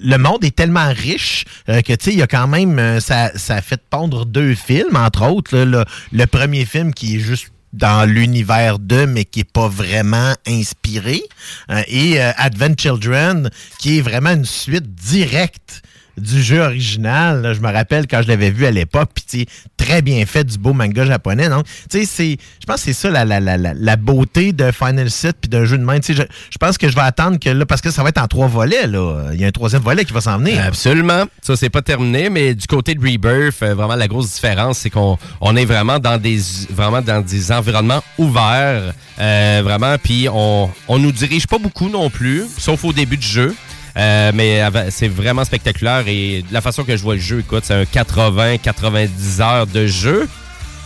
le 0.00 0.18
monde 0.18 0.44
est 0.44 0.54
tellement 0.54 0.92
riche 0.92 1.44
euh, 1.68 1.80
que, 1.80 1.92
tu 1.92 2.04
sais, 2.04 2.12
il 2.12 2.18
y 2.18 2.22
a 2.22 2.26
quand 2.26 2.46
même, 2.46 2.78
euh, 2.78 3.00
ça, 3.00 3.30
ça 3.36 3.62
fait 3.62 3.80
pondre 3.88 4.26
deux 4.26 4.54
films, 4.54 4.96
entre 4.96 5.26
autres. 5.26 5.56
le, 5.56 6.26
premier 6.26 6.64
film 6.64 6.92
qui 6.92 7.16
est 7.16 7.20
juste 7.20 7.48
dans 7.74 8.08
l'univers 8.08 8.78
de, 8.78 9.04
mais 9.04 9.24
qui 9.24 9.40
est 9.40 9.50
pas 9.50 9.68
vraiment 9.68 10.34
inspiré. 10.46 11.22
Euh, 11.70 11.82
et 11.88 12.20
euh, 12.20 12.30
Advent 12.36 12.74
Children, 12.78 13.50
qui 13.78 13.98
est 13.98 14.00
vraiment 14.00 14.30
une 14.30 14.44
suite 14.44 14.94
directe 14.94 15.82
du 16.16 16.42
jeu 16.42 16.60
original. 16.60 17.52
je 17.54 17.60
me 17.60 17.72
rappelle 17.72 18.06
quand 18.06 18.22
je 18.22 18.28
l'avais 18.28 18.50
vu 18.50 18.66
à 18.66 18.70
l'époque, 18.70 19.10
puis 19.14 19.46
très 19.76 20.02
bien 20.02 20.24
fait 20.26 20.44
du 20.44 20.58
beau 20.58 20.72
manga 20.72 21.04
japonais. 21.04 21.48
Je 21.92 22.66
pense 22.66 22.76
que 22.76 22.80
c'est 22.80 22.92
ça 22.92 23.10
la, 23.10 23.24
la, 23.24 23.40
la, 23.56 23.96
beauté 23.96 24.52
de 24.52 24.70
Final 24.70 25.10
Set 25.10 25.36
puis 25.40 25.48
d'un 25.48 25.64
jeu 25.64 25.78
de 25.78 25.84
main. 25.84 25.98
Je, 26.06 26.58
pense 26.58 26.78
que 26.78 26.88
je 26.88 26.94
vais 26.94 27.02
attendre 27.02 27.38
que 27.38 27.50
là, 27.50 27.66
parce 27.66 27.80
que 27.80 27.90
ça 27.90 28.02
va 28.02 28.08
être 28.10 28.20
en 28.20 28.26
trois 28.26 28.46
volets. 28.46 28.86
Là. 28.86 29.30
Il 29.32 29.40
y 29.40 29.44
a 29.44 29.48
un 29.48 29.52
troisième 29.52 29.82
volet 29.82 30.04
qui 30.04 30.12
va 30.12 30.20
s'en 30.20 30.38
venir. 30.38 30.62
Absolument. 30.64 31.24
Ça, 31.42 31.56
c'est 31.56 31.70
pas 31.70 31.82
terminé, 31.82 32.30
mais 32.30 32.54
du 32.54 32.66
côté 32.66 32.94
de 32.94 33.00
Rebirth, 33.00 33.62
euh, 33.62 33.74
vraiment, 33.74 33.96
la 33.96 34.08
grosse 34.08 34.32
différence, 34.34 34.78
c'est 34.78 34.90
qu'on 34.90 35.18
on 35.40 35.56
est 35.56 35.64
vraiment 35.64 35.98
dans 35.98 36.18
des 36.18 36.40
vraiment 36.70 37.02
dans 37.02 37.20
des 37.20 37.52
environnements 37.52 38.02
ouverts. 38.18 38.92
euh, 39.20 39.60
vraiment, 39.64 39.96
puis 40.02 40.28
on, 40.32 40.70
on 40.88 40.98
nous 40.98 41.12
dirige 41.12 41.46
pas 41.46 41.58
beaucoup 41.58 41.88
non 41.88 42.10
plus, 42.10 42.44
sauf 42.58 42.84
au 42.84 42.92
début 42.92 43.16
du 43.16 43.26
jeu. 43.26 43.54
Euh, 43.96 44.32
mais 44.34 44.60
c'est 44.90 45.08
vraiment 45.08 45.44
spectaculaire 45.44 46.02
et 46.08 46.42
de 46.48 46.52
la 46.52 46.60
façon 46.60 46.82
que 46.84 46.96
je 46.96 47.02
vois 47.02 47.14
le 47.14 47.20
jeu, 47.20 47.40
écoute, 47.40 47.62
c'est 47.64 47.74
un 47.74 47.84
80-90 47.84 49.40
heures 49.40 49.66
de 49.66 49.86
jeu. 49.86 50.28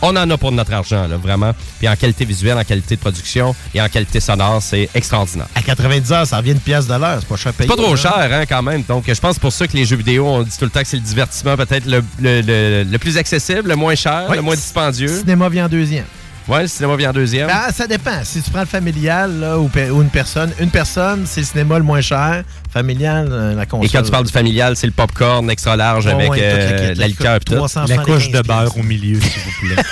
On 0.01 0.15
en 0.15 0.29
a 0.29 0.37
pour 0.37 0.53
notre 0.53 0.71
argent, 0.71 1.07
là, 1.07 1.17
vraiment. 1.17 1.53
Puis 1.77 1.89
en 1.89 1.95
qualité 1.97 2.23
visuelle, 2.23 2.57
en 2.57 2.63
qualité 2.63 2.95
de 2.95 3.01
production 3.01 3.53
et 3.75 3.81
en 3.81 3.89
qualité 3.89 4.21
sonore, 4.21 4.61
c'est 4.61 4.89
extraordinaire. 4.95 5.47
À 5.55 5.61
90 5.61 6.11
heures, 6.13 6.25
ça 6.27 6.37
revient 6.37 6.51
une 6.53 6.59
pièce 6.61 6.87
de 6.87 6.93
l'heure. 6.93 7.17
C'est 7.19 7.27
pas 7.27 7.35
cher 7.35 7.51
C'est 7.51 7.65
payé. 7.65 7.67
pas 7.67 7.75
trop 7.75 7.95
cher, 7.97 8.29
hein, 8.31 8.45
quand 8.47 8.61
même. 8.63 8.83
Donc, 8.87 9.03
je 9.13 9.19
pense 9.19 9.37
pour 9.37 9.51
ça 9.51 9.67
que 9.67 9.75
les 9.75 9.83
jeux 9.83 9.97
vidéo, 9.97 10.25
on 10.25 10.43
dit 10.43 10.57
tout 10.57 10.63
le 10.63 10.71
temps 10.71 10.79
que 10.81 10.87
c'est 10.87 10.95
le 10.97 11.03
divertissement 11.03 11.57
peut-être 11.57 11.85
le, 11.85 12.01
le- 12.21 12.39
le- 12.41 12.83
le 12.89 12.97
plus 12.97 13.17
accessible, 13.17 13.67
le 13.67 13.75
moins 13.75 13.95
cher, 13.95 14.27
Oui. 14.29 14.37
le 14.37 14.41
moins 14.41 14.55
dispendieux. 14.55 15.07
Le 15.11 15.19
cinéma 15.19 15.49
vient 15.49 15.65
en 15.65 15.69
deuxième. 15.69 16.05
Ouais, 16.49 16.63
le 16.63 16.67
cinéma 16.67 16.95
vient 16.95 17.11
en 17.11 17.13
deuxième. 17.13 17.45
Ben, 17.45 17.71
ça 17.71 17.85
dépend. 17.85 18.23
Si 18.23 18.41
tu 18.41 18.49
prends 18.49 18.61
le 18.61 18.65
familial 18.65 19.39
là, 19.39 19.59
ou, 19.59 19.69
une 20.01 20.09
personne, 20.09 20.51
une 20.59 20.71
personne, 20.71 21.25
c'est 21.27 21.41
le 21.41 21.45
cinéma 21.45 21.77
le 21.77 21.83
moins 21.83 22.01
cher. 22.01 22.43
Familial, 22.73 23.27
euh, 23.31 23.53
la 23.53 23.67
console. 23.67 23.85
Et 23.85 23.89
quand 23.89 24.01
tu 24.01 24.09
parles 24.09 24.25
du 24.25 24.31
familial, 24.31 24.75
c'est 24.75 24.87
le 24.87 24.93
popcorn 24.93 25.47
extra 25.51 25.75
large 25.75 26.07
avec 26.07 26.31
ouais, 26.31 26.39
euh, 26.41 26.95
la 26.95 27.07
liqueur 27.07 27.35
et 27.35 27.39
tout. 27.39 27.53
375 27.53 27.97
La 27.97 28.03
couche 28.03 28.31
de 28.31 28.41
beurre 28.41 28.75
au 28.77 28.83
milieu, 28.83 29.19
s'il 29.19 29.41
vous 29.43 29.51
plaît. 29.67 29.83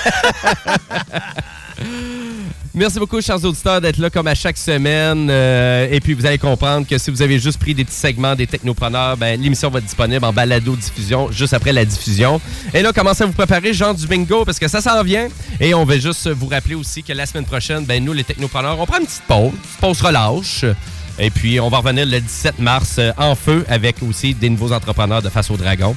Merci 2.78 3.00
beaucoup, 3.00 3.20
chers 3.22 3.44
auditeurs, 3.44 3.82
d'être 3.82 3.98
là 3.98 4.12
comme 4.12 4.28
à 4.28 4.36
chaque 4.36 4.56
semaine. 4.56 5.30
Euh, 5.32 5.88
et 5.90 6.00
puis, 6.00 6.14
vous 6.14 6.28
allez 6.28 6.38
comprendre 6.38 6.86
que 6.86 6.96
si 7.00 7.10
vous 7.10 7.24
avez 7.24 7.40
juste 7.40 7.60
pris 7.60 7.74
des 7.74 7.84
petits 7.84 7.98
segments 7.98 8.36
des 8.36 8.46
technopreneurs, 8.46 9.18
ben, 9.18 9.42
l'émission 9.42 9.72
va 9.72 9.80
être 9.80 9.86
disponible 9.86 10.24
en 10.24 10.32
balado-diffusion 10.32 11.32
juste 11.32 11.54
après 11.54 11.74
la 11.74 11.86
diffusion. 11.86 12.40
Et 12.76 12.84
là, 12.84 12.94
commencez 12.94 13.24
à 13.24 13.26
vous 13.26 13.34
préparer, 13.34 13.74
genre 13.74 13.96
du 13.96 14.06
bingo, 14.06 14.46
parce 14.46 14.60
que 14.60 14.68
ça 14.68 14.80
s'en 14.80 15.02
vient. 15.02 15.28
Et 15.60 15.74
on 15.74 15.86
va 15.86 15.98
juste 15.98 16.30
vous 16.30 16.46
rappeler 16.46 16.76
aussi 16.76 17.02
que 17.02 17.14
la 17.14 17.26
semaine 17.26 17.46
prochaine, 17.46 17.84
ben, 17.84 18.06
nous, 18.06 18.14
les 18.14 18.24
technopreneurs, 18.24 18.80
on 18.80 18.86
prend 18.86 19.00
une 19.00 19.08
petite 19.08 19.24
pause, 19.28 19.54
pause 19.82 20.00
relâche. 20.00 20.64
Et 21.18 21.32
puis, 21.32 21.60
on 21.60 21.70
va 21.70 21.80
revenir 21.80 22.06
le 22.06 22.22
17 22.22 22.60
mars 22.60 22.98
euh, 23.00 23.12
en 23.18 23.34
feu 23.34 23.66
avec 23.70 24.04
aussi 24.08 24.36
des 24.36 24.52
nouveaux 24.52 24.72
entrepreneurs 24.72 25.24
de 25.24 25.30
Face 25.30 25.50
au 25.50 25.58
Dragon. 25.58 25.96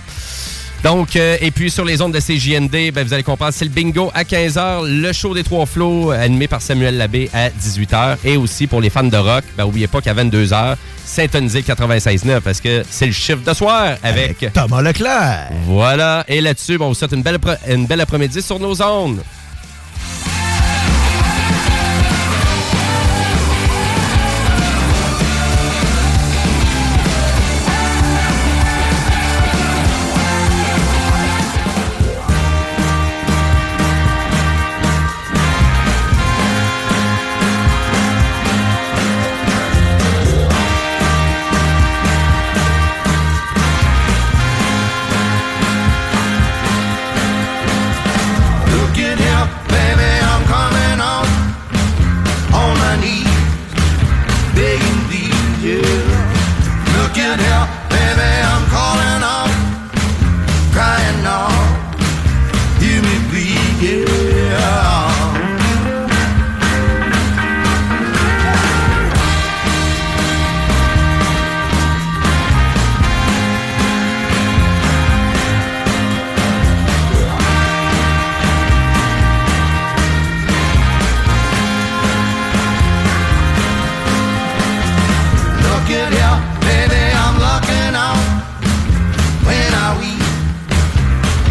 Donc, 0.82 1.14
euh, 1.16 1.36
et 1.40 1.50
puis 1.50 1.70
sur 1.70 1.84
les 1.84 2.00
ondes 2.00 2.12
de 2.12 2.20
CJND, 2.20 2.92
ben, 2.92 3.06
vous 3.06 3.12
allez 3.12 3.22
comprendre, 3.22 3.52
c'est 3.52 3.66
le 3.66 3.70
bingo 3.70 4.10
à 4.14 4.24
15h, 4.24 4.86
le 4.86 5.12
show 5.12 5.34
des 5.34 5.44
trois 5.44 5.66
flots 5.66 6.10
animé 6.10 6.48
par 6.48 6.62
Samuel 6.62 6.96
Labbé 6.96 7.28
à 7.34 7.50
18h. 7.50 8.16
Et 8.24 8.36
aussi 8.38 8.66
pour 8.66 8.80
les 8.80 8.88
fans 8.88 9.04
de 9.04 9.16
rock, 9.16 9.44
ben, 9.56 9.64
n'oubliez 9.64 9.88
pas 9.88 10.00
qu'à 10.00 10.14
22h, 10.14 10.76
synthonisez 11.04 11.64
le 11.66 11.74
96.9 11.74 12.40
parce 12.40 12.60
que 12.60 12.82
c'est 12.88 13.06
le 13.06 13.12
chiffre 13.12 13.42
de 13.46 13.52
soir 13.52 13.96
avec, 14.02 14.46
Thomas 14.54 14.80
Leclerc. 14.80 15.50
Voilà. 15.66 16.24
Et 16.28 16.40
là-dessus, 16.40 16.78
on 16.80 16.88
vous 16.88 16.94
souhaite 16.94 17.12
une 17.12 17.22
belle, 17.22 17.38
une 17.68 17.86
belle 17.86 18.00
après-midi 18.00 18.40
sur 18.40 18.58
nos 18.58 18.82
ondes. 18.82 19.20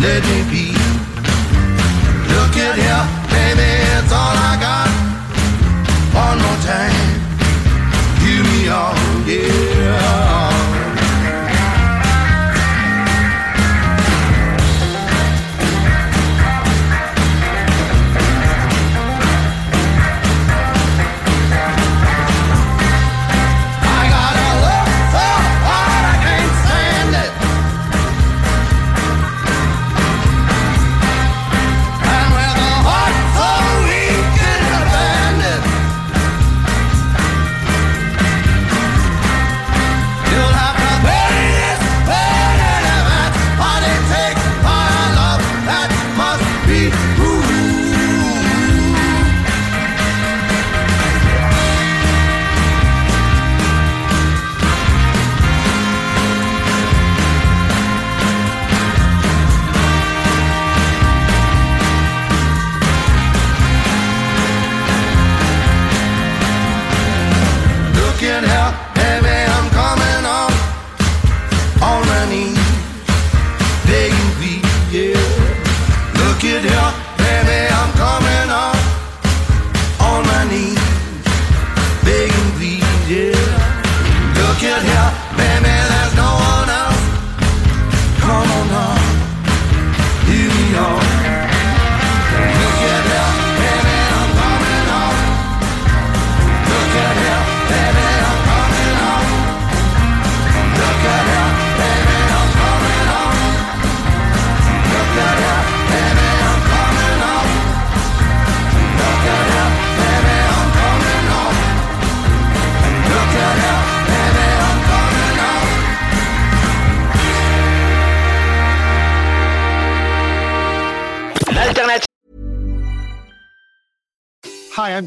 Look 0.09 0.25
at 2.57 2.75
here, 2.75 3.18